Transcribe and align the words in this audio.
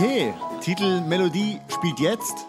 Okay, 0.00 0.32
Titel 0.60 1.00
Melodie 1.00 1.58
spielt 1.74 1.98
jetzt. 1.98 2.46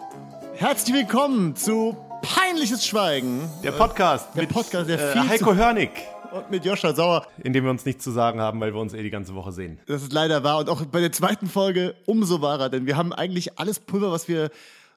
Herzlich 0.54 0.94
willkommen 0.94 1.56
zu 1.56 1.96
Peinliches 2.22 2.86
Schweigen. 2.86 3.40
Der 3.64 3.72
Podcast 3.72 4.28
Der 4.36 4.42
mit 4.42 4.52
Podcast, 4.52 4.88
der 4.88 5.16
äh, 5.16 5.18
Heiko 5.28 5.56
Hörnig, 5.56 5.90
Und 6.30 6.48
mit 6.52 6.64
Joscha 6.64 6.94
Sauer. 6.94 7.26
in 7.42 7.52
dem 7.52 7.64
wir 7.64 7.72
uns 7.72 7.84
nichts 7.84 8.04
zu 8.04 8.12
sagen 8.12 8.40
haben, 8.40 8.60
weil 8.60 8.72
wir 8.72 8.80
uns 8.80 8.94
eh 8.94 9.02
die 9.02 9.10
ganze 9.10 9.34
Woche 9.34 9.50
sehen. 9.50 9.80
Das 9.86 10.00
ist 10.00 10.12
leider 10.12 10.44
wahr. 10.44 10.58
Und 10.58 10.68
auch 10.70 10.84
bei 10.84 11.00
der 11.00 11.10
zweiten 11.10 11.48
Folge 11.48 11.96
umso 12.06 12.40
wahrer, 12.40 12.68
denn 12.68 12.86
wir 12.86 12.96
haben 12.96 13.12
eigentlich 13.12 13.58
alles 13.58 13.80
Pulver, 13.80 14.12
was 14.12 14.28
wir 14.28 14.50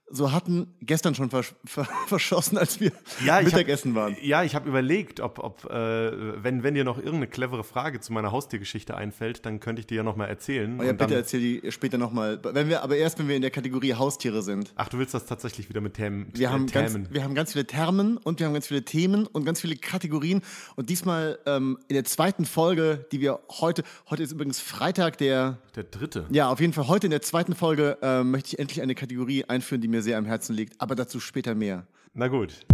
so 0.09 0.31
hatten, 0.31 0.75
gestern 0.81 1.15
schon 1.15 1.29
versch 1.29 1.55
ver 1.65 1.85
verschossen, 2.07 2.57
als 2.57 2.79
wir 2.79 2.91
hab- 3.27 3.43
Mittagessen 3.43 3.95
waren. 3.95 4.15
Ja, 4.21 4.43
ich 4.43 4.53
habe 4.53 4.69
überlegt, 4.69 5.19
ob, 5.21 5.39
ob 5.39 5.65
äh, 5.71 6.43
wenn, 6.43 6.61
wenn 6.61 6.75
dir 6.75 6.83
noch 6.83 6.97
irgendeine 6.97 7.27
clevere 7.27 7.63
Frage 7.63 7.99
zu 7.99 8.13
meiner 8.13 8.31
Haustiergeschichte 8.31 8.95
einfällt, 8.95 9.45
dann 9.45 9.59
könnte 9.59 9.79
ich 9.79 9.87
dir 9.87 9.95
ja 9.97 10.03
noch 10.03 10.15
mal 10.15 10.25
erzählen. 10.25 10.77
Oh 10.79 10.83
ja, 10.83 10.91
Und 10.91 11.01
dann, 11.01 11.07
bitte 11.07 11.19
erzähl 11.19 11.39
die 11.39 11.71
später 11.71 11.97
nochmal. 11.97 12.39
Wenn 12.43 12.69
wir, 12.69 12.83
aber 12.83 12.95
erst, 12.97 13.17
wenn 13.17 13.27
wir 13.27 13.35
in 13.35 13.41
der 13.41 13.49
Kategorie 13.51 13.93
Haustiere 13.95 14.43
sind. 14.43 14.71
Ach, 14.75 14.89
du 14.89 14.99
willst 14.99 15.13
das 15.13 15.25
tatsächlich 15.25 15.69
wieder 15.69 15.81
mit 15.81 15.95
Themen 15.95 16.27
Wir 16.33 16.51
haben, 16.51 16.67
ganz, 16.67 16.91
Themen. 16.93 17.07
wir 17.09 17.23
haben 17.23 17.33
ganz 17.33 17.53
viele 17.53 17.65
Termen 17.65 18.17
und 18.17 18.39
wir 18.39 18.45
haben 18.45 18.53
ganz 18.53 18.67
viele 18.67 18.83
Themen 18.85 19.25
und 19.25 19.45
ganz 19.45 19.61
viele 19.61 19.77
Kategorien. 19.77 20.41
Und 20.75 20.89
diesmal 20.89 21.39
ähm, 21.47 21.79
in 21.87 21.95
der 21.95 22.03
zweiten 22.03 22.45
Folge, 22.45 23.05
die 23.11 23.19
wir 23.21 23.39
heute, 23.49 23.83
heute 24.09 24.21
ist 24.21 24.31
übrigens 24.31 24.59
Freitag, 24.59 25.17
der, 25.17 25.57
Der 25.75 25.83
dritte. 25.85 26.25
ja, 26.29 26.49
auf 26.49 26.59
jeden 26.59 26.73
Fall 26.73 26.87
heute 26.87 27.07
in 27.07 27.11
der 27.11 27.21
zweiten 27.21 27.55
Folge 27.55 27.97
ähm, 28.01 28.31
möchte 28.31 28.49
ich 28.49 28.59
endlich 28.59 28.81
eine 28.81 28.93
Kategorie 28.95 29.45
einführen, 29.45 29.81
die 29.81 29.87
mir 29.93 30.01
sehr 30.01 30.17
am 30.17 30.25
Herzen 30.25 30.53
liegt. 30.53 30.81
Aber 30.81 30.95
dazu 30.95 31.19
später 31.21 31.55
mehr. 31.55 31.87
Na 32.13 32.27
gut. 32.27 32.65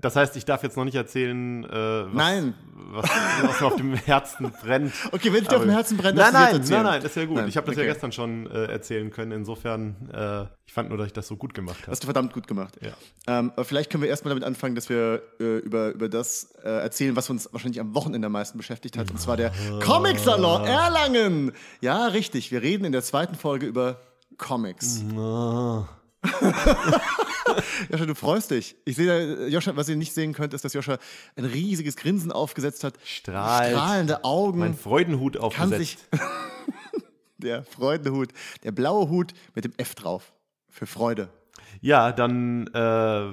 Das 0.00 0.14
heißt, 0.14 0.36
ich 0.36 0.44
darf 0.44 0.62
jetzt 0.62 0.76
noch 0.76 0.84
nicht 0.84 0.94
erzählen, 0.94 1.64
äh, 1.64 1.70
was, 1.70 2.14
Nein. 2.14 2.54
was, 2.90 3.10
was 3.42 3.60
mir 3.60 3.66
auf 3.66 3.76
dem 3.76 3.94
Herzen 3.94 4.52
brennt. 4.62 4.92
Okay, 5.12 5.32
wenn 5.32 5.42
es 5.42 5.48
dir 5.48 5.56
auf 5.56 5.62
dem 5.62 5.70
Herzen 5.70 5.96
brennt, 5.96 6.16
nein, 6.16 6.32
nein, 6.32 6.60
nein, 6.68 6.82
nein, 6.82 7.02
das 7.02 7.10
ist 7.10 7.16
ja 7.16 7.24
gut. 7.24 7.36
Nein, 7.36 7.48
ich 7.48 7.56
habe 7.56 7.66
das 7.66 7.76
okay. 7.76 7.86
ja 7.86 7.92
gestern 7.92 8.12
schon 8.12 8.46
äh, 8.46 8.66
erzählen 8.66 9.10
können. 9.10 9.32
Insofern, 9.32 10.10
äh, 10.12 10.44
ich 10.66 10.72
fand 10.72 10.88
nur, 10.88 10.98
dass 10.98 11.08
ich 11.08 11.12
das 11.12 11.26
so 11.26 11.36
gut 11.36 11.54
gemacht 11.54 11.82
habe. 11.82 11.90
Hast 11.90 12.02
du 12.02 12.06
verdammt 12.06 12.32
gut 12.32 12.46
gemacht. 12.46 12.78
Ja. 12.80 12.92
Ähm, 13.26 13.52
aber 13.54 13.64
vielleicht 13.64 13.90
können 13.90 14.02
wir 14.02 14.10
erstmal 14.10 14.30
damit 14.30 14.44
anfangen, 14.44 14.74
dass 14.74 14.88
wir 14.88 15.22
äh, 15.40 15.58
über, 15.58 15.90
über 15.90 16.08
das 16.08 16.52
äh, 16.62 16.68
erzählen, 16.68 17.16
was 17.16 17.28
uns 17.30 17.52
wahrscheinlich 17.52 17.80
am 17.80 17.94
Wochenende 17.94 18.26
am 18.26 18.32
meisten 18.32 18.58
beschäftigt 18.58 18.96
hat. 18.96 19.10
Und 19.10 19.20
zwar 19.20 19.36
der 19.36 19.52
Comic-Salon 19.82 20.64
Erlangen. 20.64 21.52
Ja, 21.80 22.06
richtig. 22.06 22.52
Wir 22.52 22.62
reden 22.62 22.84
in 22.84 22.92
der 22.92 23.02
zweiten 23.02 23.34
Folge 23.34 23.66
über 23.66 24.00
Comics. 24.36 25.02
Joscha, 27.90 28.06
du 28.06 28.14
freust 28.14 28.50
dich. 28.50 28.76
Ich 28.84 28.96
sehe, 28.96 29.06
da, 29.06 29.46
Joscha, 29.46 29.76
was 29.76 29.88
ihr 29.88 29.96
nicht 29.96 30.12
sehen 30.12 30.32
könnt, 30.32 30.54
ist, 30.54 30.64
dass 30.64 30.72
Joscha 30.72 30.98
ein 31.36 31.44
riesiges 31.44 31.96
Grinsen 31.96 32.32
aufgesetzt 32.32 32.84
hat. 32.84 32.94
Strahlt. 33.04 33.72
Strahlende 33.72 34.24
Augen. 34.24 34.58
Mein 34.58 34.74
Freudenhut 34.74 35.34
kann 35.34 35.42
aufgesetzt. 35.44 35.78
sich 35.78 35.98
der 37.38 37.64
Freudenhut, 37.64 38.30
der 38.64 38.72
blaue 38.72 39.08
Hut 39.08 39.32
mit 39.54 39.64
dem 39.64 39.72
F 39.76 39.94
drauf. 39.94 40.32
Für 40.68 40.86
Freude. 40.86 41.28
Ja, 41.80 42.12
dann 42.12 42.66
äh, 42.68 43.32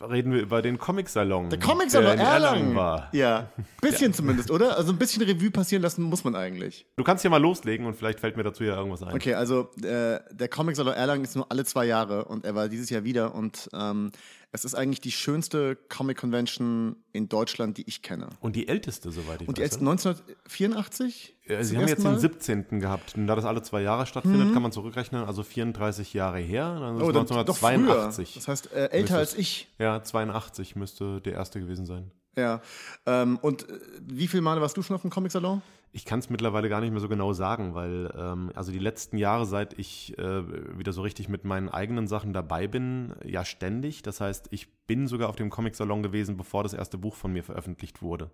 reden 0.00 0.32
wir 0.32 0.40
über 0.40 0.62
den 0.62 0.78
Comic-Salon. 0.78 1.50
Der 1.50 1.58
Comic-Salon 1.58 2.16
der 2.16 2.26
in 2.26 2.32
Erlangen. 2.32 2.74
war. 2.74 3.08
Ja, 3.12 3.48
bisschen 3.80 4.12
zumindest, 4.12 4.50
oder? 4.50 4.76
Also 4.76 4.92
ein 4.92 4.98
bisschen 4.98 5.22
Revue 5.22 5.50
passieren 5.50 5.82
lassen 5.82 6.02
muss 6.02 6.24
man 6.24 6.34
eigentlich. 6.34 6.86
Du 6.96 7.04
kannst 7.04 7.24
ja 7.24 7.30
mal 7.30 7.40
loslegen 7.40 7.86
und 7.86 7.94
vielleicht 7.94 8.20
fällt 8.20 8.36
mir 8.36 8.42
dazu 8.42 8.64
ja 8.64 8.76
irgendwas 8.76 9.02
ein. 9.02 9.14
Okay, 9.14 9.34
also 9.34 9.70
äh, 9.82 10.20
der 10.30 10.48
Comic-Salon 10.48 10.94
Erlangen 10.94 11.24
ist 11.24 11.36
nur 11.36 11.50
alle 11.50 11.64
zwei 11.64 11.84
Jahre 11.86 12.24
und 12.24 12.44
er 12.44 12.54
war 12.54 12.68
dieses 12.68 12.90
Jahr 12.90 13.04
wieder 13.04 13.34
und 13.34 13.68
ähm, 13.72 14.10
es 14.52 14.64
ist 14.64 14.74
eigentlich 14.74 15.00
die 15.00 15.12
schönste 15.12 15.76
Comic-Convention 15.88 16.96
in 17.12 17.28
Deutschland, 17.28 17.76
die 17.78 17.88
ich 17.88 18.02
kenne. 18.02 18.28
Und 18.40 18.56
die 18.56 18.66
älteste, 18.68 19.10
soweit 19.12 19.42
ich 19.42 19.48
Und 19.48 19.58
die 19.58 19.62
weiß. 19.62 19.72
ist 19.72 19.80
1984? 19.80 21.36
Ja, 21.46 21.62
Sie 21.64 21.76
haben 21.76 21.82
jetzt 21.88 21.90
ersten 22.04 22.04
den 22.04 22.12
Mal? 22.14 22.20
17. 22.20 22.80
gehabt. 22.80 23.14
Und 23.16 23.26
da 23.26 23.34
das 23.36 23.44
alle 23.44 23.62
zwei 23.62 23.82
Jahre 23.82 24.06
stattfindet, 24.06 24.52
kann 24.52 24.62
man 24.62 24.72
zurückrechnen. 24.72 25.24
Also 25.24 25.42
34 25.42 26.14
Jahre 26.14 26.38
her. 26.38 26.78
Dann 26.80 26.96
ist 26.96 27.02
Oh, 27.02 27.12
dann, 27.12 27.26
doch 27.26 27.56
früher. 27.56 27.70
1982. 27.70 28.34
Das 28.34 28.48
heißt, 28.48 28.72
äh, 28.72 28.86
älter 28.90 29.18
als 29.18 29.34
ich. 29.34 29.68
Ja, 29.78 30.02
82 30.02 30.76
müsste 30.76 31.20
der 31.20 31.34
erste 31.34 31.60
gewesen 31.60 31.86
sein. 31.86 32.10
Ja. 32.36 32.60
Ähm, 33.06 33.38
und 33.42 33.68
äh, 33.68 33.78
wie 34.02 34.28
viele 34.28 34.42
Male 34.42 34.60
warst 34.60 34.76
du 34.76 34.82
schon 34.82 34.94
auf 34.94 35.02
dem 35.02 35.10
Comic-Salon? 35.10 35.62
Ich 35.92 36.04
kann 36.04 36.20
es 36.20 36.30
mittlerweile 36.30 36.68
gar 36.68 36.80
nicht 36.80 36.92
mehr 36.92 37.00
so 37.00 37.08
genau 37.08 37.32
sagen, 37.32 37.74
weil 37.74 38.12
ähm, 38.16 38.52
also 38.54 38.70
die 38.70 38.78
letzten 38.78 39.18
Jahre, 39.18 39.44
seit 39.44 39.78
ich 39.78 40.16
äh, 40.18 40.78
wieder 40.78 40.92
so 40.92 41.02
richtig 41.02 41.28
mit 41.28 41.44
meinen 41.44 41.68
eigenen 41.68 42.06
Sachen 42.06 42.32
dabei 42.32 42.68
bin, 42.68 43.14
ja 43.24 43.44
ständig. 43.44 44.02
Das 44.02 44.20
heißt, 44.20 44.48
ich 44.50 44.72
bin 44.86 45.08
sogar 45.08 45.28
auf 45.28 45.36
dem 45.36 45.50
Comic-Salon 45.50 46.02
gewesen, 46.02 46.36
bevor 46.36 46.62
das 46.62 46.74
erste 46.74 46.96
Buch 46.96 47.16
von 47.16 47.32
mir 47.32 47.42
veröffentlicht 47.42 48.02
wurde. 48.02 48.30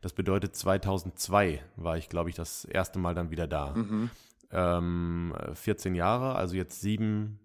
Das 0.00 0.12
bedeutet, 0.12 0.56
2002 0.56 1.62
war 1.76 1.96
ich, 1.96 2.08
glaube 2.08 2.30
ich, 2.30 2.36
das 2.36 2.64
erste 2.64 2.98
Mal 2.98 3.14
dann 3.14 3.30
wieder 3.30 3.46
da. 3.46 3.74
Ähm, 4.50 5.34
14 5.54 5.94
Jahre, 5.94 6.34
also 6.34 6.56
jetzt 6.56 6.80
sieben 6.80 7.38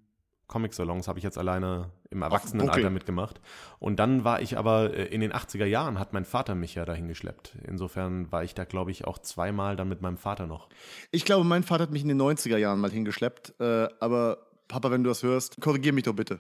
Comic-Salons 0.48 1.08
habe 1.08 1.20
ich 1.20 1.24
jetzt 1.24 1.38
alleine 1.38 1.90
im 2.14 2.22
Erwachsenenalter 2.22 2.90
mitgemacht. 2.90 3.42
Und 3.80 3.98
dann 3.98 4.24
war 4.24 4.42
ich 4.42 4.58
aber 4.58 4.94
äh, 4.94 5.06
in 5.06 5.22
den 5.22 5.34
80er 5.34 5.66
Jahren, 5.66 6.00
hat 6.00 6.14
mein 6.14 6.26
Vater 6.26 6.56
mich 6.56 6.76
ja 6.76 6.86
dahin 6.86 7.08
geschleppt. 7.08 7.58
Insofern 7.68 8.32
war 8.32 8.44
ich 8.44 8.56
da, 8.56 8.64
glaube 8.64 8.92
ich, 8.92 9.06
auch 9.06 9.20
zweimal 9.20 9.76
dann 9.76 9.90
mit 9.90 10.02
meinem 10.02 10.18
Vater 10.18 10.48
noch. 10.48 10.70
Ich 11.12 11.26
glaube, 11.26 11.46
mein 11.46 11.64
Vater 11.64 11.84
hat 11.84 11.92
mich 11.92 12.04
in 12.04 12.08
den 12.08 12.22
90er 12.22 12.58
Jahren 12.58 12.80
mal 12.80 12.92
hingeschleppt. 12.92 13.60
Äh, 13.60 13.90
aber 14.00 14.38
Papa, 14.68 14.92
wenn 14.92 15.04
du 15.04 15.10
das 15.10 15.24
hörst, 15.24 15.60
korrigier 15.60 15.94
mich 15.94 16.04
doch 16.04 16.16
bitte. 16.16 16.40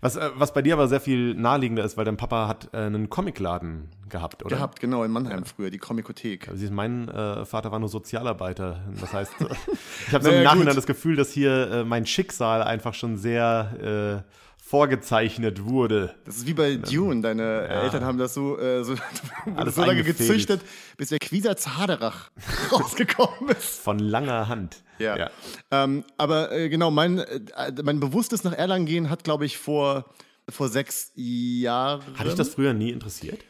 Was, 0.00 0.16
äh, 0.16 0.30
was 0.34 0.52
bei 0.52 0.62
dir 0.62 0.74
aber 0.74 0.88
sehr 0.88 1.00
viel 1.00 1.34
naheliegender 1.34 1.84
ist, 1.84 1.96
weil 1.96 2.04
dein 2.04 2.16
Papa 2.16 2.46
hat 2.46 2.70
äh, 2.72 2.78
einen 2.78 3.10
Comicladen 3.10 3.88
gehabt, 4.08 4.44
oder? 4.44 4.56
Gehabt, 4.56 4.80
genau, 4.80 5.02
in 5.02 5.10
Mannheim 5.10 5.44
früher, 5.44 5.70
die 5.70 5.78
Comikothek. 5.78 6.48
Siehst, 6.54 6.72
mein 6.72 7.08
äh, 7.08 7.44
Vater 7.44 7.72
war 7.72 7.78
nur 7.78 7.88
Sozialarbeiter. 7.88 8.84
Das 9.00 9.12
heißt, 9.12 9.32
ich 10.06 10.14
habe 10.14 10.24
so 10.24 10.30
im 10.30 10.44
Nachhinein 10.44 10.68
gut. 10.68 10.76
das 10.76 10.86
Gefühl, 10.86 11.16
dass 11.16 11.32
hier 11.32 11.84
mein 11.86 12.06
Schicksal 12.06 12.62
einfach 12.62 12.94
schon 12.94 13.16
sehr 13.16 14.24
vorgezeichnet 14.68 15.64
wurde. 15.64 16.14
Das 16.26 16.36
ist 16.36 16.46
wie 16.46 16.52
bei 16.52 16.74
Dune. 16.76 17.22
Deine 17.22 17.68
Eltern 17.68 18.04
haben 18.04 18.18
das 18.18 18.34
so, 18.34 18.58
äh, 18.58 18.84
so, 18.84 18.96
so 19.66 19.84
lange 19.84 20.04
gezüchtet, 20.04 20.60
bis 20.98 21.08
der 21.08 21.18
Quisatz 21.18 21.68
Haderach 21.68 22.30
rausgekommen 22.72 23.48
ist. 23.50 23.80
Von 23.80 23.98
langer 23.98 24.48
Hand. 24.48 24.82
Ja. 24.98 25.30
Ähm, 25.70 26.04
aber 26.18 26.52
äh, 26.52 26.68
genau, 26.68 26.90
mein, 26.90 27.18
äh, 27.18 27.40
mein 27.82 27.98
bewusstes 27.98 28.44
nach 28.44 28.52
Erlangen 28.52 28.84
gehen 28.84 29.08
hat, 29.08 29.24
glaube 29.24 29.46
ich, 29.46 29.56
vor, 29.56 30.04
vor 30.50 30.68
sechs 30.68 31.12
Jahren. 31.14 32.02
Hat 32.18 32.26
dich 32.26 32.34
das 32.34 32.50
früher 32.50 32.74
nie 32.74 32.90
interessiert? 32.90 33.40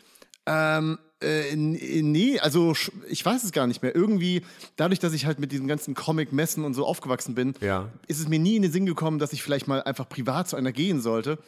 Ähm, 0.47 0.99
äh, 1.23 1.51
n- 1.51 1.73
nee, 2.12 2.39
also 2.39 2.75
ich 3.09 3.25
weiß 3.25 3.45
es 3.45 3.53
gar 3.53 3.67
nicht 3.67 3.83
mehr. 3.83 3.95
Irgendwie, 3.95 4.43
dadurch, 4.77 4.99
dass 5.01 5.12
ich 5.12 5.27
halt 5.27 5.39
mit 5.41 5.51
diesen 5.53 5.67
ganzen 5.67 5.95
Comic-Messen 5.95 6.65
und 6.65 6.75
so 6.75 6.87
aufgewachsen 6.87 7.34
bin, 7.34 7.55
Ja. 7.61 7.89
ist 8.06 8.21
es 8.21 8.29
mir 8.29 8.39
nie 8.39 8.56
in 8.56 8.62
den 8.62 8.73
Sinn 8.73 8.87
gekommen, 8.87 9.19
dass 9.19 9.33
ich 9.33 9.43
vielleicht 9.43 9.67
mal 9.69 9.83
einfach 9.83 10.09
privat 10.09 10.49
zu 10.49 10.56
einer 10.56 10.73
gehen 10.73 11.01
sollte. 11.01 11.39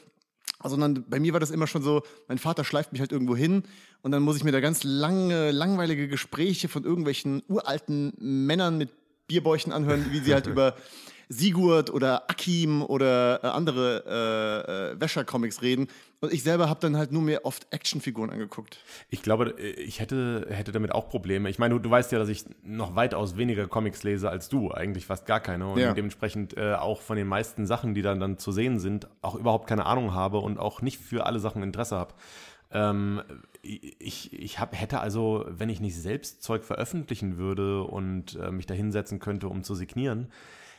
Sondern 0.62 1.04
bei 1.08 1.18
mir 1.20 1.32
war 1.32 1.40
das 1.40 1.50
immer 1.50 1.66
schon 1.66 1.82
so, 1.82 2.02
mein 2.28 2.36
Vater 2.38 2.64
schleift 2.64 2.92
mich 2.92 3.00
halt 3.00 3.12
irgendwo 3.12 3.34
hin 3.34 3.62
und 4.02 4.10
dann 4.12 4.22
muss 4.22 4.36
ich 4.36 4.44
mir 4.44 4.52
da 4.52 4.60
ganz 4.60 4.82
lange, 4.84 5.52
langweilige 5.52 6.06
Gespräche 6.06 6.68
von 6.68 6.84
irgendwelchen 6.84 7.42
uralten 7.48 8.12
Männern 8.18 8.76
mit 8.76 8.90
Bierbäuchen 9.26 9.72
anhören, 9.72 10.06
wie 10.10 10.18
sie 10.18 10.34
halt 10.34 10.46
über 10.48 10.74
Sigurd 11.30 11.90
oder 11.90 12.28
Akim 12.28 12.82
oder 12.82 13.42
äh, 13.42 13.46
andere 13.46 14.04
äh, 14.06 14.96
äh, 14.96 15.00
Wäscher-Comics 15.00 15.62
reden. 15.62 15.86
Und 16.22 16.32
ich 16.34 16.42
selber 16.42 16.68
habe 16.68 16.80
dann 16.80 16.96
halt 16.98 17.12
nur 17.12 17.22
mir 17.22 17.44
oft 17.44 17.66
Actionfiguren 17.72 18.30
angeguckt. 18.30 18.78
Ich 19.08 19.22
glaube, 19.22 19.52
ich 19.58 20.00
hätte, 20.00 20.46
hätte 20.50 20.70
damit 20.70 20.92
auch 20.92 21.08
Probleme. 21.08 21.48
Ich 21.48 21.58
meine, 21.58 21.74
du, 21.74 21.80
du 21.80 21.90
weißt 21.90 22.12
ja, 22.12 22.18
dass 22.18 22.28
ich 22.28 22.44
noch 22.62 22.94
weitaus 22.94 23.38
weniger 23.38 23.66
Comics 23.68 24.02
lese 24.02 24.28
als 24.28 24.50
du, 24.50 24.70
eigentlich 24.70 25.06
fast 25.06 25.24
gar 25.24 25.40
keine. 25.40 25.66
Und 25.68 25.78
Ja. 25.78 25.94
dementsprechend 25.94 26.56
äh, 26.58 26.74
auch 26.74 27.00
von 27.00 27.16
den 27.16 27.26
meisten 27.26 27.66
Sachen, 27.66 27.94
die 27.94 28.02
dann, 28.02 28.20
dann 28.20 28.36
zu 28.36 28.52
sehen 28.52 28.78
sind, 28.78 29.08
auch 29.22 29.34
überhaupt 29.34 29.66
keine 29.66 29.86
Ahnung 29.86 30.12
habe 30.12 30.38
und 30.38 30.58
auch 30.58 30.82
nicht 30.82 31.00
für 31.00 31.24
alle 31.24 31.38
Sachen 31.40 31.62
Interesse 31.62 31.96
habe. 31.96 32.12
Ähm, 32.72 33.22
ich 33.62 34.32
ich 34.32 34.58
hab, 34.60 34.78
hätte 34.78 35.00
also, 35.00 35.44
wenn 35.48 35.68
ich 35.70 35.80
nicht 35.80 35.96
selbst 35.96 36.42
Zeug 36.42 36.64
veröffentlichen 36.64 37.36
würde 37.38 37.82
und 37.82 38.36
äh, 38.36 38.50
mich 38.50 38.66
da 38.66 38.74
hinsetzen 38.74 39.20
könnte, 39.20 39.48
um 39.48 39.64
zu 39.64 39.74
signieren, 39.74 40.28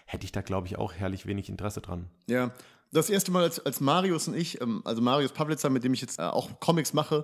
hätte 0.05 0.23
ich 0.25 0.31
da, 0.31 0.41
glaube 0.41 0.67
ich, 0.67 0.77
auch 0.77 0.93
herrlich 0.93 1.25
wenig 1.25 1.49
Interesse 1.49 1.81
dran. 1.81 2.07
Ja. 2.27 2.51
Das 2.93 3.09
erste 3.09 3.31
Mal, 3.31 3.43
als, 3.43 3.65
als 3.65 3.79
Marius 3.79 4.27
und 4.27 4.35
ich, 4.35 4.59
ähm, 4.59 4.81
also 4.83 5.01
Marius 5.01 5.31
Pavlitzer, 5.31 5.69
mit 5.69 5.83
dem 5.83 5.93
ich 5.93 6.01
jetzt 6.01 6.19
äh, 6.19 6.23
auch 6.23 6.49
Comics 6.59 6.91
mache, 6.93 7.23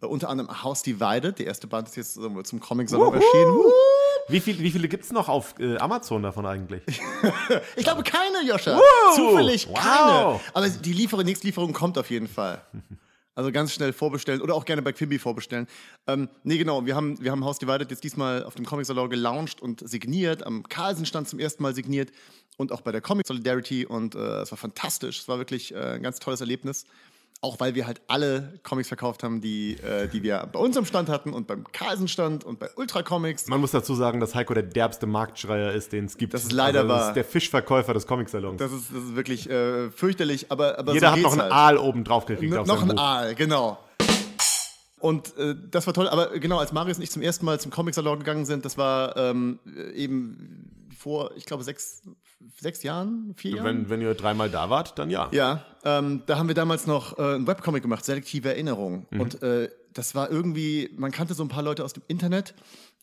äh, 0.00 0.06
unter 0.06 0.28
anderem 0.28 0.62
House 0.62 0.82
Divided, 0.82 1.38
der 1.38 1.46
erste 1.46 1.66
Band 1.66 1.88
ist 1.88 1.96
jetzt 1.96 2.16
äh, 2.16 2.42
zum 2.44 2.60
Comic-Salon 2.60 3.14
erschienen. 3.14 3.52
Wuhu! 3.54 3.72
Wie, 4.28 4.38
viel, 4.38 4.60
wie 4.60 4.70
viele 4.70 4.86
gibt 4.86 5.04
es 5.04 5.10
noch 5.10 5.28
auf 5.28 5.54
äh, 5.58 5.76
Amazon 5.78 6.22
davon 6.22 6.46
eigentlich? 6.46 6.82
Ich 7.76 7.84
glaube 7.84 8.04
keine, 8.04 8.46
Joscha. 8.46 8.76
Wow! 8.76 9.16
Zufällig 9.16 9.68
Wow! 9.68 9.78
keine. 9.78 10.40
Aber 10.54 10.68
die 10.68 10.92
Lieferung, 10.92 11.24
nächste 11.24 11.46
Lieferung 11.48 11.72
kommt 11.72 11.98
auf 11.98 12.10
jeden 12.10 12.28
Fall. 12.28 12.60
Also 13.40 13.52
ganz 13.52 13.72
schnell 13.72 13.94
vorbestellen 13.94 14.42
oder 14.42 14.54
auch 14.54 14.66
gerne 14.66 14.82
bei 14.82 14.92
Quibi 14.92 15.18
vorbestellen. 15.18 15.66
Ähm, 16.06 16.28
nee, 16.42 16.58
genau, 16.58 16.84
wir 16.84 16.94
haben, 16.94 17.18
wir 17.22 17.30
haben 17.30 17.42
House 17.42 17.58
Divided 17.58 17.90
jetzt 17.90 18.04
diesmal 18.04 18.44
auf 18.44 18.54
dem 18.54 18.66
Comic 18.66 18.84
Salon 18.84 19.08
gelauncht 19.08 19.62
und 19.62 19.88
signiert, 19.88 20.44
am 20.44 20.62
Carlsen-Stand 20.68 21.26
zum 21.26 21.38
ersten 21.38 21.62
Mal 21.62 21.74
signiert 21.74 22.10
und 22.58 22.70
auch 22.70 22.82
bei 22.82 22.92
der 22.92 23.00
Comic 23.00 23.26
Solidarity 23.26 23.86
und 23.86 24.14
äh, 24.14 24.42
es 24.42 24.50
war 24.50 24.58
fantastisch. 24.58 25.20
Es 25.20 25.28
war 25.28 25.38
wirklich 25.38 25.72
äh, 25.74 25.94
ein 25.94 26.02
ganz 26.02 26.18
tolles 26.18 26.42
Erlebnis. 26.42 26.84
Auch 27.42 27.58
weil 27.58 27.74
wir 27.74 27.86
halt 27.86 28.02
alle 28.06 28.60
Comics 28.62 28.88
verkauft 28.88 29.22
haben, 29.22 29.40
die, 29.40 29.76
äh, 29.78 30.08
die 30.08 30.22
wir 30.22 30.46
bei 30.52 30.58
uns 30.58 30.76
am 30.76 30.84
Stand 30.84 31.08
hatten 31.08 31.32
und 31.32 31.46
beim 31.46 31.64
Carlsen-Stand 31.72 32.44
und 32.44 32.58
bei 32.58 32.68
Ultra 32.76 33.02
Comics. 33.02 33.46
Man 33.46 33.60
muss 33.60 33.70
dazu 33.70 33.94
sagen, 33.94 34.20
dass 34.20 34.34
Heiko 34.34 34.52
der 34.52 34.62
derbste 34.62 35.06
Marktschreier 35.06 35.72
ist, 35.72 35.92
den 35.92 36.04
es 36.04 36.18
gibt. 36.18 36.34
Das 36.34 36.42
ist 36.42 36.52
leider 36.52 36.80
also, 36.80 36.88
das 36.88 37.00
wahr. 37.00 37.08
ist 37.08 37.14
der 37.14 37.24
Fischverkäufer 37.24 37.94
des 37.94 38.06
Comicsalons. 38.06 38.58
Das 38.58 38.72
ist, 38.72 38.90
das 38.92 39.04
ist 39.04 39.16
wirklich 39.16 39.48
äh, 39.48 39.90
fürchterlich, 39.90 40.50
aber, 40.50 40.78
aber 40.78 40.92
Jeder 40.92 41.08
so 41.08 41.14
hat 41.14 41.22
noch 41.22 41.32
einen 41.32 41.42
halt. 41.42 41.52
Aal 41.52 41.78
oben 41.78 42.04
drauf 42.04 42.26
gekriegt. 42.26 42.52
N 42.52 42.58
auf 42.58 42.66
noch 42.66 42.78
seinem 42.80 42.90
ein 42.90 42.96
Buch. 42.96 43.02
Aal, 43.02 43.34
genau. 43.34 43.78
Und 44.98 45.34
äh, 45.38 45.54
das 45.70 45.86
war 45.86 45.94
toll, 45.94 46.08
aber 46.08 46.38
genau, 46.38 46.58
als 46.58 46.72
Marius 46.72 46.98
und 46.98 47.04
ich 47.04 47.10
zum 47.10 47.22
ersten 47.22 47.46
Mal 47.46 47.58
zum 47.58 47.70
Comic-Salon 47.70 48.18
gegangen 48.18 48.44
sind, 48.44 48.66
das 48.66 48.76
war 48.76 49.16
ähm, 49.16 49.58
eben 49.94 50.90
vor, 50.94 51.30
ich 51.36 51.46
glaube, 51.46 51.64
sechs, 51.64 52.02
sechs 52.58 52.82
Jahren, 52.82 53.34
vier 53.36 53.56
Jahren. 53.56 53.66
Wenn, 53.66 53.90
wenn 53.90 54.00
ihr 54.02 54.14
dreimal 54.14 54.50
da 54.50 54.70
wart, 54.70 54.98
dann 54.98 55.10
ja. 55.10 55.28
Ja, 55.32 55.64
ähm, 55.84 56.22
da 56.26 56.38
haben 56.38 56.48
wir 56.48 56.54
damals 56.54 56.86
noch 56.86 57.18
äh, 57.18 57.36
ein 57.36 57.46
Webcomic 57.46 57.82
gemacht, 57.82 58.04
Selektive 58.04 58.48
Erinnerung. 58.48 59.06
Mhm. 59.10 59.20
Und 59.20 59.42
äh, 59.42 59.68
das 59.92 60.14
war 60.14 60.30
irgendwie, 60.30 60.90
man 60.96 61.10
kannte 61.10 61.34
so 61.34 61.42
ein 61.42 61.48
paar 61.48 61.62
Leute 61.62 61.84
aus 61.84 61.92
dem 61.92 62.02
Internet, 62.08 62.54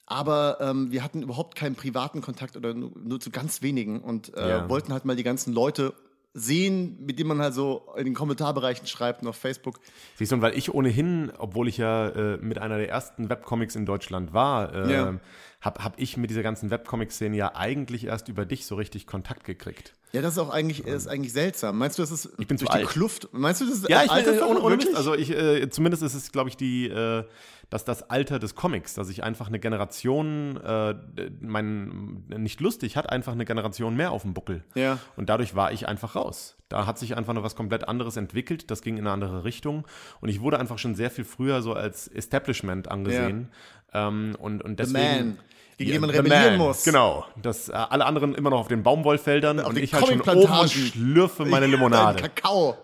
aber 0.06 0.58
ähm, 0.62 0.92
wir 0.92 1.04
hatten 1.04 1.22
überhaupt 1.22 1.56
keinen 1.56 1.76
privaten 1.76 2.22
Kontakt 2.22 2.56
oder 2.56 2.74
nur, 2.74 2.92
nur 2.98 3.20
zu 3.20 3.30
ganz 3.30 3.62
wenigen 3.62 4.02
und 4.02 4.36
äh, 4.38 4.50
Ja. 4.50 4.70
wollten 4.70 4.94
halt 4.94 5.06
mal 5.06 5.16
die 5.16 5.24
ganzen 5.24 5.54
Leute 5.54 5.94
sehen, 6.34 6.98
mit 7.04 7.18
denen 7.18 7.30
man 7.30 7.42
halt 7.42 7.54
so 7.56 7.88
in 7.98 8.06
den 8.06 8.14
Kommentarbereichen 8.14 8.86
schreibt 8.86 9.22
und 9.24 9.28
auf 9.28 9.36
Facebook. 9.38 9.80
Siehst 10.18 10.32
du, 10.32 10.36
und 10.36 10.42
weil 10.44 10.56
ich 10.58 10.72
ohnehin, 10.74 11.32
obwohl 11.38 11.68
ich 11.68 11.78
ja 11.78 12.10
äh, 12.10 12.38
mit 12.38 12.60
einer 12.60 12.78
der 12.78 12.90
ersten 12.90 13.30
Webcomics 13.30 13.76
in 13.76 13.86
Deutschland 13.88 14.34
war, 14.34 14.74
äh, 14.74 14.94
Ja. 14.94 15.20
Habe 15.62 15.84
hab 15.84 16.00
ich 16.00 16.18
mit 16.18 16.30
dieser 16.30 16.44
ganzen 16.44 16.70
Webcomic-Szene 16.70 17.36
ja 17.36 17.56
eigentlich 17.56 18.06
erst 18.06 18.28
über 18.30 18.46
dich 18.46 18.66
so 18.66 18.76
richtig 18.76 19.08
Kontakt 19.08 19.44
gekriegt. 19.44 19.94
Ja, 20.14 20.22
das 20.22 20.34
ist 20.34 20.40
auch 20.40 20.50
eigentlich, 20.50 20.86
ist 20.86 21.08
eigentlich 21.08 21.34
seltsam. 21.34 21.78
Meinst 21.78 21.98
du, 21.98 22.04
das 22.04 22.12
ist 22.12 22.30
Ich 22.38 22.48
bin 22.48 22.58
durch 22.58 22.70
die 22.70 22.78
alt. 22.78 22.88
Kluft? 22.88 23.28
Meinst 23.34 23.60
du, 23.60 23.66
das 23.66 23.80
ist 23.80 23.90
Ja, 23.90 24.04
ich 24.04 24.12
Alterssache? 24.12 24.46
bin 24.48 24.56
ohne, 24.56 24.62
ohne 24.62 24.78
Mist. 24.78 24.96
Also 24.96 25.14
ich, 25.14 25.32
äh, 25.32 25.70
zumindest 25.70 26.02
ist 26.04 26.14
es, 26.14 26.32
glaube 26.32 26.50
ich, 26.50 26.56
die, 26.56 26.88
äh, 26.88 27.26
dass 27.70 27.84
das 27.84 28.10
Alter 28.10 28.40
des 28.40 28.56
Comics, 28.56 28.94
dass 28.94 29.10
ich 29.10 29.24
einfach 29.24 29.48
eine 29.48 29.60
Generation, 29.60 30.56
äh, 30.58 30.96
mein, 31.42 32.24
nicht 32.30 32.62
lustig, 32.62 32.96
hat 32.96 33.10
einfach 33.10 33.34
eine 33.34 33.44
Generation 33.44 33.98
mehr 33.98 34.12
auf 34.12 34.22
dem 34.22 34.34
Buckel. 34.34 34.64
Ja. 34.76 35.00
Und 35.18 35.28
dadurch 35.28 35.56
war 35.56 35.74
ich 35.74 35.88
einfach 35.90 36.16
raus. 36.16 36.56
Da 36.70 36.86
hat 36.86 36.98
sich 36.98 37.18
einfach 37.18 37.34
noch 37.34 37.44
was 37.44 37.56
komplett 37.56 37.88
anderes 37.88 38.16
entwickelt. 38.16 38.72
Das 38.72 38.82
ging 38.82 38.96
in 38.96 39.04
eine 39.06 39.12
andere 39.12 39.44
Richtung. 39.44 39.86
Und 40.22 40.30
ich 40.30 40.40
wurde 40.40 40.58
einfach 40.60 40.78
schon 40.80 40.96
sehr 40.96 41.12
viel 41.12 41.26
früher 41.26 41.62
so 41.62 41.74
als 41.74 42.08
Establishment 42.08 42.90
angesehen. 42.90 43.50
Ähm, 43.94 44.36
und, 44.40 44.64
und 44.64 44.80
deswegen. 44.80 45.00
Man, 45.30 45.40
gegen 45.78 45.92
den 45.92 46.02
man 46.02 46.10
the 46.10 46.18
rebellieren 46.18 46.58
man, 46.58 46.68
muss. 46.68 46.84
Genau. 46.84 47.26
Dass 47.42 47.70
äh, 47.70 47.74
alle 47.74 48.06
anderen 48.06 48.34
immer 48.36 48.50
noch 48.50 48.60
auf 48.60 48.68
den 48.68 48.84
Baumwollfeldern 48.84 49.60
und 49.60 49.76
den 49.76 49.84
ich 49.84 49.94
halt 49.94 50.08
schon 50.08 50.22
oben 50.22 50.52
und 50.52 50.72
schlürfe 50.72 51.46
meine 51.46 51.68
Limonade. 51.68 52.22
Kakao. 52.22 52.78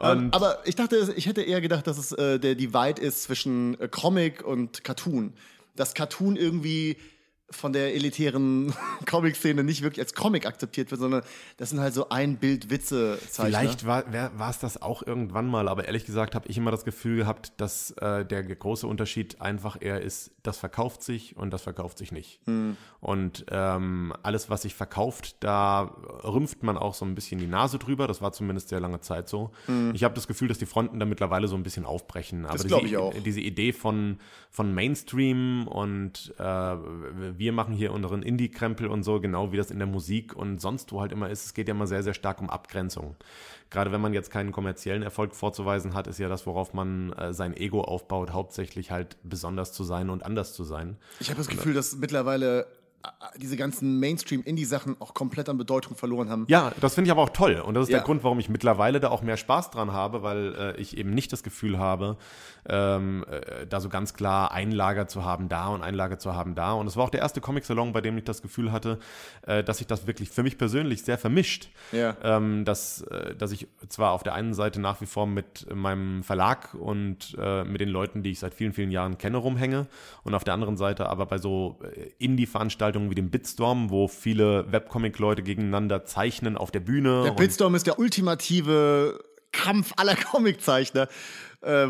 Ähm, 0.00 0.18
Und- 0.18 0.34
aber 0.34 0.58
ich 0.64 0.76
dachte, 0.76 1.14
ich 1.16 1.26
hätte 1.26 1.42
eher 1.42 1.60
gedacht, 1.60 1.86
dass 1.86 1.96
es 1.96 2.12
äh, 2.12 2.38
der 2.38 2.54
Divide 2.54 3.00
ist 3.00 3.22
zwischen 3.22 3.80
äh, 3.80 3.88
Comic 3.88 4.44
und 4.44 4.84
Cartoon. 4.84 5.32
Dass 5.74 5.94
Cartoon 5.94 6.36
irgendwie 6.36 6.96
von 7.50 7.72
der 7.72 7.94
elitären 7.94 8.74
Comic-Szene 9.06 9.62
nicht 9.62 9.82
wirklich 9.82 10.00
als 10.00 10.14
Comic 10.14 10.46
akzeptiert 10.46 10.90
wird, 10.90 11.00
sondern 11.00 11.22
das 11.56 11.70
sind 11.70 11.80
halt 11.80 11.94
so 11.94 12.08
ein 12.08 12.36
Bild 12.36 12.70
Witze 12.70 13.18
Zeichner. 13.30 13.58
Vielleicht 13.58 13.86
war 13.86 14.50
es 14.50 14.58
das 14.58 14.82
auch 14.82 15.02
irgendwann 15.06 15.46
mal, 15.46 15.68
aber 15.68 15.86
ehrlich 15.86 16.04
gesagt 16.06 16.34
habe 16.34 16.48
ich 16.48 16.56
immer 16.56 16.70
das 16.70 16.84
Gefühl 16.84 17.18
gehabt, 17.18 17.52
dass 17.58 17.92
äh, 17.92 18.24
der 18.24 18.42
große 18.42 18.86
Unterschied 18.86 19.40
einfach 19.40 19.76
eher 19.80 20.00
ist, 20.00 20.32
das 20.42 20.58
verkauft 20.58 21.02
sich 21.02 21.36
und 21.36 21.50
das 21.50 21.62
verkauft 21.62 21.98
sich 21.98 22.12
nicht. 22.12 22.40
Hm. 22.46 22.76
Und 23.00 23.46
ähm, 23.50 24.12
alles, 24.22 24.50
was 24.50 24.62
sich 24.62 24.74
verkauft, 24.74 25.36
da 25.40 25.82
rümpft 26.24 26.62
man 26.62 26.76
auch 26.76 26.94
so 26.94 27.04
ein 27.04 27.14
bisschen 27.14 27.38
die 27.38 27.46
Nase 27.46 27.78
drüber. 27.78 28.08
Das 28.08 28.20
war 28.22 28.32
zumindest 28.32 28.68
sehr 28.68 28.80
lange 28.80 29.00
Zeit 29.00 29.28
so. 29.28 29.50
Ich 29.92 30.04
habe 30.04 30.14
das 30.14 30.26
Gefühl, 30.26 30.48
dass 30.48 30.58
die 30.58 30.66
Fronten 30.66 30.98
da 30.98 31.06
mittlerweile 31.06 31.48
so 31.48 31.56
ein 31.56 31.62
bisschen 31.62 31.84
aufbrechen. 31.84 32.46
Aber 32.46 32.58
glaub 32.58 32.80
diese, 32.80 32.92
ich 32.92 32.96
auch. 32.96 33.14
diese 33.24 33.40
Idee 33.40 33.72
von, 33.72 34.18
von 34.50 34.74
Mainstream 34.74 35.66
und 35.68 36.34
äh, 36.38 36.42
wir 37.38 37.52
machen 37.52 37.74
hier 37.74 37.92
unseren 37.92 38.22
Indie-Krempel 38.22 38.86
und 38.86 39.02
so, 39.02 39.20
genau 39.20 39.52
wie 39.52 39.56
das 39.56 39.70
in 39.70 39.78
der 39.78 39.86
Musik 39.86 40.34
und 40.34 40.60
sonst 40.60 40.92
wo 40.92 41.00
halt 41.00 41.12
immer 41.12 41.30
ist, 41.30 41.46
es 41.46 41.54
geht 41.54 41.68
ja 41.68 41.74
immer 41.74 41.86
sehr, 41.86 42.02
sehr 42.02 42.14
stark 42.14 42.40
um 42.40 42.50
Abgrenzung. 42.50 43.16
Gerade 43.70 43.90
wenn 43.90 44.00
man 44.00 44.14
jetzt 44.14 44.30
keinen 44.30 44.52
kommerziellen 44.52 45.02
Erfolg 45.02 45.34
vorzuweisen 45.34 45.94
hat, 45.94 46.06
ist 46.06 46.18
ja 46.18 46.28
das, 46.28 46.46
worauf 46.46 46.72
man 46.72 47.12
äh, 47.12 47.32
sein 47.32 47.56
Ego 47.56 47.82
aufbaut, 47.82 48.32
hauptsächlich 48.32 48.90
halt 48.90 49.16
besonders 49.24 49.72
zu 49.72 49.82
sein 49.82 50.08
und 50.10 50.24
anders 50.24 50.52
zu 50.52 50.62
sein. 50.62 50.96
Ich 51.18 51.30
habe 51.30 51.38
das 51.38 51.48
Gefühl, 51.48 51.74
dass 51.74 51.96
mittlerweile 51.96 52.60
äh, 52.60 52.66
diese 53.36 53.56
ganzen 53.56 53.98
Mainstream-Indie-Sachen 54.00 54.96
auch 55.00 55.14
komplett 55.14 55.48
an 55.48 55.58
Bedeutung 55.58 55.96
verloren 55.96 56.30
haben. 56.30 56.44
Ja, 56.48 56.72
das 56.80 56.94
finde 56.94 57.08
ich 57.08 57.12
aber 57.12 57.22
auch 57.22 57.30
toll. 57.30 57.60
Und 57.60 57.74
das 57.74 57.84
ist 57.84 57.90
Ja. 57.90 57.98
der 57.98 58.04
Grund, 58.04 58.24
warum 58.24 58.38
ich 58.38 58.48
mittlerweile 58.48 59.00
da 59.00 59.08
auch 59.10 59.22
mehr 59.22 59.36
Spaß 59.36 59.70
dran 59.70 59.92
habe, 59.92 60.22
weil 60.22 60.54
äh, 60.54 60.80
ich 60.80 60.96
eben 60.96 61.10
nicht 61.10 61.32
das 61.32 61.42
Gefühl 61.42 61.78
habe, 61.78 62.16
ähm, 62.68 63.24
äh, 63.30 63.66
da 63.66 63.80
so 63.80 63.88
ganz 63.88 64.14
klar 64.14 64.52
ein 64.52 64.72
Lager 64.72 65.06
zu 65.06 65.24
haben 65.24 65.48
da 65.48 65.68
und 65.68 65.82
ein 65.82 65.94
Lager 65.94 66.18
zu 66.18 66.34
haben 66.34 66.54
da. 66.54 66.72
Und 66.72 66.86
es 66.86 66.96
war 66.96 67.04
auch 67.04 67.10
der 67.10 67.20
erste 67.20 67.40
Comic-Salon, 67.40 67.92
bei 67.92 68.00
dem 68.00 68.16
ich 68.18 68.24
das 68.24 68.42
Gefühl 68.42 68.72
hatte, 68.72 68.98
äh, 69.46 69.62
dass 69.62 69.78
sich 69.78 69.86
das 69.86 70.06
wirklich 70.06 70.30
für 70.30 70.42
mich 70.42 70.58
persönlich 70.58 71.02
sehr 71.04 71.18
vermischt. 71.18 71.68
Ja. 71.92 72.16
Ähm, 72.22 72.64
dass, 72.64 73.02
äh, 73.02 73.34
dass 73.36 73.52
ich 73.52 73.68
zwar 73.88 74.12
auf 74.12 74.22
der 74.22 74.34
einen 74.34 74.54
Seite 74.54 74.80
nach 74.80 75.00
wie 75.00 75.06
vor 75.06 75.26
mit 75.26 75.66
meinem 75.74 76.22
Verlag 76.22 76.74
und 76.74 77.36
äh, 77.38 77.64
mit 77.64 77.80
den 77.80 77.88
Leuten, 77.88 78.22
die 78.22 78.30
ich 78.32 78.38
seit 78.40 78.54
vielen, 78.54 78.72
vielen 78.72 78.90
Jahren 78.90 79.18
kenne, 79.18 79.36
rumhänge 79.36 79.86
und 80.24 80.34
auf 80.34 80.44
der 80.44 80.54
anderen 80.54 80.76
Seite 80.76 81.08
aber 81.08 81.26
bei 81.26 81.38
so 81.38 81.78
äh, 81.94 82.10
Indie-Veranstaltungen 82.96 83.10
wie 83.10 83.14
dem 83.14 83.30
Bitstorm, 83.30 83.90
wo 83.90 84.08
viele 84.08 84.70
Webcomic-Leute 84.72 85.42
gegeneinander 85.42 86.04
zeichnen 86.04 86.56
auf 86.56 86.70
der 86.70 86.80
Bühne. 86.80 87.22
Der 87.24 87.32
Bitstorm 87.32 87.74
ist 87.74 87.86
der 87.86 87.98
ultimative 87.98 89.22
Kampf 89.52 89.92
aller 89.96 90.16
Comiczeichner. 90.16 91.08
Äh, 91.66 91.88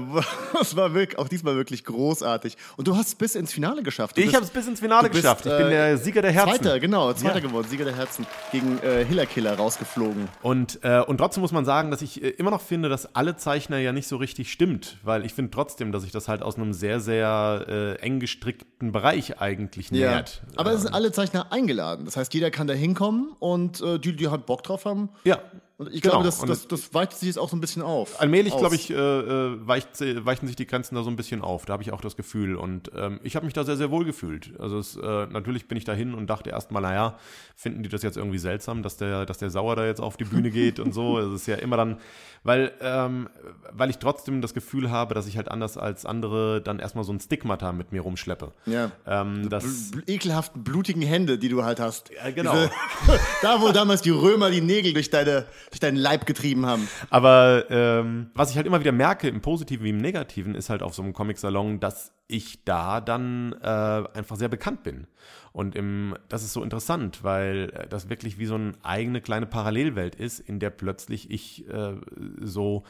das 0.55 0.75
war 0.77 0.95
wirklich, 0.95 1.19
auch 1.19 1.29
diesmal 1.29 1.55
wirklich 1.57 1.85
großartig. 1.85 2.57
Und 2.77 2.89
du 2.89 2.97
hast 2.97 3.09
es 3.09 3.15
bis 3.15 3.35
ins 3.35 3.53
Finale 3.53 3.83
geschafft. 3.83 4.17
Du 4.17 4.23
ich 4.23 4.35
habe 4.35 4.45
es 4.45 4.51
bis 4.51 4.67
ins 4.67 4.81
Finale 4.81 5.09
bist, 5.11 5.23
geschafft. 5.23 5.47
Ich 5.47 5.53
bin 5.57 5.67
äh, 5.67 5.71
der 5.71 5.99
Sieger 5.99 6.23
der 6.23 6.33
Herzen. 6.33 6.55
Zweiter, 6.63 6.81
genau, 6.81 7.13
Zweiter 7.13 7.37
Ja. 7.37 7.41
geworden, 7.41 7.67
Sieger 7.69 7.85
der 7.85 7.95
Herzen. 7.97 8.27
Gegen 8.53 8.79
äh, 8.83 9.05
Hiller 9.05 9.27
Killer 9.27 9.55
rausgeflogen. 9.57 10.29
Und, 10.43 10.79
äh, 10.83 11.01
und 11.01 11.19
trotzdem 11.19 11.43
muss 11.43 11.53
man 11.53 11.65
sagen, 11.65 11.91
dass 11.91 12.03
ich 12.03 12.23
äh, 12.23 12.29
immer 12.31 12.51
noch 12.51 12.61
finde, 12.63 12.89
dass 12.89 13.15
alle 13.15 13.37
Zeichner 13.37 13.79
ja 13.79 13.93
nicht 13.93 14.09
so 14.09 14.17
richtig 14.17 14.51
stimmt, 14.51 14.99
weil 15.03 15.25
ich 15.25 15.35
finde 15.35 15.51
trotzdem, 15.51 15.93
dass 15.93 16.03
sich 16.03 16.13
das 16.13 16.29
halt 16.29 16.43
aus 16.43 16.57
einem 16.57 16.73
sehr, 16.73 17.01
sehr 17.01 17.65
äh, 17.69 17.95
eng 18.01 18.19
gestrickten 18.21 18.93
Bereich 18.93 19.41
eigentlich 19.41 19.93
nähert. 19.93 20.43
Aber 20.57 20.73
es 20.73 20.83
sind 20.83 20.95
alle 20.95 21.13
Zeichner 21.13 21.53
eingeladen. 21.53 22.05
Das 22.07 22.17
heißt, 22.17 22.33
jeder 22.35 22.51
kann 22.51 22.67
da 22.67 22.75
hinkommen 22.75 23.35
und 23.39 23.81
äh, 23.81 23.99
die, 23.99 24.17
die 24.17 24.29
halt 24.29 24.47
Bock 24.47 24.63
drauf 24.63 24.85
haben. 24.85 25.11
Ja. 25.25 25.39
Und 25.79 25.93
ich 25.93 26.01
Genau. 26.01 26.23
glaube, 26.23 26.27
das, 26.27 26.41
das, 26.41 26.69
das 26.69 26.95
weicht 26.95 27.13
sich 27.13 27.27
jetzt 27.27 27.39
auch 27.39 27.51
so 27.51 27.57
ein 27.57 27.61
bisschen 27.61 27.83
auf. 27.83 28.19
Allmählich, 28.21 28.57
glaube 28.57 28.77
ich, 28.77 28.91
äh, 28.91 28.95
äh, 28.95 29.67
weicht, 29.67 30.01
weichen 30.25 30.47
sich 30.47 30.57
die 30.57 30.67
Grenzen 30.67 30.95
da 30.95 31.03
so 31.03 31.11
ein 31.11 31.17
bisschen 31.17 31.43
auf. 31.43 31.67
Da 31.67 31.75
habe 31.75 31.83
ich 31.83 31.93
auch 31.93 32.01
das 32.01 32.17
Gefühl. 32.17 32.57
Und 32.57 32.91
ähm, 32.97 33.21
ich 33.23 33.37
habe 33.37 33.45
mich 33.45 33.53
da 33.53 33.63
sehr, 33.63 33.77
sehr 33.77 33.91
wohl 33.91 34.07
gefühlt. 34.07 34.59
Also 34.59 34.79
es, 34.79 34.97
äh, 34.97 35.27
natürlich 35.27 35.69
bin 35.69 35.77
ich 35.77 35.85
dahin 35.85 36.15
und 36.15 36.29
dachte 36.29 36.49
erstmal, 36.49 36.81
naja, 36.81 37.19
finden 37.55 37.83
die 37.83 37.91
das 37.91 38.03
jetzt 38.03 38.17
irgendwie 38.17 38.39
seltsam, 38.39 38.83
dass 38.83 38.97
der, 38.97 39.27
dass 39.27 39.37
der 39.37 39.51
Sauer 39.51 39.77
da 39.77 39.85
jetzt 39.85 40.01
auf 40.01 40.17
die 40.17 40.25
Bühne 40.25 40.51
geht 40.51 40.81
und 40.81 40.93
so. 40.93 41.19
Es 41.27 41.43
ist 41.43 41.47
ja 41.47 41.57
immer 41.57 41.77
dann, 41.77 41.99
weil, 42.43 42.73
ähm, 42.81 43.29
weil 43.73 43.91
ich 43.91 43.99
trotzdem 43.99 44.41
das 44.41 44.55
Gefühl 44.55 44.91
habe, 44.91 45.15
dass 45.15 45.27
ich 45.27 45.37
halt 45.37 45.51
anders 45.51 45.77
als 45.77 46.07
andere 46.07 46.63
dann 46.63 46.79
erstmal 46.79 47.05
so 47.05 47.13
ein 47.13 47.21
Stigmata 47.21 47.73
mit 47.73 47.93
mir 47.93 48.01
rumschleppe. 48.03 48.53
Ja. 48.67 48.93
Ähm, 49.07 49.49
das, 49.51 49.91
Bl 49.91 50.05
ekelhaften, 50.07 50.63
blutigen 50.65 51.03
Hände, 51.03 51.39
die 51.39 51.49
du 51.49 51.65
halt 51.65 51.81
hast. 51.81 52.11
Ja, 52.15 52.31
genau. 52.31 52.53
Diese, 52.55 52.71
da, 53.43 53.61
wo 53.61 53.73
damals 53.73 54.03
die 54.03 54.11
Römer 54.11 54.51
die 54.51 54.61
Nägel 54.61 54.93
durch, 54.93 55.11
deine, 55.11 55.47
durch 55.71 55.81
deinen 55.81 55.97
Leib 55.97 56.27
getrieben 56.27 56.67
haben. 56.67 56.89
Aber 57.11 57.65
ähm, 57.71 58.31
was 58.35 58.51
ich 58.51 58.57
halt 58.57 58.67
immer 58.67 58.81
wieder 58.81 58.93
merke, 58.93 59.29
im 59.29 59.41
Positiven 59.41 59.85
wie 59.85 59.91
im 59.91 59.99
Negativen, 59.99 60.55
ist 60.55 60.71
halt 60.71 60.83
auf 60.83 60.95
so 60.95 61.03
einem 61.03 61.13
Comic-Salon, 61.13 61.81
dass 61.81 62.13
ich 62.29 62.65
da 62.65 63.01
dann 63.01 63.55
äh, 63.63 63.67
einfach 63.67 64.37
sehr 64.37 64.49
bekannt 64.49 64.83
bin. 64.83 65.07
Und 65.57 65.75
im, 65.75 66.15
das 66.29 66.43
ist 66.43 66.53
so 66.53 66.63
interessant, 66.63 67.25
weil 67.25 67.71
äh, 67.75 67.89
das 67.89 68.11
wirklich 68.11 68.39
wie 68.39 68.45
so 68.45 68.57
eine 68.57 68.75
eigene 68.83 69.23
kleine 69.23 69.47
Parallelwelt 69.47 70.15
ist, 70.15 70.39
in 70.39 70.59
der 70.61 70.69
plötzlich 70.69 71.31
ich 71.31 71.67
äh, 71.71 71.95
so 72.43 72.83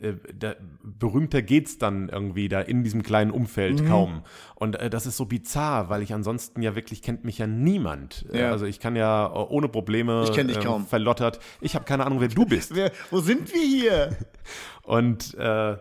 äh, 0.00 0.14
da, 0.34 0.54
berühmter 0.82 1.42
geht's 1.42 1.76
dann 1.76 2.08
irgendwie 2.08 2.48
da 2.48 2.62
in 2.62 2.82
diesem 2.82 3.02
kleinen 3.02 3.30
Umfeld 3.30 3.82
Mhm. 3.82 3.88
kaum. 3.88 4.22
Und 4.54 4.76
äh, 4.76 4.88
das 4.88 5.04
ist 5.04 5.18
so 5.18 5.26
bizarr, 5.26 5.90
weil 5.90 6.00
ich 6.00 6.14
ansonsten 6.14 6.62
ja 6.62 6.74
wirklich 6.74 7.02
kennt 7.02 7.26
mich 7.26 7.36
ja 7.36 7.46
niemand. 7.46 8.24
Äh, 8.32 8.40
Ja. 8.40 8.50
Also 8.52 8.64
ich 8.64 8.80
kann 8.80 8.96
ja 8.96 9.26
äh, 9.26 9.30
ohne 9.30 9.68
Probleme 9.68 10.22
Ich 10.24 10.32
kenn 10.32 10.48
dich 10.48 10.56
ähm, 10.56 10.62
kaum. 10.64 10.86
verlottert. 10.86 11.40
Ich 11.60 11.74
habe 11.74 11.84
keine 11.84 12.06
Ahnung, 12.06 12.22
wer 12.22 12.28
du 12.28 12.46
bist. 12.46 12.74
Wer, 12.74 12.90
wo 13.10 13.20
sind 13.20 13.52
wir 13.52 13.60
hier? 13.60 14.16
Und, 14.82 15.34
äh, 15.34 15.76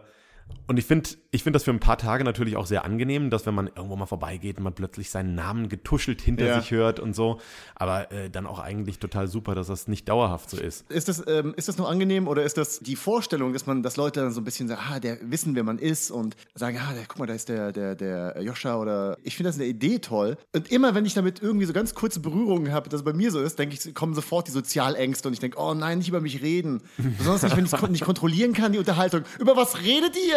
Und 0.65 0.79
ich 0.79 0.85
finde 0.85 1.09
ich 1.31 1.43
find 1.43 1.55
das 1.55 1.63
für 1.63 1.71
ein 1.71 1.79
paar 1.81 1.97
Tage 1.97 2.23
natürlich 2.23 2.55
auch 2.55 2.65
sehr 2.65 2.85
angenehm, 2.85 3.29
dass 3.29 3.45
wenn 3.45 3.53
man 3.53 3.67
irgendwo 3.67 3.95
mal 3.97 4.05
vorbeigeht 4.05 4.57
und 4.57 4.63
man 4.63 4.73
plötzlich 4.73 5.09
seinen 5.09 5.35
Namen 5.35 5.67
getuschelt 5.67 6.21
hinter 6.21 6.45
Ja. 6.45 6.61
sich 6.61 6.71
hört 6.71 7.01
und 7.01 7.13
so. 7.13 7.41
Aber 7.75 8.11
äh, 8.13 8.29
dann 8.29 8.45
auch 8.47 8.59
eigentlich 8.59 8.97
total 8.99 9.27
super, 9.27 9.55
dass 9.55 9.67
das 9.67 9.89
nicht 9.89 10.07
dauerhaft 10.07 10.49
so 10.49 10.57
ist. 10.57 10.89
Ist 10.89 11.09
das, 11.09 11.21
ähm, 11.27 11.53
ist 11.57 11.67
das 11.67 11.77
nur 11.77 11.89
angenehm 11.89 12.27
oder 12.29 12.43
ist 12.43 12.57
das 12.57 12.79
die 12.79 12.95
Vorstellung, 12.95 13.51
dass 13.51 13.65
man, 13.65 13.83
dass 13.83 13.97
Leute 13.97 14.21
dann 14.21 14.31
so 14.31 14.39
ein 14.39 14.45
bisschen 14.45 14.69
sagen, 14.69 14.81
ah, 14.89 14.99
der 15.01 15.17
wissen, 15.29 15.53
wer 15.55 15.63
man 15.63 15.79
ist 15.79 16.11
und 16.11 16.37
sagen, 16.55 16.79
ah, 16.79 16.93
der, 16.93 17.03
guck 17.07 17.19
mal, 17.19 17.25
da 17.25 17.33
ist 17.33 17.49
der, 17.49 17.73
der, 17.73 17.95
der 17.95 18.41
Joscha 18.41 18.77
oder 18.77 19.17
ich 19.23 19.35
finde 19.35 19.49
das 19.49 19.57
eine 19.57 19.65
Idee 19.67 19.99
toll. 19.99 20.37
Und 20.55 20.71
immer 20.71 20.95
wenn 20.95 21.05
ich 21.05 21.13
damit 21.13 21.41
irgendwie 21.41 21.65
so 21.65 21.73
ganz 21.73 21.93
kurze 21.93 22.21
Berührungen 22.21 22.71
habe, 22.71 22.87
dass 22.89 23.01
es 23.01 23.05
bei 23.05 23.13
mir 23.13 23.31
so 23.31 23.41
ist, 23.41 23.59
denke 23.59 23.75
ich, 23.75 23.93
kommen 23.93 24.13
sofort 24.13 24.47
die 24.47 24.51
Sozialängste 24.51 25.27
und 25.27 25.33
ich 25.33 25.39
denke, 25.41 25.57
oh 25.59 25.73
nein, 25.73 25.97
nicht 25.97 26.07
über 26.07 26.21
mich 26.21 26.41
reden. 26.41 26.81
Besonders 27.17 27.43
nicht, 27.43 27.57
wenn 27.57 27.65
ich 27.65 27.73
es 27.73 27.89
nicht 27.89 28.05
kontrollieren 28.05 28.53
kann, 28.53 28.71
die 28.71 28.79
Unterhaltung. 28.79 29.23
Über 29.39 29.57
was 29.57 29.81
redet 29.81 30.15
ihr? 30.15 30.32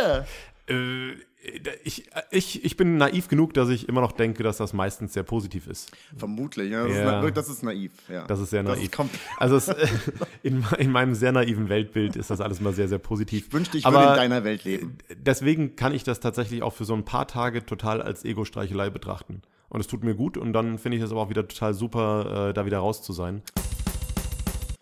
Äh, 0.68 1.12
ich, 1.84 2.10
ich, 2.32 2.64
ich 2.64 2.76
bin 2.76 2.96
naiv 2.96 3.28
genug, 3.28 3.54
dass 3.54 3.68
ich 3.68 3.88
immer 3.88 4.00
noch 4.00 4.10
denke, 4.10 4.42
dass 4.42 4.56
das 4.56 4.72
meistens 4.72 5.12
sehr 5.12 5.22
positiv 5.22 5.68
ist. 5.68 5.92
Vermutlich, 6.16 6.72
ja. 6.72 6.84
Das, 6.84 6.96
Ja. 6.96 7.02
Ist, 7.18 7.22
na- 7.22 7.30
das 7.30 7.48
ist 7.48 7.62
naiv. 7.62 7.92
Ja. 8.08 8.26
Das 8.26 8.40
ist 8.40 8.50
sehr 8.50 8.64
naiv. 8.64 8.90
kommt- 8.90 9.12
also 9.36 9.54
es, 9.54 9.68
in, 10.42 10.64
in 10.78 10.90
meinem 10.90 11.14
sehr 11.14 11.30
naiven 11.30 11.68
Weltbild 11.68 12.16
ist 12.16 12.30
das 12.30 12.40
alles 12.40 12.60
mal 12.60 12.72
sehr, 12.72 12.88
sehr 12.88 12.98
positiv. 12.98 13.46
ich 13.46 13.52
wünschte, 13.52 13.78
ich 13.78 13.86
Aber 13.86 13.98
würde 14.00 14.10
in 14.12 14.16
deiner 14.16 14.42
Welt 14.42 14.64
leben. 14.64 14.98
deswegen 15.14 15.76
kann 15.76 15.94
ich 15.94 16.02
das 16.02 16.18
tatsächlich 16.18 16.64
auch 16.64 16.72
für 16.72 16.84
so 16.84 16.94
ein 16.94 17.04
paar 17.04 17.28
Tage 17.28 17.64
total 17.64 18.02
als 18.02 18.24
Ego-Streichelei 18.24 18.90
betrachten. 18.90 19.42
Und 19.68 19.78
es 19.80 19.86
tut 19.86 20.02
mir 20.02 20.16
gut 20.16 20.36
und 20.36 20.52
dann 20.52 20.78
finde 20.78 20.96
ich 20.98 21.02
es 21.04 21.12
aber 21.12 21.20
auch 21.22 21.30
wieder 21.30 21.46
total 21.46 21.74
super, 21.74 22.48
äh, 22.50 22.54
da 22.54 22.66
wieder 22.66 22.78
raus 22.78 23.02
zu 23.02 23.12
sein. 23.12 23.42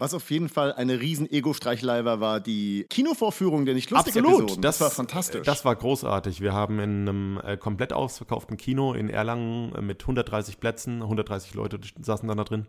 Was 0.05 0.13
auf 0.13 0.31
jeden 0.31 0.51
Fall 0.51 0.75
eine 0.75 1.01
riesen 1.01 1.31
Ego-Streichelei 1.33 2.05
war, 2.05 2.21
war 2.21 2.39
die 2.39 2.85
Kinovorführung 2.91 3.65
der 3.65 3.73
nicht 3.73 3.89
lustig 3.89 4.17
Episoden. 4.17 4.61
Das, 4.61 4.79
war 4.83 4.91
fantastisch. 4.91 5.47
Das 5.47 5.65
war 5.65 5.75
großartig. 5.75 6.43
Wir 6.43 6.53
haben 6.53 6.79
in 6.79 7.09
einem 7.09 7.41
äh, 7.43 7.57
komplett 7.57 7.95
ausverkauften 7.95 8.59
Kino 8.59 8.93
in 8.93 9.09
Erlangen 9.09 9.75
äh, 9.75 9.81
mit 9.81 10.03
130 10.03 10.61
Plätzen, 10.61 11.01
130 11.01 11.55
Leute 11.55 11.81
saßen 12.03 12.29
dann 12.29 12.37
da 12.37 12.45
drin, 12.45 12.67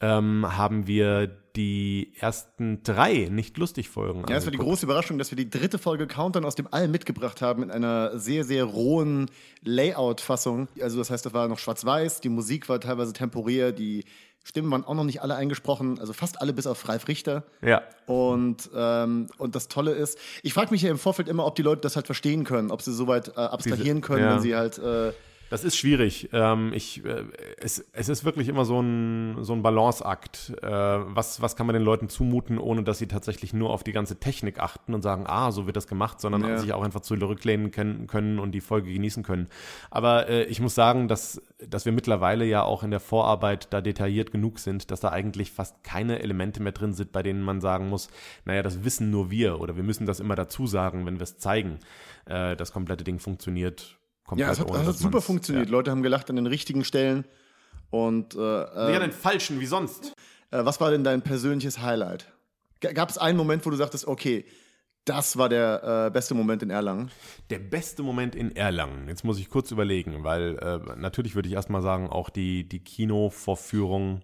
ähm, 0.00 0.46
haben 0.56 0.86
wir 0.86 1.26
die 1.56 2.12
ersten 2.20 2.84
drei 2.84 3.28
nicht 3.28 3.58
lustig 3.58 3.88
Folgen. 3.88 4.24
Ja, 4.28 4.36
es 4.36 4.44
war 4.44 4.52
die 4.52 4.58
große 4.58 4.86
Überraschung, 4.86 5.18
dass 5.18 5.32
wir 5.32 5.36
die 5.36 5.50
dritte 5.50 5.78
Folge 5.78 6.06
Countdown 6.06 6.44
aus 6.44 6.54
dem 6.54 6.68
All 6.70 6.86
mitgebracht 6.86 7.42
haben 7.42 7.64
in 7.64 7.72
einer 7.72 8.16
sehr, 8.16 8.44
sehr 8.44 8.62
rohen 8.64 9.28
Layout-Fassung. 9.62 10.68
Also 10.80 10.98
das 10.98 11.10
heißt, 11.10 11.26
das 11.26 11.34
war 11.34 11.48
noch 11.48 11.58
schwarz-weiß, 11.58 12.20
die 12.20 12.28
Musik 12.28 12.68
war 12.68 12.80
teilweise 12.80 13.12
temporär, 13.12 13.72
die 13.72 14.04
Stimmen 14.42 14.70
waren 14.70 14.84
auch 14.84 14.94
noch 14.94 15.04
nicht 15.04 15.22
alle 15.22 15.34
eingesprochen, 15.34 15.98
also 16.00 16.12
fast 16.12 16.40
alle 16.40 16.52
bis 16.52 16.66
auf 16.66 16.88
Ralf 16.88 17.08
Richter. 17.08 17.44
Ja. 17.62 17.82
Und, 18.06 18.70
ähm, 18.74 19.28
und 19.38 19.54
das 19.54 19.68
Tolle 19.68 19.92
ist, 19.92 20.18
ich 20.42 20.54
frage 20.54 20.70
mich 20.70 20.82
ja 20.82 20.90
im 20.90 20.98
Vorfeld 20.98 21.28
immer, 21.28 21.46
ob 21.46 21.54
die 21.54 21.62
Leute 21.62 21.82
das 21.82 21.96
halt 21.96 22.06
verstehen 22.06 22.44
können, 22.44 22.70
ob 22.70 22.82
sie 22.82 22.92
soweit 22.92 23.28
äh, 23.28 23.40
abstrahieren 23.40 24.00
können, 24.00 24.24
ja. 24.24 24.34
wenn 24.34 24.42
sie 24.42 24.56
halt 24.56 24.78
äh, 24.78 25.12
Das 25.50 25.64
ist 25.64 25.76
schwierig. 25.76 26.30
Ähm, 26.32 26.72
ich, 26.72 27.04
äh, 27.04 27.24
es, 27.60 27.84
es 27.92 28.08
ist 28.08 28.24
wirklich 28.24 28.48
immer 28.48 28.64
so 28.64 28.80
ein, 28.80 29.38
so 29.42 29.52
ein 29.52 29.62
Balanceakt. 29.62 30.54
Äh, 30.62 30.68
was, 30.70 31.42
was 31.42 31.56
kann 31.56 31.66
man 31.66 31.74
den 31.74 31.82
Leuten 31.82 32.08
zumuten, 32.08 32.56
ohne 32.58 32.84
dass 32.84 32.98
sie 32.98 33.08
tatsächlich 33.08 33.52
nur 33.52 33.70
auf 33.70 33.82
die 33.82 33.90
ganze 33.90 34.20
Technik 34.20 34.60
achten 34.60 34.94
und 34.94 35.02
sagen, 35.02 35.24
ah, 35.26 35.50
so 35.50 35.66
wird 35.66 35.76
das 35.76 35.88
gemacht, 35.88 36.20
sondern 36.20 36.44
Ja. 36.44 36.58
sich 36.58 36.72
auch 36.72 36.84
einfach 36.84 37.00
zurücklehnen 37.00 37.72
können, 37.72 38.06
können 38.06 38.38
und 38.38 38.52
die 38.52 38.60
Folge 38.60 38.92
genießen 38.92 39.24
können. 39.24 39.48
Aber 39.90 40.28
äh, 40.28 40.44
ich 40.44 40.60
muss 40.60 40.76
sagen, 40.76 41.08
dass, 41.08 41.42
dass 41.58 41.84
wir 41.84 41.92
mittlerweile 41.92 42.44
ja 42.44 42.62
auch 42.62 42.84
in 42.84 42.92
der 42.92 43.00
Vorarbeit 43.00 43.72
da 43.72 43.80
detailliert 43.80 44.30
genug 44.30 44.60
sind, 44.60 44.92
dass 44.92 45.00
da 45.00 45.08
eigentlich 45.10 45.50
fast 45.50 45.82
keine 45.82 46.20
Elemente 46.20 46.62
mehr 46.62 46.72
drin 46.72 46.92
sind, 46.92 47.10
bei 47.10 47.24
denen 47.24 47.42
man 47.42 47.60
sagen 47.60 47.88
muss, 47.88 48.08
naja, 48.44 48.62
das 48.62 48.84
wissen 48.84 49.10
nur 49.10 49.32
wir 49.32 49.60
oder 49.60 49.74
wir 49.74 49.82
müssen 49.82 50.06
das 50.06 50.20
immer 50.20 50.36
dazu 50.36 50.68
sagen, 50.68 51.06
wenn 51.06 51.18
wir 51.18 51.24
es 51.24 51.38
zeigen. 51.38 51.80
Äh, 52.26 52.54
das 52.54 52.72
komplette 52.72 53.02
Ding 53.02 53.18
funktioniert 53.18 53.96
komplett 54.30 54.46
ja, 54.48 54.52
es 54.52 54.60
hat, 54.60 54.70
ohne, 54.70 54.80
es 54.80 54.86
hat 54.86 54.96
super 54.96 55.20
funktioniert. 55.20 55.66
Ja. 55.66 55.72
Leute 55.72 55.90
haben 55.90 56.02
gelacht 56.02 56.30
an 56.30 56.36
den 56.36 56.46
richtigen 56.46 56.84
Stellen. 56.84 57.24
Und 57.90 58.34
äh, 58.34 58.38
Ja, 58.38 58.88
äh, 58.88 59.00
den 59.00 59.12
falschen, 59.12 59.60
wie 59.60 59.66
sonst. 59.66 60.12
äh, 60.50 60.64
was 60.64 60.80
war 60.80 60.90
denn 60.90 61.04
dein 61.04 61.22
persönliches 61.22 61.80
Highlight? 61.80 62.32
Gab 62.80 63.10
es 63.10 63.18
einen 63.18 63.36
Moment, 63.36 63.66
wo 63.66 63.70
du 63.70 63.76
sagtest, 63.76 64.06
okay, 64.06 64.44
das 65.04 65.36
war 65.36 65.48
der 65.48 66.06
äh, 66.06 66.10
beste 66.10 66.34
Moment 66.34 66.62
in 66.62 66.70
Erlangen? 66.70 67.10
Der 67.50 67.58
beste 67.58 68.02
Moment 68.02 68.34
in 68.34 68.54
Erlangen. 68.54 69.08
Jetzt 69.08 69.24
muss 69.24 69.38
ich 69.38 69.48
kurz 69.50 69.70
überlegen, 69.70 70.24
weil 70.24 70.56
äh, 70.58 70.96
natürlich 70.96 71.34
würde 71.34 71.48
ich 71.48 71.54
erstmal 71.54 71.82
sagen, 71.82 72.08
auch 72.08 72.30
die, 72.30 72.68
die 72.68 72.80
Kinovorführung 72.84 74.22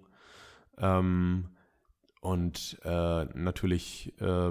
ähm, 0.79 1.49
und 2.21 2.79
äh, 2.85 3.25
natürlich 3.35 4.15
äh, 4.21 4.51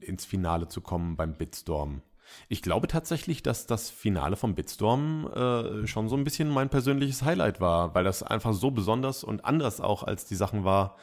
ins 0.00 0.24
Finale 0.24 0.68
zu 0.68 0.80
kommen 0.80 1.16
beim 1.16 1.34
Bitstorm. 1.34 2.02
Ich 2.48 2.62
glaube 2.62 2.86
tatsächlich, 2.88 3.42
dass 3.42 3.66
das 3.66 3.90
Finale 3.90 4.36
vom 4.36 4.54
Bitstorm 4.54 5.26
äh, 5.34 5.86
schon 5.86 6.08
so 6.08 6.16
ein 6.16 6.24
bisschen 6.24 6.48
mein 6.48 6.68
persönliches 6.68 7.22
Highlight 7.22 7.60
war, 7.60 7.94
weil 7.94 8.04
das 8.04 8.22
einfach 8.22 8.52
so 8.52 8.70
besonders 8.70 9.24
und 9.24 9.44
anders 9.44 9.80
auch 9.80 10.02
als 10.02 10.24
die 10.24 10.34
Sachen 10.36 10.64
war, 10.64 10.96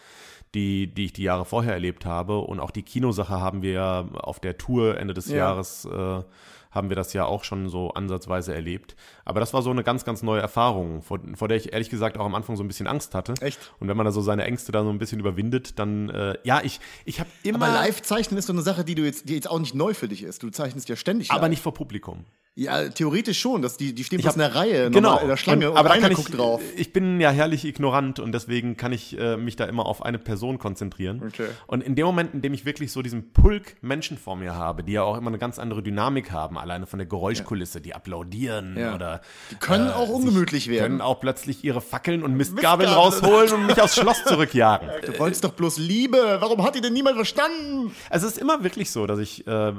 die, 0.53 0.93
die 0.93 1.05
ich 1.05 1.13
die 1.13 1.23
Jahre 1.23 1.45
vorher 1.45 1.73
erlebt 1.73 2.05
habe. 2.05 2.39
Und 2.39 2.59
auch 2.59 2.71
die 2.71 2.83
Kinosache 2.83 3.39
haben 3.39 3.61
wir 3.61 3.71
ja 3.71 4.05
auf 4.13 4.39
der 4.39 4.57
Tour 4.57 4.97
Ende 4.97 5.13
des 5.13 5.29
Ja. 5.29 5.37
Jahres 5.37 5.85
äh, 5.85 6.23
haben 6.71 6.89
wir 6.89 6.95
das 6.95 7.13
ja 7.13 7.25
auch 7.25 7.43
schon 7.43 7.69
so 7.69 7.91
ansatzweise 7.91 8.53
erlebt. 8.53 8.95
Aber 9.25 9.39
das 9.39 9.53
war 9.53 9.61
so 9.61 9.69
eine 9.69 9.83
ganz, 9.83 10.05
ganz 10.05 10.23
neue 10.23 10.41
Erfahrung, 10.41 11.01
vor, 11.01 11.19
vor 11.35 11.47
der 11.47 11.57
ich 11.57 11.73
ehrlich 11.73 11.89
gesagt 11.89 12.17
auch 12.17 12.25
am 12.25 12.35
Anfang 12.35 12.55
so 12.55 12.63
ein 12.63 12.67
bisschen 12.67 12.87
Angst 12.87 13.13
hatte. 13.13 13.33
Echt? 13.41 13.59
Und 13.79 13.87
wenn 13.87 13.97
man 13.97 14.05
da 14.05 14.11
so 14.11 14.21
seine 14.21 14.45
Ängste 14.45 14.71
da 14.71 14.83
so 14.83 14.89
ein 14.89 14.97
bisschen 14.97 15.19
überwindet, 15.19 15.77
dann, 15.79 16.09
äh, 16.09 16.37
ja, 16.43 16.61
ich, 16.63 16.79
ich 17.05 17.19
habe 17.19 17.29
immer. 17.43 17.65
Aber 17.65 17.73
Live-Zeichnen 17.73 18.37
ist 18.37 18.47
so 18.47 18.53
eine 18.53 18.61
Sache, 18.61 18.83
die 18.83 18.95
du 18.95 19.03
jetzt, 19.03 19.29
die 19.29 19.35
jetzt 19.35 19.49
auch 19.49 19.59
nicht 19.59 19.75
neu 19.75 19.93
für 19.93 20.07
dich 20.07 20.23
ist. 20.23 20.43
Du 20.43 20.49
zeichnest 20.49 20.89
ja 20.89 20.95
ständig. 20.95 21.31
aber 21.31 21.41
live. 21.41 21.49
nicht 21.51 21.61
vor 21.61 21.73
Publikum. 21.73 22.25
Ja, 22.53 22.89
theoretisch 22.89 23.39
schon. 23.39 23.61
Das, 23.61 23.77
die, 23.77 23.95
die 23.95 24.03
stehen 24.03 24.21
hab- 24.25 24.33
in 24.33 24.39
der 24.39 24.53
Reihe, 24.55 24.91
genau, 24.91 25.17
in 25.19 25.29
der 25.29 25.37
Schlange 25.37 25.67
und, 25.67 25.71
und, 25.71 25.77
aber 25.79 25.87
da 25.87 25.97
kann 25.97 26.11
ich, 26.11 26.17
guckt 26.17 26.37
drauf. 26.37 26.61
ich 26.75 26.91
bin 26.91 27.21
ja 27.21 27.31
herrlich 27.31 27.63
ignorant 27.63 28.19
und 28.19 28.33
deswegen 28.33 28.75
kann 28.75 28.91
ich 28.91 29.17
äh, 29.17 29.37
mich 29.37 29.55
da 29.55 29.63
immer 29.65 29.85
auf 29.85 30.03
eine 30.03 30.19
Person 30.19 30.59
konzentrieren. 30.59 31.23
Okay. 31.25 31.47
Und 31.67 31.81
in 31.81 31.95
dem 31.95 32.05
Moment, 32.05 32.33
in 32.33 32.41
dem 32.41 32.53
ich 32.53 32.65
wirklich 32.65 32.91
so 32.91 33.01
diesen 33.01 33.31
Pulk 33.31 33.77
Menschen 33.81 34.17
vor 34.17 34.35
mir 34.35 34.53
habe, 34.53 34.83
die 34.83 34.91
ja 34.91 35.03
auch 35.03 35.17
immer 35.17 35.29
eine 35.29 35.37
ganz 35.37 35.59
andere 35.59 35.81
Dynamik 35.81 36.31
haben, 36.33 36.57
alleine 36.57 36.87
von 36.87 36.99
der 36.99 37.05
Geräuschkulisse, 37.05 37.79
die 37.79 37.95
applaudieren 37.95 38.75
Ja. 38.77 38.95
oder 38.95 39.21
Die 39.51 39.55
können 39.55 39.89
auch 39.89 40.07
sich- 40.07 40.15
ungemütlich 40.15 40.67
werden. 40.67 40.81
können 40.83 41.01
auch 41.01 41.21
plötzlich 41.21 41.63
ihre 41.63 41.79
Fackeln 41.79 42.21
und 42.21 42.35
Mistgabeln 42.35 42.89
Mistgabeln. 42.89 42.89
rausholen 42.89 43.53
und 43.61 43.67
mich 43.67 43.81
aufs 43.81 43.95
Schloss 43.99 44.25
zurückjagen. 44.25 44.89
Du 45.05 45.17
wolltest 45.19 45.45
doch 45.45 45.53
bloß 45.53 45.77
Liebe. 45.77 46.17
Warum 46.41 46.61
hat 46.65 46.75
die 46.75 46.81
denn 46.81 46.91
niemand 46.91 47.15
verstanden? 47.15 47.95
Also 48.09 48.27
es 48.27 48.33
ist 48.33 48.39
immer 48.41 48.61
wirklich 48.61 48.91
so, 48.91 49.07
dass 49.07 49.19
ich, 49.19 49.47
äh, 49.47 49.71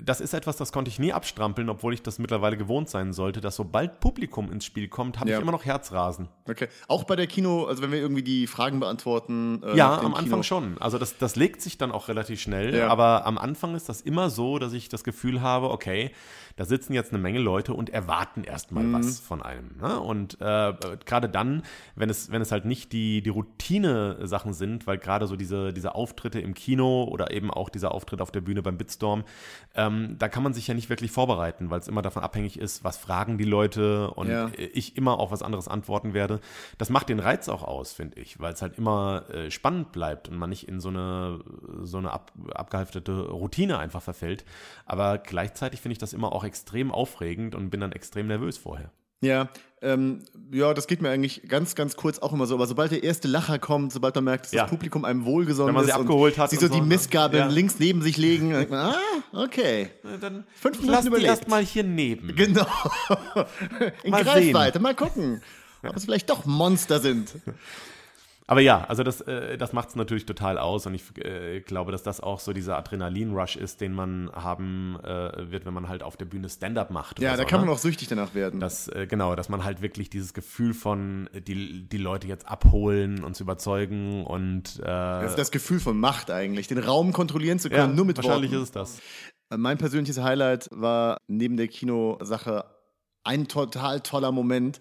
das 0.00 0.20
ist 0.20 0.32
etwas, 0.32 0.56
das 0.56 0.70
konnte 0.70 0.90
ich 0.90 1.00
nie 1.00 1.12
abstrampeln, 1.12 1.68
obwohl 1.68 1.92
ich 1.92 2.02
das 2.04 2.19
mittlerweile 2.20 2.56
gewohnt 2.56 2.88
sein 2.88 3.12
sollte, 3.12 3.40
dass 3.40 3.56
sobald 3.56 4.00
Publikum 4.00 4.52
ins 4.52 4.64
Spiel 4.64 4.88
kommt, 4.88 5.18
habe 5.18 5.30
Ja. 5.30 5.36
ich 5.36 5.42
immer 5.42 5.52
noch 5.52 5.64
Herzrasen. 5.64 6.28
Okay. 6.48 6.68
Auch 6.88 7.04
bei 7.04 7.16
der 7.16 7.26
Kino, 7.26 7.64
also 7.64 7.82
wenn 7.82 7.90
wir 7.92 7.98
irgendwie 7.98 8.22
die 8.22 8.46
Fragen 8.46 8.78
beantworten. 8.80 9.62
äh, 9.64 9.76
Ja, 9.76 9.98
am 9.98 10.14
Anfang 10.14 10.24
Kino. 10.24 10.42
schon. 10.42 10.78
Also 10.78 10.98
das, 10.98 11.16
das 11.18 11.36
legt 11.36 11.60
sich 11.62 11.78
dann 11.78 11.90
auch 11.92 12.08
relativ 12.08 12.40
schnell, 12.40 12.76
Ja. 12.76 12.88
aber 12.88 13.26
am 13.26 13.38
Anfang 13.38 13.74
ist 13.74 13.88
das 13.88 14.00
immer 14.00 14.30
so, 14.30 14.58
dass 14.58 14.72
ich 14.72 14.88
das 14.88 15.04
Gefühl 15.04 15.40
habe, 15.42 15.70
okay, 15.70 16.10
da 16.56 16.64
sitzen 16.66 16.92
jetzt 16.92 17.12
eine 17.12 17.22
Menge 17.22 17.38
Leute 17.38 17.72
und 17.72 17.88
erwarten 17.90 18.44
erstmal 18.44 18.82
Mhm. 18.84 18.92
was 18.92 19.20
von 19.20 19.40
einem. 19.40 19.76
Ne? 19.80 19.98
Und 20.00 20.34
äh, 20.40 20.74
gerade 21.06 21.28
dann, 21.28 21.62
wenn 21.94 22.10
es, 22.10 22.30
wenn 22.30 22.42
es 22.42 22.52
halt 22.52 22.64
nicht 22.66 22.92
die, 22.92 23.22
die 23.22 23.30
Routine-Sachen 23.30 24.52
sind, 24.52 24.86
weil 24.86 24.98
gerade 24.98 25.26
so 25.26 25.36
diese, 25.36 25.72
diese 25.72 25.94
Auftritte 25.94 26.40
im 26.40 26.54
Kino 26.54 27.04
oder 27.04 27.30
eben 27.32 27.50
auch 27.50 27.68
dieser 27.68 27.92
Auftritt 27.94 28.20
auf 28.20 28.30
der 28.30 28.40
Bühne 28.40 28.62
beim 28.62 28.76
Bitstorm, 28.76 29.24
ähm, 29.74 30.16
da 30.18 30.28
kann 30.28 30.42
man 30.42 30.52
sich 30.52 30.66
ja 30.66 30.74
nicht 30.74 30.90
wirklich 30.90 31.10
vorbereiten, 31.12 31.70
weil 31.70 31.78
es 31.80 31.88
immer 31.88 32.02
davon 32.10 32.22
abhängig 32.22 32.58
ist, 32.58 32.84
was 32.84 32.96
fragen 32.96 33.38
die 33.38 33.44
Leute 33.44 34.10
und 34.10 34.28
Ja. 34.28 34.50
ich 34.56 34.96
immer 34.96 35.18
auf 35.18 35.30
was 35.30 35.42
anderes 35.42 35.68
antworten 35.68 36.12
werde. 36.14 36.40
Das 36.78 36.90
macht 36.90 37.08
den 37.08 37.20
Reiz 37.20 37.48
auch 37.48 37.62
aus, 37.62 37.92
finde 37.92 38.20
ich, 38.20 38.38
weil 38.40 38.52
es 38.52 38.62
halt 38.62 38.76
immer 38.78 39.24
äh, 39.30 39.50
spannend 39.50 39.92
bleibt 39.92 40.28
und 40.28 40.36
man 40.36 40.50
nicht 40.50 40.68
in 40.68 40.80
so 40.80 40.88
eine, 40.88 41.40
so 41.82 41.98
eine 41.98 42.10
ab, 42.12 42.32
abgehalftete 42.54 43.28
Routine 43.30 43.78
einfach 43.78 44.02
verfällt. 44.02 44.44
Aber 44.86 45.18
gleichzeitig 45.18 45.80
finde 45.80 45.92
ich 45.92 45.98
das 45.98 46.12
immer 46.12 46.32
auch 46.32 46.44
extrem 46.44 46.90
aufregend 46.92 47.54
und 47.54 47.70
bin 47.70 47.80
dann 47.80 47.92
extrem 47.92 48.26
nervös 48.26 48.58
vorher. 48.58 48.90
Ja, 49.20 49.48
ähm, 49.82 50.20
ja, 50.52 50.74
das 50.74 50.86
geht 50.86 51.00
mir 51.00 51.08
eigentlich 51.10 51.42
ganz, 51.48 51.74
ganz 51.74 51.96
kurz 51.96 52.18
auch 52.18 52.32
immer 52.34 52.46
so. 52.46 52.54
Aber 52.54 52.66
sobald 52.66 52.90
der 52.92 53.02
erste 53.02 53.28
Lacher 53.28 53.58
kommt, 53.58 53.92
sobald 53.92 54.14
man 54.14 54.24
merkt, 54.24 54.46
dass 54.46 54.52
Ja. 54.52 54.62
das 54.62 54.70
Publikum 54.70 55.04
einem 55.06 55.24
wohlgesonnen 55.24 55.68
Wenn 55.68 55.74
man 55.74 55.84
sie 55.84 55.90
ist 55.90 55.96
abgeholt 55.96 56.34
und 56.34 56.42
hat 56.42 56.50
sie 56.50 56.56
so 56.56 56.66
so, 56.66 56.74
die 56.74 56.80
ne? 56.80 56.86
Mistgabeln 56.86 57.44
Ja. 57.44 57.48
links 57.48 57.78
neben 57.78 58.02
sich 58.02 58.16
legen, 58.18 58.50
dann 58.50 58.58
denkt 58.60 58.70
man, 58.72 58.94
ah, 58.94 59.42
okay. 59.44 59.90
Dann 60.20 60.44
Fünf 60.54 60.76
Minuten 60.78 60.92
lass 60.92 61.02
die 61.02 61.08
überlebt. 61.08 61.28
erst 61.30 61.48
mal 61.48 61.64
hier 61.64 61.84
neben. 61.84 62.34
Genau. 62.34 62.66
In 64.04 64.10
Mal 64.10 64.24
Greifweite, 64.24 64.80
mal 64.80 64.94
gucken, 64.94 65.40
ob 65.82 65.96
es 65.96 66.04
vielleicht 66.04 66.28
doch 66.28 66.44
Monster 66.44 67.00
sind. 67.00 67.32
Aber 68.50 68.60
ja, 68.60 68.84
also 68.88 69.04
das, 69.04 69.20
äh, 69.20 69.56
das 69.56 69.72
macht 69.72 69.90
es 69.90 69.94
natürlich 69.94 70.26
total 70.26 70.58
aus 70.58 70.84
und 70.84 70.92
ich 70.92 71.04
äh, 71.24 71.60
glaube, 71.60 71.92
dass 71.92 72.02
das 72.02 72.20
auch 72.20 72.40
so 72.40 72.52
dieser 72.52 72.76
Adrenalin-Rush 72.78 73.54
ist, 73.54 73.80
den 73.80 73.92
man 73.92 74.28
haben 74.32 74.98
äh, 75.04 75.52
wird, 75.52 75.66
wenn 75.66 75.72
man 75.72 75.88
halt 75.88 76.02
auf 76.02 76.16
der 76.16 76.24
Bühne 76.24 76.48
Stand-up 76.48 76.90
macht. 76.90 77.20
Ja, 77.20 77.36
da 77.36 77.44
so, 77.44 77.44
kann 77.44 77.60
ne? 77.60 77.66
man 77.66 77.76
auch 77.76 77.78
süchtig 77.78 78.08
danach 78.08 78.34
werden. 78.34 78.58
Das, 78.58 78.88
äh, 78.88 79.06
genau, 79.08 79.36
dass 79.36 79.50
man 79.50 79.62
halt 79.62 79.82
wirklich 79.82 80.10
dieses 80.10 80.34
Gefühl 80.34 80.74
von, 80.74 81.30
äh, 81.32 81.40
die, 81.40 81.88
die 81.88 81.96
Leute 81.96 82.26
jetzt 82.26 82.48
abholen 82.48 83.22
und 83.22 83.36
zu 83.36 83.44
überzeugen 83.44 84.26
und 84.26 84.80
äh, 84.80 84.82
Das 84.82 85.36
das 85.36 85.52
Gefühl 85.52 85.78
von 85.78 85.96
Macht 85.96 86.32
eigentlich, 86.32 86.66
den 86.66 86.78
Raum 86.78 87.12
kontrollieren 87.12 87.60
zu 87.60 87.68
ja, 87.68 87.76
können, 87.76 87.94
nur 87.94 88.04
mit 88.04 88.16
wahrscheinlich 88.16 88.50
Worten. 88.50 88.64
ist 88.64 88.70
es 88.70 88.72
das. 88.72 89.00
Mein 89.56 89.78
persönliches 89.78 90.20
Highlight 90.20 90.68
war 90.72 91.18
neben 91.28 91.56
der 91.56 91.68
Kinosache 91.68 92.64
ein 93.22 93.46
total 93.46 94.00
toller 94.00 94.32
Moment. 94.32 94.80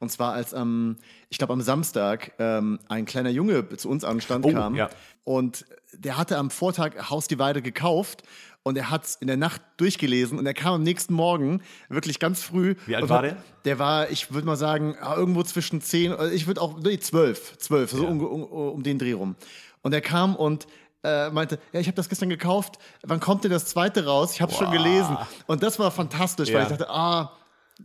Und 0.00 0.10
zwar 0.10 0.32
als 0.32 0.52
am, 0.54 0.96
ich 1.28 1.38
glaube 1.38 1.52
am 1.52 1.60
Samstag, 1.60 2.32
ähm, 2.38 2.78
ein 2.88 3.04
kleiner 3.04 3.30
Junge 3.30 3.68
zu 3.76 3.88
uns 3.88 4.02
an 4.02 4.16
den 4.16 4.20
Stand 4.22 4.44
Oh, 4.46 4.52
kam. 4.52 4.74
ja. 4.74 4.88
Und 5.24 5.64
der 5.92 6.16
hatte 6.16 6.36
am 6.38 6.50
Vortag 6.50 7.10
Haus 7.10 7.28
die 7.28 7.38
Weide 7.38 7.62
gekauft. 7.62 8.22
Und 8.62 8.76
er 8.76 8.90
hat 8.90 9.04
es 9.06 9.14
in 9.16 9.26
der 9.26 9.38
Nacht 9.38 9.62
durchgelesen 9.78 10.38
und 10.38 10.44
er 10.44 10.52
kam 10.52 10.74
am 10.74 10.82
nächsten 10.82 11.14
Morgen 11.14 11.62
wirklich 11.88 12.18
ganz 12.18 12.42
früh. 12.42 12.74
Wie 12.84 12.94
alt 12.94 13.08
war 13.08 13.22
hat, 13.22 13.36
Der 13.64 13.78
war, 13.78 14.10
ich 14.10 14.34
würde 14.34 14.46
mal 14.46 14.56
sagen, 14.56 14.96
ah, 15.00 15.16
irgendwo 15.16 15.42
zwischen 15.44 15.80
10, 15.80 16.12
äh, 16.12 16.28
ich 16.28 16.46
würde 16.46 16.60
auch, 16.60 16.78
nee, 16.78 16.98
12, 16.98 17.56
12, 17.56 17.90
so 17.90 18.06
um, 18.06 18.20
um, 18.22 18.42
um 18.44 18.82
den 18.82 18.98
Dreh 18.98 19.12
rum. 19.14 19.34
Und 19.80 19.94
er 19.94 20.02
kam 20.02 20.36
und 20.36 20.66
äh, 21.02 21.30
meinte, 21.30 21.58
ja, 21.72 21.80
ich 21.80 21.86
habe 21.86 21.94
das 21.96 22.10
gestern 22.10 22.28
gekauft, 22.28 22.78
wann 23.02 23.18
kommt 23.18 23.44
denn 23.44 23.50
das 23.50 23.64
zweite 23.64 24.04
raus? 24.04 24.34
Ich 24.34 24.42
habe 24.42 24.52
es 24.52 24.58
schon 24.58 24.70
gelesen. 24.70 25.16
Und 25.46 25.62
das 25.62 25.78
war 25.78 25.90
fantastisch, 25.90 26.48
weil 26.50 26.56
Ja. 26.56 26.62
ich 26.64 26.68
dachte, 26.68 26.90
ah, 26.90 27.32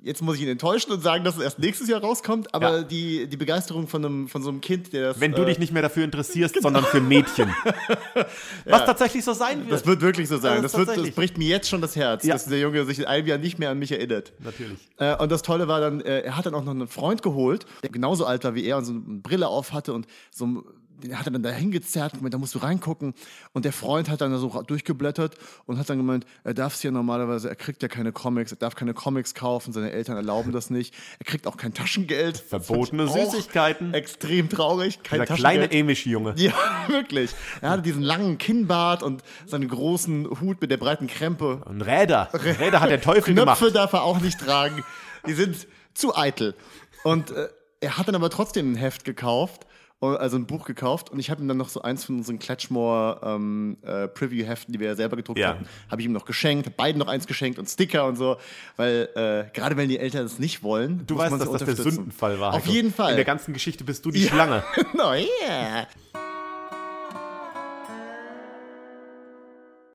jetzt 0.03 0.21
muss 0.21 0.35
ich 0.35 0.41
ihn 0.41 0.47
enttäuschen 0.49 0.91
und 0.91 1.01
sagen, 1.01 1.23
dass 1.23 1.37
es 1.37 1.43
erst 1.43 1.59
nächstes 1.59 1.87
Jahr 1.87 2.01
rauskommt. 2.01 2.53
Aber 2.53 2.77
Ja. 2.77 2.83
die, 2.83 3.27
die 3.27 3.37
Begeisterung 3.37 3.87
von, 3.87 4.03
einem, 4.05 4.27
von 4.27 4.41
so 4.43 4.49
einem 4.49 4.61
Kind, 4.61 4.93
der 4.93 5.09
das. 5.09 5.19
Wenn 5.19 5.31
du 5.33 5.41
äh, 5.43 5.45
dich 5.45 5.59
nicht 5.59 5.71
mehr 5.73 5.81
dafür 5.81 6.03
interessierst, 6.03 6.61
sondern 6.61 6.83
für 6.85 7.01
Mädchen. 7.01 7.49
Was 8.65 8.85
tatsächlich 8.85 9.23
so 9.23 9.33
sein 9.33 9.61
wird. 9.61 9.71
Das 9.71 9.85
wird 9.85 10.01
wirklich 10.01 10.27
so 10.27 10.37
sein. 10.37 10.61
Das 10.61 10.73
Das, 10.73 10.87
wird, 10.87 10.97
das 10.97 11.11
bricht 11.15 11.37
mir 11.37 11.47
jetzt 11.47 11.69
schon 11.69 11.81
das 11.81 11.95
Herz, 11.95 12.23
Ja. 12.23 12.33
dass 12.33 12.45
der 12.45 12.59
Junge 12.59 12.85
sich 12.85 12.99
in 12.99 13.05
einem 13.05 13.27
Jahr 13.27 13.37
nicht 13.37 13.59
mehr 13.59 13.69
an 13.69 13.79
mich 13.79 13.91
erinnert. 13.91 14.33
Natürlich. 14.43 14.77
Äh, 14.97 15.15
und 15.17 15.31
das 15.31 15.41
Tolle 15.41 15.67
war 15.67 15.79
dann, 15.79 16.01
äh, 16.01 16.21
er 16.21 16.37
hat 16.37 16.45
dann 16.45 16.53
auch 16.55 16.63
noch 16.63 16.71
einen 16.71 16.87
Freund 16.87 17.21
geholt, 17.21 17.65
der 17.83 17.89
genauso 17.89 18.25
alt 18.25 18.43
war 18.43 18.55
wie 18.55 18.65
er 18.65 18.77
und 18.77 18.85
so 18.85 18.91
eine 18.93 19.01
Brille 19.21 19.47
auf 19.47 19.73
hatte 19.73 19.93
und 19.93 20.07
so 20.31 20.45
ein- 20.45 20.63
den 21.03 21.17
hat 21.17 21.27
er 21.27 21.31
dann 21.31 21.43
da 21.43 21.49
hingezerrt 21.51 22.13
und 22.13 22.19
gemeint, 22.19 22.33
da 22.33 22.37
musst 22.37 22.55
du 22.55 22.59
reingucken. 22.59 23.13
Und 23.53 23.65
der 23.65 23.73
Freund 23.73 24.09
hat 24.09 24.21
dann 24.21 24.37
so 24.37 24.61
durchgeblättert 24.63 25.35
und 25.65 25.77
hat 25.77 25.89
dann 25.89 25.97
gemeint, 25.97 26.25
er 26.43 26.53
darf 26.53 26.75
es 26.75 26.83
ja 26.83 26.91
normalerweise, 26.91 27.49
er 27.49 27.55
kriegt 27.55 27.81
ja 27.81 27.87
keine 27.87 28.11
Comics, 28.11 28.51
er 28.51 28.57
darf 28.57 28.75
keine 28.75 28.93
Comics 28.93 29.33
kaufen, 29.33 29.73
seine 29.73 29.91
Eltern 29.91 30.15
erlauben 30.15 30.51
das 30.51 30.69
nicht. 30.69 30.93
Er 31.19 31.25
kriegt 31.25 31.47
auch 31.47 31.57
kein 31.57 31.73
Taschengeld. 31.73 32.37
Verbotene 32.37 33.07
Süßigkeiten. 33.07 33.93
Extrem 33.93 34.49
traurig. 34.49 35.03
Kein 35.03 35.21
Dieser 35.21 35.35
kleine 35.35 35.67
Taschengeld. 35.67 35.83
Amish-Junge. 35.83 36.33
Ja, 36.37 36.53
wirklich. 36.87 37.31
Er 37.61 37.71
hatte 37.71 37.81
diesen 37.81 38.01
langen 38.01 38.37
Kinnbart 38.37 39.03
und 39.03 39.23
seinen 39.45 39.67
großen 39.67 40.29
Hut 40.41 40.61
mit 40.61 40.71
der 40.71 40.77
breiten 40.77 41.07
Krempe. 41.07 41.61
Und 41.65 41.81
Räder. 41.81 42.29
Räder 42.33 42.79
hat 42.79 42.89
der 42.89 43.01
Teufel 43.01 43.33
Knöpfe 43.33 43.65
gemacht. 43.65 43.75
darf 43.75 43.93
er 43.93 44.03
auch 44.03 44.19
nicht 44.19 44.39
tragen. 44.39 44.83
Die 45.27 45.33
sind 45.33 45.67
zu 45.93 46.15
eitel. 46.15 46.55
Und 47.03 47.31
äh, 47.31 47.49
er 47.79 47.97
hat 47.97 48.07
dann 48.07 48.15
aber 48.15 48.29
trotzdem 48.29 48.73
ein 48.73 48.75
Heft 48.75 49.05
gekauft, 49.05 49.65
also 50.01 50.37
ein 50.37 50.45
Buch 50.45 50.65
gekauft. 50.65 51.09
Und 51.09 51.19
ich 51.19 51.29
habe 51.31 51.41
ihm 51.41 51.47
dann 51.47 51.57
noch 51.57 51.69
so 51.69 51.81
eins 51.81 52.05
von 52.05 52.17
unseren 52.17 52.37
Klatschmore 52.37 53.21
ähm, 53.23 53.77
äh, 53.81 54.07
Preview-Heften, 54.07 54.71
die 54.73 54.79
wir 54.79 54.87
ja 54.87 54.95
selber 54.95 55.15
gedruckt 55.15 55.39
Ja. 55.39 55.49
hatten, 55.49 55.65
habe 55.89 56.01
ich 56.01 56.05
ihm 56.05 56.11
noch 56.13 56.25
geschenkt, 56.25 56.67
hab 56.67 56.77
beiden 56.77 56.99
noch 56.99 57.07
eins 57.07 57.25
geschenkt 57.27 57.57
und 57.59 57.67
Sticker 57.67 58.05
und 58.05 58.15
so. 58.15 58.37
Weil 58.77 59.09
äh, 59.15 59.51
gerade 59.53 59.77
wenn 59.77 59.89
die 59.89 59.97
Eltern 59.97 60.23
das 60.23 60.37
nicht 60.37 60.61
wollen, 60.63 61.05
Du 61.07 61.17
weißt, 61.17 61.33
dass 61.39 61.49
das 61.51 61.63
der. 61.65 61.75
Sündenfall 61.75 62.39
war. 62.39 62.53
Auf 62.53 62.63
Heiko. 62.63 62.71
jeden 62.73 62.93
Fall. 62.93 63.11
In 63.11 63.15
der 63.15 63.25
ganzen 63.25 63.53
Geschichte 63.53 63.83
bist 63.83 64.05
du 64.05 64.11
die 64.11 64.23
Schlange. 64.27 64.63
no, 64.93 65.13
yeah. 65.13 65.87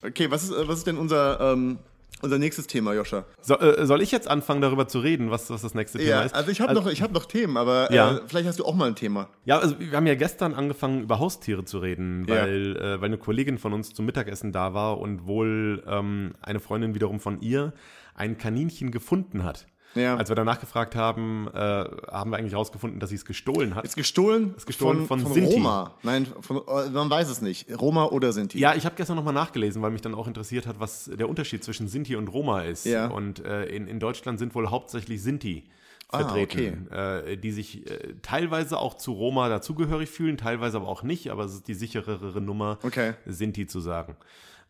Okay, 0.03 0.31
was 0.31 0.45
ist, 0.45 0.53
äh, 0.53 0.67
was 0.67 0.79
ist 0.79 0.87
denn 0.87 0.97
unser, 0.99 1.53
ähm, 1.53 1.79
unser 2.23 2.39
nächstes 2.39 2.67
Thema, 2.67 2.95
Joscha? 2.95 3.25
So, 3.41 3.59
äh, 3.59 3.87
soll 3.87 4.03
ich 4.03 4.11
jetzt 4.11 4.29
anfangen, 4.29 4.61
darüber 4.61 4.89
zu 4.89 5.01
reden, 5.01 5.31
was, 5.31 5.51
was 5.51 5.63
das 5.63 5.75
nächste 5.75 5.99
Thema 5.99 6.11
Ja, 6.11 6.23
ist? 6.23 6.35
also 6.35 6.51
ich 6.51 6.61
habe 6.61 6.75
noch, 6.75 6.87
ich 6.87 7.03
hab 7.03 7.13
noch 7.13 7.25
Themen, 7.27 7.57
aber 7.57 7.93
Ja. 7.93 8.17
äh, 8.17 8.21
vielleicht 8.27 8.49
hast 8.49 8.59
du 8.59 8.65
auch 8.65 8.75
mal 8.75 8.89
ein 8.89 8.95
Thema. 8.97 9.29
Ja, 9.45 9.59
also 9.59 9.79
wir 9.79 9.93
haben 9.93 10.07
ja 10.07 10.15
gestern 10.15 10.55
angefangen, 10.55 11.03
über 11.03 11.19
Haustiere 11.19 11.65
zu 11.65 11.79
reden, 11.79 12.25
Ja. 12.29 12.37
weil, 12.43 12.77
äh, 12.77 13.01
weil 13.01 13.07
eine 13.07 13.19
Kollegin 13.19 13.59
von 13.59 13.73
uns 13.73 13.93
zum 13.95 14.07
Mittagessen 14.07 14.53
da 14.53 14.75
war 14.75 14.99
und 14.99 15.27
wohl 15.27 15.83
ähm, 15.87 16.35
eine 16.43 16.61
Freundin 16.61 16.95
wiederum 16.95 17.21
von 17.21 17.41
ihr 17.41 17.73
ein 18.15 18.37
Kaninchen 18.39 18.91
gefunden 18.91 19.45
hat. 19.45 19.67
Ja. 19.95 20.17
Als 20.17 20.29
wir 20.29 20.37
danach 20.37 20.61
gefragt 20.61 20.95
haben, 20.95 21.49
äh, 21.53 21.59
haben 21.59 22.31
wir 22.31 22.37
eigentlich 22.39 22.55
rausgefunden, 22.55 23.01
dass 23.01 23.11
sie 23.11 23.17
es 23.17 23.25
gestohlen 23.25 23.75
hat. 23.75 23.85
Ist 23.85 23.97
gestohlen, 23.97 24.55
Ist 24.57 24.67
gestohlen 24.67 25.07
von 25.07 25.21
von 25.21 25.33
Sinti. 25.33 25.55
Roma. 25.55 25.95
Nein, 26.03 26.27
von, 26.41 26.59
äh, 26.59 26.91
man 26.91 27.11
weiß 27.11 27.29
es 27.29 27.41
nicht. 27.43 27.67
Roma 27.81 28.05
oder 28.07 28.33
Sinti. 28.33 28.59
Ja, 28.59 28.75
ich 28.75 28.85
habe 28.87 28.95
gestern 28.97 29.17
nochmal 29.17 29.35
nachgelesen, 29.35 29.83
weil 29.83 29.91
mich 29.91 30.03
dann 30.03 30.15
auch 30.15 30.29
interessiert 30.29 30.67
hat, 30.67 30.79
was 30.79 31.11
der 31.13 31.29
Unterschied 31.29 31.65
zwischen 31.65 31.89
Sinti 31.89 32.15
und 32.17 32.29
Roma 32.29 32.63
ist. 32.63 32.87
Ja. 32.87 33.09
Und 33.09 33.45
äh, 33.45 33.65
in, 33.67 33.89
in 33.89 33.99
Deutschland 33.99 34.39
sind 34.39 34.55
wohl 34.55 34.71
hauptsächlich 34.71 35.23
Sinti 35.23 35.65
Ah, 36.13 36.25
vertreten, 36.25 36.91
äh, 36.91 37.37
die 37.37 37.53
sich 37.53 37.89
äh, 37.89 38.15
teilweise 38.21 38.79
auch 38.79 38.95
zu 38.97 39.13
Roma 39.13 39.49
dazugehörig 39.49 40.11
fühlen, 40.11 40.37
teilweise 40.37 40.79
aber 40.79 40.89
auch 40.89 41.05
nicht, 41.05 41.31
aber 41.31 41.45
es 41.45 41.53
ist 41.55 41.69
die 41.69 41.75
sicherere 41.75 42.41
Nummer, 42.41 42.79
Okay. 42.83 43.15
Sinti 43.27 43.69
zu 43.69 43.79
sagen. 43.79 44.17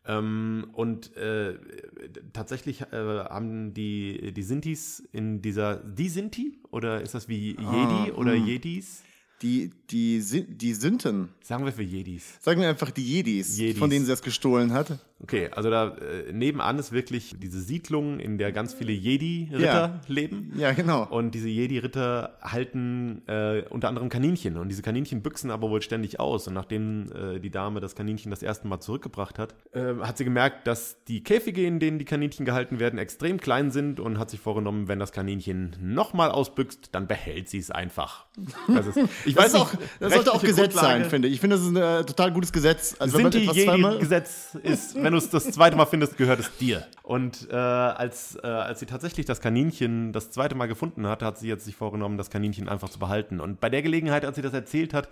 Ähm, 0.07 0.69
und 0.73 1.15
äh, 1.17 1.59
tatsächlich 2.33 2.81
äh, 2.81 2.87
haben 2.97 3.75
die, 3.75 4.33
die 4.33 4.43
Sintis 4.43 5.01
in 5.13 5.43
dieser, 5.43 5.77
die 5.77 6.09
Sinti? 6.09 6.59
Oder 6.71 7.03
ist 7.03 7.15
das 7.15 7.29
wie 7.29 7.57
Ah, 7.59 8.03
Jedi 8.03 8.13
oder 8.13 8.35
hm. 8.35 8.47
Jedis? 8.47 9.03
Die, 9.43 9.71
die, 9.91 10.21
die 10.49 10.75
Sinten. 10.75 11.31
Sagen 11.43 11.65
wir 11.65 11.73
für 11.73 11.83
Jedis. 11.83 12.35
Sagen 12.41 12.61
wir 12.61 12.69
einfach 12.69 12.91
die 12.91 13.03
Jedis, 13.03 13.59
Jedis. 13.59 13.79
von 13.79 13.89
denen 13.91 14.05
sie 14.05 14.11
das 14.11 14.23
gestohlen 14.23 14.73
hat. 14.73 14.99
Okay, 15.23 15.49
also 15.53 15.69
da 15.71 15.97
äh, 15.97 16.33
nebenan 16.33 16.79
ist 16.79 16.93
wirklich 16.93 17.35
diese 17.39 17.61
Siedlung, 17.61 18.21
in 18.21 18.39
der 18.39 18.53
ganz 18.53 18.73
viele 18.73 18.93
Jedi-Ritter 18.93 19.63
Ja. 19.65 20.01
leben. 20.07 20.53
Ja, 20.57 20.73
genau. 20.73 21.07
Und 21.07 21.35
diese 21.35 21.49
Jedi-Ritter 21.49 22.39
halten 22.41 23.23
äh, 23.27 23.65
unter 23.71 23.89
anderem 23.89 24.09
Kaninchen. 24.09 24.57
Und 24.57 24.69
diese 24.69 24.81
Kaninchen 24.83 25.23
büchsen 25.23 25.51
aber 25.51 25.69
wohl 25.71 25.83
ständig 25.83 26.21
aus. 26.21 26.47
Und 26.49 26.55
nachdem 26.55 27.11
äh, 27.13 27.39
die 27.41 27.51
Dame 27.51 27.81
das 27.81 27.95
Kaninchen 27.95 28.31
das 28.31 28.43
erste 28.43 28.67
Mal 28.69 28.81
zurückgebracht 28.81 29.39
hat, 29.39 29.55
äh, 29.73 29.95
hat 30.01 30.17
sie 30.19 30.25
gemerkt, 30.25 30.67
dass 30.67 31.03
die 31.05 31.23
Käfige, 31.23 31.67
in 31.67 31.81
denen 31.81 31.99
die 31.99 32.05
Kaninchen 32.07 32.47
gehalten 32.47 32.79
werden, 32.81 32.99
extrem 32.99 33.41
klein 33.41 33.71
sind 33.71 34.01
und 34.01 34.19
hat 34.19 34.31
sich 34.31 34.41
vorgenommen, 34.41 34.89
wenn 34.89 34.99
das 34.99 35.13
Kaninchen 35.13 35.77
nochmal 35.81 36.31
ausbüchst, 36.31 36.91
dann 36.93 37.07
behält 37.07 37.49
sie 37.49 37.59
es 37.59 37.71
einfach. 37.71 38.27
Das 38.69 38.87
ist, 38.87 38.99
ich 39.31 39.37
Das, 39.37 39.47
weiß 39.47 39.55
auch, 39.55 39.71
das 39.99 40.13
sollte 40.15 40.33
auch 40.33 40.43
Gesetz 40.43 40.75
Grundlage- 40.75 40.81
sein, 40.81 41.05
finde 41.07 41.29
ich. 41.29 41.35
Ich 41.35 41.41
finde, 41.41 41.57
das 41.57 41.65
ist 41.65 41.71
ein 41.71 41.77
äh, 41.77 42.05
total 42.05 42.33
gutes 42.33 42.53
Gesetz. 42.53 42.95
Also 42.99 43.17
wenn 43.17 43.25
man 43.25 43.33
etwas 43.33 43.57
zweimal... 43.57 43.93
Sinti-Jedi-Gesetz 44.01 44.59
ist, 44.63 44.95
wenn 44.95 45.13
du 45.13 45.19
es 45.19 45.31
das 45.31 45.51
zweite 45.51 45.77
Mal 45.77 45.87
findest, 45.87 46.17
gehört 46.17 46.41
es 46.41 46.57
dir. 46.59 46.87
Und 47.03 47.49
äh, 47.51 47.57
als, 47.57 48.37
äh, 48.43 48.47
als 48.47 48.81
sie 48.81 48.87
tatsächlich 48.87 49.27
das 49.27 49.41
Kaninchen 49.41 50.13
das 50.13 50.31
zweite 50.31 50.55
Mal 50.55 50.67
gefunden 50.67 51.07
hat, 51.07 51.23
hat 51.23 51.39
sie 51.39 51.49
jetzt 51.49 51.65
sich 51.65 51.77
vorgenommen, 51.77 52.19
das 52.19 52.31
Kaninchen 52.31 52.69
einfach 52.69 52.89
zu 52.89 52.99
behalten. 52.99 53.41
Und 53.41 53.61
bei 53.61 53.69
der 53.69 53.83
Gelegenheit, 53.83 54.25
als 54.25 54.37
sie 54.37 54.43
das 54.43 54.53
erzählt 54.53 54.95
hat, 54.95 55.09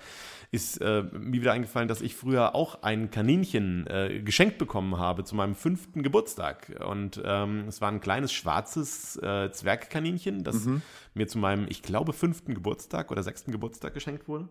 ist 0.51 0.81
äh, 0.81 1.03
mir 1.03 1.41
wieder 1.41 1.53
eingefallen, 1.53 1.89
dass 1.89 2.01
ich 2.01 2.17
früher 2.17 2.55
auch 2.55 2.83
ein 2.83 3.11
Kaninchen 3.11 3.87
äh, 3.87 4.21
geschenkt 4.21 4.59
bekommen 4.59 4.99
habe 4.99 5.25
zu 5.25 5.35
meinem 5.35 5.55
fünften 5.55 6.03
Geburtstag. 6.03 6.81
Und 6.87 7.21
ähm, 7.25 7.65
es 7.69 7.81
war 7.81 7.91
ein 7.91 8.01
kleines 8.01 8.33
schwarzes 8.33 9.17
äh, 9.17 9.51
Zwergkaninchen, 9.51 10.45
das 10.45 10.67
mir 11.15 11.29
zu 11.29 11.39
meinem, 11.39 11.67
ich 11.69 11.83
glaube, 11.83 12.13
fünften 12.13 12.55
Geburtstag 12.55 13.11
oder 13.11 13.23
sechsten 13.23 13.53
Geburtstag 13.53 13.93
geschenkt 13.93 14.29
wurde. 14.29 14.49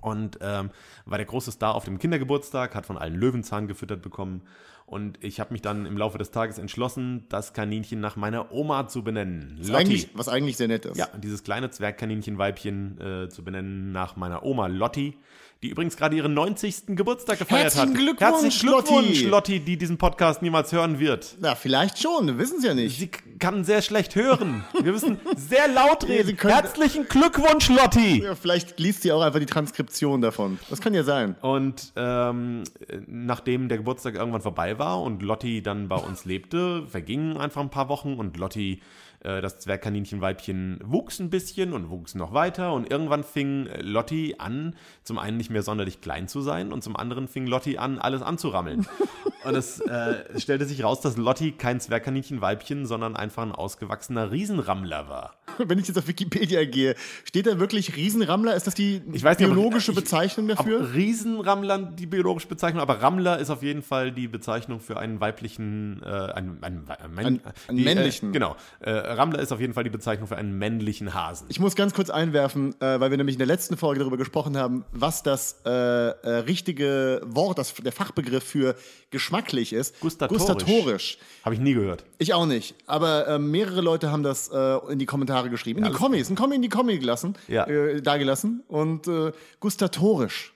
Und 0.00 0.38
ähm, 0.40 0.70
war 1.04 1.18
der 1.18 1.26
große 1.26 1.50
Star 1.50 1.74
auf 1.74 1.84
dem 1.84 1.98
Kindergeburtstag, 1.98 2.74
hat 2.74 2.86
von 2.86 2.96
allen 2.96 3.14
Löwenzahn 3.14 3.66
gefüttert 3.66 4.02
bekommen. 4.02 4.42
Und 4.86 5.22
ich 5.22 5.38
habe 5.38 5.52
mich 5.52 5.62
dann 5.62 5.86
im 5.86 5.96
Laufe 5.96 6.18
des 6.18 6.32
Tages 6.32 6.58
entschlossen, 6.58 7.26
das 7.28 7.52
Kaninchen 7.52 8.00
nach 8.00 8.16
meiner 8.16 8.50
Oma 8.50 8.88
zu 8.88 9.04
benennen. 9.04 9.56
was 9.60 9.70
eigentlich, 9.70 10.10
was 10.14 10.28
eigentlich 10.28 10.56
sehr 10.56 10.66
nett 10.66 10.84
ist. 10.84 10.96
Ja, 10.96 11.06
dieses 11.16 11.44
kleine 11.44 11.70
Zwergkaninchenweibchen 11.70 13.00
äh, 13.00 13.28
zu 13.28 13.44
benennen 13.44 13.92
nach 13.92 14.16
meiner 14.16 14.44
Oma 14.44 14.66
Lotti, 14.66 15.16
die 15.62 15.68
übrigens 15.68 15.96
gerade 15.96 16.16
ihren 16.16 16.32
90. 16.32 16.82
Geburtstag 16.96 17.38
gefeiert 17.38 17.64
Herzlichen 17.64 17.88
hat. 17.90 17.96
Glückwunsch, 17.96 18.20
Herzlichen 18.32 18.68
Glückwunsch, 18.68 19.08
Lotti. 19.22 19.26
Lotti, 19.26 19.60
die 19.60 19.76
diesen 19.76 19.98
Podcast 19.98 20.40
niemals 20.40 20.72
hören 20.72 20.98
wird. 20.98 21.36
Na, 21.38 21.54
vielleicht 21.54 21.98
schon, 21.98 22.26
wir 22.28 22.38
wissen 22.38 22.58
es 22.58 22.64
ja 22.64 22.72
nicht. 22.72 22.98
Sie 22.98 23.08
kann 23.38 23.64
sehr 23.64 23.82
schlecht 23.82 24.14
hören. 24.16 24.64
Wir 24.82 24.92
müssen 24.92 25.18
sehr 25.36 25.68
laut 25.68 26.04
reden. 26.08 26.36
können- 26.36 26.54
Herzlichen 26.54 27.06
Glückwunsch, 27.08 27.68
Lotti! 27.68 28.22
Ja, 28.22 28.34
vielleicht 28.34 28.80
liest 28.80 29.02
sie 29.02 29.12
auch 29.12 29.20
einfach 29.20 29.38
die 29.38 29.46
Transkription 29.46 30.22
davon. 30.22 30.58
Das 30.70 30.80
kann 30.80 30.94
ja 30.94 31.02
sein. 31.04 31.36
Und 31.42 31.92
ähm, 31.94 32.64
nachdem 33.06 33.68
der 33.68 33.76
Geburtstag 33.78 34.14
irgendwann 34.14 34.40
vorbei 34.40 34.78
war 34.78 35.02
und 35.02 35.20
Lotti 35.22 35.62
dann 35.62 35.88
bei 35.88 35.96
uns 35.96 36.24
lebte, 36.24 36.86
vergingen 36.86 37.36
einfach 37.36 37.60
ein 37.60 37.70
paar 37.70 37.90
Wochen 37.90 38.14
und 38.14 38.36
Lotti, 38.38 38.80
das 39.22 39.58
Zwergkaninchenweibchen, 39.58 40.80
wuchs 40.84 41.18
ein 41.20 41.30
bisschen 41.30 41.72
und 41.72 41.90
wuchs 41.90 42.14
noch 42.14 42.32
weiter 42.32 42.72
und 42.72 42.90
irgendwann 42.90 43.22
fing 43.24 43.66
äh, 43.66 43.82
Lotti 43.82 44.36
an, 44.38 44.74
zum 45.04 45.18
einen 45.18 45.36
nicht 45.36 45.50
mehr 45.50 45.62
sonderlich 45.62 46.00
klein 46.00 46.26
zu 46.28 46.40
sein 46.40 46.72
und 46.72 46.82
zum 46.82 46.96
anderen 46.96 47.28
fing 47.28 47.46
Lotti 47.46 47.76
an, 47.78 47.98
alles 47.98 48.22
anzurammeln. 48.22 48.86
und 49.44 49.54
es 49.54 49.80
äh, 49.80 50.38
stellte 50.40 50.64
sich 50.64 50.82
raus, 50.84 51.00
dass 51.00 51.16
Lotti 51.16 51.52
kein 51.52 51.80
Zwergkaninchenweibchen, 51.80 52.86
sondern 52.86 53.16
einfach 53.16 53.42
ein 53.42 53.52
ausgewachsener 53.52 54.30
Riesenrammler 54.30 55.08
war. 55.08 55.34
Wenn 55.58 55.78
ich 55.78 55.88
jetzt 55.88 55.98
auf 55.98 56.08
Wikipedia 56.08 56.64
gehe, 56.64 56.94
steht 57.24 57.46
da 57.46 57.58
wirklich 57.58 57.96
Riesenrammler? 57.96 58.54
Ist 58.54 58.66
das 58.66 58.74
die 58.74 59.00
nicht, 59.06 59.24
biologische 59.38 59.92
ich- 59.92 59.98
Bezeichnung 59.98 60.50
Ob 60.50 60.56
dafür? 60.58 60.94
Riesenrammler 60.94 61.78
die 61.78 62.06
biologische 62.06 62.48
Bezeichnung, 62.48 62.80
aber 62.80 63.02
Rammler 63.02 63.38
ist 63.38 63.50
auf 63.50 63.62
jeden 63.62 63.82
Fall 63.82 64.12
die 64.12 64.28
Bezeichnung 64.28 64.80
für 64.80 64.98
einen 64.98 65.20
weiblichen, 65.20 66.00
äh, 66.02 66.06
einen, 66.06 66.62
einen, 66.62 66.88
einen, 66.88 67.18
Ein- 67.18 67.40
einen 67.68 67.76
die, 67.76 67.84
männlichen. 67.84 68.30
Äh, 68.30 68.32
genau. 68.32 68.56
Äh, 68.80 68.90
Rammler 69.16 69.38
ist 69.40 69.52
auf 69.52 69.60
jeden 69.60 69.74
Fall 69.74 69.84
die 69.84 69.90
Bezeichnung 69.90 70.28
für 70.28 70.36
einen 70.36 70.56
männlichen 70.58 71.14
Hasen. 71.14 71.46
Ich 71.48 71.60
muss 71.60 71.74
ganz 71.76 71.94
kurz 71.94 72.10
einwerfen, 72.10 72.74
äh, 72.80 73.00
weil 73.00 73.10
wir 73.10 73.16
nämlich 73.16 73.34
in 73.34 73.38
der 73.38 73.46
letzten 73.46 73.76
Folge 73.76 74.00
darüber 74.00 74.16
gesprochen 74.16 74.56
haben, 74.56 74.84
was 74.92 75.22
das 75.22 75.60
äh, 75.64 75.70
äh, 75.70 76.30
richtige 76.46 77.20
Wort, 77.24 77.58
das, 77.58 77.74
der 77.74 77.92
Fachbegriff 77.92 78.44
für 78.44 78.74
geschmacklich 79.10 79.72
ist. 79.72 80.00
Gustatorisch. 80.00 80.46
Gustatorisch. 80.46 81.18
Habe 81.44 81.54
ich 81.54 81.60
nie 81.60 81.74
gehört. 81.74 82.04
Ich 82.18 82.34
auch 82.34 82.46
nicht. 82.46 82.74
Aber 82.86 83.26
äh, 83.28 83.38
mehrere 83.38 83.80
Leute 83.80 84.10
haben 84.10 84.22
das 84.22 84.48
äh, 84.52 84.76
in 84.92 84.98
die 84.98 85.06
Kommentare 85.06 85.50
geschrieben. 85.50 85.84
In 85.84 85.90
die 85.90 85.96
Kommis. 85.96 86.30
Ein 86.30 86.36
Kommi 86.36 86.56
in 86.56 86.62
die 86.62 86.68
Kommi 86.68 86.98
gelassen. 86.98 87.34
Ja. 87.48 87.66
Äh, 87.66 88.02
da 88.02 88.16
gelassen. 88.16 88.62
Und 88.68 89.08
gustatorisch. 89.60 90.52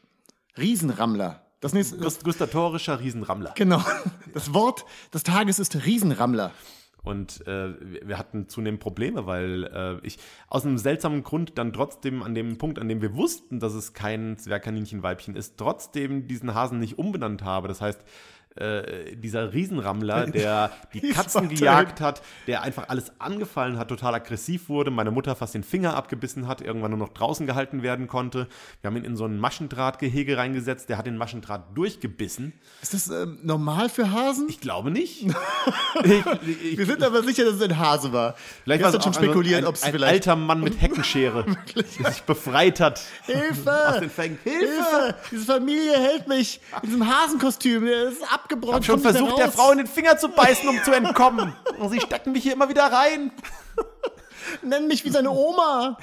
Riesenrammler. 0.57 1.41
Das 1.61 1.73
nächste. 1.73 1.97
Gust 1.97 2.25
gustatorischer 2.25 3.01
Riesenrammler. 3.01 3.53
genau. 3.57 3.83
Das 4.35 4.53
Wort 4.53 4.85
des 5.13 5.23
Tages 5.23 5.59
ist 5.59 5.87
Riesenrammler. 5.87 6.51
Und 7.05 7.47
äh, 7.47 7.75
wir 8.07 8.19
hatten 8.19 8.49
zunehmend 8.49 8.81
Probleme, 8.81 9.27
weil 9.27 9.65
äh, 9.65 10.07
ich 10.07 10.19
aus 10.49 10.65
einem 10.65 10.79
seltsamen 10.79 11.23
Grund 11.23 11.59
dann 11.59 11.73
trotzdem 11.73 12.23
an 12.23 12.35
dem 12.35 12.59
Punkt, 12.59 12.79
an 12.79 12.89
dem 12.89 13.03
wir 13.03 13.15
wussten, 13.15 13.61
dass 13.61 13.75
es 13.75 13.93
kein 13.93 14.39
Zwergkaninchenweibchen 14.39 15.37
ist, 15.37 15.59
trotzdem 15.59 16.27
diesen 16.27 16.55
Hasen 16.55 16.81
nicht 16.81 16.99
umbenannt 16.99 17.45
habe. 17.45 17.69
Das 17.69 17.83
heißt, 17.83 18.03
äh, 18.57 19.17
dieser 19.17 19.53
Riesenrammler, 19.53 20.27
der 20.31 20.71
die 20.93 21.01
Katzen 21.11 21.49
gejagt 21.49 22.01
hat, 22.01 22.23
der 22.47 22.63
einfach 22.63 22.89
alles 22.89 23.13
angefallen 23.21 23.79
hat, 23.79 23.89
total 23.89 24.15
aggressiv 24.15 24.69
wurde, 24.69 24.91
meine 24.91 25.11
Mutter 25.11 25.35
fast 25.35 25.55
den 25.55 25.65
Finger 25.65 25.97
abgebissen 25.97 26.47
hat, 26.47 26.61
irgendwann 26.61 26.91
nur 26.93 26.99
noch 27.01 27.09
draußen 27.13 27.47
gehalten 27.47 27.83
werden 27.83 28.07
konnte. 28.07 28.47
Wir 28.81 28.89
haben 28.89 28.97
ihn 28.97 29.05
in 29.05 29.17
so 29.17 29.25
ein 29.25 29.39
Maschendrahtgehege 29.39 30.37
reingesetzt, 30.37 30.89
der 30.89 30.99
hat 30.99 31.07
den 31.07 31.17
Maschendraht 31.17 31.77
durchgebissen. 31.77 32.53
Ist 32.83 32.95
das 32.95 33.09
ähm, 33.09 33.39
normal 33.43 33.89
für 33.89 34.13
Hasen? 34.13 34.49
Ich 34.49 34.61
glaube 34.61 34.91
nicht. 34.91 35.23
ich, 35.23 35.33
ich, 36.63 36.79
Wir 36.79 36.87
sind 36.87 37.03
aber 37.03 37.23
sicher, 37.23 37.45
dass 37.45 37.55
es 37.55 37.63
ein 37.63 37.79
Hase 37.79 38.13
war. 38.13 38.35
Vielleicht 38.65 38.83
war 38.83 38.95
es 38.95 39.03
schon 39.03 39.13
ein- 39.13 39.23
spekuliert, 39.25 39.59
ein, 39.63 39.67
ob 39.67 39.75
es 39.75 39.83
ein 39.83 39.93
vielleicht. 39.93 40.13
alter 40.13 40.37
Mann 40.37 40.61
mit 40.61 40.81
Heckenschere, 40.81 41.45
der 41.75 42.13
sich 42.13 42.23
befreit 42.23 42.81
hat 42.81 43.01
Hilfe! 43.27 43.89
aus 43.89 43.99
den 44.01 44.11
Fängen. 44.11 44.39
Hilfe! 44.45 45.15
Diese 45.31 45.45
Familie 45.45 45.99
hält 45.99 46.29
mich 46.29 46.61
in 46.83 46.89
diesem 46.91 47.07
Hasenkostüm. 47.07 47.85
Der 47.87 48.05
ist 48.11 48.23
abgebrochen. 48.45 48.83
Ich 48.83 48.89
habe 48.89 49.01
schon 49.01 49.13
versucht, 49.13 49.39
der. 49.39 49.51
Frau 49.51 49.73
in 49.73 49.79
den 49.79 49.87
Finger 49.87 50.17
zu 50.17 50.29
beißen, 50.29 50.69
um 50.69 50.83
zu 50.85 50.93
entkommen. 50.93 51.53
Und 51.79 51.91
sie 51.91 52.01
stecken 52.01 52.33
mich 52.33 52.43
hier 52.45 52.53
immer 52.53 52.69
wieder 52.69 52.85
rein. 52.85 53.33
Nenn 54.63 54.87
mich 54.87 55.05
wie 55.05 55.11
seine 55.11 55.31
Oma. 55.31 55.97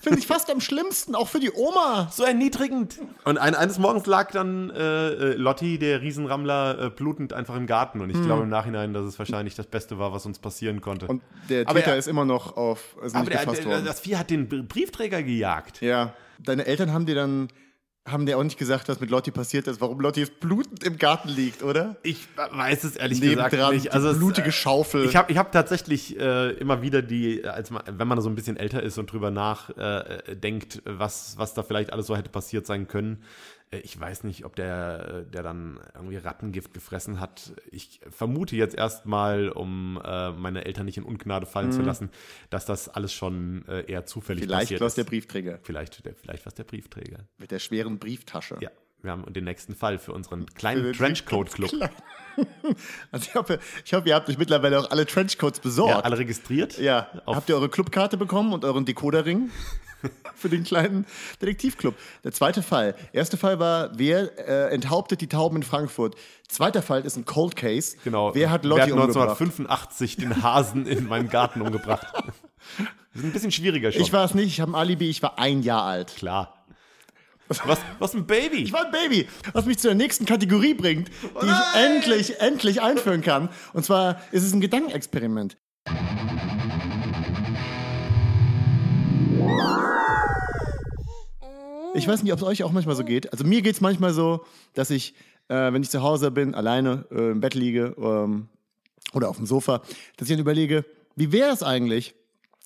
Finde 0.00 0.20
ich 0.20 0.28
fast 0.28 0.48
am 0.52 0.60
schlimmsten, 0.60 1.16
auch 1.16 1.26
für 1.26 1.40
die 1.40 1.50
Oma. 1.52 2.08
So 2.12 2.22
erniedrigend. 2.22 3.00
Und 3.24 3.36
ein, 3.36 3.56
eines 3.56 3.78
Morgens 3.80 4.06
lag 4.06 4.30
dann 4.30 4.70
äh, 4.70 5.08
äh, 5.08 5.32
Lotti, 5.34 5.76
der 5.76 6.00
Riesenrammler, 6.00 6.78
äh, 6.84 6.90
blutend 6.90 7.32
einfach 7.32 7.56
im 7.56 7.66
Garten. 7.66 8.00
Und 8.00 8.10
ich 8.10 8.22
glaube 8.22 8.44
im 8.44 8.48
Nachhinein, 8.48 8.94
dass 8.94 9.04
es 9.04 9.18
wahrscheinlich 9.18 9.56
das 9.56 9.66
Beste 9.66 9.98
war, 9.98 10.12
was 10.12 10.24
uns 10.24 10.38
passieren 10.38 10.80
konnte. 10.80 11.08
Und 11.08 11.22
der 11.50 11.66
Aber 11.68 11.80
Täter 11.80 11.92
er- 11.92 11.98
ist 11.98 12.06
immer 12.06 12.24
noch 12.24 12.56
auf, 12.56 12.94
noch 12.96 13.02
Aber 13.12 13.18
nicht 13.20 13.32
der, 13.32 13.40
gefasst 13.40 13.58
der, 13.64 13.70
worden. 13.72 13.84
das 13.84 13.98
Vieh 14.00 14.16
hat 14.16 14.30
den 14.30 14.48
Br- 14.48 14.62
Briefträger 14.62 15.20
gejagt. 15.24 15.80
Ja. 15.82 16.12
Deine 16.38 16.64
Eltern 16.66 16.92
haben 16.92 17.04
dir 17.04 17.16
dann, 17.16 17.48
haben 18.10 18.26
dir 18.26 18.38
auch 18.38 18.42
nicht 18.42 18.58
gesagt, 18.58 18.88
was 18.88 19.00
mit 19.00 19.10
Lotti 19.10 19.30
passiert 19.30 19.66
ist, 19.66 19.80
warum 19.80 20.00
Lotti 20.00 20.20
jetzt 20.20 20.40
blutend 20.40 20.84
im 20.84 20.98
Garten 20.98 21.28
liegt, 21.28 21.62
oder? 21.62 21.96
Ich 22.02 22.26
weiß 22.36 22.84
es 22.84 22.96
ehrlich 22.96 23.20
gesagt 23.20 23.52
Nebendran 23.52 23.74
nicht. 23.74 23.84
die 23.84 23.90
Also 23.90 24.10
es, 24.10 24.18
blutige 24.18 24.52
Schaufel. 24.52 25.04
Ich 25.04 25.16
habe 25.16 25.30
ich 25.32 25.38
hab 25.38 25.52
tatsächlich 25.52 26.18
äh, 26.18 26.50
immer 26.52 26.82
wieder 26.82 27.02
die, 27.02 27.44
als 27.44 27.70
man, 27.70 27.82
wenn 27.86 28.08
man 28.08 28.20
so 28.20 28.28
ein 28.28 28.34
bisschen 28.34 28.56
älter 28.56 28.82
ist 28.82 28.98
und 28.98 29.10
drüber 29.12 29.30
nachdenkt, 29.30 30.76
äh, 30.76 30.80
was, 30.84 31.34
was 31.38 31.54
da 31.54 31.62
vielleicht 31.62 31.92
alles 31.92 32.06
so 32.06 32.16
hätte 32.16 32.30
passiert 32.30 32.66
sein 32.66 32.88
können. 32.88 33.22
Äh, 33.70 33.78
ich 33.78 33.98
weiß 33.98 34.24
nicht, 34.24 34.44
ob 34.44 34.56
der, 34.56 35.22
der 35.22 35.42
dann 35.42 35.80
irgendwie 35.94 36.16
Rattengift 36.16 36.72
gefressen 36.74 37.20
hat. 37.20 37.52
Ich 37.70 38.00
vermute 38.10 38.56
jetzt 38.56 38.74
erstmal, 38.74 39.48
um 39.50 40.00
äh, 40.04 40.30
meine 40.32 40.64
Eltern 40.64 40.86
nicht 40.86 40.96
in 40.98 41.04
Ungnade 41.04 41.46
fallen 41.46 41.72
zu 41.72 41.82
lassen, 41.82 42.10
dass 42.50 42.66
das 42.66 42.88
alles 42.88 43.12
schon 43.12 43.66
äh, 43.68 43.82
eher 43.90 44.06
zufällig 44.06 44.44
Mhm. 44.44 44.48
Vielleicht 44.48 44.62
passiert 44.64 44.80
war 44.80 44.86
es 44.88 44.94
der 44.94 45.04
ist. 45.04 45.10
Briefträger 45.10 45.58
Vielleicht, 45.62 46.04
der, 46.04 46.14
vielleicht 46.14 46.44
war 46.44 46.48
es 46.50 46.54
der 46.54 46.64
Briefträger. 46.64 47.18
mit 47.38 47.50
der 47.50 47.58
schweren 47.58 47.98
Brieftasche. 47.98 48.56
Ja, 48.60 48.70
wir 49.02 49.10
haben 49.12 49.32
den 49.32 49.44
nächsten 49.44 49.74
Fall 49.74 49.98
für 49.98 50.12
unseren 50.12 50.46
kleinen 50.46 50.92
Trenchcoat-Club. 50.92 51.70
Also 53.10 53.26
ich 53.28 53.34
hoffe, 53.34 53.58
ich 53.84 53.92
hoffe, 53.92 54.08
ihr 54.08 54.14
habt 54.14 54.28
euch 54.28 54.38
mittlerweile 54.38 54.78
auch 54.78 54.92
alle 54.92 55.06
Trenchcoats 55.06 55.58
besorgt. 55.58 55.90
Ja, 55.92 56.00
alle 56.02 56.18
registriert. 56.18 56.78
Ja, 56.78 57.08
habt 57.26 57.48
ihr 57.48 57.56
eure 57.56 57.68
Clubkarte 57.68 58.16
bekommen 58.16 58.52
und 58.52 58.64
euren 58.64 58.84
Decoderring 58.84 59.50
für 60.34 60.48
den 60.48 60.64
kleinen 60.64 61.06
Detektivclub? 61.40 61.94
Der 62.24 62.32
zweite 62.32 62.62
Fall. 62.62 62.94
Erste 63.12 63.36
Fall 63.36 63.58
war, 63.58 63.90
wer 63.98 64.38
äh, 64.38 64.74
enthauptet 64.74 65.20
die 65.20 65.28
Tauben 65.28 65.56
in 65.56 65.62
Frankfurt? 65.62 66.16
Zweiter 66.48 66.82
Fall 66.82 67.04
ist 67.04 67.16
ein 67.16 67.24
Cold 67.24 67.56
Case. 67.56 67.96
Genau. 68.04 68.34
Wer 68.34 68.50
hat 68.50 68.64
Lotti 68.64 68.78
Wer 68.78 68.84
hat 68.86 68.92
umgebracht? 68.92 69.40
1985 69.40 70.16
den 70.16 70.42
Hasen 70.42 70.86
in 70.86 71.06
meinem 71.08 71.28
Garten 71.28 71.60
umgebracht? 71.60 72.06
Das 72.12 72.24
ist 73.14 73.24
ein 73.24 73.32
bisschen 73.32 73.52
schwieriger 73.52 73.92
schon. 73.92 74.02
Ich 74.02 74.12
war 74.12 74.24
es 74.24 74.34
nicht, 74.34 74.48
ich 74.48 74.60
habe 74.60 74.72
ein 74.72 74.74
Alibi, 74.74 75.08
ich 75.08 75.22
war 75.22 75.38
ein 75.38 75.62
Jahr 75.62 75.84
alt. 75.84 76.14
Klar. 76.16 76.54
Was, 77.48 77.80
was 77.98 78.14
ein 78.14 78.26
Baby? 78.26 78.58
Ich 78.58 78.72
war 78.72 78.84
ein 78.84 78.92
Baby, 78.92 79.26
was 79.54 79.64
mich 79.64 79.78
zu 79.78 79.88
der 79.88 79.94
nächsten 79.94 80.26
Kategorie 80.26 80.74
bringt, 80.74 81.08
die 81.08 81.46
ich 81.46 81.82
endlich, 81.82 82.40
endlich 82.40 82.82
einführen 82.82 83.22
kann. 83.22 83.48
Und 83.72 83.84
zwar 83.84 84.20
ist 84.32 84.44
es 84.44 84.52
ein 84.52 84.60
Gedankenexperiment. 84.60 85.56
Ich 91.94 92.06
weiß 92.06 92.22
nicht, 92.22 92.32
ob 92.32 92.38
es 92.38 92.44
euch 92.44 92.62
auch 92.64 92.72
manchmal 92.72 92.96
so 92.96 93.04
geht. 93.04 93.32
Also 93.32 93.44
mir 93.44 93.62
geht 93.62 93.74
es 93.74 93.80
manchmal 93.80 94.12
so, 94.12 94.44
dass 94.74 94.90
ich, 94.90 95.14
äh, 95.48 95.72
wenn 95.72 95.82
ich 95.82 95.90
zu 95.90 96.02
Hause 96.02 96.30
bin, 96.30 96.54
alleine 96.54 97.06
äh, 97.10 97.30
im 97.30 97.40
Bett 97.40 97.54
liege 97.54 97.94
ähm, 97.98 98.48
oder 99.12 99.28
auf 99.28 99.36
dem 99.36 99.46
Sofa, 99.46 99.82
dass 100.16 100.28
ich 100.28 100.34
dann 100.34 100.40
überlege, 100.40 100.84
wie 101.16 101.32
wäre 101.32 101.50
es 101.50 101.62
eigentlich, 101.62 102.14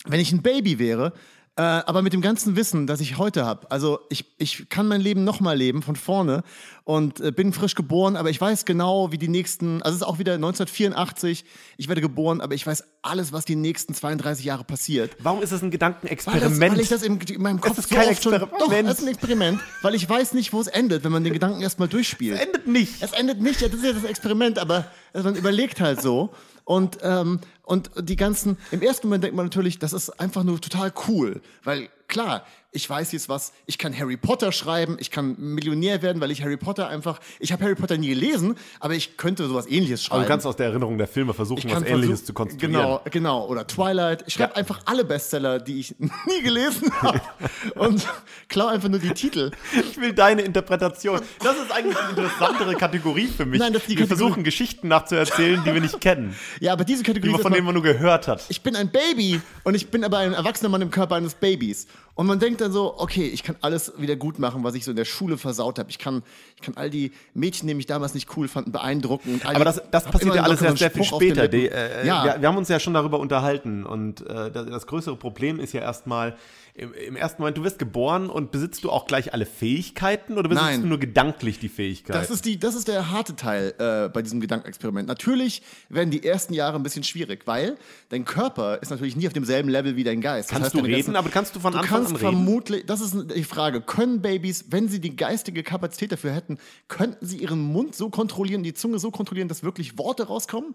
wenn 0.07 0.21
ich 0.21 0.33
ein 0.33 0.43
Baby 0.43 0.79
wäre, 0.79 1.13
äh, 1.57 1.62
aber 1.62 2.01
mit 2.01 2.15
dem 2.15 2.23
ganzen 2.23 2.57
Wissen, 2.57 2.87
das 2.87 3.01
ich 3.01 3.19
heute 3.19 3.45
habe. 3.45 3.71
Also 3.71 4.01
ich, 4.09 4.25
ich 4.38 4.71
kann 4.71 4.88
mein 4.88 5.03
Leben 5.03 5.23
nochmal 5.23 5.55
leben 5.57 5.83
von 5.83 5.97
vorne 5.97 6.45
und 6.85 7.21
äh, 7.21 7.31
bin 7.31 7.53
frisch 7.53 7.75
geboren, 7.75 8.17
aber 8.17 8.31
ich 8.31 8.41
weiß 8.41 8.65
genau, 8.65 9.12
wie 9.12 9.19
die 9.19 9.29
nächsten, 9.29 9.83
also 9.83 9.97
es 9.97 10.01
ist 10.01 10.09
auch 10.09 10.19
wieder 10.19 10.35
1984, 10.35 11.45
ich 11.77 11.88
werde 11.88 12.01
geboren, 12.01 12.41
aber 12.41 12.55
ich 12.55 12.67
weiß 12.67 12.85
alles, 13.03 13.33
was 13.33 13.45
die 13.45 13.57
nächsten 13.57 13.93
32 13.93 14.47
Jahre 14.47 14.65
passiert. 14.65 15.15
Warum 15.19 15.43
ist 15.43 15.53
das 15.53 15.61
ein 15.61 15.65
Weil, 15.65 15.71
das, 15.71 15.73
Gedankenexperiment? 15.73 16.61
weil 16.73 16.81
ich 16.81 16.88
das 16.88 17.03
im, 17.03 17.21
in 17.21 17.43
meinem 17.43 17.61
Kopf 17.61 17.77
ist 17.77 17.91
so 17.91 17.95
kein 17.97 18.09
oft 18.09 18.23
schon, 18.23 18.33
Experiment. 18.33 18.62
Doch, 18.62 18.73
es 18.73 18.99
ist 18.99 19.03
ein 19.05 19.09
Experiment, 19.09 19.61
weil 19.83 19.95
ich 19.95 20.09
weiß 20.09 20.33
nicht, 20.33 20.55
wo 20.55 20.61
es 20.61 20.69
endet, 20.69 21.05
wenn 21.05 21.12
man 21.12 21.23
den 21.23 21.35
Gedanken 21.35 21.61
erstmal 21.61 21.88
durchspielt. 21.88 22.41
endet 22.41 22.67
nicht. 22.67 23.03
Es 23.03 23.12
endet 23.12 23.43
nicht, 23.43 23.61
ja, 23.61 23.69
das 23.69 23.77
ist 23.81 23.85
ja 23.85 23.93
das 23.93 24.05
Experiment, 24.05 24.59
aber 24.59 24.87
also 25.12 25.29
man 25.29 25.37
überlegt 25.37 25.81
halt 25.81 26.01
so. 26.01 26.33
Und, 26.64 26.98
ähm, 27.03 27.40
und 27.64 27.90
die 27.98 28.16
ganzen, 28.16 28.57
im 28.70 28.83
ersten 28.83 29.09
Moment 29.09 29.25
denkt 29.25 29.37
man 29.37 29.46
natürlich, 29.46 29.79
das 29.79 29.92
ist 29.92 30.11
einfach 30.20 30.44
nur 30.44 30.61
total 30.61 30.92
cool. 31.09 31.40
Weil 31.64 31.88
klar, 32.07 32.44
ich 32.75 32.89
weiß 32.89 33.13
jetzt 33.13 33.29
was, 33.29 33.53
ich 33.67 33.77
kann 33.77 33.97
Harry 33.99 34.17
Potter 34.17 34.51
schreiben, 34.51 34.97
ich 34.99 35.11
kann 35.11 35.37
Millionär 35.39 36.01
werden, 36.01 36.23
weil 36.23 36.31
ich 36.31 36.43
Harry 36.43 36.57
Potter 36.57 36.89
einfach, 36.89 37.21
ich 37.39 37.53
habe 37.53 37.63
Harry 37.65 37.75
Potter 37.75 37.99
nie 37.99 38.09
gelesen, 38.09 38.57
aber 38.81 38.95
ich 38.95 39.19
könnte 39.19 39.47
sowas 39.47 39.67
ähnliches 39.67 40.03
schreiben. 40.05 40.21
Also 40.21 40.25
du 40.27 40.33
kannst 40.33 40.47
aus 40.47 40.57
der 40.57 40.67
Erinnerung 40.69 40.97
der 40.97 41.07
Filme 41.07 41.35
versuchen, 41.35 41.71
was 41.71 41.83
Ähnliches 41.83 42.25
zu 42.25 42.33
konstruieren. 42.33 42.73
Genau, 42.73 43.01
genau. 43.11 43.47
Oder 43.47 43.67
Twilight. 43.67 44.25
Ich 44.27 44.35
schreibe 44.35 44.53
Ja. 44.53 44.57
einfach 44.57 44.81
alle 44.87 45.05
Bestseller, 45.05 45.59
die 45.61 45.81
ich 45.81 45.95
nie 45.99 46.43
gelesen 46.43 46.91
habe. 47.03 47.21
und 47.75 48.07
klau 48.49 48.67
einfach 48.69 48.89
nur 48.89 49.01
die 49.01 49.13
Titel. 49.13 49.51
Ich 49.75 50.01
will 50.01 50.15
deine 50.15 50.41
Interpretation. 50.43 51.21
Das 51.41 51.57
ist 51.57 51.71
eigentlich 51.71 51.97
eine 51.99 52.11
interessantere 52.11 52.75
Kategorie 52.75 53.27
für 53.29 53.45
mich. 53.45 53.61
Nein, 53.61 53.75
das 53.75 53.83
ist 53.83 53.91
die 53.91 53.99
wir 53.99 54.07
Kategorie- 54.07 54.19
versuchen 54.31 54.45
Geschichten 54.45 54.89
nachzuerzählen, 54.89 55.63
die 55.65 55.75
wir 55.75 55.81
nicht 55.83 56.01
kennen, 56.01 56.35
Ja, 56.61 56.73
aber 56.73 56.85
diese 56.85 57.03
die 57.03 57.07
Kategorie 57.09 57.33
man 57.33 57.41
ist 57.41 57.43
von 57.43 57.53
denen 57.53 57.67
man 57.67 57.75
nur 57.75 57.83
gehört 57.83 58.29
hat. 58.29 58.45
ich 58.49 58.63
bin 58.63 58.77
ein 58.77 58.91
Baby 58.91 59.41
und 59.65 59.75
ich 59.75 59.89
bin 59.89 60.05
aber 60.05 60.19
ein 60.19 60.33
erwachsener 60.33 60.71
Mann 60.71 60.81
im 60.81 60.91
Körper 60.91 61.17
eines 61.17 61.35
Babys. 61.35 61.87
Und 62.14 62.27
man 62.27 62.38
denkt 62.38 62.61
dann 62.61 62.72
so, 62.72 62.98
okay, 62.98 63.27
ich 63.27 63.42
kann 63.42 63.57
alles 63.62 63.92
wieder 63.96 64.16
gut 64.16 64.38
machen, 64.38 64.64
was 64.64 64.75
ich 64.75 64.85
so 64.85 64.90
in 64.90 64.96
der 64.96 65.07
Schule 65.07 65.38
versaut 65.38 65.79
habe. 65.79 65.88
Ich 65.88 65.98
kann, 65.98 66.22
ich 66.57 66.62
kann 66.62 66.77
all 66.77 66.90
die 66.90 67.12
Mädchen, 67.33 67.66
die 67.66 67.75
mich 67.75 67.87
damals 67.87 68.12
nicht 68.12 68.37
cool 68.37 68.48
fanden, 68.48 68.70
beeindrucken. 68.70 69.35
Und 69.35 69.46
all 69.46 69.57
Aber 69.57 69.64
das, 69.64 69.81
das 69.90 70.05
passiert 70.05 70.35
ja 70.35 70.42
alles 70.42 70.61
erst 70.61 70.79
sehr 70.79 70.90
viel 70.90 71.05
später. 71.05 71.48
Die, 71.48 71.68
äh, 71.68 72.07
ja, 72.07 72.25
wir, 72.25 72.42
wir 72.42 72.48
haben 72.48 72.59
uns 72.59 72.68
ja 72.68 72.79
schon 72.79 72.92
darüber 72.92 73.18
unterhalten 73.18 73.85
und 73.85 74.27
äh, 74.27 74.51
das, 74.51 74.66
das 74.66 74.87
größere 74.87 75.16
Problem 75.16 75.59
ist 75.59 75.72
ja 75.72 75.81
erstmal, 75.81 76.37
im, 76.75 76.95
im 76.95 77.17
ersten 77.17 77.43
Moment, 77.43 77.59
du 77.59 77.65
wirst 77.65 77.79
geboren 77.79 78.31
und 78.31 78.51
besitzt 78.51 78.83
du 78.83 78.91
auch 78.91 79.07
gleich 79.07 79.35
alle 79.35 79.45
Fähigkeiten 79.45 80.39
oder 80.39 80.49
besitzt 80.49 80.67
Nein. 80.67 80.83
du 80.83 80.89
nur 80.89 80.99
gedanklich 80.99 81.59
die 81.59 81.69
Fähigkeiten? 81.69 82.19
Das 82.19 82.31
ist, 82.31 82.47
die, 82.47 82.59
das 82.59 82.75
ist 82.75 82.89
der 82.89 83.11
harte 83.11 83.37
Teil 83.37 83.75
äh, 83.79 84.09
bei 84.09 84.23
diesem 84.23 84.41
Gedankenexperiment. 84.41 85.07
Natürlich 85.07 85.63
werden 85.91 86.11
die 86.11 86.25
ersten 86.25 86.55
Jahre 86.55 86.77
ein 86.77 86.83
bisschen 86.83 87.05
schwierig, 87.05 87.47
weil 87.47 87.77
dein 88.09 88.25
Körper 88.25 88.81
ist 88.81 88.91
natürlich 88.91 89.17
nie 89.17 89.27
auf 89.27 89.35
demselben 89.35 89.69
Level 89.69 89.97
wie 89.97 90.05
dein 90.05 90.23
Geist. 90.23 90.51
Das 90.51 90.55
Kannst 90.59 90.75
heißt, 90.75 90.87
du 90.87 90.89
reden, 90.89 91.15
aber 91.15 91.29
kannst 91.29 91.55
du 91.55 91.61
von 91.61 91.73
du 91.73 91.81
Anfang 91.81 92.05
kannst 92.05 92.11
an 92.13 92.17
reden? 92.17 92.37
vermutlich, 92.37 92.87
das 92.87 93.03
ist 93.03 93.17
die 93.37 93.45
Frage, 93.45 93.83
können 93.83 94.23
Babys, 94.23 94.67
wenn 94.71 94.89
sie 94.89 95.01
die 95.01 95.15
geistige 95.15 95.63
Kapazität 95.63 96.13
dafür 96.13 96.33
hätten, 96.33 96.59
könnten 96.89 97.27
sie 97.27 97.37
ihren 97.37 97.61
Mund 97.61 97.95
so 97.95 98.09
kontrollieren, 98.09 98.63
die 98.63 98.73
Zunge 98.73 98.99
so 98.99 99.11
kontrollieren, 99.11 99.49
dass 99.49 99.63
wirklich 99.63 99.99
Worte 99.99 100.27
rauskommen? 100.27 100.75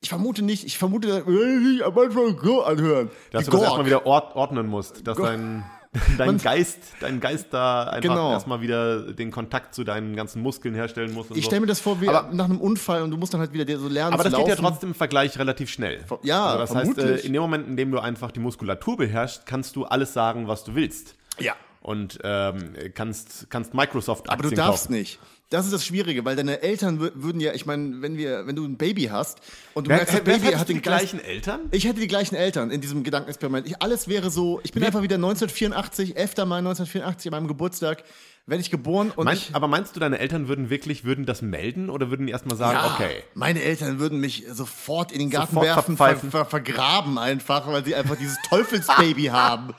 Ich 0.00 0.08
vermute 0.10 0.42
nicht. 0.42 0.64
Ich 0.64 0.76
vermute, 0.78 1.24
äh, 1.26 1.74
ich 1.76 1.82
manchmal 1.94 2.36
so 2.42 2.62
anhören. 2.64 3.10
Dass 3.30 3.46
du 3.46 3.52
das 3.52 3.62
erstmal 3.62 3.86
wieder 3.86 4.06
ord 4.06 4.36
ordnen 4.36 4.66
musst, 4.66 5.06
dass 5.06 5.16
dein, 5.16 5.64
dein 6.18 6.36
Geist, 6.38 6.78
dein 7.00 7.20
Geist 7.20 7.46
da 7.52 7.84
einfach 7.84 8.02
Genau. 8.02 8.32
erstmal 8.32 8.60
wieder 8.60 9.12
den 9.12 9.30
Kontakt 9.30 9.74
zu 9.74 9.82
deinen 9.82 10.14
ganzen 10.14 10.42
Muskeln 10.42 10.74
herstellen 10.74 11.14
muss. 11.14 11.30
Ich 11.30 11.36
so. 11.36 11.42
stelle 11.42 11.62
mir 11.62 11.66
das 11.68 11.80
vor 11.80 12.00
wie 12.02 12.08
Aber- 12.10 12.34
nach 12.34 12.44
einem 12.44 12.60
Unfall 12.60 13.02
und 13.02 13.12
du 13.12 13.16
musst 13.16 13.32
dann 13.32 13.40
halt 13.40 13.52
wieder 13.54 13.78
so 13.78 13.88
lernen 13.88 14.12
Aber 14.12 14.24
das 14.24 14.34
geht 14.34 14.46
ja 14.48 14.56
trotzdem 14.56 14.90
im 14.90 14.94
Vergleich 14.94 15.38
relativ 15.38 15.70
schnell. 15.70 16.04
Ja, 16.22 16.44
also 16.46 16.58
das 16.58 16.74
heißt, 16.74 16.90
äh, 16.90 16.94
vermutlich. 17.00 17.24
in 17.24 17.32
dem 17.32 17.40
Moment, 17.42 17.66
in 17.68 17.76
dem 17.78 17.90
du 17.90 17.98
einfach 17.98 18.30
die 18.30 18.40
Muskulatur 18.40 18.98
beherrschst, 18.98 19.46
kannst 19.46 19.74
du 19.76 19.84
alles 19.86 20.12
sagen, 20.12 20.48
was 20.48 20.64
du 20.64 20.74
willst. 20.74 21.16
Ja. 21.40 21.54
und 21.80 22.18
ähm, 22.24 22.74
kannst, 22.94 23.50
kannst 23.50 23.74
Microsoft 23.74 24.30
Aber 24.30 24.42
du 24.42 24.50
darfst 24.54 24.84
kaufen. 24.84 24.92
nicht. 24.98 25.18
Das 25.50 25.66
ist 25.66 25.72
das 25.72 25.84
Schwierige, 25.84 26.24
weil 26.24 26.36
deine 26.36 26.62
Eltern 26.62 26.98
wür- 27.00 27.12
würden 27.14 27.40
ja, 27.40 27.52
ich 27.52 27.64
meine, 27.66 28.00
wenn 28.02 28.16
wir, 28.16 28.46
wenn 28.46 28.56
du 28.56 28.64
ein 28.64 28.76
Baby 28.76 29.04
hast 29.04 29.38
und 29.74 29.86
du 29.86 29.90
Wer, 29.90 29.98
merkst, 29.98 30.14
wer, 30.14 30.20
das 30.22 30.26
wer 30.26 30.38
Baby 30.40 30.56
hat 30.58 30.68
den 30.68 30.76
die 30.76 30.82
gleichen 30.82 31.20
Eltern? 31.20 31.60
Ich 31.70 31.84
hätte 31.86 32.00
die 32.00 32.08
gleichen 32.08 32.34
Eltern 32.34 32.70
in 32.70 32.80
diesem 32.80 33.04
Gedankenexperiment. 33.04 33.66
Ich, 33.68 33.80
alles 33.80 34.08
wäre 34.08 34.30
so, 34.30 34.60
ich 34.64 34.72
bin 34.72 34.82
einfach 34.82 35.02
wieder 35.02 35.16
1984, 35.16 36.16
11. 36.16 36.36
Mai 36.46 36.58
1984 36.58 37.32
an 37.32 37.38
meinem 37.38 37.48
Geburtstag, 37.48 38.02
werde 38.46 38.60
ich 38.62 38.70
geboren 38.70 39.12
und 39.14 39.26
Mein, 39.26 39.36
ich, 39.36 39.50
aber 39.54 39.68
meinst 39.68 39.94
du, 39.94 40.00
deine 40.00 40.18
Eltern 40.18 40.48
würden 40.48 40.70
wirklich, 40.70 41.04
würden 41.04 41.24
das 41.24 41.40
melden 41.40 41.88
oder 41.88 42.10
würden 42.10 42.26
die 42.26 42.32
erstmal 42.32 42.56
sagen, 42.56 42.78
ja, 42.78 42.94
okay, 42.94 43.22
meine 43.34 43.62
Eltern 43.62 43.98
würden 43.98 44.20
mich 44.20 44.44
sofort 44.50 45.12
in 45.12 45.18
den 45.18 45.30
Garten 45.30 45.54
Sofort 45.54 45.66
werfen, 45.66 45.96
ver, 45.96 46.16
ver, 46.16 46.44
vergraben 46.46 47.16
einfach, 47.18 47.66
weil 47.68 47.84
sie 47.84 47.94
einfach 47.94 48.16
dieses 48.16 48.36
Teufelsbaby 48.48 49.24
haben. 49.32 49.74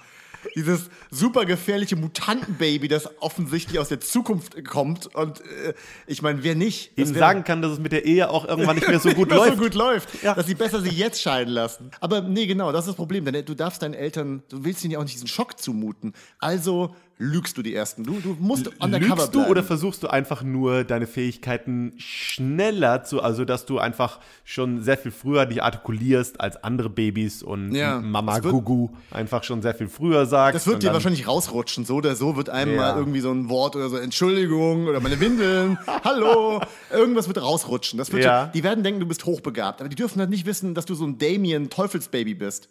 Dieses 0.55 0.89
super 1.11 1.45
gefährliche 1.45 1.95
Mutantenbaby, 1.95 2.87
das 2.87 3.09
offensichtlich 3.21 3.79
aus 3.79 3.89
der 3.89 3.99
Zukunft 3.99 4.63
kommt. 4.65 5.13
Und 5.15 5.41
äh, 5.41 5.73
ich 6.07 6.21
meine, 6.21 6.43
wer 6.43 6.55
nicht? 6.55 6.97
Ihnen 6.97 7.13
sagen 7.13 7.43
kann, 7.43 7.61
dass 7.61 7.71
es 7.73 7.79
mit 7.79 7.91
der 7.91 8.05
Ehe 8.05 8.29
auch 8.29 8.45
irgendwann 8.47 8.75
nicht 8.75 8.87
mehr 8.87 8.99
so 8.99 9.09
gut 9.13 9.29
läuft? 9.31 9.57
so 9.57 9.63
gut 9.63 9.73
läuft, 9.73 10.23
Ja. 10.23 10.33
dass 10.35 10.47
sie 10.47 10.55
besser 10.55 10.81
sie 10.81 10.89
jetzt 10.89 11.21
scheiden 11.21 11.53
lassen. 11.53 11.91
Aber 11.99 12.21
nee, 12.21 12.45
genau, 12.45 12.71
das 12.71 12.81
ist 12.85 12.89
das 12.89 12.95
Problem. 12.95 13.25
Denn 13.25 13.45
du 13.45 13.53
darfst 13.55 13.81
deinen 13.81 13.93
Eltern, 13.93 14.43
du 14.49 14.63
willst 14.63 14.83
ihnen 14.83 14.91
ja 14.91 14.99
auch 14.99 15.03
nicht 15.03 15.15
diesen 15.15 15.27
Schock 15.27 15.59
zumuten. 15.59 16.13
Also 16.39 16.95
lügst 17.17 17.57
du 17.57 17.61
die 17.61 17.73
Ersten. 17.73 18.03
Du, 18.03 18.19
du 18.19 18.35
musst 18.39 18.67
undercover 18.81 19.15
Lügst 19.15 19.27
du 19.29 19.39
bleiben. 19.39 19.51
oder 19.51 19.63
versuchst 19.63 20.03
du 20.03 20.07
einfach 20.07 20.43
nur 20.43 20.83
deine 20.83 21.07
Fähigkeiten 21.07 21.93
schneller 21.97 23.03
zu, 23.03 23.21
also 23.21 23.45
dass 23.45 23.65
du 23.65 23.79
einfach 23.79 24.19
schon 24.43 24.81
sehr 24.83 24.97
viel 24.97 25.11
früher 25.11 25.45
dich 25.45 25.63
artikulierst 25.63 26.41
als 26.41 26.61
andere 26.63 26.89
Babys 26.89 27.41
und 27.41 27.73
Ja, 27.73 27.99
Mama 28.01 28.43
wird- 28.43 28.51
Gugu 28.53 28.89
einfach 29.11 29.43
schon 29.45 29.61
sehr 29.61 29.73
viel 29.75 29.87
früher 29.87 30.25
sagst. 30.25 30.55
Das 30.55 30.67
wird 30.67 30.83
dir 30.83 30.87
dann- 30.87 30.95
wahrscheinlich 30.95 31.27
rausrutschen. 31.27 31.85
So 31.85 31.95
oder 31.95 32.15
so 32.15 32.35
wird 32.35 32.49
einem 32.49 32.75
Ja. 32.75 32.77
mal 32.93 32.97
irgendwie 32.97 33.21
so 33.21 33.31
ein 33.31 33.47
Wort 33.49 33.75
oder 33.75 33.87
so 33.89 33.95
Entschuldigung 33.97 34.87
oder 34.87 34.99
meine 34.99 35.19
Windeln, 35.19 35.77
hallo, 36.03 36.59
irgendwas 36.91 37.27
wird 37.27 37.41
rausrutschen. 37.41 37.97
Das 37.97 38.11
wird 38.11 38.25
Ja. 38.25 38.43
schon, 38.45 38.51
die 38.53 38.63
werden 38.63 38.83
denken, 38.83 38.99
du 38.99 39.05
bist 39.07 39.25
hochbegabt, 39.25 39.79
aber 39.79 39.87
die 39.89 39.95
dürfen 39.95 40.19
halt 40.19 40.29
nicht 40.29 40.45
wissen, 40.45 40.73
dass 40.75 40.85
du 40.85 40.95
so 40.95 41.05
ein 41.05 41.17
Damien 41.17 41.69
Teufelsbaby 41.69 42.33
bist. 42.33 42.67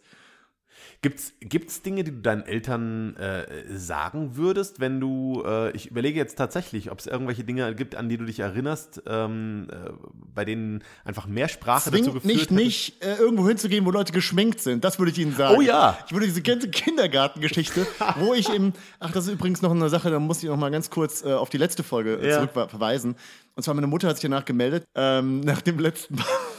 Gibt's, 1.04 1.34
gibt's 1.40 1.82
Dinge, 1.82 2.02
die 2.02 2.12
du 2.12 2.22
deinen 2.22 2.46
Eltern 2.46 3.14
äh, 3.16 3.44
sagen 3.76 4.36
würdest, 4.36 4.80
wenn 4.80 5.00
du, 5.00 5.42
äh, 5.46 5.70
ich 5.72 5.90
überlege 5.90 6.18
jetzt 6.18 6.36
tatsächlich, 6.36 6.90
ob 6.90 6.98
es 6.98 7.06
irgendwelche 7.06 7.44
Dinge 7.44 7.74
gibt, 7.74 7.94
an 7.94 8.08
die 8.08 8.16
du 8.16 8.24
dich 8.24 8.40
erinnerst, 8.40 9.02
ähm, 9.06 9.66
äh, 9.70 9.90
bei 10.34 10.46
denen 10.46 10.82
einfach 11.04 11.26
mehr 11.26 11.48
Sprache 11.48 11.90
dazu 11.90 12.04
Zwingt 12.04 12.14
geführt 12.14 12.24
nicht, 12.24 12.42
hätte? 12.44 12.54
nicht 12.54 13.04
äh, 13.04 13.16
irgendwo 13.16 13.46
hinzugehen, 13.46 13.84
wo 13.84 13.90
Leute 13.90 14.14
geschminkt 14.14 14.60
sind. 14.62 14.82
Das 14.82 14.98
würde 14.98 15.12
ich 15.12 15.18
ihnen 15.18 15.34
sagen. 15.34 15.56
Oh 15.58 15.60
ja. 15.60 15.98
Ich 16.06 16.12
würde 16.14 16.24
diese 16.24 16.40
ganze 16.40 16.70
Kindergartengeschichte, 16.70 17.86
wo 18.20 18.32
ich 18.32 18.48
im, 18.48 18.72
ach, 18.98 19.12
das 19.12 19.26
ist 19.26 19.34
übrigens 19.34 19.60
noch 19.60 19.72
eine 19.72 19.90
Sache, 19.90 20.10
da 20.10 20.18
muss 20.18 20.42
ich 20.42 20.48
noch 20.48 20.56
mal 20.56 20.70
ganz 20.70 20.88
kurz 20.88 21.22
äh, 21.22 21.34
auf 21.34 21.50
die 21.50 21.58
letzte 21.58 21.82
Folge 21.82 22.14
äh, 22.14 22.30
Ja. 22.30 22.36
zurück 22.48 22.70
verweisen. 22.70 23.14
Und 23.56 23.62
zwar 23.62 23.74
meine 23.74 23.88
Mutter 23.88 24.08
hat 24.08 24.16
sich 24.16 24.22
danach 24.22 24.46
gemeldet, 24.46 24.84
ähm, 24.94 25.40
nach 25.44 25.60
dem 25.60 25.78
letzten 25.78 26.16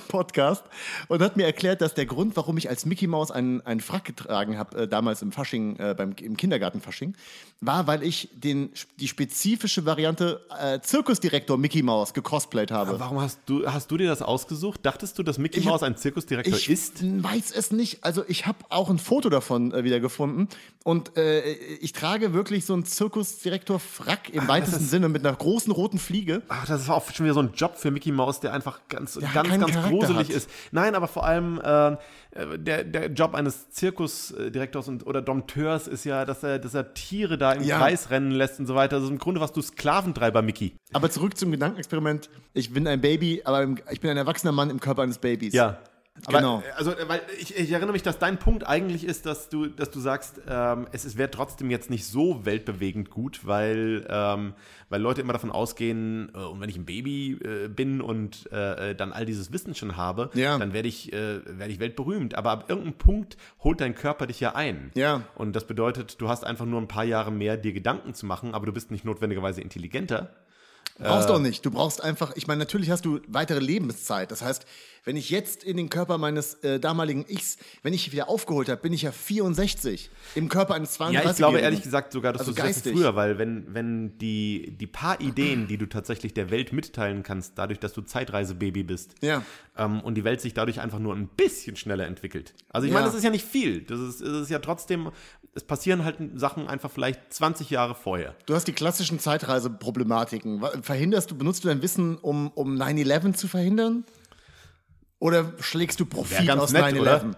Podcast 0.08 0.64
und 1.08 1.22
hat 1.22 1.38
mir 1.38 1.46
erklärt, 1.46 1.82
dass 1.82 1.94
der 1.94 2.06
Grund, 2.06 2.36
warum 2.36 2.58
ich 2.58 2.70
als 2.70 2.86
Mickey 2.86 3.08
Mouse 3.08 3.32
einen, 3.32 3.62
einen 3.62 3.80
Frack 3.80 4.06
getragen 4.06 4.58
habe, 4.58 4.84
äh, 4.84 4.88
damals 4.88 5.22
im 5.22 5.32
Fasching, 5.32 5.78
äh, 5.78 5.94
beim, 5.98 6.14
im 6.22 6.38
Kindergarten-Fasching, 6.38 7.16
war, 7.62 7.88
weil 7.88 8.04
ich 8.04 8.30
den, 8.34 8.70
die 9.00 9.08
spezifische 9.08 9.86
Variante 9.86 10.42
äh, 10.60 10.80
Zirkusdirektor 10.82 11.58
Mickey 11.58 11.82
Mouse 11.84 12.14
gecosplayt 12.14 12.72
habe. 12.72 13.00
Warum 13.00 13.22
hast 13.22 13.40
du, 13.46 13.66
hast 13.66 13.90
du 13.92 13.98
dir 13.98 14.08
das 14.08 14.22
ausgesucht? 14.22 14.82
Dachtest 14.84 15.18
du, 15.18 15.24
dass 15.24 15.38
Mickey 15.38 15.60
Ich- 15.60 15.66
Mouse 15.66 15.84
ein 15.84 15.98
Zirkusdirektor 15.98 16.56
Ich 16.58 16.70
ist? 16.70 17.04
weiß 17.04 17.52
es 17.52 17.72
nicht. 17.72 18.04
Also 18.04 18.24
ich 18.28 18.46
habe 18.46 18.60
auch 18.70 18.90
ein 18.90 19.00
Foto 19.00 19.30
davon 19.30 19.74
äh, 19.74 19.84
wieder 19.84 20.00
gefunden 20.00 20.48
und 20.84 21.18
äh, 21.18 21.42
ich 21.54 21.94
trage 21.94 22.34
wirklich 22.34 22.66
so 22.66 22.74
einen 22.74 22.86
Zirkusdirektor-Frack 22.86 24.30
im 24.34 24.48
weitesten 24.48 24.84
ist- 24.84 24.90
Sinne 24.90 25.10
mit 25.10 25.26
einer 25.26 25.36
großen 25.36 25.72
roten 25.72 25.98
Fliege. 25.98 26.42
Ach, 26.50 26.66
das 26.68 26.82
ist 26.82 26.90
auch 26.90 27.10
schon 27.12 27.26
wieder 27.26 27.34
so 27.34 27.40
ein 27.42 27.52
Job 27.56 27.76
für 27.78 27.92
Mickey 27.92 28.12
Mouse, 28.12 28.40
der 28.40 28.54
einfach 28.54 28.82
ganz, 28.90 29.16
ganz, 29.20 29.34
keinen 29.34 29.62
ganz 29.62 29.72
Charakter 29.74 29.90
gruselig 30.00 30.30
hat. 30.30 30.36
ist. 30.36 30.50
Nein, 30.72 30.96
aber 30.96 31.08
vor 31.08 31.26
allem 31.26 31.60
äh, 31.64 31.88
äh, 31.92 31.98
der, 32.58 32.84
der 32.84 33.08
Job 33.12 33.34
eines 33.36 33.70
Zirkusdirektors 33.72 34.88
und, 34.88 35.06
oder 35.08 35.22
Dompteurs 35.22 35.88
ist 35.88 36.04
ja, 36.06 36.26
dass 36.26 36.44
er, 36.44 36.60
dass 36.60 36.74
er 36.74 36.94
Tiere 36.94 37.38
da 37.38 37.54
im 37.54 37.64
Ja. 37.64 37.78
Kreis 37.78 38.10
rennen 38.10 38.32
lässt 38.32 38.60
und 38.60 38.66
so 38.66 38.76
weiter. 38.76 38.98
Also 38.98 39.10
im 39.10 39.18
Grunde 39.18 39.42
warst 39.42 39.56
du 39.56 39.62
Sklaventreiber, 39.62 40.42
Mickey. 40.42 40.76
Aber 40.94 41.10
zurück 41.10 41.38
zum 41.38 41.52
Gedankenexperiment. 41.52 42.30
Ich 42.54 42.72
bin 42.74 42.88
ein 42.88 43.02
Baby, 43.02 43.42
aber 43.46 43.64
im, 43.64 43.78
ich 43.92 44.02
bin 44.02 44.12
ein 44.12 44.18
erwachsener 44.18 44.52
Mann 44.52 44.70
im 44.70 44.80
Körper 44.80 45.02
eines 45.04 45.18
Babys. 45.18 45.54
Ja. 45.54 45.80
Aber, 46.26 46.38
Genau. 46.38 46.60
äh, 46.62 46.72
Also, 46.78 46.92
äh, 46.92 47.10
weil 47.10 47.22
ich, 47.40 47.58
ich 47.58 47.72
erinnere 47.72 47.92
mich, 47.92 48.02
dass 48.04 48.18
dein 48.18 48.40
Punkt 48.40 48.66
eigentlich 48.66 49.04
ist, 49.04 49.26
dass 49.26 49.50
du, 49.50 49.68
dass 49.68 49.92
du 49.92 50.00
sagst, 50.00 50.40
ähm, 50.48 50.88
es, 50.94 51.04
es 51.04 51.18
wäre 51.18 51.30
trotzdem 51.30 51.70
jetzt 51.70 51.90
nicht 51.90 52.06
so 52.06 52.46
weltbewegend 52.46 53.10
gut, 53.10 53.42
weil, 53.46 54.08
ähm, 54.10 54.54
weil 54.90 55.02
Leute 55.02 55.20
immer 55.20 55.34
davon 55.34 55.52
ausgehen, 55.52 56.32
äh, 56.34 56.38
und 56.38 56.62
wenn 56.62 56.70
ich 56.70 56.78
ein 56.78 56.86
Baby 56.86 57.34
äh, 57.44 57.68
bin 57.68 58.00
und 58.00 58.50
äh, 58.52 58.96
dann 58.96 59.12
all 59.12 59.26
dieses 59.26 59.52
Wissen 59.52 59.76
schon 59.76 59.98
habe, 59.98 60.30
Ja. 60.36 60.58
dann 60.58 60.72
werde 60.72 60.88
ich, 60.88 61.12
äh, 61.12 61.42
werde 61.46 61.74
ich 61.74 61.80
weltberühmt. 61.80 62.36
Aber 62.36 62.52
ab 62.52 62.66
irgendeinem 62.70 62.98
Punkt 62.98 63.36
holt 63.64 63.82
dein 63.82 63.94
Körper 63.94 64.26
dich 64.26 64.40
ja 64.40 64.56
ein. 64.56 64.92
Ja. 64.96 65.24
Und 65.36 65.54
das 65.54 65.68
bedeutet, 65.68 66.22
du 66.22 66.30
hast 66.30 66.46
einfach 66.46 66.66
nur 66.66 66.80
ein 66.80 66.88
paar 66.88 67.04
Jahre 67.04 67.32
mehr, 67.32 67.58
dir 67.58 67.74
Gedanken 67.74 68.14
zu 68.14 68.26
machen, 68.26 68.54
aber 68.54 68.66
du 68.66 68.72
bist 68.72 68.90
nicht 68.90 69.04
notwendigerweise 69.04 69.60
intelligenter. 69.60 70.30
Brauchst 70.98 71.28
Äh. 71.30 71.34
auch 71.34 71.40
nicht. 71.40 71.66
Du 71.66 71.72
brauchst 71.72 72.02
einfach, 72.02 72.38
ich 72.38 72.48
meine, 72.48 72.60
natürlich 72.60 72.90
hast 72.90 73.04
du 73.04 73.20
weitere 73.28 73.60
Lebenszeit. 73.60 74.32
Das 74.32 74.42
heißt, 74.42 74.66
wenn 75.06 75.16
ich 75.18 75.30
jetzt 75.30 75.64
in 75.64 75.78
den 75.78 75.90
Körper 75.90 76.18
meines 76.18 76.56
äh, 76.56 76.80
damaligen 76.80 77.26
Ichs, 77.30 77.58
wenn 77.84 77.94
ich 77.94 78.12
wieder 78.12 78.28
aufgeholt 78.28 78.68
habe, 78.70 78.82
bin 78.82 78.92
ich 78.92 79.04
ja 79.04 79.12
64 79.12 80.10
im 80.36 80.50
Körper 80.50 80.74
eines 80.74 80.94
32 80.94 81.24
Ja, 81.26 81.32
ich 81.32 81.38
glaube 81.38 81.60
ehrlich 81.60 81.82
gesagt 81.84 82.12
sogar, 82.12 82.34
dass 82.34 82.42
Also 82.42 82.52
du 82.54 82.58
geistig. 82.62 82.94
früher, 82.94 83.16
weil 83.16 83.38
wenn, 83.38 83.74
wenn 83.74 84.18
die, 84.18 84.76
die 84.78 84.88
paar 84.88 85.22
Ideen, 85.22 85.68
die 85.68 85.78
du 85.78 85.86
tatsächlich 85.86 86.34
der 86.34 86.50
Welt 86.52 86.74
mitteilen 86.74 87.24
kannst, 87.24 87.54
dadurch, 87.58 87.80
dass 87.80 87.94
du 87.94 88.02
Zeitreisebaby 88.02 88.84
bist, 88.84 89.16
Ja. 89.22 89.44
ähm, 89.78 90.02
und 90.02 90.16
die 90.16 90.24
Welt 90.24 90.42
sich 90.42 90.54
dadurch 90.54 90.80
einfach 90.82 91.00
nur 91.00 91.16
ein 91.16 91.28
bisschen 91.28 91.76
schneller 91.76 92.08
entwickelt. 92.08 92.54
Also 92.70 92.86
ich 92.88 92.92
Ja. 92.92 93.00
meine, 93.00 93.06
das 93.08 93.16
ist 93.16 93.24
ja 93.24 93.30
nicht 93.30 93.46
viel. 93.46 93.82
Das 93.82 94.00
ist, 94.00 94.22
es 94.22 94.42
ist 94.44 94.50
ja 94.50 94.60
trotzdem, 94.60 95.12
es 95.54 95.64
passieren 95.64 96.04
halt 96.04 96.18
Sachen 96.36 96.68
einfach 96.68 96.90
vielleicht 96.92 97.32
20 97.34 97.70
Jahre 97.70 97.96
vorher. 97.96 98.36
Du 98.48 98.56
hast 98.56 98.68
die 98.68 98.74
klassischen 98.74 99.20
Zeitreiseproblematiken. 99.20 100.64
Verhinderst 100.82 101.32
du, 101.32 101.36
benutzt 101.38 101.64
du 101.64 101.68
dein 101.68 101.82
Wissen, 101.82 102.18
um, 102.18 102.50
um 102.56 102.76
9-11 102.76 103.34
zu 103.36 103.48
verhindern? 103.48 104.04
Oder 105.20 105.54
schlägst 105.60 106.00
du 106.00 106.06
Profit 106.06 106.50
aus 106.50 106.72
nett, 106.72 106.96
9-11? 106.96 107.00
oder? 107.00 107.32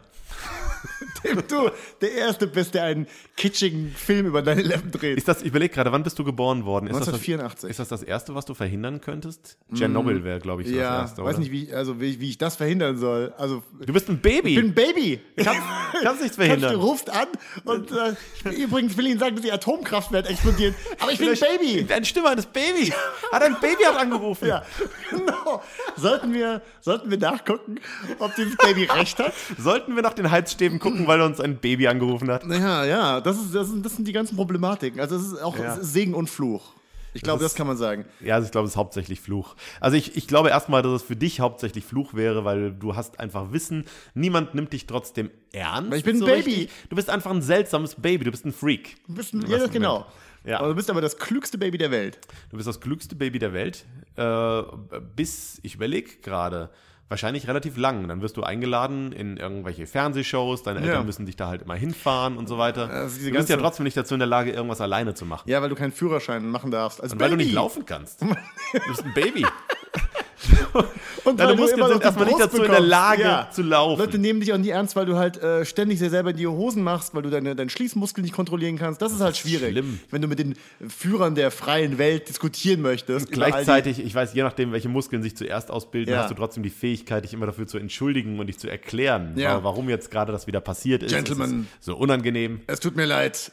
Dem 1.23 1.47
du 1.47 1.71
der 2.01 2.11
Erste 2.13 2.47
bist, 2.47 2.73
der 2.73 2.83
einen 2.83 3.07
kitschigen 3.37 3.91
Film 3.95 4.25
über 4.25 4.39
9-11 4.39 4.91
dreht. 4.91 5.17
Ist 5.17 5.27
das, 5.27 5.41
ich 5.41 5.47
überlege 5.47 5.73
gerade, 5.73 5.91
wann 5.91 6.03
bist 6.03 6.17
du 6.19 6.23
geboren 6.23 6.65
worden? 6.65 6.87
Ist 6.87 6.95
1984. 6.95 7.67
Das 7.69 7.77
das, 7.77 7.85
ist 7.85 7.91
das 7.91 7.99
das 8.01 8.03
Erste, 8.03 8.35
was 8.35 8.45
du 8.45 8.53
verhindern 8.55 8.99
könntest? 8.99 9.57
Tschernobyl 9.73 10.23
wäre, 10.23 10.39
glaube 10.39 10.63
ich, 10.63 10.69
so 10.69 10.75
ja, 10.75 11.01
das 11.01 11.09
Erste, 11.11 11.23
weiß 11.23 11.35
oder? 11.35 11.39
nicht, 11.39 11.51
wie, 11.51 11.71
also, 11.71 12.01
wie, 12.01 12.19
wie 12.19 12.29
ich 12.31 12.37
das 12.39 12.55
verhindern 12.55 12.97
soll. 12.97 13.33
Also, 13.37 13.63
Du 13.85 13.93
bist 13.93 14.09
ein 14.09 14.19
Baby. 14.19 14.49
ich 14.49 14.55
bin 14.55 14.65
ein 14.71 14.73
Baby. 14.73 15.21
kannst, 15.37 15.61
kannst 16.03 16.21
nichts 16.21 16.35
Du 16.37 16.43
verhindern. 16.43 16.75
rufst 16.75 17.09
an 17.11 17.27
und 17.63 17.91
äh, 17.91 18.15
ich, 18.49 18.57
übrigens 18.57 18.97
will 18.97 19.05
ich 19.05 19.11
Ihnen 19.11 19.19
sagen, 19.19 19.35
dass 19.35 19.45
die 19.45 19.51
Atomkraftwerk 19.51 20.29
explodiert. 20.29 20.73
Aber 20.99 21.11
ich 21.11 21.19
bin 21.19 21.29
ein 21.29 21.39
Baby. 21.39 21.93
Eine 21.93 22.05
Stimme 22.05 22.29
eines 22.29 22.47
Babys. 22.47 22.91
Hat 23.31 23.43
ein 23.43 23.55
Baby 23.61 23.83
hat 23.83 23.97
angerufen. 23.97 24.47
Ja, 24.47 24.63
genau. 25.11 25.61
Sollten 25.95 26.33
wir, 26.33 26.61
sollten 26.81 27.11
wir 27.11 27.19
nachgucken, 27.19 27.75
ob 28.17 28.35
dieses 28.35 28.55
Baby 28.57 28.85
recht 28.85 29.19
hat? 29.19 29.33
Sollten 29.59 29.95
wir 29.95 30.01
nach 30.01 30.13
den 30.13 30.31
Heizstäben 30.31 30.79
gucken, 30.79 31.05
weil 31.05 31.21
uns 31.21 31.39
ein 31.39 31.57
Baby 31.57 31.87
angerufen 31.87 32.31
hat? 32.31 32.43
Ja, 32.47 32.83
ja, 32.83 33.21
das, 33.27 33.37
ist, 33.37 33.53
das, 33.55 33.67
sind, 33.69 33.85
das 33.85 33.95
sind 33.95 34.07
die 34.07 34.13
ganzen 34.13 34.35
Problematiken. 34.35 34.99
Also 34.99 35.15
es 35.15 35.27
ist 35.33 35.41
auch 35.41 35.57
Ja. 35.57 35.77
Segen 35.81 36.13
und 36.13 36.29
Fluch. 36.29 36.73
Ich 37.13 37.23
glaube, 37.23 37.41
das, 37.41 37.53
ist- 37.53 37.57
kann 37.57 37.65
man 37.67 37.77
sagen. 37.77 38.05
Ja, 38.19 38.35
also 38.35 38.45
ich 38.45 38.51
glaube, 38.51 38.65
es 38.65 38.73
ist 38.73 38.77
hauptsächlich 38.77 39.19
Fluch. 39.21 39.55
Also 39.79 39.97
ich, 39.97 40.15
ich 40.17 40.27
glaube 40.27 40.49
erstmal, 40.49 40.83
dass 40.83 40.91
es 40.91 41.03
für 41.03 41.15
dich 41.15 41.39
hauptsächlich 41.39 41.83
Fluch 41.83 42.13
wäre, 42.13 42.45
weil 42.45 42.71
du 42.73 42.95
hast 42.95 43.19
einfach 43.19 43.51
Wissen, 43.51 43.85
niemand 44.13 44.53
nimmt 44.53 44.71
dich 44.73 44.85
trotzdem 44.85 45.31
ernst. 45.51 45.89
Weil 45.91 45.97
ich 45.99 46.03
bin 46.03 46.17
ein 46.17 46.19
so 46.19 46.25
Baby. 46.25 46.41
richtig. 46.53 46.69
Du 46.89 46.95
bist 46.95 47.09
einfach 47.09 47.31
ein 47.31 47.41
seltsames 47.41 47.95
Baby, 47.95 48.25
du 48.25 48.31
bist 48.31 48.45
ein 48.45 48.51
Freak. 48.53 48.97
Du 49.07 49.15
bist 49.15 49.33
ein, 49.33 49.41
ja, 49.49 49.57
das 49.57 49.71
genau. 49.71 50.05
Ja. 50.45 50.59
Aber 50.59 50.69
du 50.69 50.75
bist 50.75 50.89
aber 50.91 51.01
das 51.01 51.17
klügste 51.17 51.57
Baby 51.57 51.77
der 51.79 51.89
Welt. 51.91 52.19
Du 52.51 52.57
bist 52.57 52.67
das 52.67 52.79
klügste 52.79 53.15
Baby 53.15 53.39
der 53.39 53.51
Welt. 53.53 53.85
Äh, 54.15 54.61
bis, 55.15 55.59
ich 55.63 55.75
überlege 55.75 56.17
gerade, 56.21 56.69
wahrscheinlich 57.09 57.47
relativ 57.47 57.77
lang. 57.77 58.07
Dann 58.07 58.21
wirst 58.21 58.37
du 58.37 58.43
eingeladen 58.43 59.11
in 59.11 59.37
irgendwelche 59.37 59.87
Fernsehshows, 59.87 60.63
deine 60.63 60.79
Eltern 60.79 60.95
Ja. 60.95 61.03
müssen 61.03 61.25
dich 61.25 61.35
da 61.35 61.47
halt 61.47 61.61
immer 61.61 61.75
hinfahren 61.75 62.37
und 62.37 62.47
so 62.47 62.57
weiter. 62.57 62.89
Also 62.89 63.19
du 63.25 63.31
bist 63.31 63.49
ja 63.49 63.57
trotzdem 63.57 63.83
nicht 63.85 63.95
dazu 63.97 64.13
in 64.15 64.19
der 64.19 64.27
Lage, 64.27 64.51
irgendwas 64.51 64.81
alleine 64.81 65.13
zu 65.13 65.25
machen. 65.25 65.49
Ja, 65.49 65.61
weil 65.61 65.69
du 65.69 65.75
keinen 65.75 65.91
Führerschein 65.91 66.47
machen 66.49 66.71
darfst. 66.71 67.01
Als 67.01 67.13
Und 67.13 67.19
weil 67.19 67.29
du 67.29 67.35
Baby. 67.37 67.45
nicht 67.45 67.55
laufen 67.55 67.85
kannst. 67.85 68.21
Du 68.21 68.27
bist 68.87 69.03
ein 69.05 69.13
Baby. 69.13 69.45
Und 71.23 71.39
Deine 71.39 71.55
Muskeln 71.55 71.87
sind 71.87 72.03
erstmal 72.03 72.25
nicht 72.27 72.39
dazu 72.39 72.57
in 72.57 72.61
der 72.63 72.69
bekommst. 72.69 72.89
Lage 72.89 73.47
zu 73.51 73.61
laufen. 73.63 73.99
Leute 73.99 74.17
nehmen 74.17 74.39
dich 74.39 74.53
auch 74.53 74.57
nie 74.57 74.69
ernst, 74.69 74.95
weil 74.95 75.05
du 75.05 75.15
halt 75.17 75.37
äh, 75.41 75.65
ständig 75.65 75.99
dir 75.99 76.09
selber 76.09 76.29
in 76.31 76.37
die 76.37 76.47
Hosen 76.47 76.83
machst, 76.83 77.13
weil 77.15 77.23
du 77.23 77.29
deine, 77.29 77.55
deinen 77.55 77.69
Schließmuskel 77.69 78.21
nicht 78.23 78.33
kontrollieren 78.33 78.77
kannst. 78.77 79.01
Das 79.01 79.11
ist 79.11 79.19
halt 79.19 79.35
schwierig. 79.35 79.71
schlimm. 79.71 79.99
Wenn 80.11 80.21
du 80.21 80.27
mit 80.27 80.39
den 80.39 80.55
Führern 80.87 81.35
der 81.35 81.51
freien 81.51 81.97
Welt 81.97 82.29
diskutieren 82.29 82.81
möchtest. 82.81 83.31
Gleichzeitig, 83.31 83.99
ich 83.99 84.13
weiß, 84.15 84.33
je 84.33 84.43
nachdem, 84.43 84.71
welche 84.71 84.89
Muskeln 84.89 85.23
sich 85.23 85.35
zuerst 85.35 85.71
ausbilden, 85.71 86.13
Ja. 86.13 86.21
hast 86.21 86.31
du 86.31 86.35
trotzdem 86.35 86.63
die 86.63 86.69
Fähigkeit, 86.69 87.23
dich 87.23 87.33
immer 87.33 87.45
dafür 87.47 87.67
zu 87.67 87.77
entschuldigen 87.77 88.39
und 88.39 88.47
dich 88.47 88.57
zu 88.59 88.69
erklären, 88.69 89.33
Ja. 89.35 89.63
warum 89.63 89.89
jetzt 89.89 90.11
gerade 90.11 90.31
das 90.31 90.47
wieder 90.47 90.61
passiert 90.61 91.03
ist. 91.03 91.13
Gentlemen. 91.13 91.67
Ist 91.79 91.85
so 91.85 91.97
unangenehm. 91.97 92.61
Es 92.67 92.79
tut 92.79 92.95
mir 92.95 93.05
leid, 93.05 93.51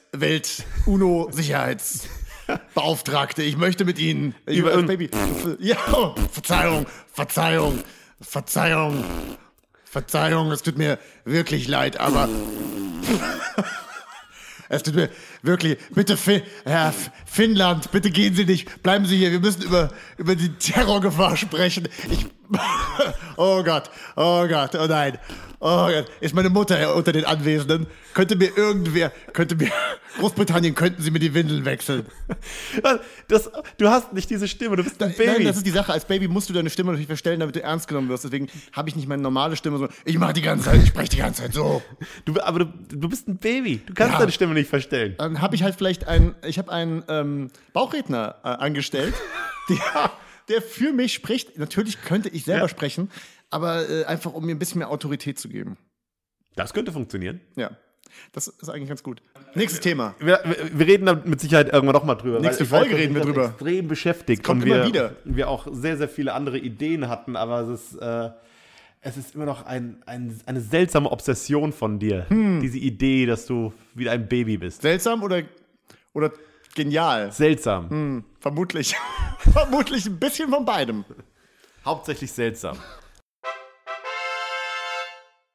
Welt-UNO-Sicherheitsbeauftragte. 2.46 3.42
Ich 3.42 3.56
möchte 3.56 3.84
mit 3.84 3.98
Ihnen 3.98 4.34
Über- 4.46 4.72
als 4.72 4.86
Baby. 4.86 5.10
Ja, 5.58 5.76
oh, 5.92 6.14
Verzeihung, 6.30 6.86
Verzeihung, 7.12 7.82
Verzeihung, 8.20 9.04
Verzeihung. 9.84 10.50
Es 10.52 10.62
tut 10.62 10.78
mir 10.78 10.98
wirklich 11.24 11.68
leid, 11.68 11.98
aber. 11.98 12.28
Es 14.70 14.82
tut 14.82 14.94
mir 14.94 15.10
wirklich, 15.44 15.78
bitte, 15.94 16.16
Fi 16.16 16.42
Herr 16.64 16.92
Finnland, 17.26 17.90
bitte 17.92 18.10
gehen 18.10 18.34
Sie 18.34 18.44
nicht, 18.44 18.82
bleiben 18.82 19.06
Sie 19.06 19.16
hier, 19.16 19.30
wir 19.30 19.40
müssen 19.40 19.62
über, 19.62 19.90
über 20.16 20.34
die 20.34 20.50
Terrorgefahr 20.50 21.36
sprechen. 21.36 21.88
Ich, 22.10 22.26
oh 23.36 23.62
Gott, 23.62 23.90
oh 24.16 24.46
Gott, 24.46 24.74
oh 24.74 24.86
nein, 24.86 25.18
oh 25.60 25.88
Gott, 25.88 26.06
ist 26.20 26.34
meine 26.34 26.50
Mutter 26.50 26.94
unter 26.94 27.12
den 27.12 27.24
Anwesenden? 27.24 27.86
Könnte 28.12 28.36
mir 28.36 28.56
irgendwer, 28.56 29.10
könnte 29.32 29.56
mir, 29.56 29.70
Großbritannien, 30.20 30.74
könnten 30.76 31.02
Sie 31.02 31.10
mir 31.10 31.18
die 31.18 31.34
Windeln 31.34 31.64
wechseln? 31.64 32.06
Das, 33.26 33.50
du 33.78 33.88
hast 33.88 34.12
nicht 34.12 34.30
diese 34.30 34.46
Stimme, 34.46 34.76
du 34.76 34.84
bist 34.84 35.02
ein 35.02 35.12
Baby. 35.16 35.32
Nein, 35.38 35.44
das 35.46 35.56
ist 35.56 35.66
die 35.66 35.70
Sache, 35.70 35.92
als 35.92 36.04
Baby 36.04 36.28
musst 36.28 36.48
du 36.48 36.52
deine 36.52 36.70
Stimme 36.70 36.90
natürlich 36.90 37.08
verstellen, 37.08 37.40
damit 37.40 37.56
du 37.56 37.62
ernst 37.62 37.88
genommen 37.88 38.08
wirst, 38.08 38.22
deswegen 38.24 38.48
habe 38.72 38.88
ich 38.88 38.94
nicht 38.94 39.08
meine 39.08 39.22
normale 39.22 39.56
Stimme, 39.56 39.78
so, 39.78 39.88
ich 40.04 40.18
mache 40.18 40.34
die 40.34 40.42
ganze 40.42 40.66
Zeit, 40.66 40.82
ich 40.82 40.88
spreche 40.88 41.08
die 41.08 41.16
ganze 41.16 41.42
Zeit 41.42 41.54
so. 41.54 41.82
du, 42.26 42.40
aber 42.40 42.60
du, 42.60 42.66
du 42.92 43.08
bist 43.08 43.26
ein 43.26 43.38
Baby. 43.38 43.80
Du 43.84 43.94
kannst 43.94 44.12
Ja. 44.12 44.18
deine 44.20 44.30
Stimme 44.32 44.54
nicht 44.54 44.68
verstellen. 44.68 45.14
Dann 45.34 45.42
habe 45.42 45.56
ich 45.56 45.62
halt 45.64 45.74
vielleicht 45.74 46.06
einen, 46.06 46.34
ich 46.46 46.58
habe 46.58 46.70
einen 46.70 47.02
ähm, 47.08 47.50
Bauchredner 47.72 48.36
äh, 48.44 48.48
angestellt, 48.48 49.14
der, 49.68 50.10
der 50.48 50.62
für 50.62 50.92
mich 50.92 51.12
spricht. 51.12 51.58
Natürlich 51.58 52.00
könnte 52.02 52.28
ich 52.28 52.44
selber 52.44 52.62
Ja. 52.62 52.68
sprechen, 52.68 53.10
aber 53.50 53.88
äh, 53.88 54.04
einfach 54.04 54.32
um 54.32 54.44
mir 54.46 54.54
ein 54.54 54.58
bisschen 54.58 54.78
mehr 54.78 54.90
Autorität 54.90 55.38
zu 55.38 55.48
geben. 55.48 55.76
Das 56.54 56.72
könnte 56.72 56.92
funktionieren. 56.92 57.40
Ja, 57.56 57.72
das 58.32 58.46
ist 58.46 58.68
eigentlich 58.68 58.88
ganz 58.88 59.02
gut. 59.02 59.22
Nächstes 59.56 59.80
Thema. 59.80 60.14
Wir, 60.20 60.40
wir, 60.44 60.78
wir 60.78 60.86
reden 60.86 61.06
da 61.06 61.14
mit 61.14 61.40
Sicherheit 61.40 61.72
irgendwann 61.72 61.94
noch 61.94 62.04
mal 62.04 62.14
drüber. 62.14 62.38
Nächste 62.38 62.70
weiß, 62.70 62.78
Folge 62.80 62.96
reden 62.96 63.14
wir 63.14 63.22
das 63.22 63.26
drüber. 63.30 63.46
extrem 63.46 63.88
beschäftigt. 63.88 64.44
kommt 64.44 64.62
und 64.62 64.68
immer 64.68 64.82
wir, 64.82 64.86
wieder. 64.86 65.16
wir 65.24 65.48
auch 65.48 65.66
sehr, 65.72 65.96
sehr 65.96 66.08
viele 66.08 66.32
andere 66.32 66.58
Ideen 66.58 67.08
hatten, 67.08 67.34
aber 67.34 67.60
es 67.62 67.92
ist, 67.92 68.00
äh, 68.00 68.30
es 69.04 69.18
ist 69.18 69.34
immer 69.34 69.44
noch 69.44 69.66
ein, 69.66 70.02
ein, 70.06 70.40
eine 70.46 70.60
seltsame 70.60 71.10
Obsession 71.10 71.72
von 71.72 71.98
dir. 71.98 72.26
Hm. 72.28 72.60
Diese 72.60 72.78
Idee, 72.78 73.26
dass 73.26 73.44
du 73.44 73.72
wieder 73.94 74.12
ein 74.12 74.26
Baby 74.26 74.56
bist. 74.56 74.80
Seltsam 74.80 75.22
oder, 75.22 75.42
oder 76.14 76.32
genial? 76.74 77.30
Seltsam. 77.30 77.90
Hm, 77.90 78.24
vermutlich. 78.40 78.96
vermutlich 79.38 80.06
ein 80.06 80.18
bisschen 80.18 80.48
von 80.48 80.64
beidem. 80.64 81.04
Hauptsächlich 81.84 82.32
seltsam. 82.32 82.78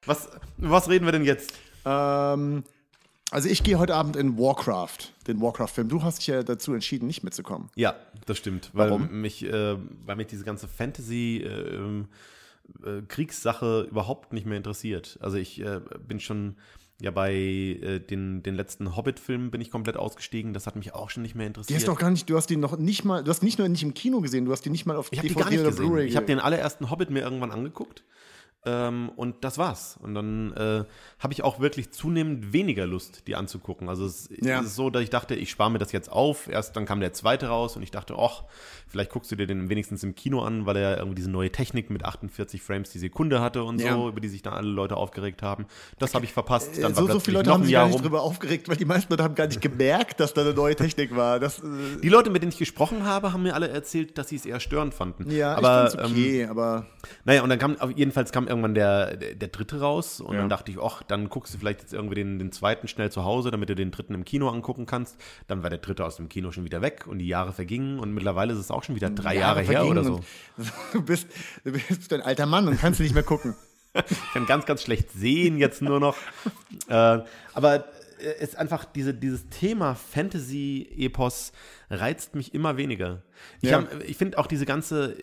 Was, 0.06 0.30
was 0.58 0.88
reden 0.88 1.06
wir 1.06 1.12
denn 1.12 1.26
jetzt? 1.26 1.52
Ähm, 1.86 2.64
also 3.32 3.50
ich 3.50 3.64
gehe 3.64 3.80
heute 3.80 3.96
Abend 3.96 4.16
in 4.16 4.38
Warcraft, 4.38 5.12
den 5.26 5.42
Warcraft-Film. 5.42 5.90
Du 5.90 6.04
hast 6.04 6.20
dich 6.20 6.28
ja 6.28 6.44
dazu 6.44 6.76
entschieden, 6.76 7.08
nicht 7.08 7.24
mitzukommen. 7.24 7.70
Ja, 7.76 7.96
das 8.28 8.38
stimmt. 8.38 8.70
Weil 8.74 8.92
Warum? 8.92 9.22
mich, 9.22 9.44
äh, 9.44 9.76
weil 10.06 10.18
mich 10.18 10.28
diese 10.28 10.44
ganze 10.44 10.68
Fantasy 10.68 11.38
äh, 11.38 12.06
äh, 12.84 13.02
Kriegssache 13.08 13.88
überhaupt 13.90 14.34
nicht 14.34 14.46
mehr 14.46 14.58
interessiert. 14.58 15.18
Also 15.22 15.38
ich 15.38 15.62
äh, 15.62 15.82
bin 16.08 16.20
schon 16.20 16.56
ja 17.02 17.12
bei 17.12 17.34
äh, 17.34 18.00
den, 18.00 18.44
den 18.44 18.56
letzten 18.56 18.96
Hobbit-Filmen 18.96 19.52
bin 19.52 19.62
ich 19.62 19.72
komplett 19.72 19.98
ausgestiegen. 19.98 20.54
Das 20.54 20.68
hat 20.68 20.76
mich 20.76 20.94
auch 20.94 21.10
schon 21.10 21.24
nicht 21.24 21.36
mehr 21.36 21.46
Die 21.46 21.48
interessiert. 21.48 21.80
hast 21.80 21.88
doch 21.88 21.98
gar 21.98 22.12
nicht, 22.12 22.30
du 22.30 22.36
hast 22.36 22.50
die 22.50 22.58
noch 22.58 22.78
nicht 22.78 23.06
mal, 23.06 23.24
du 23.24 23.30
hast 23.30 23.42
nicht 23.44 23.58
nur 23.58 23.70
nicht 23.70 23.84
im 23.84 23.94
Kino 23.94 24.20
gesehen, 24.22 24.46
du 24.46 24.52
hast 24.52 24.66
die 24.66 24.70
nicht 24.70 24.86
mal 24.86 24.98
auf 24.98 25.08
ich 25.12 25.20
habe 25.20 25.28
die 25.28 25.34
DVD 25.34 25.44
gar 25.44 25.50
nicht 25.52 25.60
oder 25.62 25.70
gesehen. 25.70 25.86
Blu-ray 25.86 26.08
Ich 26.08 26.16
habe 26.16 26.26
den 26.26 26.40
allerersten 26.40 26.90
Hobbit 26.90 27.10
mir 27.10 27.22
irgendwann 27.22 27.52
angeguckt. 27.52 28.04
Ähm, 28.66 29.10
und 29.16 29.46
das 29.46 29.58
war's. 29.58 29.98
Und 30.02 30.16
dann 30.16 30.52
äh, 30.52 30.84
habe 31.20 31.32
ich 31.34 31.44
auch 31.46 31.62
wirklich 31.62 31.92
zunehmend 31.92 32.52
weniger 32.52 32.86
Lust, 32.86 33.26
die 33.28 33.38
anzugucken. 33.38 33.88
Also 33.88 34.06
es, 34.06 34.30
Ja. 34.42 34.60
es 34.60 34.68
ist 34.68 34.76
so, 34.76 34.90
dass 34.90 35.02
ich 35.02 35.10
dachte, 35.10 35.34
ich 35.34 35.50
spare 35.50 35.72
mir 35.72 35.78
das 35.78 35.94
jetzt 35.94 36.12
auf. 36.12 36.50
Erst 36.50 36.76
dann 36.76 36.86
kam 36.86 37.00
der 37.00 37.14
zweite 37.14 37.48
raus 37.48 37.78
und 37.78 37.84
ich 37.84 37.92
dachte, 37.92 38.16
ach, 38.20 38.44
vielleicht 38.88 39.12
guckst 39.12 39.32
du 39.32 39.38
dir 39.38 39.48
den 39.48 39.70
wenigstens 39.70 40.04
im 40.04 40.14
Kino 40.14 40.42
an, 40.42 40.66
weil 40.66 40.76
er 40.76 40.98
irgendwie 40.98 41.16
diese 41.16 41.32
neue 41.32 41.52
Technik 41.54 41.90
mit 41.90 42.04
48 42.04 42.62
Frames 42.62 42.90
die 42.90 43.00
Sekunde 43.00 43.40
hatte 43.40 43.64
und 43.64 43.80
Ja. 43.80 43.94
so, 43.94 44.10
über 44.10 44.20
die 44.20 44.28
sich 44.28 44.42
dann 44.42 44.54
alle 44.54 44.68
Leute 44.68 44.98
aufgeregt 44.98 45.42
haben. 45.42 45.66
Das 45.98 46.14
habe 46.14 46.26
ich 46.26 46.34
verpasst. 46.34 46.84
Dann 46.84 46.92
Äh, 46.92 46.96
so, 46.96 47.08
so 47.08 47.20
viele 47.22 47.38
Leute 47.38 47.52
haben 47.54 47.64
sich 47.64 47.72
Jahr 47.72 47.86
gar 47.86 47.94
nicht 47.94 48.04
drüber 48.04 48.24
aufgeregt, 48.24 48.68
weil 48.68 48.76
die 48.76 48.84
meisten 48.86 49.10
Leute 49.14 49.24
haben 49.24 49.36
gar 49.36 49.48
nicht 49.48 49.62
gemerkt, 49.62 50.20
dass 50.20 50.34
da 50.34 50.42
eine 50.42 50.54
neue 50.54 50.76
Technik 50.76 51.16
war. 51.16 51.40
Das, 51.40 51.60
äh, 51.60 52.02
Die 52.04 52.10
Leute, 52.10 52.30
mit 52.30 52.42
denen 52.42 52.52
ich 52.52 52.58
gesprochen 52.58 53.06
habe, 53.06 53.32
haben 53.32 53.44
mir 53.44 53.54
alle 53.56 53.70
erzählt, 53.70 54.18
dass 54.18 54.28
sie 54.28 54.36
es 54.36 54.46
eher 54.46 54.60
störend 54.60 54.94
fanden. 54.94 55.32
ja, 55.32 55.56
aber, 55.56 55.88
ich 55.94 55.98
okay, 55.98 56.46
aber 56.46 56.88
Naja, 57.24 57.42
und 57.44 57.48
dann 57.50 57.58
kam, 57.60 57.80
auf- 57.80 57.92
jedenfalls 57.96 58.34
kam 58.34 58.49
irgendwann 58.50 58.74
der, 58.76 59.16
der, 59.16 59.36
der 59.36 59.48
dritte 59.48 59.80
raus 59.80 60.20
und 60.20 60.34
Ja. 60.34 60.42
dann 60.42 60.50
dachte 60.50 60.72
ich, 60.72 60.78
ach, 60.82 61.04
dann 61.04 61.30
guckst 61.30 61.54
du 61.54 61.58
vielleicht 61.58 61.82
jetzt 61.82 61.94
irgendwie 61.94 62.16
den, 62.16 62.40
den 62.40 62.52
zweiten 62.52 62.88
schnell 62.88 63.12
zu 63.12 63.24
Hause, 63.24 63.52
damit 63.52 63.70
du 63.70 63.76
den 63.76 63.92
dritten 63.92 64.14
im 64.14 64.26
Kino 64.26 64.50
angucken 64.50 64.86
kannst. 64.86 65.16
Dann 65.48 65.64
war 65.64 65.70
der 65.70 65.80
dritte 65.80 66.04
aus 66.06 66.18
dem 66.18 66.28
Kino 66.30 66.52
schon 66.52 66.66
wieder 66.66 66.82
weg 66.82 67.06
und 67.08 67.20
die 67.20 67.28
Jahre 67.28 67.54
vergingen 67.54 68.00
und 68.00 68.14
mittlerweile 68.14 68.54
ist 68.54 68.60
es 68.60 68.72
auch 68.72 68.84
schon 68.84 68.96
wieder 68.96 69.10
drei 69.10 69.36
Jahre, 69.38 69.60
her 69.62 69.66
vergingen 69.74 69.98
oder 69.98 70.04
so. 70.04 70.20
Du 70.94 71.02
bist, 71.02 71.28
du 71.64 71.72
bist 71.72 72.12
ein 72.14 72.22
alter 72.22 72.46
Mann 72.46 72.68
und 72.68 72.80
kannst 72.80 73.00
nicht 73.00 73.14
mehr 73.14 73.24
gucken. 73.24 73.56
Ich 73.96 74.34
kann 74.34 74.46
ganz, 74.46 74.66
ganz 74.68 74.84
schlecht 74.84 75.12
sehen 75.12 75.58
jetzt 75.58 75.82
nur 75.82 76.00
noch. 76.00 76.16
äh, 76.90 77.20
aber 77.54 77.86
ist 78.42 78.58
einfach 78.58 78.86
diese, 78.86 79.14
dieses 79.14 79.50
Thema 79.50 79.96
Fantasy-Epos 79.96 81.52
reizt 81.90 82.36
mich 82.36 82.54
immer 82.54 82.78
weniger. 82.78 83.24
Ich, 83.62 83.70
Ja. 83.70 83.88
ich 84.06 84.18
finde 84.18 84.38
auch 84.38 84.48
diese 84.48 84.66
ganze, 84.66 85.16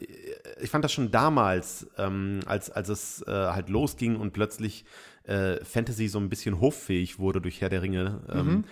ich 0.61 0.71
fand 0.71 0.85
das 0.85 0.93
schon 0.93 1.11
damals, 1.11 1.87
ähm, 1.99 2.41
als, 2.47 2.71
als 2.71 2.89
es 2.89 3.23
äh, 3.23 3.31
halt 3.31 3.69
losging 3.69 4.17
und 4.17 4.33
plötzlich 4.33 4.85
äh, 5.25 5.63
Fantasy 5.65 6.09
so 6.09 6.19
ein 6.19 6.29
bisschen 6.29 6.61
hoffähig 6.61 7.19
wurde 7.19 7.41
durch 7.41 7.61
Herr 7.61 7.69
der 7.69 7.83
Ringe, 7.83 8.23
ähm, 8.31 8.65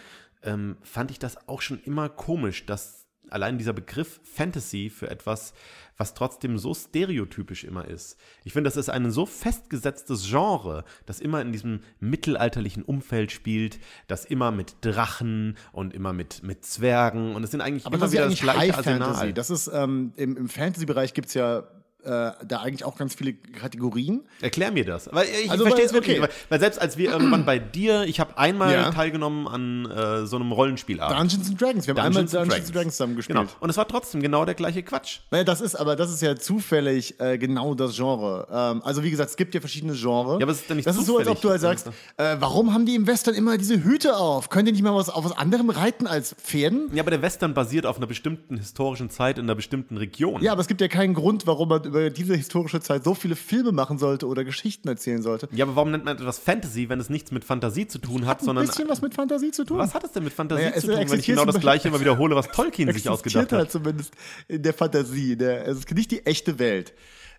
ähm, 0.42 0.76
fand 0.82 1.10
ich 1.10 1.18
das 1.18 1.48
auch 1.48 1.60
schon 1.62 1.80
immer 1.84 2.08
komisch, 2.08 2.66
dass 2.66 3.03
allein 3.30 3.58
dieser 3.58 3.72
Begriff 3.72 4.20
Fantasy 4.22 4.90
für 4.90 5.10
etwas, 5.10 5.54
was 5.96 6.14
trotzdem 6.14 6.58
so 6.58 6.74
stereotypisch 6.74 7.64
immer 7.64 7.86
ist. 7.86 8.18
Ich 8.44 8.52
finde, 8.52 8.68
das 8.68 8.76
ist 8.76 8.88
ein 8.88 9.10
so 9.10 9.26
festgesetztes 9.26 10.28
Genre, 10.28 10.84
das 11.06 11.20
immer 11.20 11.40
in 11.40 11.52
diesem 11.52 11.80
mittelalterlichen 12.00 12.82
Umfeld 12.82 13.32
spielt, 13.32 13.78
das 14.06 14.24
immer 14.24 14.50
mit 14.50 14.76
Drachen 14.80 15.56
und 15.72 15.94
immer 15.94 16.12
mit, 16.12 16.42
mit 16.42 16.64
Zwergen 16.64 17.34
und 17.34 17.44
es 17.44 17.50
sind 17.50 17.60
eigentlich 17.60 17.86
Aber 17.86 17.96
immer 17.96 18.04
das 18.04 18.12
ist 18.12 18.18
ja 18.18 18.24
wieder 18.24 18.30
das 18.30 18.40
gleiche 18.40 18.76
High 18.76 18.84
Fantasy. 18.84 19.32
Das 19.32 19.50
ist 19.50 19.68
ähm, 19.72 20.12
im, 20.16 20.36
im 20.36 20.48
Fantasy-Bereich 20.48 21.14
gibt 21.14 21.28
es 21.28 21.34
ja 21.34 21.64
äh, 22.04 22.32
da 22.46 22.60
eigentlich 22.62 22.84
auch 22.84 22.96
ganz 22.96 23.14
viele 23.14 23.32
Kategorien. 23.34 24.22
Erklär 24.40 24.70
mir 24.70 24.84
das. 24.84 25.08
Weil 25.12 25.26
ich 25.44 25.50
Also, 25.50 25.64
verstehe 25.64 25.86
es 25.86 25.92
wirklich. 25.92 26.18
okay. 26.20 26.28
Weil, 26.28 26.34
weil 26.50 26.60
selbst 26.60 26.80
als 26.80 26.96
wir 26.98 27.10
irgendwann 27.10 27.44
bei 27.46 27.58
dir, 27.58 28.04
ich 28.04 28.20
habe 28.20 28.36
einmal 28.38 28.72
Ja. 28.72 28.90
teilgenommen 28.90 29.46
an 29.48 29.90
äh, 29.90 30.26
so 30.26 30.36
einem 30.36 30.52
Rollenspielabend. 30.52 31.18
Dungeons 31.18 31.48
and 31.48 31.60
Dragons. 31.60 31.86
Wir 31.86 31.94
haben 31.94 32.12
Dungeons 32.12 32.34
einmal 32.34 32.48
Dungeons 32.48 32.50
Dragons. 32.50 32.66
and 32.68 32.74
Dragons 32.76 32.96
zusammen 32.96 33.16
gespielt. 33.16 33.38
Genau. 33.38 33.50
Und 33.60 33.70
es 33.70 33.76
war 33.76 33.88
trotzdem 33.88 34.20
genau 34.22 34.44
der 34.44 34.54
gleiche 34.54 34.82
Quatsch. 34.82 35.20
Naja, 35.30 35.44
das 35.44 35.60
ist 35.60 35.74
aber 35.74 35.96
das 35.96 36.10
ist 36.12 36.20
ja 36.22 36.36
zufällig 36.36 37.18
äh, 37.20 37.38
genau 37.38 37.74
das 37.74 37.96
Genre. 37.96 38.46
Ähm, 38.50 38.82
also 38.84 39.02
wie 39.02 39.10
gesagt, 39.10 39.30
es 39.30 39.36
gibt 39.36 39.54
ja 39.54 39.60
verschiedene 39.60 39.92
Genres. 39.94 40.38
Ja, 40.40 40.44
aber 40.44 40.52
es 40.52 40.60
ist 40.60 40.68
ja 40.68 40.74
nicht 40.74 40.86
Das 40.86 40.96
ist 40.96 41.06
so, 41.06 41.18
als 41.18 41.28
ob 41.28 41.40
du 41.40 41.50
halt 41.50 41.60
zufällig. 41.60 41.80
sagst, 41.82 41.98
äh, 42.16 42.36
warum 42.40 42.72
haben 42.74 42.86
die 42.86 42.94
im 42.94 43.06
Western 43.06 43.34
immer 43.34 43.56
diese 43.58 43.82
Hüte 43.82 44.16
auf? 44.16 44.48
Können 44.50 44.66
die 44.66 44.72
nicht 44.72 44.82
mal 44.82 44.94
was 44.94 45.08
auf 45.10 45.24
was 45.24 45.32
anderem 45.32 45.70
reiten 45.70 46.06
als 46.06 46.34
Pferden? 46.34 46.90
Ja, 46.94 47.02
aber 47.02 47.10
der 47.10 47.22
Western 47.22 47.54
basiert 47.54 47.86
auf 47.86 47.96
einer 47.96 48.06
bestimmten 48.06 48.56
historischen 48.56 49.10
Zeit 49.10 49.38
in 49.38 49.44
einer 49.44 49.54
bestimmten 49.54 49.96
Region. 49.96 50.42
Ja, 50.42 50.52
aber 50.52 50.60
es 50.60 50.66
gibt 50.68 50.80
ja 50.80 50.88
keinen 50.88 51.14
Grund, 51.14 51.46
warum 51.46 51.68
man 51.68 51.82
über 51.94 52.10
diese 52.10 52.34
historische 52.34 52.80
Zeit 52.80 53.04
so 53.04 53.14
viele 53.14 53.36
Filme 53.36 53.72
machen 53.72 53.98
sollte 53.98 54.26
oder 54.26 54.44
Geschichten 54.44 54.88
erzählen 54.88 55.22
sollte. 55.22 55.48
Ja, 55.52 55.64
aber 55.64 55.76
warum 55.76 55.90
nennt 55.90 56.04
man 56.04 56.16
etwas 56.16 56.38
Fantasy, 56.38 56.88
wenn 56.88 57.00
es 57.00 57.08
nichts 57.08 57.30
mit 57.30 57.44
Fantasie 57.44 57.86
zu 57.86 57.98
tun 57.98 58.26
hat, 58.26 58.40
Ein 58.40 58.46
sondern. 58.46 58.66
bisschen 58.66 58.88
was 58.88 59.00
mit 59.02 59.14
Fantasie 59.14 59.50
zu 59.50 59.64
tun. 59.64 59.78
Was 59.78 59.94
hat 59.94 60.04
es 60.04 60.12
denn 60.12 60.24
mit 60.24 60.32
Fantasie 60.32 60.62
Naja, 60.64 60.74
es 60.74 60.80
zu 60.82 60.88
tun, 60.88 60.96
wenn 60.96 61.02
ich 61.06 61.12
existiert 61.12 61.38
genau 61.38 61.50
das 61.50 61.60
gleiche 61.60 61.88
immer 61.88 62.00
wiederhole, 62.00 62.34
was 62.36 62.48
Tolkien 62.48 62.88
sich 62.88 63.06
existiert 63.06 63.12
ausgedacht 63.12 63.52
halt 63.52 63.62
hat? 63.62 63.70
zumindest 63.70 64.14
in 64.48 64.62
der 64.62 64.74
Fantasie. 64.74 65.36
Der, 65.36 65.66
es 65.66 65.78
ist 65.78 65.90
nicht 65.94 66.10
die 66.10 66.26
echte 66.26 66.58
Welt. 66.58 66.92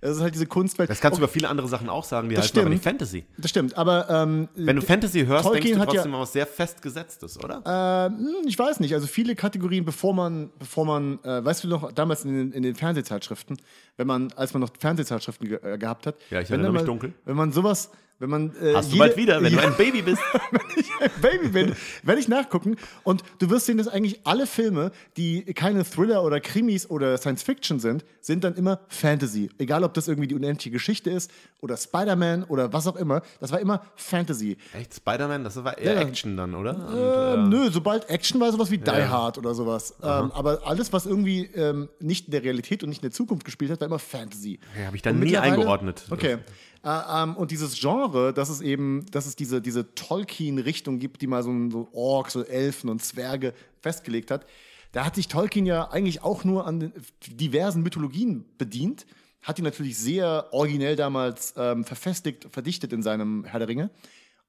Es 0.06 0.18
ist 0.18 0.22
halt 0.22 0.36
diese 0.36 0.46
Kunstwelt. 0.46 0.90
Das 0.90 1.02
kannst 1.02 1.18
du 1.18 1.22
über 1.24 1.28
viele 1.28 1.50
andere 1.50 1.68
Sachen 1.68 1.90
auch 1.90 2.04
sagen, 2.04 2.30
die 2.30 2.36
Das 2.36 2.46
heißen 2.46 2.58
aber 2.60 2.62
stimmt. 2.68 2.74
nicht 2.76 2.84
Fantasy. 2.84 3.26
Das 3.38 3.50
stimmt, 3.50 3.78
aber 3.78 4.10
ähm, 4.10 4.48
Wenn 4.56 4.76
du 4.76 4.82
Fantasy 4.82 5.26
hörst, 5.26 5.44
Tolkien 5.46 5.64
denkst 5.64 5.76
du 5.76 5.80
hat 5.82 5.88
ja- 5.90 5.94
trotzdem 5.96 6.14
an 6.16 6.22
was 6.22 6.34
sehr 6.34 6.46
festgesetztes, 6.48 7.44
oder? 7.44 8.10
Hm, 8.10 8.26
Ich 8.48 8.58
weiß 8.60 8.80
nicht, 8.80 8.94
also 8.94 9.08
viele 9.08 9.36
Kategorien, 9.36 9.84
bevor 9.86 10.14
man, 10.14 10.50
bevor 10.60 10.86
man, 10.86 11.20
äh, 11.24 11.44
weißt 11.44 11.64
du 11.64 11.68
noch, 11.68 11.92
damals 11.92 12.24
in 12.26 12.34
den, 12.36 12.52
in 12.52 12.64
den 12.64 12.76
Fernsehzeitschriften, 12.76 13.58
wenn 13.98 14.08
man, 14.08 14.32
als 14.36 14.54
man 14.54 14.62
noch 14.62 14.70
Fernsehzeitschriften 14.80 15.48
ge 15.48 15.60
äh, 15.64 15.78
gehabt 15.78 16.06
hat, 16.08 16.16
Ja, 16.30 16.42
ich 16.42 16.50
erinnere 16.50 16.72
mich 16.72 16.82
mal, 16.82 16.86
dunkel. 16.86 17.14
Wenn 17.26 17.36
man 17.36 17.52
sowas, 17.52 17.90
wenn 18.20 18.30
man. 18.30 18.52
Äh, 18.62 18.74
Hast 18.76 18.92
du 18.94 18.98
bald 18.98 19.18
wieder, 19.18 19.42
wenn 19.42 19.54
ja, 19.54 19.62
du 19.62 19.68
ein 19.68 19.76
Baby 19.78 20.02
bist. 20.02 20.22
wenn 20.52 20.62
ich 20.76 20.90
ein 21.00 21.22
Baby 21.22 21.48
bin, 21.50 21.76
werde 22.04 22.20
ich 22.22 22.28
nachgucken. 22.28 22.76
Und 23.04 23.24
du 23.40 23.50
wirst 23.50 23.66
sehen, 23.66 23.78
dass 23.78 23.88
eigentlich 23.88 24.22
alle 24.26 24.48
Filme, 24.48 24.92
die 25.18 25.44
keine 25.54 25.84
Thriller 25.84 26.24
oder 26.24 26.40
Krimis 26.40 26.90
oder 26.90 27.18
Science 27.18 27.44
Fiction 27.44 27.80
sind, 27.80 28.06
sind 28.22 28.44
dann 28.44 28.56
immer 28.56 28.80
Fantasy. 28.88 29.50
Egal, 29.58 29.84
ob 29.84 29.94
das 29.94 30.08
irgendwie 30.08 30.28
die 30.28 30.36
unendliche 30.36 30.72
Geschichte 30.72 31.10
ist 31.10 31.32
oder 31.62 31.78
Spider-Man 31.78 32.44
oder 32.46 32.72
was 32.74 32.88
auch 32.88 32.96
immer. 32.96 33.22
Das 33.40 33.52
war 33.52 33.60
immer 33.60 33.82
Fantasy. 33.96 34.58
Echt? 34.74 34.94
Spider-Man? 34.96 35.44
Das 35.44 35.62
war 35.64 35.78
eher 35.78 35.96
Ja. 35.96 36.02
Action 36.02 36.38
dann, 36.38 36.56
oder? 36.56 36.76
Und, 36.76 37.46
Ähm, 37.46 37.52
äh, 37.54 37.58
nö, 37.66 37.70
sobald 37.72 38.10
Action 38.10 38.40
war 38.40 38.52
sowas 38.52 38.72
wie 38.72 38.78
Die 38.78 38.92
Hard 38.92 39.38
oder 39.38 39.54
sowas. 39.54 39.96
Ähm, 40.02 40.32
aber 40.32 40.62
alles, 40.66 40.94
was 40.94 41.06
irgendwie 41.06 41.46
ähm, 41.56 41.90
nicht 42.00 42.26
in 42.28 42.32
der 42.32 42.44
Realität 42.44 42.84
und 42.84 42.90
nicht 42.90 43.00
in 43.00 43.10
der 43.10 43.12
Zukunft 43.12 43.46
gespielt 43.46 43.72
hat, 43.72 43.80
war 43.82 43.88
immer 43.88 44.00
Fantasy. 44.00 44.60
Ja, 44.80 44.88
hab 44.88 44.96
ich 44.96 45.02
da 45.02 45.10
Und 45.10 45.20
nie 45.20 45.38
eingeordnet. 45.38 46.06
Okay. 46.10 46.38
Äh, 46.86 47.24
ähm, 47.24 47.36
und 47.36 47.50
dieses 47.50 47.80
Genre, 47.80 48.32
dass 48.32 48.50
es 48.50 48.62
eben, 48.62 49.08
dass 49.12 49.26
es 49.26 49.36
diese, 49.36 49.60
diese 49.60 49.96
Tolkien-Richtung 49.96 51.00
gibt, 51.00 51.22
die 51.22 51.28
mal 51.28 51.42
so, 51.42 51.52
so 51.72 51.90
Orks, 51.92 52.34
so 52.34 52.44
Elfen 52.44 52.90
und 52.90 53.04
Zwerge 53.04 53.54
festgelegt 53.82 54.30
hat, 54.30 54.46
da 54.92 55.04
hat 55.04 55.16
sich 55.16 55.28
Tolkien 55.28 55.66
ja 55.66 55.90
eigentlich 55.90 56.22
auch 56.22 56.44
nur 56.44 56.68
an 56.68 56.94
diversen 57.26 57.82
Mythologien 57.82 58.46
bedient, 58.58 59.08
hat 59.42 59.58
die 59.58 59.64
natürlich 59.64 59.98
sehr 59.98 60.48
originell 60.52 60.96
damals 60.96 61.56
ähm, 61.58 61.84
verfestigt, 61.84 62.48
verdichtet 62.52 62.94
in 62.94 63.02
seinem 63.02 63.44
Herr 63.46 63.60
der 63.60 63.68
Ringe. 63.68 63.90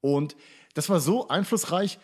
Und 0.02 0.36
das 0.74 0.88
war 0.90 1.00
so 1.00 1.28
einflussreich, 1.28 1.98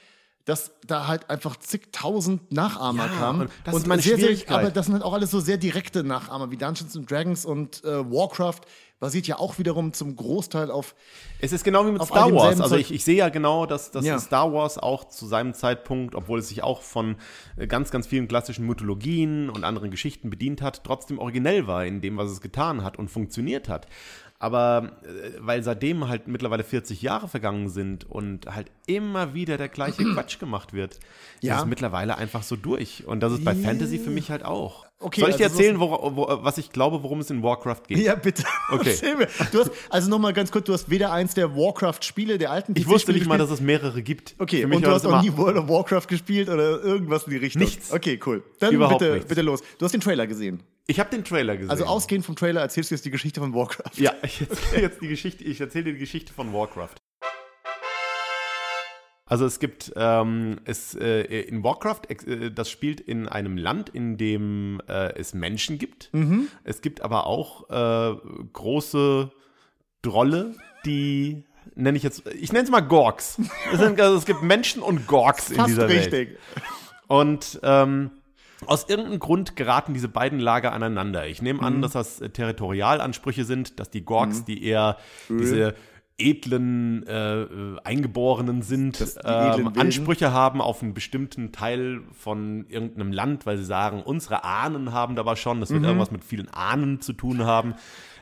dass 0.45 0.73
da 0.87 1.07
halt 1.07 1.31
einfach 1.31 1.57
zigtausend 1.57 2.51
Nachahmer 2.53 3.07
Ja, 3.07 3.13
kamen. 3.13 3.41
und 3.43 3.51
das 3.65 3.77
ist 3.77 3.87
meine 3.87 4.03
sehr, 4.03 4.17
sehr, 4.19 4.37
aber 4.49 4.71
das 4.71 4.87
sind 4.87 4.95
halt 4.95 5.05
auch 5.05 5.13
alles 5.13 5.31
so 5.31 5.41
sehr 5.41 5.57
direkte 5.57 6.03
Nachahmer, 6.03 6.51
wie 6.51 6.57
Dungeons 6.57 6.97
and 6.97 7.11
Dragons 7.11 7.45
und 7.45 7.85
äh, 7.85 8.11
Warcraft 8.11 8.61
basiert 8.99 9.27
ja 9.27 9.41
auch 9.41 9.59
wiederum 9.59 9.93
zum 9.93 10.15
Großteil 10.15 10.71
auf. 10.71 10.95
Es 11.41 11.51
ist 11.51 11.65
genau 11.65 11.85
wie 11.87 11.91
mit 11.91 12.05
Star 12.05 12.33
Wars. 12.33 12.61
Also 12.61 12.77
ich, 12.77 12.93
ich 12.93 13.05
sehe 13.05 13.17
ja 13.17 13.31
genau, 13.31 13.67
dass, 13.67 13.91
dass 13.91 14.05
Ja. 14.05 14.17
Star 14.21 14.53
Wars 14.53 14.79
auch 14.79 15.09
zu 15.09 15.27
seinem 15.27 15.55
Zeitpunkt, 15.55 16.15
obwohl 16.15 16.39
es 16.39 16.49
sich 16.49 16.63
auch 16.63 16.83
von 16.83 17.17
äh, 17.57 17.67
ganz, 17.67 17.91
ganz 17.91 18.07
vielen 18.07 18.29
klassischen 18.29 18.65
Mythologien 18.65 19.51
und 19.51 19.65
anderen 19.65 19.91
Geschichten 19.91 20.31
bedient 20.31 20.63
hat, 20.63 20.85
trotzdem 20.85 21.19
originell 21.19 21.67
war 21.67 21.85
in 21.85 22.01
dem, 22.01 22.17
was 22.17 22.31
es 22.31 22.41
getan 22.41 22.85
hat 22.85 22.97
und 22.97 23.09
funktioniert 23.09 23.69
hat. 23.69 23.89
Aber 24.43 24.91
äh, 25.05 25.39
weil 25.39 25.63
seitdem 25.63 26.09
halt 26.09 26.27
mittlerweile 26.27 26.65
40 26.65 27.01
Jahre 27.01 27.29
vergangen 27.29 27.69
sind 27.69 28.11
und 28.11 28.53
halt 28.53 28.73
immer 28.87 29.35
wieder 29.35 29.57
der 29.57 29.69
gleiche 29.69 30.03
Quatsch 30.15 30.41
gemacht 30.41 30.73
wird, 30.73 30.99
Ja. 31.43 31.55
ist 31.55 31.61
es 31.63 31.67
mittlerweile 31.67 32.19
einfach 32.19 32.43
so 32.43 32.57
durch. 32.57 33.07
Und 33.07 33.21
das 33.21 33.33
ist 33.35 33.45
bei 33.45 33.55
Fantasy 33.55 34.01
für 34.01 34.11
mich 34.11 34.33
halt 34.33 34.45
auch. 34.45 34.87
Okay, 35.03 35.21
Soll 35.21 35.31
ich 35.31 35.37
dir 35.37 35.45
also 35.45 35.57
so- 35.57 35.63
erzählen, 35.63 35.81
wo, 35.81 35.91
wo, 36.17 36.27
was 36.43 36.59
ich 36.59 36.71
glaube, 36.71 37.03
worum 37.03 37.21
es 37.21 37.31
in 37.31 37.43
Warcraft 37.43 37.83
geht? 37.89 37.99
Ja, 38.03 38.15
bitte. 38.15 38.45
Okay. 38.71 38.95
Du 39.53 39.61
hast, 39.61 39.71
also 39.91 40.09
nochmal 40.11 40.33
ganz 40.33 40.51
kurz, 40.51 40.65
du 40.67 40.73
hast 40.73 40.89
weder 40.91 41.13
eins 41.13 41.35
der 41.35 41.55
Warcraft-Spiele, 41.57 42.39
der 42.39 42.51
alten 42.51 42.73
Ich 42.77 42.87
wusste 42.87 43.13
nicht 43.13 43.27
mal, 43.27 43.39
dass 43.39 43.51
es 43.51 43.61
mehrere 43.61 44.03
gibt. 44.03 44.35
Okay, 44.39 44.65
und 44.65 44.85
du 44.85 44.91
hast 44.91 45.05
auch 45.07 45.23
nie 45.23 45.37
World 45.37 45.57
of 45.57 45.69
Warcraft 45.69 46.07
gespielt 46.09 46.49
oder 46.49 46.83
irgendwas 46.83 47.25
in 47.25 47.31
die 47.33 47.37
Richtung? 47.39 47.63
Nichts. 47.63 47.93
Okay, 47.93 48.19
cool. 48.27 48.43
Dann 48.59 48.75
Überhaupt 48.75 49.01
bitte, 49.01 49.13
nichts. 49.15 49.29
bitte 49.29 49.43
los. 49.43 49.61
Du 49.79 49.85
hast 49.85 49.93
den 49.93 50.01
Trailer 50.01 50.27
gesehen. 50.27 50.63
Ich 50.87 50.99
habe 50.99 51.11
den 51.11 51.25
Trailer 51.25 51.57
gesehen. 51.57 51.71
Also 51.71 51.85
ausgehend 51.85 52.25
vom 52.27 52.35
Trailer 52.37 52.61
erzählst 52.61 52.91
du 52.91 52.95
jetzt 52.95 53.05
die 53.05 53.11
Geschichte 53.11 53.41
von 53.41 53.55
Warcraft. 53.55 53.93
Ja, 53.97 54.15
ich 54.25 54.41
erzähle 54.41 54.83
jetzt 54.83 55.01
die 55.01 55.09
Geschichte, 55.09 55.45
ich 55.45 55.61
erzähle 55.61 55.85
dir 55.85 55.93
die 55.95 55.99
Geschichte 56.01 56.33
von 56.33 56.53
Warcraft. 56.53 56.95
Also 59.25 59.47
es 59.47 59.61
gibt 59.61 59.93
ähm, 59.97 60.59
es 60.65 60.95
äh, 60.95 61.23
in 61.43 61.63
Warcraft, 61.65 62.03
äh, 62.27 62.51
das 62.51 62.71
spielt 62.71 63.01
in 63.01 63.29
einem 63.29 63.57
Land, 63.57 63.89
in 63.89 64.17
dem 64.19 64.81
äh, 64.89 65.15
es 65.15 65.33
Menschen 65.33 65.79
gibt. 65.79 66.11
Es 66.65 66.81
gibt 66.83 67.01
aber 67.03 67.27
auch 67.27 67.71
äh, 67.71 68.17
große 68.53 69.31
Drolle, 70.03 70.55
die 70.85 71.45
nenne 71.77 71.97
ich 71.97 72.03
jetzt, 72.03 72.27
ich 72.27 72.53
nenne 72.53 72.65
es 72.65 72.71
mal 72.71 72.81
Gorks. 72.81 73.39
Es, 73.73 73.79
sind, 73.79 74.01
also 74.01 74.17
es 74.19 74.27
gibt 74.27 74.43
Menschen 74.43 74.83
und 74.83 75.07
Gorks 75.07 75.51
in 75.51 75.65
dieser 75.65 75.89
Welt. 75.89 76.13
richtig. 76.13 76.39
Und 77.07 77.61
ähm, 77.63 78.11
aus 78.67 78.89
irgendeinem 78.89 79.19
Grund 79.21 79.57
geraten 79.57 79.95
diese 79.95 80.09
beiden 80.09 80.39
Lager 80.41 80.73
aneinander. 80.73 81.27
Ich 81.27 81.41
nehme 81.43 81.61
Mhm. 81.61 81.65
an, 81.65 81.83
dass 81.83 81.93
das 81.93 82.21
äh, 82.21 82.29
Territorialansprüche 82.31 83.45
sind, 83.45 83.79
dass 83.81 83.91
die 83.91 84.05
Gorks, 84.05 84.45
die 84.45 84.65
eher 84.65 84.99
diese 85.29 85.75
edlen 86.31 87.07
äh, 87.07 87.43
äh, 87.43 87.77
Eingeborenen 87.85 88.63
sind, 88.63 88.99
die 89.01 89.29
edlen 89.29 89.67
ähm. 89.67 89.73
Ansprüche 89.79 90.33
haben 90.33 90.61
auf 90.61 90.83
einen 90.83 90.95
bestimmten 90.95 91.53
Teil 91.53 92.01
von 92.13 92.67
irgendeinem 92.69 93.13
Land, 93.13 93.47
weil 93.47 93.59
sie 93.59 93.65
sagen, 93.65 94.03
unsere 94.03 94.45
Ahnen 94.45 94.93
haben 94.93 95.17
da 95.17 95.23
aber 95.23 95.37
schon, 95.37 95.61
das 95.61 95.71
Mhm. 95.71 95.75
wird 95.75 95.85
irgendwas 95.85 96.11
mit 96.11 96.25
vielen 96.25 96.49
Ahnen 96.49 97.01
zu 97.01 97.13
tun 97.13 97.45
haben. 97.45 97.75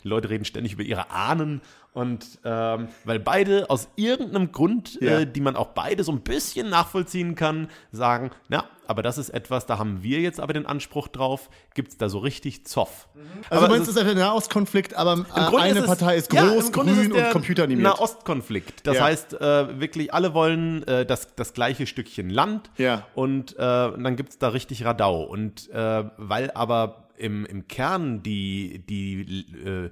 Die 0.05 0.09
Leute 0.09 0.31
reden 0.31 0.45
ständig 0.45 0.73
über 0.73 0.83
ihre 0.83 1.11
Ahnen 1.11 1.61
und 1.93 2.39
ähm, 2.45 2.87
weil 3.05 3.19
beide 3.19 3.69
aus 3.69 3.89
irgendeinem 3.97 4.53
Grund, 4.53 5.01
Ja. 5.01 5.21
äh, 5.21 5.27
die 5.27 5.41
man 5.41 5.57
auch 5.57 5.69
beide 5.69 6.05
so 6.05 6.13
ein 6.13 6.21
bisschen 6.21 6.71
nachvollziehen 6.71 7.35
kann, 7.35 7.69
sagen, 7.91 8.31
na, 8.49 8.65
aber 8.87 9.03
das 9.03 9.19
ist 9.19 9.31
etwas, 9.31 9.67
da 9.67 9.79
haben 9.79 10.03
wir 10.03 10.21
jetzt 10.21 10.39
aber 10.41 10.53
den 10.53 10.67
Anspruch 10.67 11.09
drauf, 11.09 11.51
gibt 11.75 11.91
es 11.91 11.97
da 11.97 12.09
so 12.09 12.19
richtig 12.19 12.65
Zoff. 12.67 13.09
Also 13.49 13.65
aber 13.65 13.67
du 13.67 13.73
meinst, 13.75 13.91
es 13.91 13.97
es 13.97 14.03
ist 14.05 14.09
ein 14.09 14.19
Nahostkonflikt, 14.19 14.95
aber 14.95 15.25
äh, 15.35 15.57
eine 15.57 15.71
ist 15.73 15.79
es- 15.81 15.87
Partei 15.87 16.17
ist 16.17 16.33
ja, 16.33 16.43
groß, 16.45 16.55
ist 16.59 16.65
es 16.67 16.73
grün 16.73 17.13
der 17.13 17.27
und 17.27 17.33
computeranimiert. 17.33 17.89
Nahostkonflikt. 17.89 18.87
Das 18.87 18.97
Ja. 18.97 19.05
heißt, 19.05 19.35
äh, 19.41 19.81
wirklich 19.81 20.15
alle 20.15 20.33
wollen 20.33 20.87
äh, 20.87 21.05
das, 21.05 21.35
das 21.35 21.53
gleiche 21.55 21.87
Stückchen 21.89 22.31
Land 22.31 22.71
Ja. 22.79 23.05
und 23.17 23.55
äh, 23.55 23.57
dann 23.59 24.15
gibt 24.17 24.31
es 24.31 24.39
da 24.39 24.49
richtig 24.49 24.85
Radau. 24.85 25.23
Und 25.25 25.71
äh, 25.71 26.05
weil 26.17 26.51
aber 26.53 27.09
im, 27.21 27.45
im 27.47 27.69
Kern 27.69 28.23
die, 28.23 28.83
die, 28.89 29.21
äh, 29.65 29.91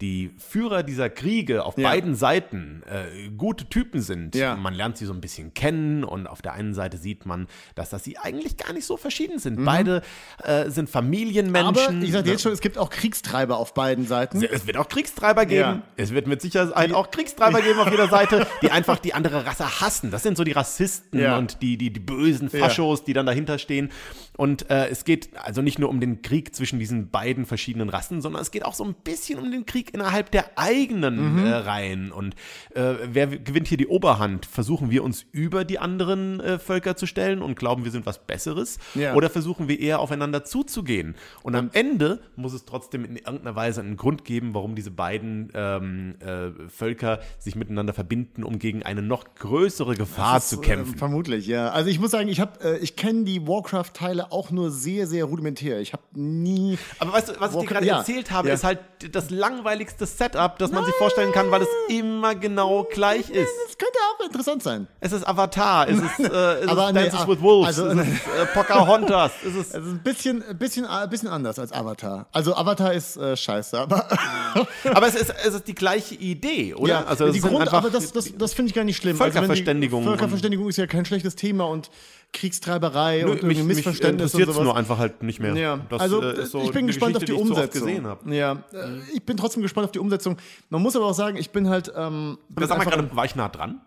die 0.00 0.34
Führer 0.36 0.82
dieser 0.82 1.08
Kriege 1.10 1.64
auf 1.64 1.78
Ja. 1.78 1.88
beiden 1.88 2.16
Seiten 2.16 2.82
äh, 2.90 3.28
gute 3.30 3.66
Typen 3.68 4.00
sind. 4.00 4.34
Ja. 4.34 4.56
Man 4.56 4.74
lernt 4.74 4.96
sie 4.96 5.06
so 5.06 5.12
ein 5.12 5.20
bisschen 5.20 5.54
kennen 5.54 6.02
und 6.02 6.26
auf 6.26 6.42
der 6.42 6.54
einen 6.54 6.74
Seite 6.74 6.96
sieht 6.96 7.24
man, 7.24 7.46
dass 7.76 7.90
das 7.90 8.02
sie 8.02 8.18
eigentlich 8.18 8.56
gar 8.56 8.72
nicht 8.72 8.84
so 8.84 8.96
verschieden 8.96 9.38
sind. 9.38 9.60
Mhm. 9.60 9.64
Beide 9.64 10.02
äh, 10.42 10.68
sind 10.70 10.90
Familienmenschen. 10.90 11.96
aber 11.98 12.02
ich 12.04 12.10
sag 12.10 12.24
dir 12.24 12.32
jetzt 12.32 12.42
schon, 12.42 12.50
es 12.50 12.60
gibt 12.60 12.78
auch 12.78 12.90
Kriegstreiber 12.90 13.58
auf 13.58 13.74
beiden 13.74 14.04
Seiten. 14.04 14.42
Es 14.42 14.66
wird 14.66 14.76
auch 14.76 14.88
Kriegstreiber 14.88 15.46
geben. 15.46 15.60
Ja. 15.60 15.82
Es 15.96 16.12
wird 16.12 16.26
mit 16.26 16.42
Sicherheit 16.42 16.92
auch 16.92 17.12
Kriegstreiber 17.12 17.60
geben 17.62 17.78
auf 17.78 17.90
jeder 17.90 18.08
Seite, 18.08 18.44
die 18.60 18.72
einfach 18.72 18.98
die 18.98 19.14
andere 19.14 19.46
Rasse 19.46 19.80
hassen. 19.80 20.10
Das 20.10 20.24
sind 20.24 20.36
so 20.36 20.42
die 20.42 20.52
Rassisten 20.52 21.24
und 21.34 21.62
die, 21.62 21.76
die, 21.76 21.92
die 21.92 22.00
bösen 22.00 22.50
Faschos, 22.50 23.04
die 23.04 23.12
dann 23.12 23.26
dahinter 23.26 23.56
stehen. 23.58 23.92
Und 24.36 24.70
äh, 24.70 24.88
es 24.88 25.04
geht 25.04 25.30
also 25.36 25.60
nicht 25.60 25.78
nur 25.78 25.90
um 25.90 26.00
den 26.00 26.22
Krieg 26.22 26.54
zwischen 26.54 26.78
diesen 26.78 27.10
beiden 27.10 27.44
verschiedenen 27.44 27.90
Rassen, 27.90 28.22
sondern 28.22 28.40
es 28.40 28.50
geht 28.50 28.64
auch 28.64 28.72
so 28.74 28.82
ein 28.84 28.94
bisschen 28.94 29.38
um 29.38 29.50
den 29.50 29.66
Krieg 29.66 29.92
innerhalb 29.92 30.30
der 30.30 30.58
eigenen 30.58 31.34
Mhm. 31.34 31.46
äh, 31.46 31.50
Reihen. 31.52 32.12
Und 32.12 32.34
äh, 32.74 32.94
wer 33.12 33.26
gewinnt 33.26 33.68
hier 33.68 33.76
die 33.76 33.86
Oberhand? 33.88 34.46
Versuchen 34.46 34.90
wir 34.90 35.04
uns 35.04 35.26
über 35.32 35.64
die 35.64 35.78
anderen 35.78 36.40
äh, 36.40 36.58
Völker 36.58 36.96
zu 36.96 37.06
stellen 37.06 37.42
und 37.42 37.56
glauben, 37.58 37.84
wir 37.84 37.90
sind 37.90 38.06
was 38.06 38.24
Besseres? 38.26 38.78
Ja. 38.94 39.14
Oder 39.14 39.28
versuchen 39.28 39.68
wir 39.68 39.78
eher 39.78 40.00
aufeinander 40.00 40.44
zuzugehen? 40.44 41.14
Und 41.42 41.54
am 41.54 41.68
Ende 41.74 42.20
muss 42.36 42.54
es 42.54 42.64
trotzdem 42.64 43.04
in 43.04 43.16
irgendeiner 43.16 43.54
Weise 43.54 43.80
einen 43.82 43.96
Grund 43.98 44.24
geben, 44.24 44.54
warum 44.54 44.74
diese 44.74 44.90
beiden 44.90 45.50
ähm, 45.54 46.14
äh, 46.20 46.68
Völker 46.68 47.20
sich 47.38 47.54
miteinander 47.54 47.92
verbinden, 47.92 48.44
um 48.44 48.58
gegen 48.58 48.82
eine 48.82 49.02
noch 49.02 49.34
größere 49.34 49.94
Gefahr 49.94 50.34
Das 50.36 50.48
zu 50.48 50.56
ist, 50.56 50.62
kämpfen. 50.62 50.94
Äh, 50.94 50.98
vermutlich, 50.98 51.46
ja. 51.46 51.68
Also 51.70 51.90
ich 51.90 52.00
muss 52.00 52.10
sagen, 52.12 52.28
ich 52.28 52.40
habe, 52.40 52.58
äh, 52.64 52.78
ich 52.78 52.96
kenne 52.96 53.24
die 53.24 53.46
Warcraft-Teile 53.46 54.21
auch 54.30 54.50
nur 54.50 54.70
sehr, 54.70 55.06
sehr 55.06 55.24
rudimentär. 55.24 55.80
Ich 55.80 55.92
habe 55.92 56.02
nie. 56.14 56.78
Aber 56.98 57.12
weißt 57.14 57.28
du, 57.30 57.32
was 57.40 57.52
ich 57.54 57.60
dir 57.60 57.66
gerade 57.66 57.86
ja. 57.86 57.98
erzählt 57.98 58.30
habe, 58.30 58.48
Ja. 58.48 58.54
ist 58.54 58.64
halt 58.64 58.78
das 59.12 59.30
langweiligste 59.30 60.06
Setup, 60.06 60.58
das 60.58 60.70
man 60.70 60.84
sich 60.84 60.94
vorstellen 60.94 61.32
kann, 61.32 61.50
weil 61.50 61.62
es 61.62 61.68
immer 61.88 62.34
genau 62.34 62.84
gleich 62.84 63.28
ist. 63.30 63.50
Das 63.66 63.78
könnte 63.78 63.98
auch 64.20 64.24
interessant 64.24 64.62
sein. 64.62 64.86
Es 65.00 65.12
ist 65.12 65.26
Avatar, 65.26 65.88
es 65.88 65.98
ist, 65.98 66.20
äh, 66.20 66.24
es 66.60 66.68
Aber 66.68 66.88
ist 66.88 66.96
Dances 66.96 67.20
ah, 67.20 67.28
with 67.28 67.40
Wolves, 67.40 67.66
also- 67.78 67.86
es 67.86 68.06
ist 68.08 68.26
äh, 68.26 68.46
Pocahontas, 68.54 69.32
es 69.46 69.54
ist 69.54 69.74
Also 69.74 69.90
ein 69.90 69.98
bisschen, 70.02 70.42
ein 70.48 70.58
bisschen, 70.58 70.86
ein 70.86 71.10
bisschen 71.10 71.28
anders 71.28 71.58
als 71.58 71.72
Avatar. 71.72 72.26
Also 72.32 72.54
Avatar 72.54 72.92
ist 72.92 73.16
äh, 73.16 73.36
scheiße, 73.36 73.78
aber 73.80 74.06
Aber 74.94 75.06
es 75.08 75.14
ist, 75.14 75.34
es 75.44 75.54
ist 75.54 75.66
die 75.68 75.74
gleiche 75.74 76.14
Idee, 76.14 76.74
oder? 76.74 76.88
ja, 76.88 77.04
also 77.04 77.26
es 77.26 77.32
die 77.34 77.40
Grund, 77.40 77.72
aber 77.72 77.90
das, 77.90 78.12
das, 78.12 78.32
das 78.36 78.54
finde 78.54 78.68
ich 78.70 78.74
gar 78.74 78.84
nicht 78.84 78.96
schlimm. 78.98 79.12
Also 79.20 79.24
wenn 79.34 79.42
die- 79.42 79.46
Völkerverständigung 79.46 80.04
Völkerverständigung 80.04 80.68
ist 80.68 80.76
ja 80.76 80.86
kein 80.86 81.04
schlechtes 81.04 81.36
Thema 81.36 81.64
und 81.64 81.90
Kriegstreiberei 82.32 83.22
Nö, 83.22 83.30
und 83.30 83.42
mich, 83.42 83.42
irgendwie 83.58 83.62
mich 83.62 83.76
Missverständnis 83.76 84.34
und 84.34 84.44
sowas. 84.46 84.62
nur 84.64 84.76
einfach 84.76 84.98
halt 84.98 85.22
nicht 85.22 85.38
mehr. 85.40 85.54
Ja, 85.54 85.76
Das, 85.90 86.00
also 86.00 86.22
äh, 86.22 86.42
ist 86.42 86.50
so 86.52 86.62
ich 86.62 86.70
bin 86.72 86.86
gespannt 86.86 87.16
auf 87.16 87.24
die 87.24 87.32
Geschichte, 87.32 87.50
ich 87.52 87.56
so 87.74 87.84
Umsetzung. 87.84 88.32
Ja, 88.32 88.52
äh, 88.72 88.98
ich 89.12 89.22
bin 89.22 89.36
trotzdem 89.36 89.62
gespannt 89.62 89.84
auf 89.86 89.92
die 89.92 89.98
Umsetzung. 89.98 90.36
Man 90.70 90.82
muss 90.82 90.96
aber 90.96 91.06
auch 91.06 91.14
sagen, 91.14 91.36
ich 91.36 91.50
bin 91.50 91.68
halt. 91.68 91.92
Ähm, 91.94 92.38
bin 92.48 92.66
Sag 92.66 92.78
mal 92.78 92.84
gerade, 92.84 93.14
war 93.14 93.24
ich 93.24 93.36
nah 93.36 93.48
dran? 93.48 93.80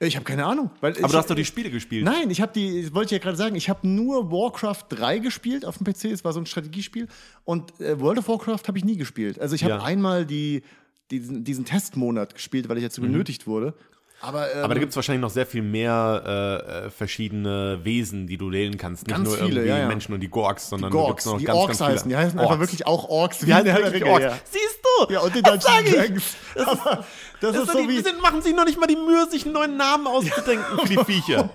ich 0.00 0.16
habe 0.16 0.24
keine 0.24 0.46
Ahnung, 0.46 0.70
weil 0.80 0.92
Aber 0.92 1.00
ich, 1.06 1.12
du 1.12 1.16
hast 1.16 1.30
doch 1.30 1.36
die 1.36 1.44
Spiele 1.44 1.70
gespielt. 1.70 2.04
Nein, 2.04 2.28
ich 2.30 2.40
habe 2.40 2.52
die, 2.52 2.92
wollte 2.92 3.14
ich 3.14 3.20
ja 3.20 3.22
gerade 3.22 3.36
sagen, 3.36 3.54
ich 3.54 3.68
habe 3.68 3.86
nur 3.86 4.30
Warcraft 4.32 4.86
3 4.88 5.18
gespielt 5.18 5.64
auf 5.64 5.78
dem 5.78 5.84
PC, 5.86 6.06
es 6.06 6.24
war 6.24 6.32
so 6.32 6.40
ein 6.40 6.46
Strategiespiel 6.46 7.06
und 7.44 7.80
äh, 7.80 8.00
World 8.00 8.18
of 8.18 8.26
Warcraft 8.28 8.62
habe 8.66 8.78
ich 8.78 8.84
nie 8.84 8.96
gespielt. 8.96 9.40
Also 9.40 9.54
ich 9.54 9.62
habe 9.62 9.74
Ja. 9.74 9.82
einmal 9.84 10.26
die, 10.26 10.62
diesen, 11.12 11.44
diesen 11.44 11.64
Testmonat 11.66 12.34
gespielt, 12.34 12.68
weil 12.68 12.78
ich 12.78 12.84
dazu 12.84 13.00
benötigt 13.00 13.46
wurde. 13.46 13.74
Aber, 14.22 14.52
ähm. 14.54 14.64
Aber 14.64 14.74
da 14.74 14.80
gibt 14.80 14.90
es 14.90 14.96
wahrscheinlich 14.96 15.22
noch 15.22 15.30
sehr 15.30 15.46
viel 15.46 15.62
mehr 15.62 16.22
äh, 16.26 16.86
äh, 16.86 16.90
verschiedene 16.90 17.78
Wesen, 17.82 18.26
die 18.26 18.36
du 18.36 18.50
wählen 18.52 18.76
kannst. 18.76 19.06
Nicht 19.06 19.18
nur 19.18 19.34
viele, 19.36 19.46
irgendwie 19.60 19.68
ja, 19.68 19.78
ja. 19.78 19.86
Menschen 19.88 20.12
und 20.14 20.20
die 20.20 20.28
Gorks, 20.28 20.68
sondern 20.68 20.90
da 20.90 20.96
Gorks, 20.98 21.24
noch 21.26 21.38
die 21.38 21.44
ganz, 21.44 21.58
Orks 21.58 21.78
ganz 21.78 21.78
viele 21.78 21.94
heißen, 21.98 22.08
die 22.10 22.16
heißen 22.16 22.38
Orks. 22.38 22.50
einfach 22.52 22.60
wirklich 22.60 22.86
auch 22.86 23.08
Orks. 23.08 23.38
Die 23.38 23.52
heißen 23.54 23.66
wirklich 23.74 23.92
Regel, 23.94 24.08
Orks. 24.08 24.24
ja. 24.24 24.38
Siehst 24.44 24.80
so. 24.98 25.10
Ja, 25.12 25.20
und 25.20 25.34
Das 25.46 25.64
Dungeons. 25.64 25.96
Dragons. 25.96 26.36
Aber 26.66 27.04
das, 27.40 27.52
Das 27.54 27.62
ist 27.64 27.72
so 27.72 27.78
die, 27.80 27.88
wie. 27.88 27.96
die 27.96 28.02
sind, 28.02 28.20
machen 28.20 28.42
sich 28.42 28.54
noch 28.54 28.66
nicht 28.66 28.78
mal 28.78 28.86
die 28.86 28.96
Mühe, 28.96 29.26
sich 29.30 29.44
einen 29.44 29.54
neuen 29.54 29.76
Namen 29.78 30.06
auszudenken 30.06 30.78
für 30.80 30.88
die 30.88 31.04
Viecher. 31.06 31.48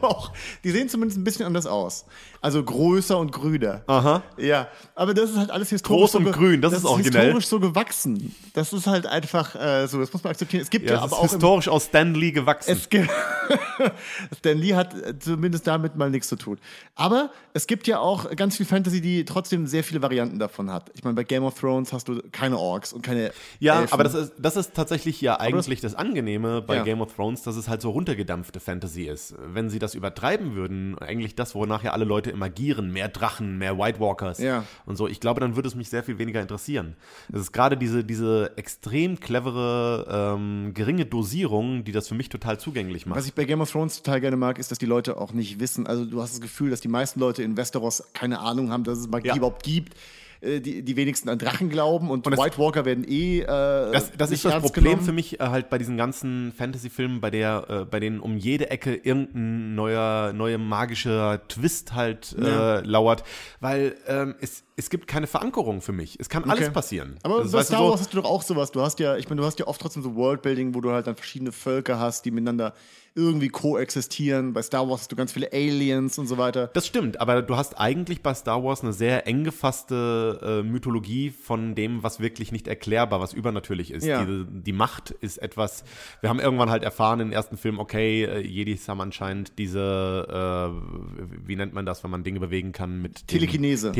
Die 0.63 0.72
sehen 0.72 0.89
zumindest 0.89 1.20
ein 1.20 1.24
bisschen 1.24 1.45
anders 1.45 1.68
aus. 1.68 2.05
Also 2.41 2.63
größer 2.63 3.18
und 3.18 3.32
grüner. 3.32 3.84
Aha. 3.88 4.24
Ja, 4.38 4.68
aber 4.95 5.13
das 5.13 5.32
ist 5.32 5.38
halt 5.38 5.51
alles 5.51 5.70
historisch. 5.70 5.99
Groß 5.99 6.11
so 6.13 6.18
und 6.20 6.24
ge- 6.26 6.34
grün, 6.34 6.61
das 6.61 6.74
ist 6.74 6.86
originell. 6.86 7.22
historisch 7.26 7.47
so 7.47 7.59
gewachsen. 7.59 8.36
Das 8.53 8.72
ist 8.74 8.88
halt 8.88 9.05
einfach 9.07 9.53
äh, 9.55 9.88
so, 9.88 9.99
das 9.99 10.11
muss 10.13 10.24
man 10.24 10.32
akzeptieren. 10.32 10.61
Es 10.63 10.70
gibt 10.72 10.86
ja, 10.89 10.95
Ja, 10.95 11.01
das 11.01 11.11
aber 11.13 11.24
ist 11.24 11.30
auch. 11.30 11.34
Historisch 11.34 11.68
aus 11.68 11.86
Stan 11.86 12.13
Lee 12.16 12.32
gewachsen. 12.32 12.55
Es 12.66 12.89
gibt, 12.89 13.10
Stan 14.38 14.58
Lee 14.58 14.74
hat 14.76 14.93
äh, 14.93 15.18
zumindest 15.20 15.68
damit 15.68 15.95
mal 15.95 16.10
nichts 16.10 16.28
zu 16.28 16.36
tun. 16.36 16.58
Aber 16.95 17.32
es 17.53 17.68
gibt 17.68 17.88
ja 17.88 17.99
auch 17.99 18.30
ganz 18.36 18.58
viel 18.58 18.66
Fantasy, 18.66 19.01
die 19.01 19.26
trotzdem 19.26 19.68
sehr 19.68 19.84
viele 19.84 20.01
Varianten 20.01 20.39
davon 20.39 20.72
hat. 20.72 20.91
Ich 20.93 21.03
meine, 21.03 21.16
bei 21.16 21.24
Game 21.24 21.43
of 21.43 21.60
Thrones 21.60 21.93
hast 21.93 22.08
du 22.08 22.22
keine 22.32 22.58
Orks 22.58 22.93
und 22.93 23.01
keine. 23.01 23.32
Ja, 23.60 23.82
Elfen. 23.82 23.93
aber 23.93 24.03
das 24.03 24.14
ist, 24.14 24.34
das 24.38 24.56
ist 24.56 24.74
tatsächlich 24.74 25.22
ja 25.22 25.39
eigentlich 25.39 25.82
das, 25.82 25.95
Angenehme 25.95 26.62
bei 26.62 26.78
Ja. 26.78 26.84
Game 26.84 27.01
of 27.01 27.14
Thrones, 27.16 27.43
dass 27.43 27.56
es 27.56 27.70
halt 27.70 27.82
so 27.82 27.89
runtergedampfte 27.91 28.60
Fantasy 28.60 29.03
ist. 29.03 29.36
Wenn 29.45 29.70
sie 29.70 29.80
das 29.80 29.95
übertreiben 29.95 30.56
würden, 30.56 30.97
eigentlich 30.99 31.36
das, 31.36 31.56
wonach 31.56 31.84
ja 31.84 31.91
alle 31.91 32.06
Leute 32.06 32.32
immer 32.32 32.49
gieren, 32.49 32.91
mehr 32.91 33.08
Drachen, 33.08 33.58
mehr 33.58 33.78
White 33.78 33.99
Walkers 33.99 34.39
Ja. 34.39 34.66
und 34.86 34.97
so, 34.97 35.08
ich 35.08 35.20
glaube, 35.20 35.39
dann 35.39 35.56
würde 35.56 35.68
es 35.68 35.76
mich 35.76 35.89
sehr 35.89 36.03
viel 36.03 36.18
weniger 36.18 36.41
interessieren. 36.41 36.95
Es 37.32 37.39
ist 37.41 37.51
gerade 37.53 37.78
diese, 37.78 38.03
diese 38.03 38.51
extrem 38.58 39.20
clevere, 39.20 40.36
ähm, 40.36 40.74
geringe 40.74 41.06
Dosierung, 41.06 41.84
die 41.86 41.91
das 41.91 42.08
für 42.08 42.16
mich 42.16 42.30
total 42.30 42.44
zugänglich 42.59 43.05
macht. 43.05 43.17
Was 43.19 43.25
ich 43.27 43.33
bei 43.33 43.45
Game 43.45 43.61
of 43.61 43.71
Thrones 43.71 44.01
total 44.01 44.21
gerne 44.21 44.37
mag, 44.37 44.59
ist, 44.59 44.71
dass 44.71 44.77
die 44.77 44.85
Leute 44.85 45.17
auch 45.19 45.33
nicht 45.33 45.59
wissen. 45.59 45.87
Also 45.87 46.05
du 46.05 46.21
hast 46.21 46.33
das 46.33 46.41
Gefühl, 46.41 46.69
dass 46.69 46.81
die 46.81 46.87
meisten 46.87 47.19
Leute 47.19 47.43
in 47.43 47.57
Westeros 47.57 48.03
keine 48.13 48.39
Ahnung 48.39 48.71
haben, 48.71 48.83
dass 48.83 48.97
es 48.99 49.07
Magie 49.07 49.27
Ja. 49.29 49.35
überhaupt 49.35 49.63
gibt. 49.63 49.93
Äh, 50.41 50.59
Die, 50.59 50.83
die 50.83 50.95
wenigsten 50.97 51.29
an 51.29 51.39
Drachen 51.39 51.69
glauben 51.69 52.09
und, 52.09 52.27
Und 52.27 52.31
das- 52.37 52.45
White 52.45 52.57
Walker 52.57 52.83
werden 52.83 53.05
eh. 53.07 53.39
Äh, 53.39 53.45
Das, 53.47 54.11
das 54.17 54.31
ist 54.31 54.43
das 54.43 54.61
Problem 54.61 54.83
genommen. 54.83 55.01
für 55.05 55.13
mich 55.13 55.39
äh, 55.39 55.43
halt 55.47 55.69
bei 55.69 55.77
diesen 55.77 55.95
ganzen 55.95 56.51
Fantasy-Filmen, 56.51 57.21
bei 57.21 57.31
der, 57.31 57.65
äh, 57.69 57.85
bei 57.85 58.01
denen 58.01 58.19
um 58.19 58.35
jede 58.37 58.69
Ecke 58.69 58.93
irgendein 58.95 59.75
neuer, 59.75 60.33
neuer 60.33 60.57
magischer 60.57 61.47
Twist 61.47 61.93
halt 61.95 62.35
äh, 62.37 62.47
Ja. 62.47 62.79
lauert, 62.81 63.23
weil 63.61 63.95
ähm, 64.07 64.35
es, 64.41 64.64
es 64.78 64.89
gibt 64.89 65.07
keine 65.07 65.28
Verankerung 65.28 65.82
für 65.82 65.93
mich. 65.93 66.17
Es 66.19 66.28
kann 66.30 66.43
alles 66.49 66.65
Okay. 66.65 66.73
passieren. 66.73 67.15
Aber 67.23 67.41
Das 67.43 67.51
bei 67.51 67.63
Star 67.63 67.80
so- 67.80 67.89
Wars 67.91 68.01
hast 68.01 68.13
du 68.13 68.17
doch 68.21 68.30
auch 68.30 68.41
sowas. 68.41 68.71
Du 68.71 68.82
hast 68.82 68.99
ja, 68.99 69.15
ich 69.17 69.30
meine, 69.30 69.41
du 69.41 69.47
hast 69.47 69.57
ja 69.59 69.67
oft 69.67 69.80
trotzdem 69.82 70.03
so 70.03 70.15
Worldbuilding, 70.15 70.76
wo 70.76 70.82
du 70.82 70.91
halt 70.91 71.07
dann 71.07 71.15
verschiedene 71.15 71.51
Völker 71.51 71.99
hast, 71.99 72.26
die 72.26 72.32
miteinander 72.32 72.73
irgendwie 73.17 73.47
koexistieren. 73.47 74.51
Bei 74.51 74.61
Star 74.61 74.89
Wars 74.89 75.01
hast 75.01 75.11
du 75.13 75.15
ganz 75.15 75.32
viele 75.32 75.53
Aliens 75.53 76.17
und 76.17 76.28
so 76.28 76.38
weiter. 76.38 76.67
Das 76.73 76.86
stimmt, 76.86 77.21
aber 77.21 77.41
du 77.41 77.55
hast 77.55 77.80
eigentlich 77.80 78.21
bei 78.21 78.34
Star 78.34 78.61
Wars 78.65 78.82
eine 78.82 78.91
sehr 78.91 79.26
eng 79.26 79.45
gefasste 79.45 80.61
äh, 80.65 80.67
Mythologie 80.69 81.30
von 81.30 81.76
dem, 81.76 82.03
was 82.03 82.19
wirklich 82.19 82.51
nicht 82.51 82.67
erklärbar, 82.67 83.21
was 83.21 83.32
übernatürlich 83.32 83.91
ist. 83.91 84.05
Ja. 84.05 84.26
Die, 84.26 84.45
die 84.49 84.73
Macht 84.73 85.11
ist 85.11 85.38
etwas, 85.38 85.86
wir 86.19 86.30
haben 86.30 86.41
irgendwann 86.41 86.69
halt 86.69 86.84
erfahren 86.84 87.21
im 87.21 87.32
ersten 87.32 87.55
Film, 87.55 87.80
okay, 87.80 88.26
äh, 88.26 88.39
Jedis 88.45 88.89
haben 88.89 88.99
anscheinend 88.99 89.57
diese, 89.59 90.73
äh, 90.76 91.47
wie 91.47 91.55
nennt 91.55 91.73
man 91.73 91.86
das, 91.86 92.03
wenn 92.03 92.11
man 92.11 92.23
Dinge 92.26 92.41
bewegen 92.41 92.73
kann 92.73 93.01
mit 93.01 93.21
dem- 93.32 93.39
Telekinese. 93.39 93.93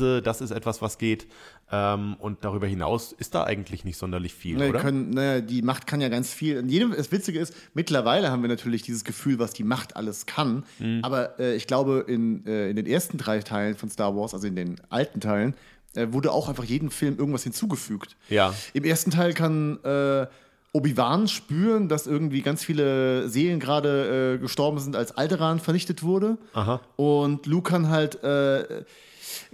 Telekinese, 0.00 0.22
das 0.22 0.40
ist 0.40 0.50
etwas, 0.50 0.82
was 0.82 0.98
geht. 0.98 1.26
Ähm, 1.72 2.16
und 2.18 2.44
darüber 2.44 2.66
hinaus 2.66 3.12
ist 3.12 3.34
da 3.34 3.44
eigentlich 3.44 3.84
nicht 3.84 3.96
sonderlich 3.96 4.34
viel, 4.34 4.56
Ne, 4.56 4.70
oder? 4.70 4.80
können, 4.80 5.10
ne, 5.10 5.42
die 5.42 5.62
Macht 5.62 5.86
kann 5.86 6.00
ja 6.00 6.08
ganz 6.08 6.32
viel. 6.32 6.58
Und 6.58 6.68
jedem, 6.68 6.92
das 6.96 7.12
Witzige 7.12 7.38
ist, 7.38 7.54
mittlerweile 7.74 8.30
haben 8.30 8.42
wir 8.42 8.48
natürlich 8.48 8.82
dieses 8.82 9.04
Gefühl, 9.04 9.38
was 9.38 9.52
die 9.52 9.64
Macht 9.64 9.96
alles 9.96 10.26
kann. 10.26 10.64
Mhm. 10.78 11.00
Aber 11.02 11.38
äh, 11.38 11.54
ich 11.54 11.66
glaube, 11.66 12.04
in, 12.08 12.44
äh, 12.46 12.70
in 12.70 12.76
den 12.76 12.86
ersten 12.86 13.18
drei 13.18 13.38
Teilen 13.40 13.76
von 13.76 13.88
Star 13.88 14.16
Wars, 14.16 14.34
also 14.34 14.46
in 14.46 14.56
den 14.56 14.80
alten 14.88 15.20
Teilen, 15.20 15.54
äh, 15.94 16.08
wurde 16.10 16.32
auch 16.32 16.48
einfach 16.48 16.64
jedem 16.64 16.90
Film 16.90 17.18
irgendwas 17.18 17.44
hinzugefügt. 17.44 18.16
Ja. 18.28 18.52
Im 18.72 18.84
ersten 18.84 19.10
Teil 19.12 19.32
kann 19.32 19.78
äh, 19.84 20.26
Obi-Wan 20.72 21.26
spüren, 21.28 21.88
dass 21.88 22.06
irgendwie 22.06 22.42
ganz 22.42 22.64
viele 22.64 23.28
Seelen 23.28 23.58
gerade 23.60 24.34
äh, 24.34 24.38
gestorben 24.38 24.78
sind, 24.78 24.94
als 24.94 25.16
Alderaan 25.16 25.58
vernichtet 25.58 26.02
wurde. 26.04 26.38
Aha. 26.52 26.80
Und 26.96 27.46
Luke 27.46 27.70
kann 27.70 27.88
halt, 27.90 28.22
äh, 28.22 28.84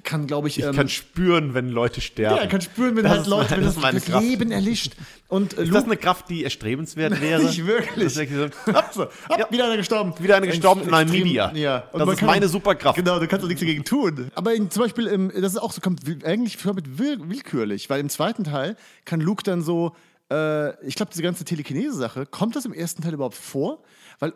kann, 0.03 0.27
glaube 0.27 0.49
ich, 0.49 0.59
Ich 0.59 0.65
ähm, 0.65 0.75
kann 0.75 0.89
spüren, 0.89 1.55
wenn 1.55 1.69
Leute 1.71 2.01
sterben. 2.01 2.37
ja, 2.37 2.43
er 2.43 2.49
kann 2.49 2.61
spüren, 2.61 2.97
wenn 2.97 3.05
Das 3.05 3.13
halt 3.13 3.27
Leute, 3.27 3.51
meine- 3.57 3.67
wenn 3.83 3.95
das 3.95 4.05
das. 4.07 4.23
Leben 4.23 4.51
erlischt. 4.53 4.93
Und 5.29 5.53
äh, 5.59 5.63
Ist 5.63 5.69
Luke, 5.69 5.73
das 5.73 5.85
eine 5.85 5.97
Kraft, 5.97 6.29
die 6.31 6.45
erstrebenswert 6.45 7.21
wäre? 7.21 7.43
Nicht 7.43 7.67
wirklich. 7.67 8.15
So, 8.15 8.23
hopp, 8.73 8.85
so, 8.93 9.03
hopp, 9.03 9.39
Ja. 9.39 9.47
wieder 9.51 9.65
einer 9.67 9.77
gestorben. 9.77 10.15
Wieder 10.21 10.37
einer 10.37 10.47
gestorben 10.47 10.83
in 10.83 10.89
Extrem- 10.89 11.07
Namibia. 11.09 11.53
Ja. 11.55 11.85
Und 11.93 12.01
Das 12.01 12.09
ist 12.11 12.23
meine 12.23 12.49
Superkraft. 12.49 12.97
Genau, 12.97 13.19
du 13.19 13.27
kannst 13.27 13.45
auch 13.45 13.49
nichts 13.49 13.61
dagegen 13.61 13.85
tun. 13.85 14.31
Aber 14.35 14.55
in, 14.55 14.71
zum 14.71 14.83
Beispiel, 14.83 15.07
im, 15.09 15.29
das 15.35 15.53
ist 15.55 15.59
auch 15.59 15.73
so, 15.73 15.81
kommt 15.81 16.01
eigentlich 16.25 16.65
will, 16.65 17.19
willkürlich, 17.29 17.91
weil 17.91 18.01
im 18.01 18.09
zweiten 18.09 18.45
Teil 18.45 18.77
kann 19.05 19.21
Luke 19.21 19.43
dann 19.43 19.63
so, 19.63 19.95
äh, 20.31 20.71
ich 20.87 20.95
glaube, 20.95 21.11
diese 21.13 21.23
ganze 21.23 21.45
Telekinese-Sache, 21.45 22.27
kommt 22.27 22.55
das 22.57 22.65
im 22.65 22.73
ersten 22.73 23.03
Teil 23.03 23.15
überhaupt 23.15 23.37
vor? 23.37 23.83
Weil 24.19 24.33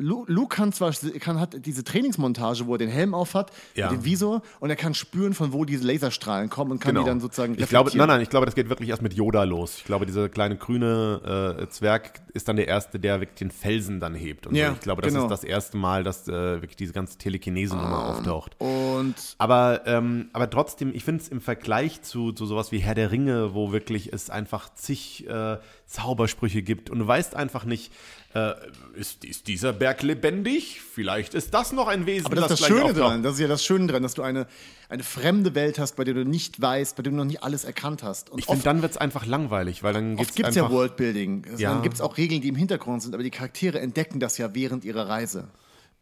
Luke 0.00 0.56
kann 0.56 0.72
zwar 0.72 0.92
kann, 1.20 1.38
hat 1.38 1.64
diese 1.66 1.84
Trainingsmontage, 1.84 2.66
wo 2.66 2.74
er 2.74 2.78
den 2.78 2.88
Helm 2.88 3.14
aufhat, 3.14 3.52
Ja. 3.74 3.88
dem 3.88 4.04
Visor, 4.04 4.42
und 4.58 4.70
er 4.70 4.76
kann 4.76 4.94
spüren, 4.94 5.34
von 5.34 5.52
wo 5.52 5.64
diese 5.64 5.86
Laserstrahlen 5.86 6.48
kommen 6.50 6.72
und 6.72 6.80
kann 6.80 6.94
die 6.94 7.04
dann 7.04 7.20
sozusagen 7.20 7.54
Genau. 7.54 7.64
Ich 7.64 7.68
glaube, 7.70 7.90
nein, 7.96 8.08
nein, 8.08 8.20
ich 8.22 8.30
glaube, 8.30 8.46
das 8.46 8.54
geht 8.54 8.68
wirklich 8.68 8.88
erst 8.88 9.02
mit 9.02 9.14
Yoda 9.14 9.44
los. 9.44 9.76
Ich 9.78 9.84
glaube, 9.84 10.06
dieser 10.06 10.28
kleine 10.28 10.56
grüne 10.56 11.56
äh, 11.60 11.68
Zwerg 11.68 12.20
ist 12.32 12.48
dann 12.48 12.56
der 12.56 12.68
Erste, 12.68 12.98
der 12.98 13.20
wirklich 13.20 13.38
den 13.38 13.50
Felsen 13.50 14.00
dann 14.00 14.14
hebt. 14.14 14.46
Und 14.46 14.54
Ja, 14.54 14.68
so. 14.68 14.74
Ich 14.74 14.80
glaube, 14.80 15.02
das 15.02 15.12
genau. 15.12 15.26
ist 15.26 15.30
das 15.30 15.44
erste 15.44 15.76
Mal, 15.76 16.02
dass 16.04 16.26
äh, 16.28 16.32
wirklich 16.62 16.76
diese 16.76 16.92
ganze 16.92 17.18
Telekinese-Nummer 17.18 18.06
auftaucht. 18.08 18.56
Und 18.60 19.14
Aber, 19.38 19.82
ähm, 19.86 20.30
aber 20.32 20.48
trotzdem, 20.48 20.94
ich 20.94 21.04
finde 21.04 21.22
es 21.22 21.28
im 21.28 21.40
Vergleich 21.40 22.02
zu, 22.02 22.32
zu 22.32 22.46
sowas 22.46 22.72
wie 22.72 22.78
Herr 22.78 22.94
der 22.94 23.10
Ringe, 23.12 23.54
wo 23.54 23.72
wirklich 23.72 24.12
es 24.12 24.30
einfach 24.30 24.72
zig 24.74 25.26
äh, 25.28 25.58
Zaubersprüche 25.90 26.62
gibt 26.62 26.88
und 26.88 27.00
du 27.00 27.06
weißt 27.06 27.34
einfach 27.34 27.64
nicht, 27.64 27.92
äh, 28.34 28.52
ist, 28.94 29.24
ist 29.24 29.48
dieser 29.48 29.72
Berg 29.72 30.02
lebendig? 30.02 30.80
Vielleicht 30.80 31.34
ist 31.34 31.52
das 31.52 31.72
noch 31.72 31.88
ein 31.88 32.06
Wesen, 32.06 32.26
Aber 32.26 32.36
das 32.36 32.52
ist 32.52 32.60
das 32.60 32.68
Schöne 32.68 32.94
dran. 32.94 33.22
Das 33.24 33.34
ist 33.34 33.40
ja 33.40 33.48
das 33.48 33.64
Schöne 33.64 33.88
dran, 33.88 34.02
dass 34.02 34.14
du 34.14 34.22
eine, 34.22 34.46
eine 34.88 35.02
fremde 35.02 35.54
Welt 35.56 35.80
hast, 35.80 35.96
bei 35.96 36.04
der 36.04 36.14
du 36.14 36.24
nicht 36.24 36.60
weißt, 36.60 36.94
bei 36.96 37.02
der 37.02 37.10
du 37.10 37.16
noch 37.16 37.24
nicht 37.24 37.42
alles 37.42 37.64
erkannt 37.64 38.04
hast. 38.04 38.30
Und 38.30 38.38
Ich 38.38 38.46
finde, 38.46 38.62
dann 38.62 38.82
wird 38.82 38.92
es 38.92 38.98
einfach 38.98 39.26
langweilig, 39.26 39.82
weil 39.82 39.92
dann 39.92 40.16
gibt 40.16 40.38
es 40.38 40.54
ja 40.54 40.70
Worldbuilding. 40.70 41.44
Also 41.50 41.60
Ja. 41.62 41.72
Dann 41.72 41.82
gibt 41.82 41.96
es 41.96 42.00
auch 42.00 42.16
Regeln, 42.16 42.40
die 42.40 42.48
im 42.48 42.56
Hintergrund 42.56 43.02
sind, 43.02 43.14
aber 43.14 43.24
die 43.24 43.30
Charaktere 43.30 43.80
entdecken 43.80 44.20
das 44.20 44.38
ja 44.38 44.54
während 44.54 44.84
ihrer 44.84 45.08
Reise. 45.08 45.48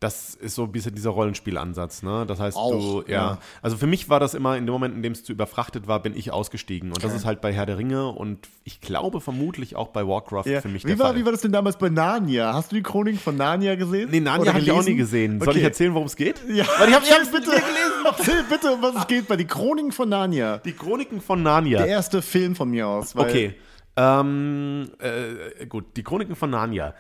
Das 0.00 0.36
ist 0.36 0.54
so 0.54 0.62
ein 0.62 0.70
bisschen 0.70 0.94
dieser 0.94 1.10
Rollenspielansatz, 1.10 2.04
ne? 2.04 2.24
Das 2.24 2.38
heißt, 2.38 2.56
Auch, 2.56 2.70
du, 2.70 3.02
ja. 3.08 3.12
ja. 3.32 3.38
Also 3.62 3.76
für 3.76 3.88
mich 3.88 4.08
war 4.08 4.20
das 4.20 4.34
immer, 4.34 4.56
in 4.56 4.64
dem 4.64 4.72
Moment, 4.72 4.94
in 4.94 5.02
dem 5.02 5.10
es 5.12 5.24
zu 5.24 5.32
überfrachtet 5.32 5.88
war, 5.88 6.00
bin 6.00 6.16
ich 6.16 6.30
ausgestiegen. 6.32 6.92
Und 6.92 7.02
das 7.02 7.12
ist 7.14 7.24
halt 7.24 7.40
bei 7.40 7.52
Herr 7.52 7.66
der 7.66 7.78
Ringe 7.78 8.06
und 8.12 8.46
ich 8.62 8.80
glaube 8.80 9.20
vermutlich 9.20 9.74
auch 9.74 9.88
bei 9.88 10.06
Warcraft 10.06 10.44
für 10.62 10.68
mich 10.68 10.84
wie, 10.84 10.88
der 10.90 10.98
war, 11.00 11.06
Fall. 11.08 11.16
wie 11.16 11.24
war 11.24 11.32
das 11.32 11.40
denn 11.40 11.50
damals 11.50 11.78
bei 11.78 11.88
Narnia? 11.88 12.54
Hast 12.54 12.70
du 12.70 12.76
die 12.76 12.82
Chronik 12.84 13.18
von 13.20 13.36
Narnia 13.36 13.74
gesehen? 13.74 14.08
nee, 14.12 14.20
Narnia 14.20 14.52
habe 14.52 14.60
ich 14.62 14.70
auch 14.70 14.84
nie 14.84 14.94
gesehen. 14.94 15.40
Soll 15.40 15.48
Okay. 15.48 15.58
ich 15.58 15.64
erzählen, 15.64 15.92
worum 15.94 16.06
es 16.06 16.14
geht? 16.14 16.36
Ja, 16.48 16.64
Weil 16.78 16.90
ich 16.90 16.94
habe 16.94 17.04
es 17.04 17.30
bitte, 17.32 17.50
bitte 17.50 17.50
gelesen. 17.50 18.04
Erzähl 18.04 18.44
bitte, 18.48 18.70
um 18.72 18.82
was 18.82 18.94
es 18.94 19.06
geht 19.08 19.26
bei 19.26 19.34
die 19.36 19.46
Chroniken 19.46 19.90
von 19.90 20.08
Narnia. 20.08 20.58
Die 20.58 20.74
Chroniken 20.74 21.20
von 21.20 21.42
Narnia. 21.42 21.78
Der 21.78 21.88
erste 21.88 22.22
Film 22.22 22.54
von 22.54 22.70
mir 22.70 22.86
aus. 22.86 23.16
Okay. 23.16 23.56
Ähm, 23.96 24.90
äh, 25.00 25.66
gut, 25.66 25.86
die 25.96 26.04
Chroniken 26.04 26.36
von 26.36 26.50
Narnia. 26.50 26.94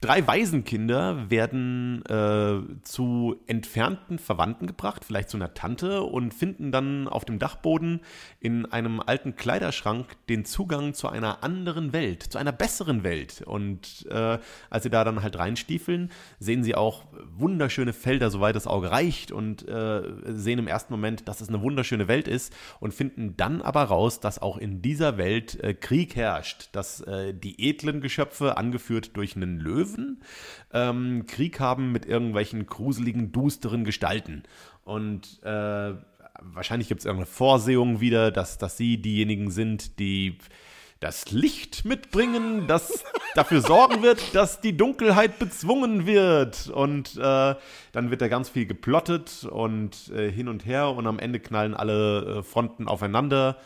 Drei 0.00 0.24
Waisenkinder 0.24 1.28
werden 1.28 2.04
äh, 2.06 2.60
zu 2.84 3.34
entfernten 3.48 4.20
Verwandten 4.20 4.68
gebracht, 4.68 5.04
vielleicht 5.04 5.28
zu 5.28 5.36
einer 5.36 5.54
Tante, 5.54 6.02
und 6.02 6.32
finden 6.32 6.70
dann 6.70 7.08
auf 7.08 7.24
dem 7.24 7.40
Dachboden 7.40 8.02
in 8.38 8.64
einem 8.66 9.00
alten 9.00 9.34
Kleiderschrank 9.34 10.06
den 10.28 10.44
Zugang 10.44 10.94
zu 10.94 11.08
einer 11.08 11.42
anderen 11.42 11.92
Welt, 11.92 12.22
zu 12.22 12.38
einer 12.38 12.52
besseren 12.52 13.02
Welt. 13.02 13.42
Und 13.42 14.06
äh, 14.08 14.38
als 14.70 14.84
sie 14.84 14.90
da 14.90 15.02
dann 15.02 15.20
halt 15.20 15.36
reinstiefeln, 15.36 16.12
sehen 16.38 16.62
sie 16.62 16.76
auch 16.76 17.06
wunderschöne 17.36 17.92
Felder, 17.92 18.30
soweit 18.30 18.54
das 18.54 18.68
Auge 18.68 18.92
reicht, 18.92 19.32
und 19.32 19.66
äh, 19.66 20.02
sehen 20.26 20.60
im 20.60 20.68
ersten 20.68 20.92
Moment, 20.92 21.26
dass 21.26 21.40
es 21.40 21.48
eine 21.48 21.60
wunderschöne 21.60 22.06
Welt 22.06 22.28
ist, 22.28 22.54
und 22.78 22.94
finden 22.94 23.36
dann 23.36 23.62
aber 23.62 23.82
raus, 23.82 24.20
dass 24.20 24.40
auch 24.40 24.58
in 24.58 24.80
dieser 24.80 25.18
Welt 25.18 25.58
äh, 25.60 25.74
Krieg 25.74 26.14
herrscht, 26.14 26.68
dass 26.70 27.00
äh, 27.00 27.34
die 27.34 27.68
edlen 27.68 28.00
Geschöpfe, 28.00 28.56
angeführt 28.56 29.16
durch 29.16 29.34
einen 29.34 29.58
Löwen, 29.58 29.87
ähm, 30.72 31.26
Krieg 31.26 31.60
haben 31.60 31.92
mit 31.92 32.06
irgendwelchen 32.06 32.66
gruseligen, 32.66 33.32
dusteren 33.32 33.84
Gestalten. 33.84 34.42
Und 34.84 35.42
äh, 35.42 35.94
wahrscheinlich 36.40 36.88
gibt 36.88 37.00
es 37.00 37.04
irgendeine 37.06 37.26
Vorsehung 37.26 38.00
wieder, 38.00 38.30
dass, 38.30 38.58
dass 38.58 38.76
sie 38.76 39.00
diejenigen 39.00 39.50
sind, 39.50 39.98
die 39.98 40.38
das 41.00 41.30
Licht 41.30 41.84
mitbringen, 41.84 42.66
das 42.66 43.04
dafür 43.34 43.60
sorgen 43.60 44.02
wird, 44.02 44.34
dass 44.34 44.60
die 44.60 44.76
Dunkelheit 44.76 45.38
bezwungen 45.38 46.06
wird. 46.06 46.68
Und 46.68 47.16
äh, 47.16 47.54
dann 47.92 48.10
wird 48.10 48.20
da 48.20 48.28
ganz 48.28 48.48
viel 48.48 48.66
geplottet 48.66 49.44
und 49.44 50.08
äh, 50.08 50.30
hin 50.30 50.48
und 50.48 50.66
her 50.66 50.88
und 50.88 51.06
am 51.06 51.18
Ende 51.18 51.40
knallen 51.40 51.74
alle 51.74 52.38
äh, 52.38 52.42
Fronten 52.42 52.88
aufeinander. 52.88 53.56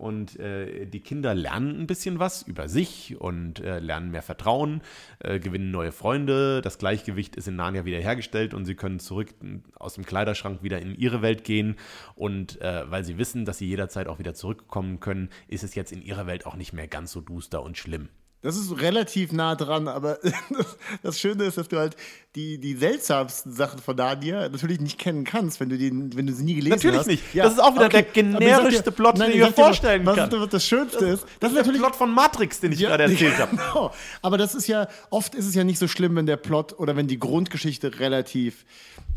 Und 0.00 0.38
äh, 0.40 0.86
die 0.86 1.00
Kinder 1.00 1.34
lernen 1.34 1.80
ein 1.80 1.86
bisschen 1.86 2.18
was 2.18 2.42
über 2.42 2.68
sich 2.68 3.20
und 3.20 3.60
äh, 3.60 3.78
lernen 3.80 4.10
mehr 4.10 4.22
Vertrauen, 4.22 4.80
äh, 5.18 5.38
gewinnen 5.38 5.70
neue 5.70 5.92
Freunde, 5.92 6.62
das 6.62 6.78
Gleichgewicht 6.78 7.36
ist 7.36 7.48
in 7.48 7.56
Narnia 7.56 7.84
wiederhergestellt 7.84 8.54
und 8.54 8.64
sie 8.64 8.74
können 8.74 8.98
zurück 8.98 9.28
aus 9.74 9.94
dem 9.94 10.06
Kleiderschrank 10.06 10.62
wieder 10.62 10.80
in 10.80 10.94
ihre 10.94 11.22
Welt 11.22 11.44
gehen 11.44 11.76
und 12.14 12.60
äh, 12.60 12.90
weil 12.90 13.04
sie 13.04 13.18
wissen, 13.18 13.44
dass 13.44 13.58
sie 13.58 13.66
jederzeit 13.66 14.08
auch 14.08 14.18
wieder 14.18 14.34
zurückkommen 14.34 15.00
können, 15.00 15.28
ist 15.48 15.64
es 15.64 15.74
jetzt 15.74 15.92
in 15.92 16.02
ihrer 16.02 16.26
Welt 16.26 16.46
auch 16.46 16.56
nicht 16.56 16.72
mehr 16.72 16.88
ganz 16.88 17.12
so 17.12 17.20
duster 17.20 17.62
und 17.62 17.76
schlimm. 17.76 18.08
Das 18.42 18.56
ist 18.56 18.80
relativ 18.80 19.32
nah 19.32 19.54
dran, 19.54 19.86
aber 19.86 20.18
das 21.02 21.20
Schöne 21.20 21.44
ist, 21.44 21.58
dass 21.58 21.68
du 21.68 21.78
halt 21.78 21.96
die, 22.36 22.58
die 22.58 22.74
seltsamsten 22.74 23.52
Sachen 23.52 23.80
von 23.80 23.96
Nadia 23.96 24.48
natürlich 24.48 24.80
nicht 24.80 24.98
kennen 24.98 25.24
kannst, 25.24 25.58
wenn 25.58 25.68
du, 25.68 25.76
den, 25.76 26.16
wenn 26.16 26.26
du 26.26 26.32
sie 26.32 26.44
nie 26.44 26.54
gelesen 26.54 26.70
natürlich 26.70 26.98
hast. 26.98 27.06
Natürlich 27.06 27.22
nicht. 27.24 27.34
Ja, 27.34 27.44
das 27.44 27.54
ist 27.54 27.58
auch 27.58 27.74
wieder 27.74 27.86
okay. 27.86 28.02
der 28.02 28.22
generischste 28.22 28.92
Plot, 28.92 29.18
nein, 29.18 29.32
den 29.32 29.40
ich 29.40 29.46
mir 29.46 29.52
vorstellen 29.52 30.06
was, 30.06 30.16
kann. 30.16 30.32
Was 30.32 30.48
das 30.48 30.64
Schönste 30.64 30.98
das, 31.00 31.14
ist. 31.14 31.26
Das, 31.40 31.50
ist 31.50 31.56
natürlich 31.56 31.80
der 31.80 31.88
Plot 31.88 31.96
von 31.96 32.14
Matrix, 32.14 32.60
den 32.60 32.70
ich 32.72 32.78
ja, 32.78 32.88
gerade 32.90 33.04
erzählt 33.12 33.36
habe. 33.36 33.56
Genau. 33.56 33.92
Aber 34.22 34.38
das 34.38 34.54
ist 34.54 34.68
ja, 34.68 34.86
oft 35.10 35.34
ist 35.34 35.46
es 35.46 35.54
ja 35.54 35.64
nicht 35.64 35.78
so 35.78 35.88
schlimm, 35.88 36.14
wenn 36.14 36.26
der 36.26 36.36
Plot 36.36 36.78
oder 36.78 36.94
wenn 36.94 37.08
die 37.08 37.18
Grundgeschichte 37.18 37.98
relativ, 37.98 38.64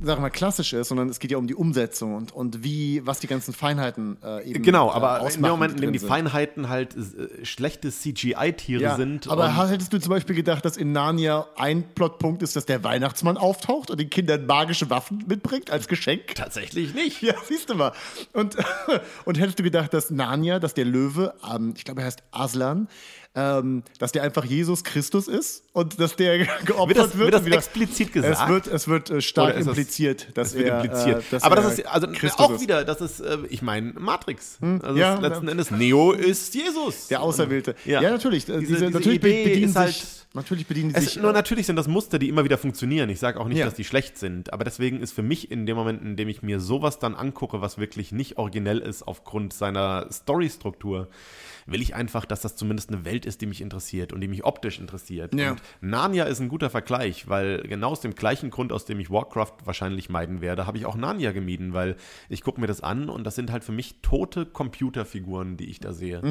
sag 0.02 0.20
mal, 0.20 0.32
klassisch 0.32 0.74
ist, 0.74 0.88
sondern 0.88 1.08
es 1.10 1.20
geht 1.20 1.30
ja 1.30 1.38
um 1.38 1.46
die 1.46 1.56
Umsetzung 1.56 2.16
und, 2.16 2.32
und 2.32 2.64
wie, 2.64 3.06
was 3.06 3.20
die 3.20 3.28
ganzen 3.28 3.54
Feinheiten 3.54 4.18
äh, 4.24 4.50
eben 4.50 4.64
Genau, 4.64 4.92
aber 4.92 5.22
äh, 5.22 5.36
in 5.36 5.44
dem 5.44 5.52
Moment, 5.52 5.76
in 5.76 5.82
dem 5.82 5.94
die 5.94 6.00
Feinheiten 6.00 6.68
halt 6.68 6.96
äh, 6.96 7.46
schlechte 7.46 7.92
CGI-Tiere 7.92 8.82
ja, 8.82 8.96
sind. 9.22 9.32
Aber 9.32 9.70
hättest 9.70 9.94
du 9.94 10.00
zum 10.00 10.10
Beispiel 10.10 10.36
gedacht, 10.36 10.66
dass 10.66 10.78
in 10.78 10.92
Narnia 10.92 11.48
ein 11.56 11.84
Plotpunkt 11.94 12.42
ist, 12.44 12.56
dass 12.56 12.66
der 12.66 12.84
Weihnachtsmann 12.84 13.38
auftaucht 13.38 13.92
und 13.92 14.00
den 14.00 14.10
Kindern 14.10 14.46
magische 14.46 14.90
Waffen 14.90 15.24
mitbringt 15.28 15.70
als 15.72 15.88
Geschenk? 15.88 16.36
Tatsächlich 16.36 16.94
nicht. 16.94 17.22
Ja, 17.22 17.36
siehst 17.46 17.70
du 17.70 17.76
mal. 17.76 17.94
Und, 18.34 18.58
und 19.26 19.40
hättest 19.40 19.60
du 19.60 19.64
gedacht, 19.64 19.94
dass 19.94 20.10
Narnia, 20.10 20.60
dass 20.60 20.74
der 20.74 20.86
Löwe, 20.86 21.34
ähm, 21.50 21.74
ich 21.76 21.86
glaube, 21.86 22.02
er 22.02 22.08
heißt 22.08 22.24
Aslan, 22.32 22.88
ähm, 23.36 23.84
dass 23.98 24.12
der 24.12 24.24
einfach 24.24 24.46
Jesus 24.46 24.84
Christus 24.84 25.28
ist 25.28 25.64
und 25.74 26.00
dass 26.00 26.16
der 26.16 26.38
geopfert 26.66 26.88
wird. 26.88 26.98
Das, 26.98 27.18
wird, 27.18 27.20
wird 27.20 27.34
das 27.34 27.46
wieder, 27.46 27.58
explizit 27.58 28.14
gesagt? 28.14 28.42
Es 28.42 28.48
wird, 28.48 28.68
es 28.68 28.88
wird 28.88 29.10
äh, 29.10 29.22
stark 29.22 29.58
impliziert, 29.58 30.28
das, 30.36 30.52
dass 30.52 30.54
er, 30.54 30.84
impliziert. 30.84 31.22
Äh, 31.22 31.32
dass 31.32 31.44
Aber 31.44 31.58
er 31.58 31.64
das 31.64 31.80
ist 31.80 31.88
also 31.88 32.08
Christus 32.08 32.40
auch 32.40 32.62
wieder, 32.62 32.86
das 32.86 33.02
ist, 33.02 33.22
äh, 33.22 33.38
ich 33.50 33.64
meine, 33.64 33.94
Matrix. 33.94 34.58
Hm? 34.60 34.82
Also 34.84 35.00
ja, 35.00 35.16
letzten 35.20 35.48
Endes, 35.48 35.72
Neo 35.72 36.12
ist 36.12 36.54
Jesus. 36.54 37.08
Der 37.08 37.22
Auserwählte. 37.22 37.76
Ja, 37.86 38.02
ja 38.02 38.12
natürlich. 38.12 38.46
Diese, 38.46 38.60
diese, 38.60 38.74
diese 38.74 38.90
natürlich 38.92 39.18
Idee 39.18 39.44
bedienen 39.46 39.70
ist 39.70 39.76
halt, 39.76 39.94
sich, 39.94 40.26
natürlich 40.34 40.68
bedienen 40.68 40.90
die 40.90 40.96
es, 40.96 41.14
sich. 41.14 41.22
nur 41.22 41.34
natürlich 41.34 41.66
sind 41.66 41.76
das 41.76 41.88
Muster, 41.88 42.20
die 42.20 42.30
immer 42.30 42.44
wieder 42.44 42.60
funktionieren. 42.60 43.10
Ich 43.10 43.20
sage 43.20 43.40
auch 43.40 43.48
nicht, 43.48 43.58
Ja. 43.58 43.66
dass 43.66 43.74
die 43.74 43.84
schlecht 43.84 44.20
sind, 44.20 44.54
aber 44.54 44.64
deswegen 44.64 45.00
ist 45.02 45.12
für 45.12 45.24
mich 45.24 45.50
in 45.50 45.66
dem 45.66 45.76
Moment, 45.76 46.04
in 46.04 46.16
dem 46.18 46.30
ich 46.30 46.44
mir 46.44 46.60
sowas 46.60 47.00
dann 47.00 47.16
angucke, 47.16 47.62
was 47.62 47.80
wirklich 47.80 48.12
nicht 48.12 48.38
originell 48.38 48.78
ist 48.78 49.04
aufgrund 49.04 49.54
seiner 49.54 50.08
Storystruktur, 50.12 51.08
will 51.66 51.82
ich 51.82 51.96
einfach, 51.96 52.26
dass 52.26 52.42
das 52.42 52.56
zumindest 52.56 52.90
eine 52.90 53.06
Welt 53.06 53.26
ist, 53.26 53.42
die 53.42 53.46
mich 53.46 53.62
interessiert 53.62 54.14
und 54.14 54.22
die 54.22 54.28
mich 54.28 54.44
optisch 54.44 54.80
interessiert. 54.80 55.34
Ja. 55.36 55.52
Und 55.52 55.62
Narnia 55.82 56.26
ist 56.26 56.40
ein 56.40 56.50
guter 56.50 56.70
Vergleich, 56.70 57.28
weil 57.28 57.62
genau 57.64 57.92
aus 57.92 58.02
dem 58.02 58.16
gleichen 58.16 58.50
Grund, 58.50 58.72
aus 58.72 58.86
dem 58.86 59.00
ich 59.00 59.10
Warcraft 59.10 59.54
wahrscheinlich 59.66 60.10
meiden 60.10 60.42
werde, 60.42 60.68
habe 60.68 60.78
ich 60.78 60.86
auch 60.86 60.96
Narnia 60.96 61.32
gemieden, 61.32 61.74
weil 61.74 61.96
ich 62.30 62.42
gucke 62.42 62.60
mir 62.60 62.68
das 62.68 62.82
an 62.82 63.10
und 63.10 63.24
das 63.24 63.36
sind 63.36 63.52
halt 63.52 63.64
für 63.64 63.72
mich 63.72 64.02
tote 64.02 64.46
Computerfiguren, 64.46 65.58
die 65.58 65.70
ich 65.70 65.80
da 65.80 65.94
sehe. 65.94 66.22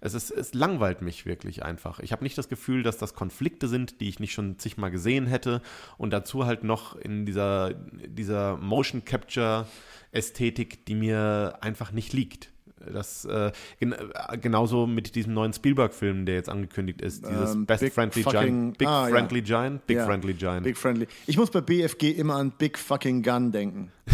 Es, 0.00 0.14
ist, 0.14 0.30
es 0.30 0.54
langweilt 0.54 1.02
mich 1.02 1.26
wirklich 1.26 1.64
einfach. 1.64 2.00
Ich 2.00 2.12
habe 2.12 2.24
nicht 2.24 2.36
das 2.36 2.48
Gefühl, 2.48 2.82
dass 2.82 2.98
das 2.98 3.14
Konflikte 3.14 3.68
sind, 3.68 4.00
die 4.00 4.08
ich 4.08 4.20
nicht 4.20 4.32
schon 4.32 4.58
zigmal 4.58 4.90
gesehen 4.90 5.26
hätte 5.26 5.62
und 5.98 6.12
dazu 6.12 6.46
halt 6.46 6.64
noch 6.64 6.96
in 6.96 7.26
dieser, 7.26 7.74
dieser 7.74 8.56
Motion 8.56 9.04
Capture 9.04 9.66
Ästhetik, 10.12 10.86
die 10.86 10.94
mir 10.94 11.58
einfach 11.60 11.92
nicht 11.92 12.12
liegt. 12.12 12.53
Das 12.92 13.24
äh, 13.24 13.52
gen 13.80 13.92
äh, 13.92 14.38
genauso 14.38 14.86
mit 14.86 15.14
diesem 15.14 15.34
neuen 15.34 15.52
Spielberg-Film, 15.52 16.26
der 16.26 16.34
jetzt 16.36 16.48
angekündigt 16.48 17.00
ist, 17.02 17.24
dieses 17.26 17.54
Ähm, 17.54 17.66
Best 17.66 17.82
Big 17.82 17.92
Friendly 17.92 18.22
Giant, 18.22 18.78
Big 18.78 18.88
ah, 18.88 19.08
ja. 19.08 19.14
Friendly 19.14 19.42
Giant, 19.42 19.86
Big 19.86 19.96
Ja. 19.96 20.06
Friendly 20.06 20.34
Giant. 20.34 20.62
Big 20.64 20.76
Friendly. 20.76 21.06
Ich 21.26 21.36
muss 21.36 21.50
bei 21.50 21.60
BFG 21.60 22.10
immer 22.12 22.36
an 22.36 22.52
Big 22.56 22.78
Fucking 22.78 23.22
Gun 23.22 23.52
denken. 23.52 23.90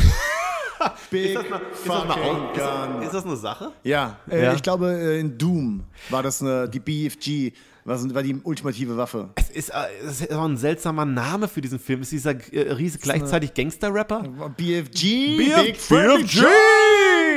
Big 1.11 1.31
ist, 1.31 1.35
das 1.37 1.45
eine, 1.45 1.57
ist, 1.57 1.87
das 1.87 2.01
eine, 2.03 2.12
Fucking 2.12 2.37
Gun. 2.55 3.01
ist, 3.03 3.07
ist 3.07 3.14
das 3.14 3.25
eine 3.27 3.37
Sache? 3.37 3.73
Ja, 3.85 4.18
äh, 4.31 4.45
Ja. 4.45 4.55
ich 4.55 4.62
glaube, 4.62 4.91
äh, 4.93 5.21
in 5.21 5.37
Doom 5.37 5.85
war 6.09 6.23
das 6.23 6.41
eine, 6.41 6.68
die 6.68 6.81
BFG, 6.81 7.53
war, 7.85 8.23
die 8.23 8.35
ultimative 8.43 8.97
Waffe. 8.97 9.31
Es 9.35 9.51
ist, 9.51 9.68
äh, 9.71 9.75
es 10.07 10.21
ist 10.23 10.33
auch 10.33 10.45
ein 10.45 10.57
seltsamer 10.57 11.05
Name 11.05 11.49
für 11.49 11.61
diesen 11.61 11.79
Film. 11.79 12.01
Ist 12.03 12.12
dieser 12.12 12.31
äh, 12.53 12.73
Riese 12.73 12.99
gleichzeitig 12.99 13.53
Gangster-Rapper? 13.53 14.23
BFG, 14.57 15.37
Big 15.37 15.77
Friendly 15.77 16.23
BFG! 16.25 16.45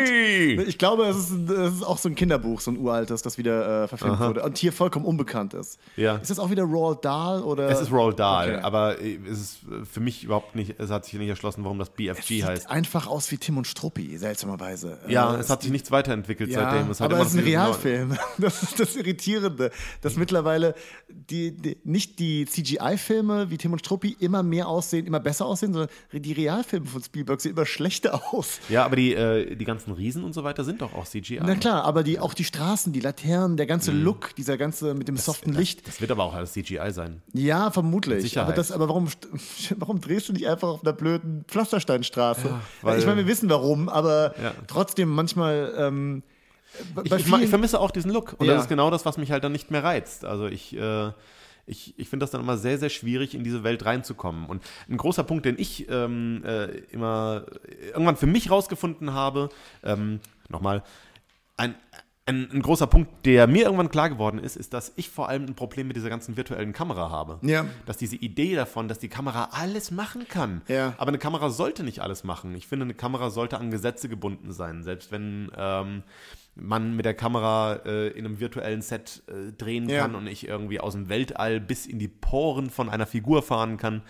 Ich 0.04 0.78
glaube, 0.78 1.06
es 1.06 1.18
ist, 1.18 1.50
es 1.50 1.74
ist 1.76 1.84
auch 1.84 1.98
so 1.98 2.10
ein 2.10 2.16
Kinderbuch, 2.16 2.60
so 2.62 2.72
ein 2.72 2.78
uraltes, 2.78 3.22
das 3.22 3.38
wieder 3.38 3.84
äh, 3.84 3.88
verfilmt 3.88 4.20
wurde 4.20 4.44
und 4.44 4.58
hier 4.58 4.72
vollkommen 4.74 5.06
unbekannt 5.06 5.54
ist. 5.54 5.80
Ja. 5.96 6.16
Ist 6.18 6.30
das 6.30 6.40
auch 6.40 6.50
wieder 6.50 6.64
Roald 6.64 7.04
Dahl 7.06 7.42
oder? 7.42 7.70
Es 7.70 7.82
ist 7.82 7.92
Roald 7.92 8.20
Dahl, 8.20 8.56
Okay. 8.56 8.62
aber 8.64 9.00
äh, 9.02 9.18
es 9.30 9.40
ist 9.40 9.58
äh, 9.64 9.86
für 9.86 10.00
mich 10.00 10.24
überhaupt 10.24 10.56
nicht, 10.56 10.76
es 10.80 10.90
hat 10.90 11.06
sich 11.06 11.14
nicht 11.16 11.30
erschlossen, 11.30 11.64
warum 11.64 11.80
das 11.80 11.90
BFG 11.90 12.22
Sieht 12.28 12.46
heißt. 12.46 12.70
einfach 12.70 13.08
aus 13.08 13.32
wie 13.32 13.38
Tim 13.38 13.58
und 13.58 13.68
Struppi, 13.68 14.18
seltsamerweise. 14.18 15.00
Ja, 15.08 15.36
Äh, 15.36 15.40
es 15.40 15.50
hat 15.50 15.62
sich 15.62 15.72
nichts 15.72 15.92
weiterentwickelt 15.92 16.50
Ja, 16.50 16.70
seitdem. 16.72 16.92
Es 16.92 17.00
hat 17.00 17.12
aber 17.12 17.22
es 17.22 17.30
ist 17.30 17.38
ein 17.40 17.44
Realfilm. 17.44 18.18
Das 18.38 18.64
ist 18.64 18.80
das 18.80 18.96
Irritierende, 18.96 19.72
dass 20.02 20.16
mittlerweile 20.16 20.76
die, 21.08 21.52
die, 21.56 21.78
nicht 21.84 22.20
die 22.20 22.46
CGI-Filme 22.46 23.50
wie 23.50 23.58
Tim 23.58 23.72
und 23.74 23.80
Struppi 23.80 24.16
immer 24.20 24.44
mehr 24.44 24.68
aussehen, 24.68 25.06
immer 25.06 25.20
besser 25.20 25.46
aussehen, 25.46 25.72
sondern 25.74 25.90
die 26.12 26.34
Realfilme 26.34 26.86
von 26.88 27.02
Spielberg 27.04 27.40
sehen 27.42 27.52
immer 27.54 27.66
schlechter 27.66 28.22
aus. 28.34 28.60
Ja, 28.70 28.86
aber 28.86 28.96
die, 28.96 29.14
äh, 29.14 29.56
die 29.56 29.66
ganzen 29.66 29.93
Riesen 29.94 30.24
und 30.24 30.34
so 30.34 30.44
weiter 30.44 30.64
sind 30.64 30.82
doch 30.82 30.94
auch 30.94 31.06
CGI. 31.06 31.40
Na 31.44 31.56
klar, 31.56 31.84
aber 31.86 32.04
die, 32.04 32.20
auch 32.20 32.34
die 32.34 32.44
Straßen, 32.44 32.92
die 32.94 33.00
Laternen, 33.00 33.58
der 33.58 33.66
ganze 33.66 33.92
Look, 33.92 34.36
dieser 34.36 34.58
ganze 34.58 34.94
mit 34.94 35.08
dem 35.08 35.18
soften 35.18 35.54
Licht. 35.54 35.88
Das 35.88 36.02
wird 36.02 36.12
aber 36.12 36.24
auch 36.24 36.34
alles 36.34 36.54
CGI 36.54 36.92
sein. 36.92 37.22
Ja, 37.34 37.72
vermutlich. 37.72 38.22
Sicherheit. 38.24 38.48
Aber, 38.50 38.56
das, 38.56 38.72
aber 38.72 38.88
warum, 38.90 39.08
warum 39.78 40.02
drehst 40.02 40.30
du 40.30 40.34
nicht 40.34 40.48
einfach 40.48 40.68
auf 40.68 40.84
einer 40.84 40.94
blöden 40.94 41.46
Pflastersteinstraße? 41.48 42.50
weil- 42.82 43.00
ich 43.00 43.06
meine, 43.06 43.18
wir 43.18 43.28
wissen 43.28 43.50
warum, 43.50 43.90
aber 43.90 44.34
Ja. 44.42 44.54
trotzdem 44.68 45.10
manchmal. 45.10 45.74
Ähm, 45.78 46.24
Ich, 47.04 47.12
ich, 47.12 47.28
ich 47.32 47.50
vermisse 47.50 47.80
auch 47.80 47.92
diesen 47.92 48.12
Look. 48.12 48.36
Und 48.40 48.48
Ja. 48.48 48.54
das 48.54 48.64
ist 48.64 48.70
genau 48.70 48.90
das, 48.90 49.06
was 49.06 49.18
mich 49.18 49.32
halt 49.32 49.44
dann 49.44 49.52
nicht 49.52 49.70
mehr 49.70 49.84
reizt. 49.84 50.26
Also 50.26 50.48
ich, 50.48 50.76
äh, 50.76 51.12
ich, 51.66 51.98
ich 51.98 52.10
finde 52.10 52.24
das 52.24 52.32
dann 52.32 52.42
immer 52.42 52.58
sehr, 52.58 52.78
sehr 52.78 52.90
schwierig, 52.90 53.36
in 53.36 53.44
diese 53.44 53.64
Welt 53.64 53.86
reinzukommen. 53.86 54.46
Und 54.46 54.64
ein 54.90 54.98
großer 54.98 55.24
Punkt, 55.24 55.46
den 55.46 55.58
ich 55.58 55.90
ähm, 55.90 56.44
äh, 56.46 56.66
immer 56.92 57.46
irgendwann 57.88 58.18
für 58.18 58.28
mich 58.28 58.50
rausgefunden 58.50 59.14
habe, 59.14 59.50
ähm, 59.84 60.20
nochmal, 60.50 60.84
ein, 61.56 61.76
ein, 62.26 62.50
ein 62.52 62.62
großer 62.62 62.88
Punkt, 62.88 63.26
der 63.26 63.48
mir 63.48 63.64
irgendwann 63.64 63.90
klar 63.90 64.10
geworden 64.10 64.40
ist, 64.40 64.56
ist, 64.56 64.74
dass 64.74 64.94
ich 64.96 65.10
vor 65.10 65.28
allem 65.30 65.46
ein 65.46 65.56
Problem 65.56 65.88
mit 65.88 65.96
dieser 65.96 66.10
ganzen 66.10 66.38
virtuellen 66.38 66.74
Kamera 66.74 67.10
habe. 67.10 67.40
Ja. 67.42 67.66
Dass 67.86 67.98
diese 67.98 68.16
Idee 68.16 68.56
davon, 68.56 68.88
dass 68.88 69.00
die 69.00 69.10
Kamera 69.10 69.50
alles 69.52 69.92
machen 69.92 70.28
kann. 70.28 70.62
Ja. 70.68 70.94
Aber 70.98 71.10
eine 71.10 71.18
Kamera 71.18 71.50
sollte 71.50 71.84
nicht 71.84 72.00
alles 72.00 72.24
machen. 72.24 72.56
Ich 72.56 72.68
finde, 72.68 72.86
eine 72.86 72.94
Kamera 72.94 73.30
sollte 73.30 73.58
an 73.58 73.72
Gesetze 73.72 74.08
gebunden 74.08 74.54
sein. 74.54 74.84
Selbst 74.84 75.12
wenn 75.12 75.52
ähm, 75.58 76.04
man 76.56 76.96
mit 76.96 77.06
der 77.06 77.14
Kamera 77.16 77.82
äh, 77.86 78.10
in 78.10 78.26
einem 78.26 78.40
virtuellen 78.40 78.82
Set 78.82 79.24
äh, 79.28 79.52
drehen 79.54 79.90
Ja. 79.90 80.02
kann 80.02 80.16
und 80.16 80.28
ich 80.28 80.48
irgendwie 80.48 80.80
aus 80.80 80.94
dem 80.94 81.10
Weltall 81.10 81.60
bis 81.60 81.86
in 81.88 82.00
die 82.00 82.08
Poren 82.08 82.70
von 82.70 82.90
einer 82.90 83.08
Figur 83.08 83.42
fahren 83.42 83.78
kann. 83.78 84.04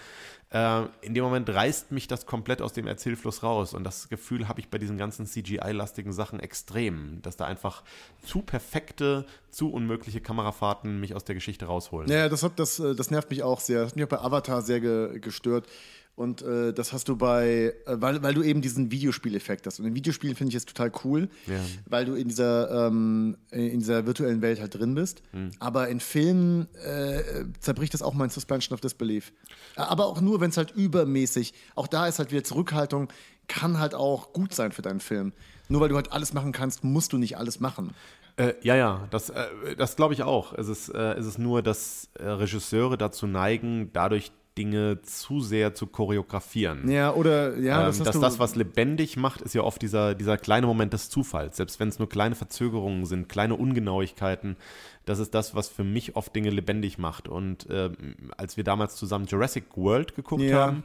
Äh, 0.51 0.83
in 1.01 1.13
dem 1.13 1.23
Moment 1.23 1.49
reißt 1.49 1.91
mich 1.91 2.07
das 2.07 2.25
komplett 2.25 2.61
aus 2.61 2.73
dem 2.73 2.85
Erzählfluss 2.85 3.41
raus. 3.43 3.73
Und 3.73 3.85
das 3.85 4.09
Gefühl 4.09 4.47
habe 4.47 4.59
ich 4.59 4.69
bei 4.69 4.77
diesen 4.77 4.97
ganzen 4.97 5.25
CGI-lastigen 5.25 6.11
Sachen 6.13 6.39
extrem, 6.39 7.21
dass 7.21 7.37
da 7.37 7.45
einfach 7.45 7.81
zu 8.23 8.41
perfekte, 8.41 9.25
zu 9.49 9.71
unmögliche 9.71 10.21
Kamerafahrten 10.21 10.99
mich 10.99 11.15
aus 11.15 11.23
der 11.23 11.35
Geschichte 11.35 11.65
rausholen. 11.65 12.09
Ja, 12.11 12.29
das, 12.29 12.43
hat, 12.43 12.59
das, 12.59 12.77
äh, 12.79 12.93
das 12.93 13.09
nervt 13.09 13.29
mich 13.31 13.41
auch 13.41 13.59
sehr. 13.61 13.79
Das 13.81 13.91
hat 13.91 13.95
mich 13.95 14.05
auch 14.05 14.09
bei 14.09 14.19
Avatar 14.19 14.61
sehr 14.61 14.79
ge 14.79 15.19
gestört. 15.19 15.67
Und 16.15 16.43
äh, 16.43 16.73
das 16.73 16.93
hast 16.93 17.07
du 17.09 17.15
bei, 17.15 17.73
äh, 17.87 17.95
weil, 17.99 18.21
weil 18.21 18.35
du 18.35 18.43
eben 18.43 18.61
diesen 18.61 18.91
Videospieleffekt 18.91 19.65
hast. 19.65 19.79
Und 19.79 19.85
in 19.87 19.95
Videospielen 19.95 20.35
finde 20.35 20.49
ich 20.49 20.55
es 20.55 20.65
total 20.65 20.91
cool, 21.03 21.27
Ja. 21.47 21.55
weil 21.87 22.05
du 22.05 22.13
in 22.13 22.27
dieser, 22.27 22.87
ähm, 22.87 23.35
in 23.49 23.79
dieser 23.79 24.05
virtuellen 24.05 24.41
Welt 24.43 24.61
halt 24.61 24.75
drin 24.77 24.93
bist. 24.93 25.23
Aber 25.59 25.87
in 25.89 25.99
Filmen 25.99 26.67
äh, 26.85 27.45
zerbricht 27.59 27.95
das 27.95 28.03
auch 28.03 28.13
mein 28.13 28.29
Suspension 28.29 28.75
of 28.75 28.81
Disbelief. 28.81 29.33
Aber 29.75 30.05
auch 30.05 30.21
nur, 30.21 30.39
wenn 30.39 30.51
es 30.51 30.57
halt 30.57 30.69
übermäßig, 30.71 31.53
auch 31.73 31.87
da 31.87 32.07
ist 32.07 32.19
halt 32.19 32.31
wieder 32.31 32.43
Zurückhaltung, 32.43 33.07
kann 33.47 33.79
halt 33.79 33.95
auch 33.95 34.33
gut 34.33 34.53
sein 34.53 34.71
für 34.71 34.83
deinen 34.83 34.99
Film. 34.99 35.33
Nur 35.67 35.81
weil 35.81 35.89
du 35.89 35.95
halt 35.95 36.11
alles 36.11 36.31
machen 36.33 36.51
kannst, 36.51 36.83
musst 36.83 37.11
du 37.13 37.17
nicht 37.17 37.37
alles 37.39 37.59
machen. 37.59 37.91
Äh, 38.35 38.53
ja, 38.61 38.75
ja, 38.75 39.07
das, 39.09 39.29
äh, 39.31 39.75
das 39.77 39.95
glaube 39.95 40.13
ich 40.13 40.21
auch. 40.23 40.53
Es 40.53 40.67
ist, 40.67 40.89
äh, 40.89 41.13
es 41.13 41.25
ist 41.25 41.39
nur, 41.39 41.61
dass 41.63 42.09
äh, 42.19 42.23
Regisseure 42.27 42.97
dazu 42.97 43.25
neigen, 43.27 43.89
dadurch 43.93 44.31
Dinge 44.57 45.01
zu 45.01 45.41
sehr 45.41 45.73
zu 45.73 45.87
choreografieren. 45.87 46.89
Ja, 46.89 47.13
oder, 47.13 47.57
ja, 47.57 47.79
ähm, 47.81 47.85
das 47.87 47.99
hast 47.99 48.07
dass 48.07 48.19
das, 48.19 48.39
was 48.39 48.55
lebendig 48.55 49.17
macht, 49.17 49.41
ist 49.41 49.53
ja 49.55 49.61
oft 49.61 49.81
dieser, 49.81 50.15
dieser 50.15 50.37
kleine 50.37 50.67
Moment 50.67 50.93
des 50.93 51.09
Zufalls. 51.09 51.57
Selbst 51.57 51.79
wenn 51.79 51.87
es 51.89 51.99
nur 51.99 52.09
kleine 52.09 52.35
Verzögerungen 52.35 53.05
sind, 53.05 53.29
kleine 53.29 53.55
Ungenauigkeiten, 53.55 54.57
das 55.05 55.19
ist 55.19 55.33
das, 55.33 55.55
was 55.55 55.69
für 55.69 55.83
mich 55.83 56.15
oft 56.15 56.35
Dinge 56.35 56.49
lebendig 56.49 56.97
macht. 56.97 57.27
Und 57.27 57.67
ähm, 57.69 57.95
als 58.37 58.57
wir 58.57 58.63
damals 58.63 58.95
zusammen 58.95 59.25
Jurassic 59.25 59.65
World 59.75 60.15
geguckt 60.15 60.43
Ja. 60.43 60.67
haben, 60.67 60.83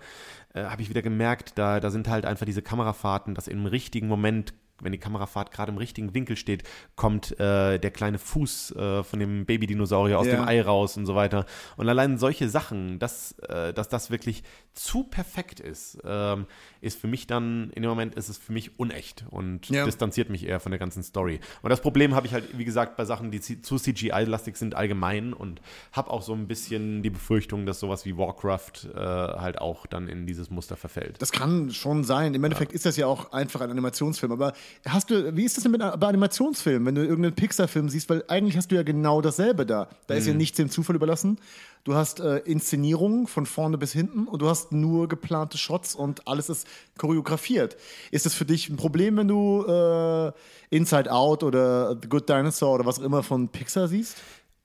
äh, 0.55 0.65
habe 0.65 0.83
ich 0.83 0.89
wieder 0.89 1.03
gemerkt, 1.03 1.53
da, 1.57 1.79
da 1.81 1.91
sind 1.91 2.09
halt 2.09 2.25
einfach 2.25 2.47
diese 2.47 2.63
Kamerafahrten, 2.63 3.35
dass 3.35 3.49
im 3.49 3.67
richtigen 3.67 4.09
Moment 4.09 4.55
wenn 4.81 4.93
die 4.93 4.99
Kamerafahrt 4.99 5.51
gerade 5.51 5.73
im 5.73 5.79
richtigen 5.79 6.15
Winkel 6.15 6.37
steht, 6.37 6.63
kommt 6.97 7.33
äh, 7.41 7.79
der 7.79 7.91
kleine 7.91 8.19
Fuß 8.19 8.73
äh, 8.77 9.03
von 9.05 9.19
dem 9.19 9.47
Babydinosaurier 9.47 10.19
aus 10.19 10.27
Ja. 10.27 10.37
dem 10.37 10.49
Ei 10.49 10.61
raus 10.63 10.97
und 10.97 11.07
so 11.07 11.15
weiter. 11.15 11.47
Und 11.77 11.89
allein 11.89 12.19
solche 12.19 12.49
Sachen, 12.49 12.99
dass, 12.99 13.33
äh, 13.41 13.73
dass 13.73 13.89
das 13.89 14.11
wirklich 14.11 14.43
zu 14.75 15.05
perfekt 15.05 15.61
ist, 15.61 15.99
ähm, 16.05 16.47
ist 16.81 17.01
für 17.01 17.07
mich 17.09 17.27
dann, 17.27 17.71
in 17.71 17.83
dem 17.83 17.89
Moment 17.89 18.15
ist 18.15 18.29
es 18.29 18.39
für 18.39 18.53
mich 18.53 18.79
unecht 18.79 19.25
und 19.31 19.69
Ja. 19.69 19.85
distanziert 19.85 20.31
mich 20.31 20.47
eher 20.47 20.61
von 20.61 20.71
der 20.73 20.79
ganzen 20.79 21.03
Story. 21.03 21.41
Und 21.63 21.71
das 21.71 21.81
Problem 21.81 22.15
habe 22.15 22.27
ich 22.27 22.33
halt, 22.33 22.57
wie 22.59 22.65
gesagt, 22.65 22.97
bei 22.97 23.05
Sachen, 23.05 23.31
die 23.31 23.41
zu 23.41 23.77
CGI-lastig 23.79 24.57
sind, 24.57 24.75
allgemein 24.75 25.33
und 25.33 25.61
habe 25.93 26.11
auch 26.11 26.23
so 26.23 26.33
ein 26.35 26.47
bisschen 26.47 27.03
die 27.03 27.11
Befürchtung, 27.11 27.67
dass 27.67 27.81
sowas 27.81 28.05
wie 28.05 28.17
Warcraft 28.17 28.89
äh, 28.95 28.99
halt 28.99 29.59
auch 29.61 29.87
dann 29.87 30.09
in 30.09 30.27
dieses 30.27 30.51
Muster 30.51 30.77
verfällt. 30.77 31.17
Das 31.21 31.33
kann 31.33 31.71
schon 31.71 32.05
sein. 32.05 32.35
Im 32.35 32.45
Endeffekt 32.45 32.73
ist 32.73 32.87
das 32.87 32.97
ja 32.97 33.07
auch 33.07 33.33
einfach 33.33 33.61
ein 33.61 33.71
Animationsfilm. 33.71 34.33
Aber 34.33 34.53
hast 34.87 35.11
du, 35.11 35.37
wie 35.37 35.45
ist 35.45 35.57
das 35.57 35.63
denn 35.65 35.73
mit 35.73 35.81
bei 35.81 36.07
Animationsfilmen, 36.07 36.87
wenn 36.87 36.95
du 36.95 37.03
irgendeinen 37.03 37.35
Pixar-Film 37.35 37.89
siehst? 37.89 38.09
Weil 38.11 38.25
eigentlich 38.29 38.57
hast 38.57 38.71
du 38.71 38.77
ja 38.77 38.83
genau 38.83 39.21
dasselbe 39.21 39.67
da. 39.67 39.89
Da 40.07 40.15
ist 40.15 40.27
ja 40.27 40.33
Mhm. 40.33 40.39
nichts 40.39 40.57
dem 40.57 40.71
Zufall 40.71 40.97
überlassen. 40.97 41.39
Du 41.85 41.95
hast 41.95 42.21
äh, 42.21 42.39
Inszenierungen 42.39 43.27
von 43.27 43.47
vorne 43.47 43.79
bis 43.79 43.93
hinten 43.93 44.27
und 44.27 44.43
du 44.43 44.49
hast 44.49 44.73
nur 44.73 45.09
geplante 45.09 45.57
Shots 45.59 45.95
und 45.95 46.27
alles 46.29 46.49
ist 46.49 46.67
choreografiert. 46.99 47.77
Ist 48.11 48.27
das 48.27 48.35
für 48.35 48.45
dich 48.45 48.69
ein 48.69 48.77
Problem, 48.77 49.17
wenn 49.17 49.29
du 49.29 49.65
äh, 49.67 50.33
Inside 50.71 51.11
Out 51.13 51.43
oder 51.43 51.97
The 52.01 52.09
Good 52.09 52.29
Dinosaur 52.29 52.75
oder 52.75 52.87
was 52.87 52.99
auch 52.99 53.05
immer 53.05 53.23
von 53.23 53.49
Pixar 53.49 53.89
siehst? 53.89 54.17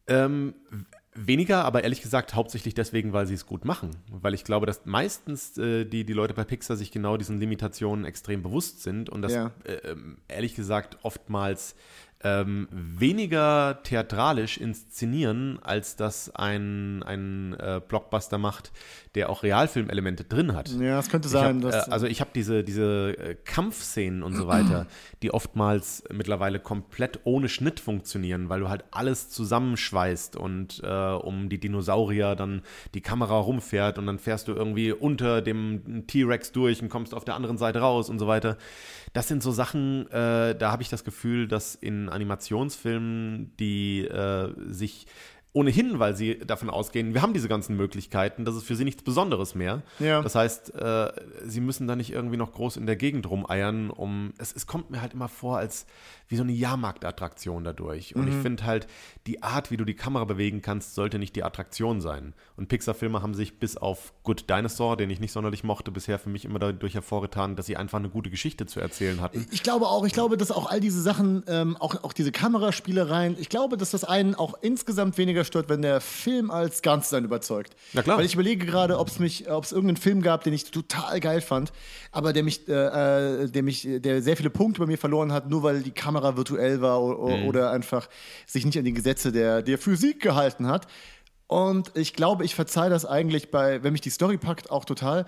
Ähm, 0.07 0.53
weniger, 1.13 1.63
aber 1.63 1.83
ehrlich 1.83 2.01
gesagt 2.01 2.35
hauptsächlich 2.35 2.73
deswegen, 2.73 3.13
weil 3.13 3.27
sie 3.27 3.35
es 3.35 3.45
gut 3.45 3.65
machen. 3.65 3.91
Weil 4.11 4.33
ich 4.33 4.43
glaube, 4.43 4.65
dass 4.65 4.85
meistens 4.85 5.57
äh, 5.57 5.85
die, 5.85 6.05
die 6.05 6.13
Leute 6.13 6.33
bei 6.33 6.43
Pixar 6.43 6.75
sich 6.75 6.91
genau 6.91 7.17
diesen 7.17 7.39
Limitationen 7.39 8.03
extrem 8.05 8.43
bewusst 8.43 8.81
sind 8.83 9.09
und 9.09 9.21
das 9.21 9.33
Ja. 9.33 9.51
äh, 9.63 9.91
ähm, 9.91 10.17
ehrlich 10.27 10.55
gesagt 10.55 10.97
oftmals 11.03 11.75
ähm, 12.23 12.67
weniger 12.71 13.79
theatralisch 13.83 14.57
inszenieren, 14.57 15.59
als 15.61 15.95
das 15.95 16.33
ein, 16.33 17.03
ein 17.03 17.53
äh, 17.59 17.81
Blockbuster 17.85 18.37
macht, 18.37 18.71
der 19.15 19.29
auch 19.29 19.43
Realfilmelemente 19.43 20.23
drin 20.23 20.55
hat. 20.55 20.69
Ja, 20.69 20.99
es 20.99 21.09
könnte 21.09 21.27
Ich 21.27 21.33
sein, 21.33 21.63
hab, 21.63 21.71
dass. 21.71 21.87
äh, 21.87 21.91
also 21.91 22.07
ich 22.07 22.21
habe 22.21 22.31
diese, 22.33 22.63
diese 22.63 23.15
äh, 23.17 23.35
Kampfszenen 23.35 24.23
und 24.23 24.35
so 24.35 24.47
weiter, 24.47 24.87
die 25.21 25.31
oftmals 25.31 26.03
mittlerweile 26.11 26.59
komplett 26.59 27.19
ohne 27.25 27.49
Schnitt 27.49 27.79
funktionieren, 27.79 28.49
weil 28.49 28.61
du 28.61 28.69
halt 28.69 28.85
alles 28.91 29.29
zusammenschweißt 29.29 30.35
und 30.35 30.81
äh, 30.83 30.87
um 30.87 31.49
die 31.49 31.59
Dinosaurier 31.59 32.35
dann 32.35 32.61
die 32.93 33.01
Kamera 33.01 33.37
rumfährt 33.37 33.97
und 33.97 34.05
dann 34.07 34.17
fährst 34.17 34.47
du 34.47 34.53
irgendwie 34.53 34.91
unter 34.93 35.41
dem 35.41 36.07
T-Rex 36.07 36.51
durch 36.53 36.81
und 36.81 36.89
kommst 36.89 37.13
auf 37.13 37.25
der 37.25 37.35
anderen 37.35 37.57
Seite 37.57 37.79
raus 37.79 38.09
und 38.09 38.17
so 38.17 38.27
weiter. 38.27 38.57
Das 39.11 39.27
sind 39.27 39.43
so 39.43 39.51
Sachen, 39.51 40.09
äh, 40.09 40.55
da 40.55 40.71
habe 40.71 40.81
ich 40.81 40.89
das 40.89 41.03
Gefühl, 41.03 41.47
dass 41.47 41.75
in 41.75 42.09
Animationsfilmen, 42.13 43.51
die 43.59 44.05
äh, 44.05 44.53
sich 44.67 45.07
ohnehin, 45.53 45.99
weil 45.99 46.15
sie 46.15 46.39
davon 46.39 46.69
ausgehen, 46.69 47.13
wir 47.13 47.21
haben 47.21 47.33
diese 47.33 47.47
ganzen 47.47 47.77
Möglichkeiten, 47.77 48.43
das 48.43 48.55
ist 48.55 48.63
für 48.63 48.75
sie 48.75 48.83
nichts 48.83 49.03
Besonderes 49.03 49.53
mehr. 49.53 49.83
Ja. 49.99 50.21
Das 50.21 50.33
heißt, 50.33 50.73
äh, 50.75 51.11
sie 51.45 51.61
müssen 51.61 51.87
da 51.87 51.95
nicht 51.95 52.11
irgendwie 52.11 52.37
noch 52.37 52.51
groß 52.51 52.77
in 52.77 52.87
der 52.87 52.95
Gegend 52.95 53.29
rumeiern, 53.29 53.91
um 53.91 54.33
es, 54.39 54.53
es 54.53 54.65
kommt 54.65 54.89
mir 54.89 55.01
halt 55.01 55.13
immer 55.13 55.29
vor 55.29 55.57
als 55.57 55.85
wie 56.27 56.37
so 56.37 56.43
eine 56.43 56.51
Jahrmarktattraktion 56.51 57.63
dadurch. 57.63 58.15
Und 58.15 58.27
ich 58.27 58.33
finde 58.33 58.65
halt, 58.65 58.87
die 59.27 59.43
Art, 59.43 59.69
wie 59.69 59.77
du 59.77 59.85
die 59.85 59.93
Kamera 59.93 60.23
bewegen 60.23 60.63
kannst, 60.63 60.95
sollte 60.95 61.19
nicht 61.19 61.35
die 61.35 61.43
Attraktion 61.43 62.01
sein. 62.01 62.33
Und 62.55 62.69
Pixar-Filme 62.69 63.21
haben 63.21 63.35
sich 63.35 63.59
bis 63.59 63.77
auf 63.77 64.13
Good 64.23 64.49
Dinosaur, 64.49 64.97
den 64.97 65.11
ich 65.11 65.19
nicht 65.19 65.31
sonderlich 65.31 65.63
mochte, 65.63 65.91
bisher 65.91 66.17
für 66.17 66.29
mich 66.29 66.45
immer 66.45 66.57
dadurch 66.57 66.95
hervorgetan, 66.95 67.55
dass 67.55 67.67
sie 67.67 67.77
einfach 67.77 67.99
eine 67.99 68.09
gute 68.09 68.31
Geschichte 68.31 68.65
zu 68.65 68.79
erzählen 68.79 69.21
hatten. 69.21 69.45
Ich 69.51 69.61
glaube 69.61 69.85
auch, 69.87 70.05
ich 70.05 70.13
glaube, 70.13 70.37
dass 70.37 70.49
auch 70.49 70.71
all 70.71 70.79
diese 70.79 71.01
Sachen, 71.01 71.43
ähm, 71.47 71.77
auch, 71.77 72.03
auch 72.03 72.13
diese 72.13 72.31
Kameraspielereien, 72.31 73.35
ich 73.39 73.49
glaube, 73.49 73.77
dass 73.77 73.91
das 73.91 74.03
einen 74.03 74.33
auch 74.33 74.55
insgesamt 74.61 75.17
weniger 75.19 75.42
stört, 75.43 75.69
wenn 75.69 75.81
der 75.81 76.01
Film 76.01 76.51
als 76.51 76.81
Ganzes 76.81 77.13
einen 77.13 77.25
überzeugt. 77.25 77.75
Na 77.93 78.01
klar. 78.01 78.17
Weil 78.17 78.25
ich 78.25 78.33
überlege 78.33 78.65
gerade, 78.65 78.97
ob 78.99 79.07
es 79.07 79.19
mich, 79.19 79.49
ob 79.49 79.63
es 79.63 79.71
irgendeinen 79.71 79.97
Film 79.97 80.21
gab, 80.21 80.43
den 80.43 80.53
ich 80.53 80.71
total 80.71 81.19
geil 81.19 81.41
fand, 81.41 81.71
aber 82.11 82.33
der 82.33 82.43
mich, 82.43 82.67
äh, 82.67 83.43
äh, 83.43 83.49
der 83.49 83.63
mich, 83.63 83.87
der 83.89 84.21
sehr 84.21 84.37
viele 84.37 84.49
Punkte 84.49 84.79
bei 84.81 84.87
mir 84.87 84.97
verloren 84.97 85.31
hat, 85.31 85.49
nur 85.49 85.63
weil 85.63 85.81
die 85.81 85.91
Kamera 85.91 86.37
virtuell 86.37 86.81
war 86.81 87.01
o- 87.01 87.45
oder 87.47 87.71
einfach 87.71 88.09
sich 88.45 88.65
nicht 88.65 88.77
an 88.77 88.85
die 88.85 88.93
Gesetze 88.93 89.31
der, 89.31 89.61
der 89.61 89.77
Physik 89.77 90.21
gehalten 90.21 90.67
hat. 90.67 90.87
Und 91.47 91.91
ich 91.95 92.13
glaube, 92.13 92.45
ich 92.45 92.55
verzeihe 92.55 92.89
das 92.89 93.05
eigentlich 93.05 93.51
bei, 93.51 93.83
wenn 93.83 93.91
mich 93.91 94.01
die 94.01 94.09
Story 94.09 94.37
packt, 94.37 94.71
auch 94.71 94.85
total. 94.85 95.25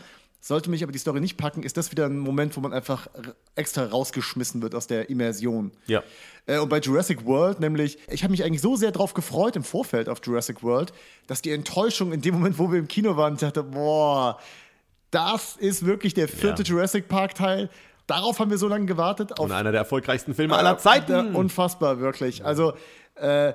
Sollte 0.47 0.69
mich 0.69 0.83
aber 0.83 0.91
die 0.91 0.99
Story 0.99 1.21
nicht 1.21 1.37
packen, 1.37 1.63
ist 1.63 1.75
das 1.75 1.89
wieder 1.89 2.05
ein 2.05 2.19
Moment, 2.19 2.55
wo 2.55 2.61
man 2.61 2.71
einfach 2.71 3.07
extra 3.55 3.83
rausgeschmissen 3.83 4.61
wird 4.61 4.75
aus 4.75 4.85
der 4.85 5.09
Immersion. 5.09 5.71
Ja. 5.87 6.03
Äh, 6.45 6.59
und 6.59 6.69
bei 6.69 6.77
Jurassic 6.77 7.25
World, 7.25 7.59
nämlich, 7.59 7.97
ich 8.11 8.21
habe 8.23 8.29
mich 8.29 8.43
eigentlich 8.43 8.61
so 8.61 8.75
sehr 8.75 8.91
drauf 8.91 9.15
gefreut 9.15 9.55
im 9.55 9.63
Vorfeld 9.63 10.07
auf 10.07 10.19
Jurassic 10.23 10.61
World, 10.61 10.93
dass 11.25 11.41
die 11.41 11.49
Enttäuschung 11.49 12.13
in 12.13 12.21
dem 12.21 12.35
Moment, 12.35 12.59
wo 12.59 12.71
wir 12.71 12.77
im 12.77 12.87
Kino 12.87 13.17
waren, 13.17 13.33
ich 13.33 13.39
dachte, 13.39 13.63
boah, 13.63 14.37
das 15.09 15.55
ist 15.55 15.83
wirklich 15.83 16.13
der 16.13 16.27
vierte 16.27 16.61
Ja. 16.61 16.69
Jurassic 16.69 17.07
Park 17.07 17.33
Teil. 17.33 17.71
Darauf 18.05 18.37
haben 18.37 18.51
wir 18.51 18.59
so 18.59 18.67
lange 18.67 18.85
gewartet. 18.85 19.39
Und 19.39 19.51
einer 19.51 19.71
der 19.71 19.81
erfolgreichsten 19.81 20.35
Filme 20.35 20.55
aller 20.55 20.77
Zeiten. 20.77 21.11
ja, 21.11 21.21
unfassbar, 21.21 21.99
wirklich. 21.99 22.45
Also 22.45 22.73
äh, 23.15 23.53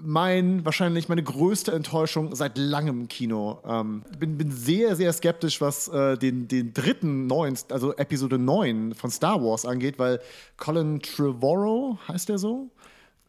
mein, 0.00 0.64
wahrscheinlich 0.64 1.08
meine 1.08 1.22
größte 1.22 1.72
Enttäuschung 1.72 2.34
seit 2.34 2.56
langem 2.58 3.02
im 3.02 3.08
Kino. 3.08 3.60
Ähm, 3.66 4.02
bin, 4.18 4.38
bin 4.38 4.50
sehr, 4.50 4.96
sehr 4.96 5.12
skeptisch, 5.12 5.60
was 5.60 5.88
äh, 5.88 6.16
den, 6.16 6.48
den 6.48 6.72
dritten 6.72 7.26
neuen, 7.26 7.56
also 7.70 7.94
Episode 7.96 8.38
9 8.38 8.94
von 8.94 9.10
Star 9.10 9.42
Wars 9.42 9.66
angeht, 9.66 9.98
weil 9.98 10.20
Colin 10.56 11.00
Trevorrow, 11.00 11.98
heißt 12.08 12.28
der 12.28 12.38
so? 12.38 12.70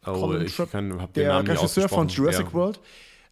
Oh, 0.06 0.14
Colin 0.14 0.46
ich 0.46 0.56
Tre- 0.56 0.68
kann, 0.68 1.02
hab 1.02 1.14
den 1.14 1.24
der 1.26 1.34
Namen 1.34 1.48
Regisseur 1.50 1.90
von. 1.90 2.08
Jurassic 2.08 2.48
ja. 2.48 2.54
World, 2.54 2.80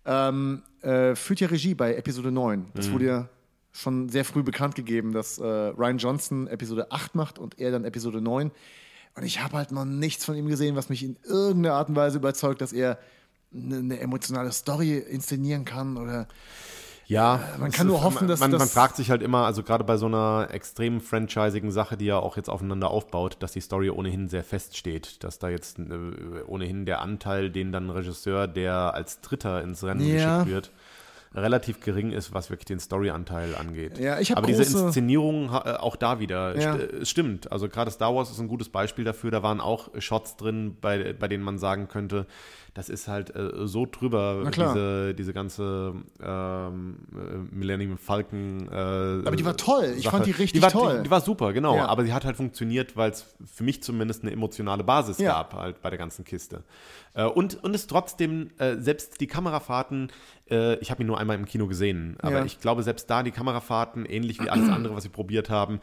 ähm, 0.05 0.63
äh, 0.81 1.15
führt 1.15 1.39
ja 1.39 1.47
Regie 1.47 1.75
bei 1.75 1.95
Episode 1.95 2.31
9. 2.31 2.65
Das 2.73 2.87
Mhm. 2.89 2.93
wurde 2.93 3.05
ja 3.05 3.29
schon 3.71 4.09
sehr 4.09 4.25
früh 4.25 4.43
bekannt 4.43 4.75
gegeben, 4.75 5.13
dass 5.13 5.37
äh, 5.39 5.43
Ryan 5.45 5.97
Johnson 5.97 6.47
Episode 6.47 6.91
8 6.91 7.15
macht 7.15 7.39
und 7.39 7.57
er 7.59 7.71
dann 7.71 7.85
Episode 7.85 8.21
9. 8.21 8.51
Und 9.15 9.23
ich 9.23 9.41
habe 9.43 9.57
halt 9.57 9.71
noch 9.71 9.85
nichts 9.85 10.25
von 10.25 10.35
ihm 10.35 10.47
gesehen, 10.47 10.75
was 10.75 10.89
mich 10.89 11.03
in 11.03 11.17
irgendeiner 11.23 11.75
Art 11.75 11.89
und 11.89 11.95
Weise 11.95 12.17
überzeugt, 12.17 12.61
dass 12.61 12.73
er 12.73 12.97
eine, 13.55 13.99
emotionale 13.99 14.51
Story 14.51 14.97
inszenieren 14.97 15.65
kann 15.65 15.97
oder 15.97 16.27
Ja, 17.05 17.39
man 17.59 17.69
es 17.69 17.75
kann 17.75 17.85
nur 17.85 18.01
hoffen, 18.01 18.27
dass 18.27 18.39
man, 18.39 18.49
man 18.49 18.59
das- 18.59 18.71
fragt 18.73 18.95
sich 18.95 19.11
halt 19.11 19.21
immer, 19.21 19.45
also 19.45 19.61
gerade 19.61 19.83
bei 19.83 19.97
so 19.97 20.07
einer 20.07 20.47
extrem 20.51 20.99
franchisigen 21.01 21.71
Sache, 21.71 21.95
die 21.97 22.05
ja 22.05 22.17
auch 22.17 22.37
jetzt 22.37 22.49
aufeinander 22.49 22.89
aufbaut, 22.89 23.37
dass 23.41 23.51
die 23.51 23.61
Story 23.61 23.91
ohnehin 23.91 24.29
sehr 24.29 24.43
feststeht, 24.43 25.23
dass 25.23 25.37
da 25.37 25.49
jetzt 25.49 25.77
äh, 25.77 25.83
ohnehin 26.47 26.85
der 26.87 27.01
Anteil, 27.01 27.51
den 27.51 27.71
dann 27.71 27.87
ein 27.87 27.89
Regisseur, 27.91 28.47
der 28.47 28.95
als 28.95 29.21
Dritter 29.21 29.61
ins 29.61 29.83
Rennen 29.83 30.01
Ja. 30.07 30.37
geschickt 30.43 30.51
wird, 30.55 30.71
relativ 31.35 31.79
gering 31.81 32.11
ist, 32.11 32.33
was 32.33 32.49
wirklich 32.49 32.65
den 32.65 32.79
Storyanteil 32.79 33.55
angeht. 33.55 33.97
Ja, 33.97 34.19
ich 34.19 34.35
Aber 34.37 34.45
diese 34.45 34.63
Inszenierung 34.63 35.47
äh, 35.49 35.71
auch 35.73 35.95
da 35.95 36.19
wieder, 36.19 36.59
Ja. 36.59 36.75
st 36.75 36.93
es 37.01 37.09
stimmt. 37.09 37.51
Also 37.51 37.69
gerade 37.69 37.89
Star 37.91 38.13
Wars 38.15 38.29
ist 38.31 38.39
ein 38.39 38.47
gutes 38.47 38.69
Beispiel 38.69 39.03
dafür. 39.05 39.31
Da 39.31 39.41
waren 39.43 39.59
auch 39.61 39.89
Shots 39.99 40.35
drin, 40.37 40.77
bei, 40.79 41.13
bei 41.13 41.27
denen 41.27 41.43
man 41.43 41.57
sagen 41.57 41.87
könnte, 41.87 42.27
das 42.75 42.89
ist 42.89 43.07
halt 43.07 43.35
äh, 43.35 43.67
so 43.67 43.85
drüber, 43.85 44.49
diese, 44.51 45.13
diese 45.13 45.31
ganze 45.31 45.93
ähm, 46.21 46.97
äh, 47.13 47.55
Millennium 47.55 47.97
Falcon. 47.99 48.67
Äh, 48.67 48.73
Aber 48.75 49.35
die 49.35 49.45
war 49.45 49.55
toll. 49.55 49.93
Ich 49.95 50.05
Sache. 50.05 50.15
fand 50.15 50.25
die 50.25 50.31
richtig 50.31 50.53
die 50.53 50.61
war, 50.61 50.71
toll. 50.71 50.97
Die, 50.97 51.03
die 51.03 51.11
war 51.11 51.21
super, 51.21 51.53
genau. 51.53 51.75
Ja. 51.75 51.85
Aber 51.85 52.03
sie 52.03 52.13
hat 52.13 52.25
halt 52.25 52.35
funktioniert, 52.35 52.97
weil 52.97 53.11
es 53.11 53.35
für 53.45 53.63
mich 53.63 53.83
zumindest 53.83 54.23
eine 54.23 54.31
emotionale 54.31 54.83
Basis 54.83 55.19
Ja. 55.19 55.33
gab, 55.33 55.53
halt 55.53 55.81
bei 55.83 55.91
der 55.91 55.99
ganzen 55.99 56.25
Kiste. 56.25 56.63
Äh, 57.13 57.25
und, 57.25 57.63
und 57.63 57.75
es 57.75 57.85
trotzdem, 57.85 58.49
äh, 58.57 58.77
selbst 58.77 59.21
die 59.21 59.27
Kamerafahrten, 59.27 60.11
äh, 60.49 60.75
ich 60.79 60.89
habe 60.89 61.03
ihn 61.03 61.07
nur 61.07 61.19
einmal 61.19 61.37
im 61.37 61.45
Kino 61.45 61.67
gesehen, 61.67 62.17
aber 62.21 62.39
Ja. 62.39 62.45
ich 62.45 62.59
glaube, 62.59 62.81
selbst 62.81 63.07
da 63.09 63.21
die 63.21 63.31
Kamerafahrten, 63.31 64.05
ähnlich 64.05 64.39
wie 64.41 64.49
alles 64.49 64.69
andere, 64.69 64.95
was 64.95 65.03
sie 65.03 65.09
probiert 65.09 65.51
haben, 65.51 65.79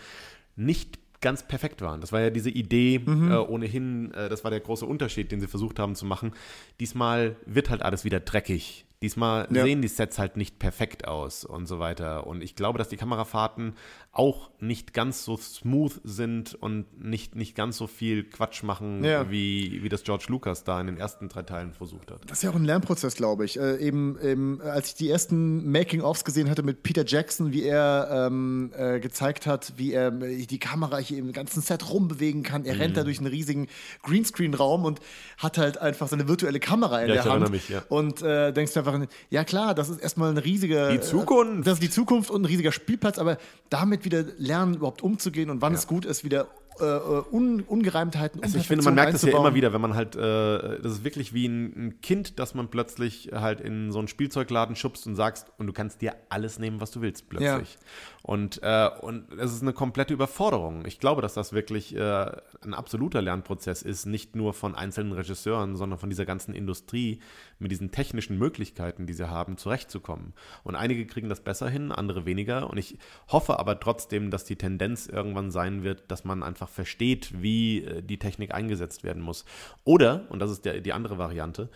nicht 0.57 0.99
ganz 1.21 1.47
perfekt 1.47 1.83
waren. 1.83 2.01
Das 2.01 2.13
war 2.13 2.21
ja 2.21 2.31
diese 2.31 2.51
Idee 2.51 2.99
Mhm. 3.05 3.31
äh, 3.31 3.37
ohnehin, 3.37 4.13
äh, 4.15 4.29
das 4.29 4.43
war 4.45 4.51
der 4.51 4.61
große 4.61 4.87
Unterschied, 4.87 5.31
den 5.33 5.41
sie 5.41 5.49
versucht 5.49 5.79
haben 5.79 5.95
zu 5.95 6.07
machen. 6.07 6.33
Diesmal 6.81 7.37
wird 7.47 7.71
halt 7.71 7.83
alles 7.83 8.05
wieder 8.05 8.21
dreckig. 8.21 8.87
Diesmal 9.03 9.49
Ja. 9.51 9.63
sehen 9.65 9.81
die 9.81 9.89
Sets 9.89 10.19
halt 10.19 10.37
nicht 10.37 10.59
perfekt 10.59 11.09
aus 11.09 11.45
und 11.45 11.67
so 11.67 11.79
weiter. 11.79 12.27
Und 12.27 12.43
ich 12.43 12.55
glaube, 12.55 12.79
dass 12.79 12.89
die 12.89 12.99
Kamerafahrten 12.99 13.75
auch 14.13 14.51
nicht 14.59 14.93
ganz 14.93 15.25
so 15.25 15.37
smooth 15.37 16.01
sind 16.03 16.55
und 16.57 17.01
nicht, 17.03 17.37
nicht 17.37 17.55
ganz 17.55 17.77
so 17.77 17.87
viel 17.87 18.25
Quatsch 18.25 18.65
machen, 18.65 19.05
Ja. 19.05 19.31
wie, 19.31 19.85
wie 19.85 19.89
das 19.89 20.03
George 20.03 20.25
Lucas 20.29 20.65
da 20.65 20.81
in 20.81 20.89
den 20.89 20.97
ersten 20.99 21.29
drei 21.29 21.43
Teilen 21.45 21.73
versucht 21.73 22.11
hat. 22.11 22.21
Das 22.29 22.39
ist 22.39 22.43
ja 22.43 22.51
auch 22.51 22.57
ein 22.57 22.65
Lernprozess, 22.65 23.15
glaube 23.15 23.45
ich. 23.45 23.59
Äh, 23.59 23.77
eben, 23.77 24.19
eben, 24.21 24.61
als 24.63 24.89
ich 24.89 24.95
die 24.97 25.09
ersten 25.09 25.71
Making-ofs 25.71 26.25
gesehen 26.25 26.51
hatte 26.51 26.65
mit 26.65 26.83
Peter 26.83 27.05
Jackson, 27.07 27.53
wie 27.53 27.63
er 27.63 28.27
ähm, 28.29 28.73
äh, 28.77 28.99
gezeigt 28.99 29.47
hat, 29.47 29.75
wie 29.77 29.93
er 29.93 30.09
äh, 30.23 30.45
die 30.45 30.59
Kamera 30.59 30.99
hier 30.99 31.19
im 31.19 31.33
ganzen 31.33 31.63
Set 31.63 31.89
rumbewegen 31.89 32.43
kann. 32.43 32.65
Er 32.65 32.75
Mhm. 32.75 32.81
rennt 32.81 32.97
da 32.97 33.05
durch 33.05 33.19
einen 33.19 33.29
riesigen 33.29 33.69
Greenscreen-Raum 34.03 34.85
und 34.85 35.01
hat 35.39 35.57
halt 35.57 35.79
einfach 35.79 36.09
seine 36.09 36.27
virtuelle 36.29 36.59
Kamera 36.61 37.01
in 37.03 37.09
Ja, 37.09 37.15
der 37.15 37.15
ich 37.15 37.21
Hand. 37.21 37.31
erinnere 37.31 37.51
mich, 37.51 37.69
ja. 37.69 37.83
Und 37.89 38.23
äh, 38.23 38.53
denkst 38.53 38.75
du 38.75 38.81
einfach, 38.81 39.01
ja 39.31 39.45
klar, 39.45 39.75
das 39.75 39.89
ist 39.89 40.01
erstmal 40.01 40.31
ein 40.31 40.39
riesiger. 40.39 40.91
Die 40.91 41.01
Zukunft. 41.01 41.67
Das 41.67 41.75
ist 41.75 41.83
die 41.83 41.91
Zukunft 41.91 42.31
und 42.31 42.43
ein 42.43 42.47
riesiger 42.47 42.73
Spielplatz, 42.73 43.19
aber 43.19 43.39
damit 43.69 44.00
wieder 44.05 44.25
lernen, 44.39 44.75
überhaupt 44.75 45.03
umzugehen 45.03 45.51
und 45.51 45.61
wann 45.63 45.75
es 45.75 45.87
gut 45.87 46.05
ist, 46.05 46.25
wieder 46.25 46.49
äh, 46.81 46.85
Un 47.33 47.61
Ungereimtheiten. 47.63 48.43
Also 48.43 48.59
ich 48.59 48.67
finde, 48.67 48.85
man 48.85 48.95
merkt 48.95 49.15
das 49.15 49.23
ja 49.23 49.37
immer 49.37 49.55
wieder, 49.55 49.73
wenn 49.73 49.81
man 49.81 49.95
halt, 49.95 50.17
äh, 50.17 50.81
das 50.81 50.93
ist 50.93 51.05
wirklich 51.05 51.33
wie 51.33 51.47
ein, 51.47 51.65
ein, 51.77 52.01
Kind, 52.01 52.39
das 52.39 52.55
man 52.55 52.69
plötzlich 52.69 53.31
halt 53.33 53.61
in 53.61 53.93
so 53.93 53.99
einen 53.99 54.09
Spielzeugladen 54.09 54.77
schubst 54.77 55.07
und 55.07 55.17
sagst, 55.17 55.53
und 55.59 55.67
du 55.67 55.73
kannst 55.73 56.01
dir 56.01 56.15
alles 56.29 56.59
nehmen, 56.59 56.81
was 56.81 56.91
du 56.91 57.01
willst, 57.01 57.29
plötzlich. 57.29 57.75
Ja. 57.75 57.81
Und, 58.23 58.63
äh, 58.63 58.91
und 59.01 59.33
es 59.39 59.53
ist 59.53 59.63
eine 59.63 59.73
komplette 59.73 60.13
Überforderung. 60.13 60.85
Ich 60.85 61.01
glaube, 61.01 61.23
dass 61.23 61.35
das 61.35 61.53
wirklich 61.53 61.97
äh, 61.97 62.31
ein 62.63 62.75
absoluter 62.75 63.23
Lernprozess 63.23 63.83
ist, 63.83 64.05
nicht 64.05 64.37
nur 64.37 64.53
von 64.53 64.75
einzelnen 64.75 65.13
Regisseuren, 65.13 65.77
sondern 65.77 65.99
von 65.99 66.11
dieser 66.11 66.27
ganzen 66.27 66.55
Industrie 66.55 67.21
mit 67.59 67.71
diesen 67.71 67.93
technischen 67.93 68.39
Möglichkeiten, 68.39 69.07
die 69.07 69.15
sie 69.15 69.31
haben, 69.31 69.57
zurechtzukommen. 69.57 70.35
Und 70.65 70.75
einige 70.75 71.07
kriegen 71.07 71.31
das 71.31 71.41
besser 71.41 71.71
hin, 71.71 71.93
andere 71.93 72.27
weniger. 72.27 72.69
Und 72.69 72.77
ich 72.77 72.99
hoffe 73.29 73.59
aber 73.59 73.81
trotzdem, 73.81 74.31
dass 74.31 74.45
die 74.45 74.57
Tendenz 74.57 75.07
irgendwann 75.07 75.51
sein 75.51 75.83
wird, 75.83 76.11
dass 76.11 76.25
man 76.25 76.43
einfach 76.43 76.69
versteht, 76.69 77.41
wie 77.41 77.85
äh, 77.85 78.03
die 78.03 78.19
Technik 78.19 78.53
eingesetzt 78.53 79.03
werden 79.03 79.23
muss. 79.23 79.47
Oder, 79.85 80.27
und 80.29 80.41
das 80.41 80.51
ist 80.51 80.67
der, 80.67 80.81
die 80.81 80.93
andere 80.93 81.17
Variante, 81.17 81.71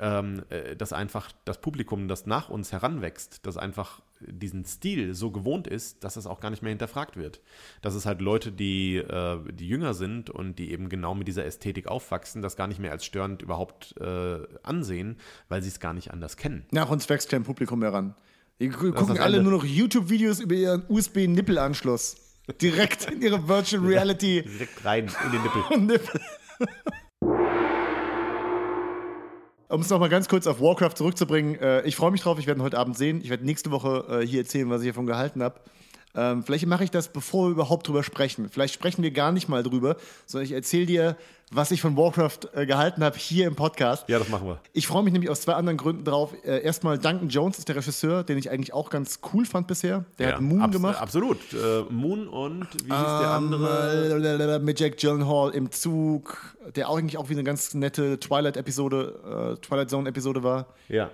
ähm, 0.00 0.42
äh, 0.48 0.74
dass 0.74 0.92
einfach 0.92 1.30
das 1.44 1.60
Publikum, 1.60 2.08
das 2.08 2.26
nach 2.26 2.48
uns 2.48 2.72
heranwächst, 2.72 3.46
das 3.46 3.56
einfach 3.56 4.00
diesen 4.20 4.64
Stil 4.64 5.14
so 5.14 5.30
gewohnt 5.30 5.66
ist, 5.66 6.04
dass 6.04 6.16
es 6.16 6.26
auch 6.26 6.40
gar 6.40 6.50
nicht 6.50 6.62
mehr 6.62 6.70
hinterfragt 6.70 7.16
wird. 7.16 7.40
Dass 7.82 7.94
es 7.94 8.06
halt 8.06 8.20
Leute, 8.20 8.50
die, 8.50 8.96
äh, 8.96 9.38
die 9.52 9.68
jünger 9.68 9.94
sind 9.94 10.30
und 10.30 10.58
die 10.58 10.72
eben 10.72 10.88
genau 10.88 11.14
mit 11.14 11.28
dieser 11.28 11.44
Ästhetik 11.44 11.86
aufwachsen, 11.86 12.42
das 12.42 12.56
gar 12.56 12.66
nicht 12.66 12.80
mehr 12.80 12.92
als 12.92 13.04
störend 13.04 13.42
überhaupt 13.42 13.94
äh, 14.00 14.40
ansehen, 14.62 15.16
weil 15.48 15.62
sie 15.62 15.68
es 15.68 15.80
gar 15.80 15.92
nicht 15.92 16.10
anders 16.10 16.36
kennen. 16.36 16.66
Nach 16.70 16.90
uns 16.90 17.08
wächst 17.08 17.30
kein 17.30 17.44
Publikum 17.44 17.82
heran. 17.82 18.14
Die 18.58 18.68
gucken 18.68 19.18
alle 19.18 19.42
nur 19.42 19.52
noch 19.52 19.64
YouTube-Videos 19.64 20.40
über 20.40 20.54
ihren 20.54 20.84
USB-Nippelanschluss. 20.88 22.16
Direkt 22.60 23.10
in 23.10 23.22
ihre 23.22 23.48
Virtual 23.48 23.82
Reality. 23.82 24.42
Direkt 24.42 24.84
rein 24.84 25.10
in 25.24 25.32
den 25.32 25.42
Nippel. 25.42 25.78
Nippel. 25.78 26.20
Um 29.70 29.82
es 29.82 29.88
nochmal 29.88 30.08
ganz 30.08 30.28
kurz 30.28 30.48
auf 30.48 30.60
Warcraft 30.60 30.96
zurückzubringen, 30.96 31.54
äh, 31.60 31.82
ich 31.82 31.94
freue 31.94 32.10
mich 32.10 32.22
drauf, 32.22 32.40
ich 32.40 32.48
werde 32.48 32.60
ihn 32.60 32.64
heute 32.64 32.76
Abend 32.76 32.98
sehen. 32.98 33.20
Ich 33.22 33.30
werde 33.30 33.44
nächste 33.44 33.70
Woche 33.70 34.04
äh, 34.22 34.26
hier 34.26 34.40
erzählen, 34.40 34.68
was 34.68 34.82
ich 34.82 34.88
davon 34.88 35.06
gehalten 35.06 35.44
habe. 35.44 35.60
Ähm, 36.14 36.42
vielleicht 36.42 36.66
mache 36.66 36.84
ich 36.84 36.90
das, 36.90 37.08
bevor 37.08 37.46
wir 37.46 37.52
überhaupt 37.52 37.86
drüber 37.86 38.02
sprechen. 38.02 38.48
Vielleicht 38.48 38.74
sprechen 38.74 39.02
wir 39.02 39.12
gar 39.12 39.32
nicht 39.32 39.48
mal 39.48 39.62
drüber, 39.62 39.96
sondern 40.26 40.44
ich 40.44 40.52
erzähle 40.52 40.86
dir, 40.86 41.16
was 41.52 41.70
ich 41.70 41.80
von 41.80 41.96
Warcraft 41.96 42.48
äh, 42.54 42.66
gehalten 42.66 43.02
habe 43.02 43.16
hier 43.18 43.46
im 43.46 43.56
Podcast. 43.56 44.08
Ja, 44.08 44.18
das 44.18 44.28
machen 44.28 44.46
wir. 44.46 44.60
Ich 44.72 44.86
freue 44.86 45.02
mich 45.02 45.12
nämlich 45.12 45.30
aus 45.30 45.40
zwei 45.40 45.54
anderen 45.54 45.76
Gründen 45.76 46.04
drauf. 46.04 46.32
Äh, 46.44 46.62
erstmal, 46.62 46.98
Duncan 46.98 47.28
Jones 47.28 47.58
ist 47.58 47.68
der 47.68 47.76
Regisseur, 47.76 48.22
den 48.22 48.38
ich 48.38 48.50
eigentlich 48.50 48.72
auch 48.72 48.90
ganz 48.90 49.20
cool 49.32 49.44
fand 49.44 49.66
bisher. 49.66 50.04
Der 50.18 50.28
ja, 50.28 50.34
hat 50.34 50.40
Moon 50.40 50.62
abs 50.62 50.72
gemacht. 50.72 51.00
Absolut. 51.00 51.38
Äh, 51.52 51.82
Moon 51.90 52.28
und 52.28 52.68
wie 52.84 52.92
hieß 52.92 53.20
der 53.20 53.36
ähm, 53.36 53.54
andere? 53.54 54.60
mit 54.60 54.78
Jack 54.78 54.98
Gyllenhaal 54.98 55.50
im 55.50 55.70
Zug, 55.72 56.56
der 56.76 56.88
auch 56.88 56.98
eigentlich 56.98 57.18
auch 57.18 57.28
wie 57.28 57.34
eine 57.34 57.44
ganz 57.44 57.74
nette 57.74 58.18
Twilight-Episode, 58.20 59.56
äh, 59.56 59.60
Twilight 59.60 59.90
Zone-Episode 59.90 60.42
war. 60.42 60.66
Ja. 60.88 61.10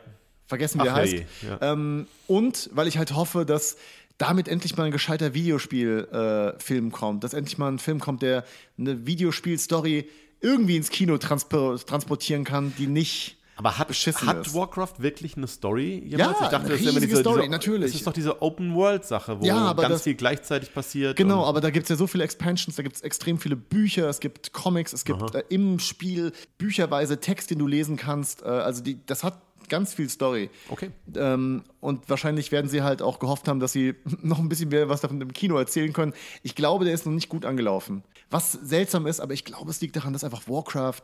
Vergessen, 0.46 0.80
wie 0.80 0.86
er 0.86 0.94
heißt. 0.94 1.16
Ja. 1.42 1.72
Ähm, 1.72 2.06
und 2.28 2.70
weil 2.72 2.86
ich 2.86 2.98
halt 2.98 3.14
hoffe, 3.14 3.44
dass 3.44 3.76
damit 4.18 4.48
endlich 4.48 4.76
mal 4.76 4.84
ein 4.84 4.92
gescheiter 4.92 5.34
Videospielfilm 5.34 6.88
äh, 6.88 6.90
kommt, 6.90 7.24
dass 7.24 7.34
endlich 7.34 7.58
mal 7.58 7.70
ein 7.70 7.78
Film 7.78 8.00
kommt, 8.00 8.22
der 8.22 8.44
eine 8.78 9.06
Videospiel-Story 9.06 10.08
irgendwie 10.40 10.76
ins 10.76 10.90
Kino 10.90 11.18
transportieren 11.18 12.44
kann, 12.44 12.72
die 12.78 12.86
nicht 12.86 13.35
aber 13.56 13.78
hat, 13.78 13.88
hat 13.88 14.54
Warcraft 14.54 14.94
wirklich 14.98 15.36
eine 15.36 15.46
Story? 15.46 16.02
Jemals? 16.06 16.38
Ja, 16.38 16.44
ich 16.44 16.48
dachte, 16.50 16.66
eine 16.66 16.74
riesige 16.74 17.06
diese, 17.06 17.20
Story, 17.20 17.40
diese, 17.40 17.50
natürlich. 17.50 17.92
Das 17.92 18.00
ist 18.00 18.06
doch 18.06 18.12
diese 18.12 18.42
Open-World-Sache, 18.42 19.40
wo 19.40 19.44
ja, 19.46 19.72
ganz 19.72 19.88
das, 19.88 20.02
viel 20.02 20.14
gleichzeitig 20.14 20.74
passiert. 20.74 21.16
Genau, 21.16 21.42
aber 21.44 21.62
da 21.62 21.70
gibt 21.70 21.84
es 21.84 21.88
ja 21.90 21.96
so 21.96 22.06
viele 22.06 22.24
Expansions, 22.24 22.76
da 22.76 22.82
gibt 22.82 22.96
es 22.96 23.02
extrem 23.02 23.38
viele 23.38 23.56
Bücher, 23.56 24.10
es 24.10 24.20
gibt 24.20 24.52
Comics, 24.52 24.92
es 24.92 25.06
gibt 25.06 25.34
äh, 25.34 25.42
im 25.48 25.78
Spiel 25.78 26.32
bücherweise 26.58 27.18
Text, 27.18 27.50
den 27.50 27.58
du 27.58 27.66
lesen 27.66 27.96
kannst. 27.96 28.42
Äh, 28.42 28.48
also 28.48 28.82
die, 28.82 28.98
das 29.06 29.24
hat 29.24 29.40
ganz 29.68 29.94
viel 29.94 30.10
Story. 30.10 30.50
Okay. 30.68 30.90
Ähm, 31.14 31.64
und 31.80 32.08
wahrscheinlich 32.08 32.52
werden 32.52 32.68
sie 32.68 32.82
halt 32.82 33.00
auch 33.00 33.18
gehofft 33.18 33.48
haben, 33.48 33.60
dass 33.60 33.72
sie 33.72 33.94
noch 34.22 34.38
ein 34.38 34.48
bisschen 34.50 34.68
mehr 34.68 34.88
was 34.90 35.00
davon 35.00 35.20
im 35.20 35.32
Kino 35.32 35.56
erzählen 35.56 35.92
können. 35.92 36.12
Ich 36.42 36.54
glaube, 36.54 36.84
der 36.84 36.94
ist 36.94 37.06
noch 37.06 37.12
nicht 37.12 37.28
gut 37.28 37.44
angelaufen. 37.44 38.02
Was 38.30 38.52
seltsam 38.52 39.06
ist, 39.06 39.20
aber 39.20 39.32
ich 39.32 39.44
glaube, 39.44 39.70
es 39.70 39.80
liegt 39.80 39.96
daran, 39.96 40.12
dass 40.12 40.24
einfach 40.24 40.48
Warcraft, 40.48 41.02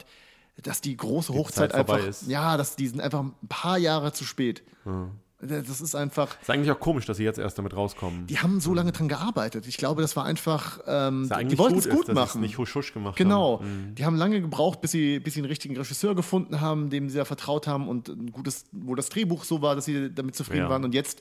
dass 0.60 0.80
die 0.80 0.96
große 0.96 1.32
die 1.32 1.38
Hochzeit 1.38 1.74
einfach, 1.74 1.98
ist. 1.98 2.28
ja, 2.28 2.56
dass 2.56 2.76
die 2.76 2.88
sind 2.88 3.00
einfach 3.00 3.20
ein 3.20 3.34
paar 3.48 3.78
Jahre 3.78 4.12
zu 4.12 4.24
spät. 4.24 4.62
Hm. 4.84 5.12
Das 5.44 5.80
ist 5.80 5.96
einfach. 5.96 6.40
Ist 6.40 6.50
eigentlich 6.50 6.70
auch 6.70 6.78
komisch, 6.78 7.04
dass 7.04 7.16
sie 7.16 7.24
jetzt 7.24 7.38
erst 7.38 7.58
damit 7.58 7.74
rauskommen. 7.74 8.28
Die 8.28 8.38
haben 8.38 8.60
so 8.60 8.72
lange 8.74 8.92
dran 8.92 9.08
gearbeitet. 9.08 9.66
Ich 9.66 9.76
glaube, 9.76 10.00
das 10.00 10.14
war 10.14 10.24
einfach. 10.24 10.78
Ähm, 10.86 11.28
die, 11.28 11.46
die 11.48 11.58
wollten 11.58 11.78
es 11.78 11.88
gut 11.88 12.08
ist, 12.08 12.14
machen. 12.14 12.40
nicht 12.42 12.58
husch 12.58 12.72
husch 12.76 12.94
gemacht 12.94 13.16
genau. 13.16 13.58
Haben. 13.58 13.88
Mhm. 13.88 13.94
Die 13.96 14.04
haben 14.04 14.14
lange 14.14 14.40
gebraucht, 14.40 14.80
bis 14.80 14.92
sie, 14.92 15.18
bis 15.18 15.34
sie 15.34 15.40
einen 15.40 15.48
richtigen 15.48 15.76
Regisseur 15.76 16.14
gefunden 16.14 16.60
haben, 16.60 16.90
dem 16.90 17.08
sie 17.08 17.18
ja 17.18 17.24
vertraut 17.24 17.66
haben 17.66 17.88
und 17.88 18.08
ein 18.08 18.30
gutes, 18.30 18.66
wo 18.70 18.94
das 18.94 19.08
Drehbuch 19.08 19.42
so 19.42 19.62
war, 19.62 19.74
dass 19.74 19.84
sie 19.84 20.14
damit 20.14 20.36
zufrieden 20.36 20.62
ja. 20.62 20.70
waren. 20.70 20.84
Und 20.84 20.94
jetzt 20.94 21.20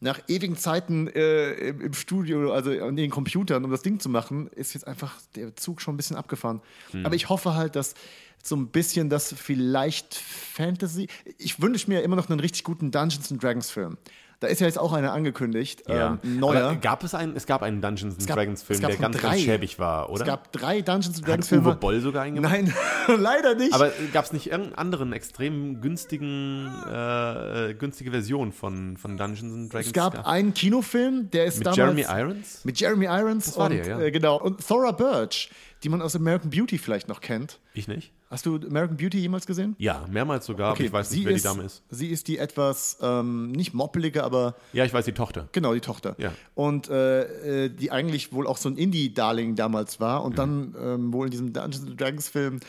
nach 0.00 0.20
ewigen 0.28 0.56
Zeiten 0.56 1.08
äh, 1.08 1.68
im, 1.68 1.92
Studio, 1.94 2.52
also 2.52 2.70
an 2.70 2.96
den 2.96 3.10
Computern, 3.10 3.64
um 3.64 3.70
das 3.70 3.82
Ding 3.82 4.00
zu 4.00 4.08
machen, 4.08 4.48
ist 4.48 4.74
jetzt 4.74 4.86
einfach 4.86 5.20
der 5.36 5.54
Zug 5.56 5.80
schon 5.80 5.94
ein 5.94 5.96
bisschen 5.96 6.16
abgefahren. 6.16 6.60
Mhm. 6.92 7.06
Aber 7.06 7.14
ich 7.14 7.28
hoffe 7.28 7.54
halt, 7.54 7.76
dass 7.76 7.94
so 8.42 8.56
ein 8.56 8.68
bisschen 8.68 9.08
das 9.08 9.32
vielleicht 9.32 10.14
Fantasy. 10.14 11.08
Ich 11.38 11.62
wünsche 11.62 11.88
mir 11.88 12.02
immer 12.02 12.16
noch 12.16 12.28
einen 12.28 12.40
richtig 12.40 12.64
guten 12.64 12.90
Dungeons 12.90 13.30
and 13.30 13.42
Dragons 13.42 13.70
Film. 13.70 13.96
Da 14.42 14.48
ist 14.48 14.60
ja 14.60 14.66
jetzt 14.66 14.78
auch 14.78 14.92
einer 14.92 15.12
angekündigt. 15.12 15.84
Ja. 15.88 16.18
Ähm, 16.24 16.40
neuer. 16.40 16.64
Aber 16.64 16.74
gab 16.74 17.04
es 17.04 17.14
einen, 17.14 17.36
es 17.36 17.46
gab 17.46 17.62
einen 17.62 17.80
Dungeons 17.80 18.18
and 18.18 18.28
Dragons 18.28 18.64
Film, 18.64 18.80
der 18.80 18.96
ganz, 18.96 19.16
drei. 19.16 19.28
ganz 19.28 19.40
schäbig 19.42 19.78
war, 19.78 20.10
oder? 20.10 20.22
Es 20.22 20.26
gab 20.26 20.50
drei 20.50 20.80
Dungeons 20.80 21.18
and 21.18 21.28
Dragons 21.28 21.48
Filme. 21.48 21.68
Uwe 21.68 21.76
Boll 21.76 22.00
sogar 22.00 22.24
eingemacht? 22.24 22.52
Nein, 22.52 22.74
leider 23.20 23.54
nicht. 23.54 23.72
Aber 23.72 23.92
gab 24.12 24.24
es 24.24 24.32
nicht 24.32 24.48
irgendeinen 24.48 24.74
anderen 24.74 25.12
extrem 25.12 25.80
günstigen, 25.80 26.66
äh, 26.92 27.74
günstige 27.74 28.10
Version 28.10 28.50
von, 28.50 28.96
von 28.96 29.16
Dungeons 29.16 29.54
and 29.54 29.72
Dragons? 29.72 29.86
Es 29.86 29.92
gab 29.92 30.14
ja. 30.14 30.26
einen 30.26 30.54
Kinofilm, 30.54 31.30
der 31.30 31.44
ist 31.44 31.58
mit 31.58 31.66
damals... 31.66 31.76
Jeremy 31.78 32.06
Irons? 32.08 32.64
Mit 32.64 32.80
Jeremy 32.80 33.04
Irons. 33.06 33.44
Das 33.44 33.56
war 33.56 33.66
und, 33.66 33.76
der, 33.76 33.86
ja. 33.86 34.00
Äh, 34.00 34.10
genau. 34.10 34.40
Und 34.40 34.66
Thora 34.66 34.90
Birch, 34.90 35.50
die 35.82 35.88
man 35.88 36.00
aus 36.00 36.14
American 36.14 36.50
Beauty 36.50 36.78
vielleicht 36.78 37.08
noch 37.08 37.20
kennt. 37.20 37.58
Ich 37.74 37.88
nicht. 37.88 38.12
Hast 38.30 38.46
du 38.46 38.56
American 38.56 38.96
Beauty 38.96 39.18
jemals 39.18 39.46
gesehen? 39.46 39.74
Ja, 39.78 40.06
mehrmals 40.10 40.46
sogar, 40.46 40.72
okay, 40.72 40.86
ich 40.86 40.92
weiß 40.92 41.10
nicht, 41.10 41.24
wer 41.24 41.32
ist, 41.32 41.42
die 41.42 41.48
Dame 41.48 41.64
ist. 41.64 41.82
Sie 41.90 42.06
ist 42.06 42.28
die 42.28 42.38
etwas, 42.38 42.98
ähm, 43.02 43.52
nicht 43.52 43.74
moppelige, 43.74 44.22
aber. 44.24 44.54
Ja, 44.72 44.84
ich 44.84 44.94
weiß, 44.94 45.04
die 45.04 45.12
Tochter. 45.12 45.48
Genau, 45.52 45.74
die 45.74 45.80
Tochter. 45.80 46.14
Ja. 46.18 46.32
Und 46.54 46.88
äh, 46.88 47.64
äh 47.64 47.68
die 47.68 47.90
eigentlich 47.90 48.32
wohl 48.32 48.46
auch 48.46 48.56
so 48.56 48.68
ein 48.68 48.76
Indie-Darling 48.76 49.56
damals 49.56 50.00
war 50.00 50.24
und 50.24 50.32
mhm. 50.32 50.36
dann 50.36 50.74
ähm, 50.80 51.12
wohl 51.12 51.26
in 51.26 51.30
diesem 51.30 51.52
Dungeons 51.52 51.96
Dragons-Film. 51.96 52.60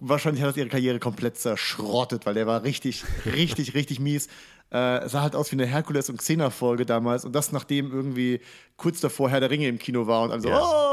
Wahrscheinlich 0.00 0.42
hat 0.42 0.50
das 0.50 0.56
ihre 0.56 0.68
Karriere 0.68 0.98
komplett 0.98 1.38
zerschrottet, 1.38 2.26
weil 2.26 2.34
der 2.34 2.46
war 2.46 2.64
richtig, 2.64 3.04
richtig, 3.26 3.74
richtig 3.74 4.00
mies. 4.00 4.26
Äh, 4.70 5.06
sah 5.08 5.20
halt 5.20 5.36
aus 5.36 5.52
wie 5.52 5.56
eine 5.56 5.66
Herkules- 5.66 6.08
und 6.08 6.16
Xena-Folge 6.16 6.86
damals. 6.86 7.24
Und 7.26 7.34
das, 7.34 7.52
nachdem 7.52 7.92
irgendwie 7.92 8.40
kurz 8.78 9.00
davor 9.00 9.28
Herr 9.28 9.40
der 9.40 9.50
Ringe 9.50 9.68
im 9.68 9.78
Kino 9.78 10.06
war 10.06 10.22
und 10.22 10.32
also, 10.32 10.48
ja. 10.48 10.60
oh! 10.60 10.91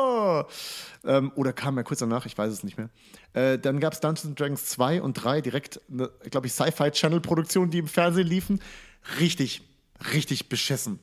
Ähm, 1.03 1.31
oder 1.35 1.53
kam 1.53 1.77
er 1.77 1.83
kurz 1.83 1.99
danach, 1.99 2.25
ich 2.25 2.37
weiß 2.37 2.51
es 2.51 2.63
nicht 2.63 2.77
mehr. 2.77 2.89
Äh, 3.33 3.57
dann 3.57 3.79
gab 3.79 3.93
es 3.93 3.99
Dungeons 3.99 4.35
Dragons 4.35 4.65
2 4.65 5.01
und 5.01 5.13
3, 5.13 5.41
direkt, 5.41 5.81
glaube 6.29 6.47
ich, 6.47 6.53
Sci-Fi-Channel-Produktion, 6.53 7.69
die 7.69 7.79
im 7.79 7.87
Fernsehen 7.87 8.27
liefen. 8.27 8.59
Richtig, 9.19 9.61
richtig 10.13 10.49
beschissen. 10.49 10.99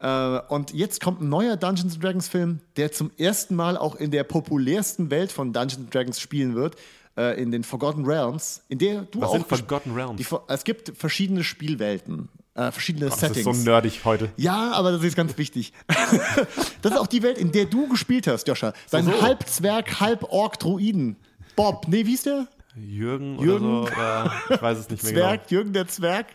Äh, 0.00 0.40
und 0.48 0.72
jetzt 0.72 1.00
kommt 1.00 1.20
ein 1.20 1.28
neuer 1.28 1.56
Dungeons 1.56 1.98
Dragons 1.98 2.28
Film, 2.28 2.60
der 2.76 2.92
zum 2.92 3.10
ersten 3.16 3.54
Mal 3.54 3.76
auch 3.76 3.96
in 3.96 4.10
der 4.10 4.24
populärsten 4.24 5.10
Welt 5.10 5.32
von 5.32 5.52
Dungeons 5.52 5.90
Dragons 5.90 6.20
spielen 6.20 6.54
wird, 6.54 6.76
äh, 7.16 7.40
in 7.40 7.50
den 7.50 7.64
Forgotten 7.64 8.04
Realms, 8.04 8.62
in 8.68 8.78
der 8.78 9.02
du 9.02 9.20
Was 9.20 9.28
auch. 9.28 9.32
Sind 9.34 9.48
Forgotten 9.48 9.92
Realms? 9.94 10.16
Die, 10.16 10.26
es 10.48 10.64
gibt 10.64 10.92
verschiedene 10.96 11.44
Spielwelten. 11.44 12.28
Äh, 12.54 12.70
verschiedene 12.70 13.08
Gott, 13.08 13.18
Settings. 13.18 13.44
Das 13.44 13.56
ist 13.56 13.64
so 13.64 13.70
nerdig 13.70 14.04
heute. 14.04 14.30
Ja, 14.36 14.72
aber 14.72 14.92
das 14.92 15.02
ist 15.02 15.16
ganz 15.16 15.36
wichtig. 15.36 15.72
das 16.82 16.92
ist 16.92 16.98
auch 16.98 17.08
die 17.08 17.22
Welt, 17.22 17.36
in 17.36 17.50
der 17.50 17.64
du 17.64 17.88
gespielt 17.88 18.28
hast, 18.28 18.46
Joscha. 18.46 18.72
Dein 18.90 19.04
so, 19.04 19.10
so. 19.10 19.22
Halbzwerg, 19.22 20.00
Halborg-Druiden. 20.00 21.16
Bob, 21.56 21.88
nee, 21.88 22.06
wie 22.06 22.14
ist 22.14 22.26
der? 22.26 22.46
Jürgen, 22.76 23.38
Jürgen 23.40 23.82
oder 23.82 23.86
so. 23.86 23.92
Oder 23.92 24.32
ich 24.50 24.62
weiß 24.62 24.78
es 24.78 24.90
nicht 24.90 25.02
mehr 25.02 25.12
Zwerg, 25.12 25.48
genau. 25.48 25.60
Jürgen 25.60 25.72
der 25.72 25.88
Zwerg. 25.88 26.26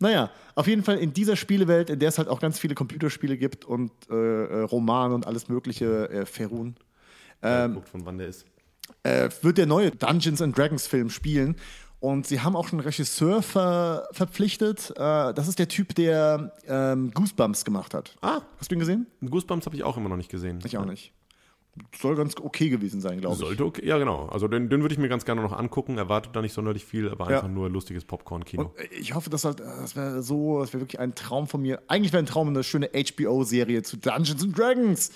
Naja, 0.00 0.30
auf 0.56 0.66
jeden 0.66 0.82
Fall 0.82 0.98
in 0.98 1.12
dieser 1.12 1.36
Spielewelt, 1.36 1.88
in 1.88 2.00
der 2.00 2.08
es 2.08 2.18
halt 2.18 2.28
auch 2.28 2.40
ganz 2.40 2.58
viele 2.58 2.74
Computerspiele 2.74 3.36
gibt 3.36 3.64
und 3.64 3.92
äh, 4.10 4.14
äh 4.14 4.60
Romane 4.62 5.14
und 5.14 5.26
alles 5.26 5.48
mögliche, 5.48 6.10
äh, 6.10 6.26
Ferun. 6.26 6.74
Ähm, 7.42 7.74
guckt, 7.74 7.88
von 7.88 8.04
wann 8.04 8.18
der 8.18 8.28
ist. 8.28 8.44
Äh, 9.04 9.30
wird 9.42 9.58
der 9.58 9.66
neue 9.66 9.92
Dungeons 9.92 10.42
and 10.42 10.56
Dragons 10.56 10.86
Film 10.86 11.10
spielen. 11.10 11.56
Und 12.02 12.26
sie 12.26 12.40
haben 12.40 12.56
auch 12.56 12.66
schon 12.66 12.80
einen 12.80 12.86
Regisseur 12.88 13.42
ver 13.42 14.08
verpflichtet. 14.10 14.90
Äh, 14.96 15.32
das 15.34 15.46
ist 15.46 15.60
der 15.60 15.68
Typ, 15.68 15.94
der 15.94 16.52
ähm, 16.66 17.12
Goosebumps 17.12 17.64
gemacht 17.64 17.94
hat. 17.94 18.16
Ah. 18.22 18.40
Hast 18.58 18.72
du 18.72 18.74
ihn 18.74 18.80
gesehen? 18.80 19.06
Goosebumps 19.24 19.66
habe 19.66 19.76
ich 19.76 19.84
auch 19.84 19.96
immer 19.96 20.08
noch 20.08 20.16
nicht 20.16 20.28
gesehen. 20.28 20.58
Ich 20.64 20.76
auch 20.76 20.84
nicht. 20.84 21.12
Soll 21.96 22.16
ganz 22.16 22.34
okay 22.42 22.70
gewesen 22.70 23.00
sein, 23.00 23.20
glaube 23.20 23.34
ich. 23.34 23.40
Sollte 23.40 23.64
okay, 23.64 23.86
ja 23.86 23.98
genau. 23.98 24.26
Also 24.26 24.48
den, 24.48 24.68
den 24.68 24.80
würde 24.80 24.94
ich 24.94 24.98
mir 24.98 25.08
ganz 25.08 25.24
gerne 25.24 25.42
noch 25.42 25.52
angucken. 25.52 25.96
Erwartet 25.96 26.34
da 26.34 26.42
nicht 26.42 26.54
sonderlich 26.54 26.84
viel, 26.84 27.08
aber 27.08 27.30
ja. 27.30 27.36
einfach 27.36 27.48
nur 27.48 27.70
lustiges 27.70 28.04
Popcorn-Kino. 28.04 28.74
Ich 28.90 29.14
hoffe, 29.14 29.30
dass 29.30 29.44
halt, 29.44 29.60
das 29.60 29.94
wäre 29.94 30.24
so, 30.24 30.58
das 30.58 30.72
wäre 30.72 30.80
wirklich 30.82 30.98
ein 30.98 31.14
Traum 31.14 31.46
von 31.46 31.62
mir. 31.62 31.82
Eigentlich 31.86 32.12
wäre 32.12 32.24
ein 32.24 32.26
Traum 32.26 32.48
eine 32.48 32.64
schöne 32.64 32.90
HBO-Serie 32.92 33.84
zu 33.84 33.96
Dungeons 33.96 34.42
and 34.42 34.58
Dragons. 34.58 35.12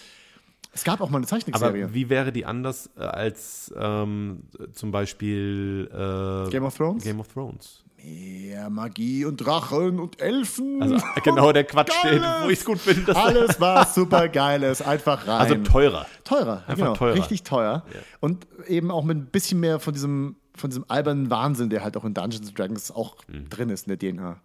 Es 0.76 0.84
gab 0.84 1.00
auch 1.00 1.08
mal 1.08 1.16
eine 1.18 1.26
Zeichentrickserie. 1.26 1.84
Aber 1.84 1.94
wie 1.94 2.10
wäre 2.10 2.32
die 2.32 2.44
anders 2.44 2.90
äh, 2.98 3.00
als 3.00 3.72
ähm, 3.78 4.42
zum 4.74 4.90
Beispiel 4.90 5.88
äh, 5.90 6.50
Game 6.50 6.64
of 6.64 6.76
Thrones? 6.76 7.02
Game 7.02 7.18
of 7.18 7.28
Thrones. 7.28 7.82
Mehr 8.04 8.68
Magie 8.68 9.24
und 9.24 9.38
Drachen 9.38 9.98
und 9.98 10.20
Elfen. 10.20 10.82
Also 10.82 10.98
genau 11.24 11.50
der 11.52 11.64
Quatsch, 11.64 11.94
den, 12.04 12.20
wo 12.42 12.50
ich 12.50 12.58
es 12.58 12.64
gut 12.66 12.78
finde. 12.78 13.16
Alles 13.16 13.58
war 13.58 13.86
super 13.86 14.28
geiles, 14.28 14.82
einfach 14.82 15.26
rein. 15.26 15.40
Also 15.40 15.54
teurer. 15.56 16.04
Teurer, 16.22 16.58
Einfach 16.66 16.74
genau, 16.76 16.94
teurer. 16.94 17.14
richtig 17.14 17.42
teuer. 17.42 17.82
Und 18.20 18.46
eben 18.68 18.90
auch 18.90 19.02
mit 19.02 19.16
ein 19.16 19.26
bisschen 19.26 19.58
mehr 19.60 19.80
von 19.80 19.94
diesem, 19.94 20.36
von 20.54 20.68
diesem 20.68 20.84
albernen 20.88 21.30
Wahnsinn, 21.30 21.70
der 21.70 21.82
halt 21.82 21.96
auch 21.96 22.04
in 22.04 22.12
Dungeons 22.12 22.48
and 22.48 22.58
Dragons 22.58 22.90
auch 22.92 23.16
Mhm. 23.28 23.48
drin 23.48 23.70
ist 23.70 23.88
in 23.88 23.96
der 23.98 24.12
DNA. 24.12 24.36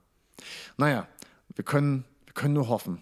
Naja, 0.77 1.07
wir 1.53 1.65
können, 1.65 2.05
wir 2.25 2.33
können 2.33 2.53
nur 2.53 2.69
hoffen. 2.69 2.99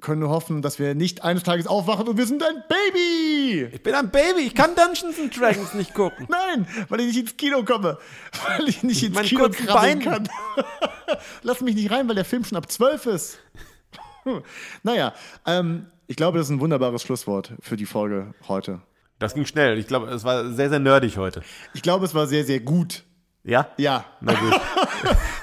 Können 0.00 0.20
nur 0.20 0.28
hoffen, 0.30 0.60
dass 0.60 0.78
wir 0.78 0.94
nicht 0.94 1.24
eines 1.24 1.42
Tages 1.42 1.66
aufwachen 1.66 2.06
und 2.06 2.18
wir 2.18 2.26
sind 2.26 2.42
ein 2.42 2.62
Baby! 2.68 3.70
Ich 3.72 3.82
bin 3.82 3.94
ein 3.94 4.10
Baby, 4.10 4.40
ich 4.40 4.54
kann 4.54 4.74
Dungeons 4.74 5.18
and 5.18 5.38
Dragons 5.38 5.72
nicht 5.74 5.94
gucken. 5.94 6.26
Nein, 6.30 6.66
weil 6.88 7.00
ich 7.00 7.06
nicht 7.06 7.18
ins 7.20 7.36
Kino 7.36 7.64
komme. 7.64 7.98
Weil 8.46 8.68
ich 8.68 8.82
nicht 8.82 9.02
ins 9.02 9.14
Mein 9.14 9.24
Kino 9.24 9.48
krabbeln 9.48 10.00
kann. 10.00 10.28
Lass 11.42 11.60
mich 11.62 11.74
nicht 11.74 11.90
rein, 11.90 12.06
weil 12.08 12.14
der 12.14 12.26
Film 12.26 12.44
schon 12.44 12.58
ab 12.58 12.70
12 12.70 13.06
ist. 13.06 13.38
naja, 14.82 15.14
ähm, 15.46 15.86
ich 16.06 16.16
glaube, 16.16 16.38
das 16.38 16.48
ist 16.48 16.52
ein 16.52 16.60
wunderbares 16.60 17.02
Schlusswort 17.02 17.52
für 17.60 17.76
die 17.76 17.86
Folge 17.86 18.34
heute. 18.48 18.82
Das 19.18 19.34
ging 19.34 19.46
schnell. 19.46 19.78
Ich 19.78 19.86
glaube, 19.86 20.08
es 20.08 20.24
war 20.24 20.50
sehr, 20.52 20.68
sehr 20.68 20.78
nerdig 20.78 21.16
heute. 21.16 21.42
Ich 21.72 21.80
glaube, 21.80 22.04
es 22.04 22.14
war 22.14 22.26
sehr, 22.26 22.44
sehr 22.44 22.60
gut. 22.60 23.04
Ja? 23.44 23.70
Ja, 23.78 24.04
Na 24.20 24.34
gut. 24.34 24.60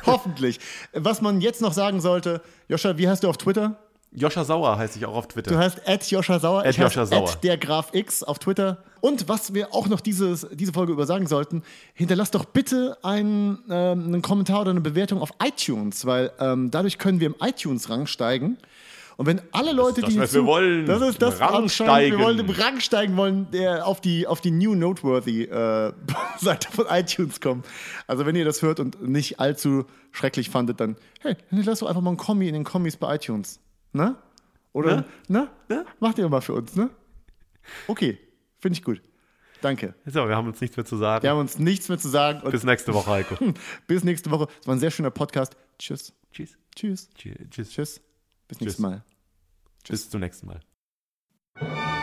hoffentlich. 0.05 0.59
Was 0.93 1.21
man 1.21 1.41
jetzt 1.41 1.61
noch 1.61 1.73
sagen 1.73 2.01
sollte, 2.01 2.41
Joscha, 2.67 2.97
wie 2.97 3.07
heißt 3.09 3.23
du 3.23 3.29
auf 3.29 3.37
Twitter? 3.37 3.79
Joscha 4.15 4.43
Sauer 4.43 4.77
heiße 4.77 4.99
ich 4.99 5.05
auch 5.05 5.15
auf 5.15 5.27
Du 5.27 5.33
Twitter. 5.33 5.57
heißt 5.57 5.87
at 5.87 6.05
Joscha 6.09 6.39
Sauer. 6.39 6.63
At 6.65 6.77
Joscha 6.77 7.05
Sauer. 7.05 7.29
At 7.29 7.43
der 7.43 7.57
Graf 7.57 7.89
X 7.93 8.23
auf 8.23 8.39
Twitter. 8.39 8.83
Und 9.01 9.27
was 9.27 9.53
wir 9.53 9.73
auch 9.73 9.87
noch 9.87 9.99
dieses, 10.01 10.47
diese 10.51 10.71
Folge 10.71 10.93
über 10.93 11.05
sagen 11.05 11.27
sollten, 11.27 11.63
hinterlasst 11.93 12.35
doch 12.35 12.45
bitte 12.45 12.97
einen, 13.03 13.59
ähm, 13.69 14.05
einen 14.05 14.21
Kommentar 14.21 14.61
oder 14.61 14.71
eine 14.71 14.81
Bewertung 14.81 15.19
auf 15.21 15.31
iTunes, 15.43 16.05
weil 16.05 16.31
ähm, 16.39 16.71
dadurch 16.71 16.97
können 16.99 17.19
wir 17.19 17.27
im 17.27 17.35
iTunes-Rang 17.41 18.05
steigen. 18.07 18.57
Und 19.17 19.27
wenn 19.27 19.41
alle 19.51 19.73
Leute, 19.73 20.01
das, 20.01 20.09
die 20.09 20.19
was 20.19 20.33
wir 20.33 20.45
wollen. 20.45 20.85
das 20.85 21.01
ist 21.01 21.21
das 21.21 21.35
Im 21.39 21.45
Rang 21.45 21.55
anscheinend, 21.63 22.17
wir 22.17 22.25
wollen 22.25 22.39
im 22.39 22.49
Rang 22.49 22.79
steigen 22.79 23.15
wollen, 23.15 23.47
der 23.51 23.85
auf 23.85 24.01
die 24.01 24.25
auf 24.25 24.41
die 24.41 24.51
New 24.51 24.73
Noteworthy 24.75 25.43
äh, 25.43 25.93
Seite 26.39 26.71
von 26.71 26.85
iTunes 26.89 27.39
kommen. 27.39 27.63
Also 28.07 28.25
wenn 28.25 28.35
ihr 28.35 28.45
das 28.45 28.61
hört 28.61 28.79
und 28.79 29.07
nicht 29.07 29.39
allzu 29.39 29.85
schrecklich 30.11 30.49
fandet, 30.49 30.79
dann 30.79 30.95
hey, 31.21 31.35
hinterlasst 31.49 31.81
doch 31.81 31.87
einfach 31.87 32.01
mal 32.01 32.09
einen 32.11 32.17
Kommi 32.17 32.47
in 32.47 32.53
den 32.53 32.63
Kommis 32.63 32.97
bei 32.97 33.15
iTunes, 33.15 33.59
ne? 33.93 34.15
Oder 34.73 35.05
ne? 35.27 35.49
Macht 35.99 36.17
ihr 36.17 36.27
mal 36.27 36.41
für 36.41 36.53
uns, 36.53 36.75
ne? 36.75 36.89
Okay, 37.87 38.17
finde 38.59 38.77
ich 38.77 38.83
gut. 38.83 39.01
Danke. 39.61 39.95
So, 40.05 40.27
wir 40.27 40.35
haben 40.35 40.47
uns 40.47 40.59
nichts 40.59 40.75
mehr 40.75 40.85
zu 40.85 40.97
sagen. 40.97 41.23
Wir 41.23 41.29
haben 41.29 41.39
uns 41.39 41.57
nichts 41.57 41.87
mehr 41.87 41.97
zu 41.97 42.09
sagen 42.09 42.41
Bis 42.51 42.65
nächste 42.65 42.93
Woche, 42.93 43.09
Heiko. 43.09 43.37
bis 43.87 44.03
nächste 44.03 44.29
Woche. 44.29 44.47
Es 44.59 44.67
war 44.67 44.75
ein 44.75 44.79
sehr 44.79 44.91
schöner 44.91 45.11
Podcast. 45.11 45.55
Tschüss. 45.79 46.13
Tschüss. 46.33 46.57
Tschüss. 46.75 47.09
Tschüss. 47.15 47.69
Tschüss. 47.69 48.01
Bis 48.49 48.59
nächstes 48.59 48.75
Tschüss. 48.75 48.79
Mal. 48.79 49.05
Bis 49.87 50.09
zum 50.09 50.19
nächsten 50.19 50.47
Mal. 50.47 52.02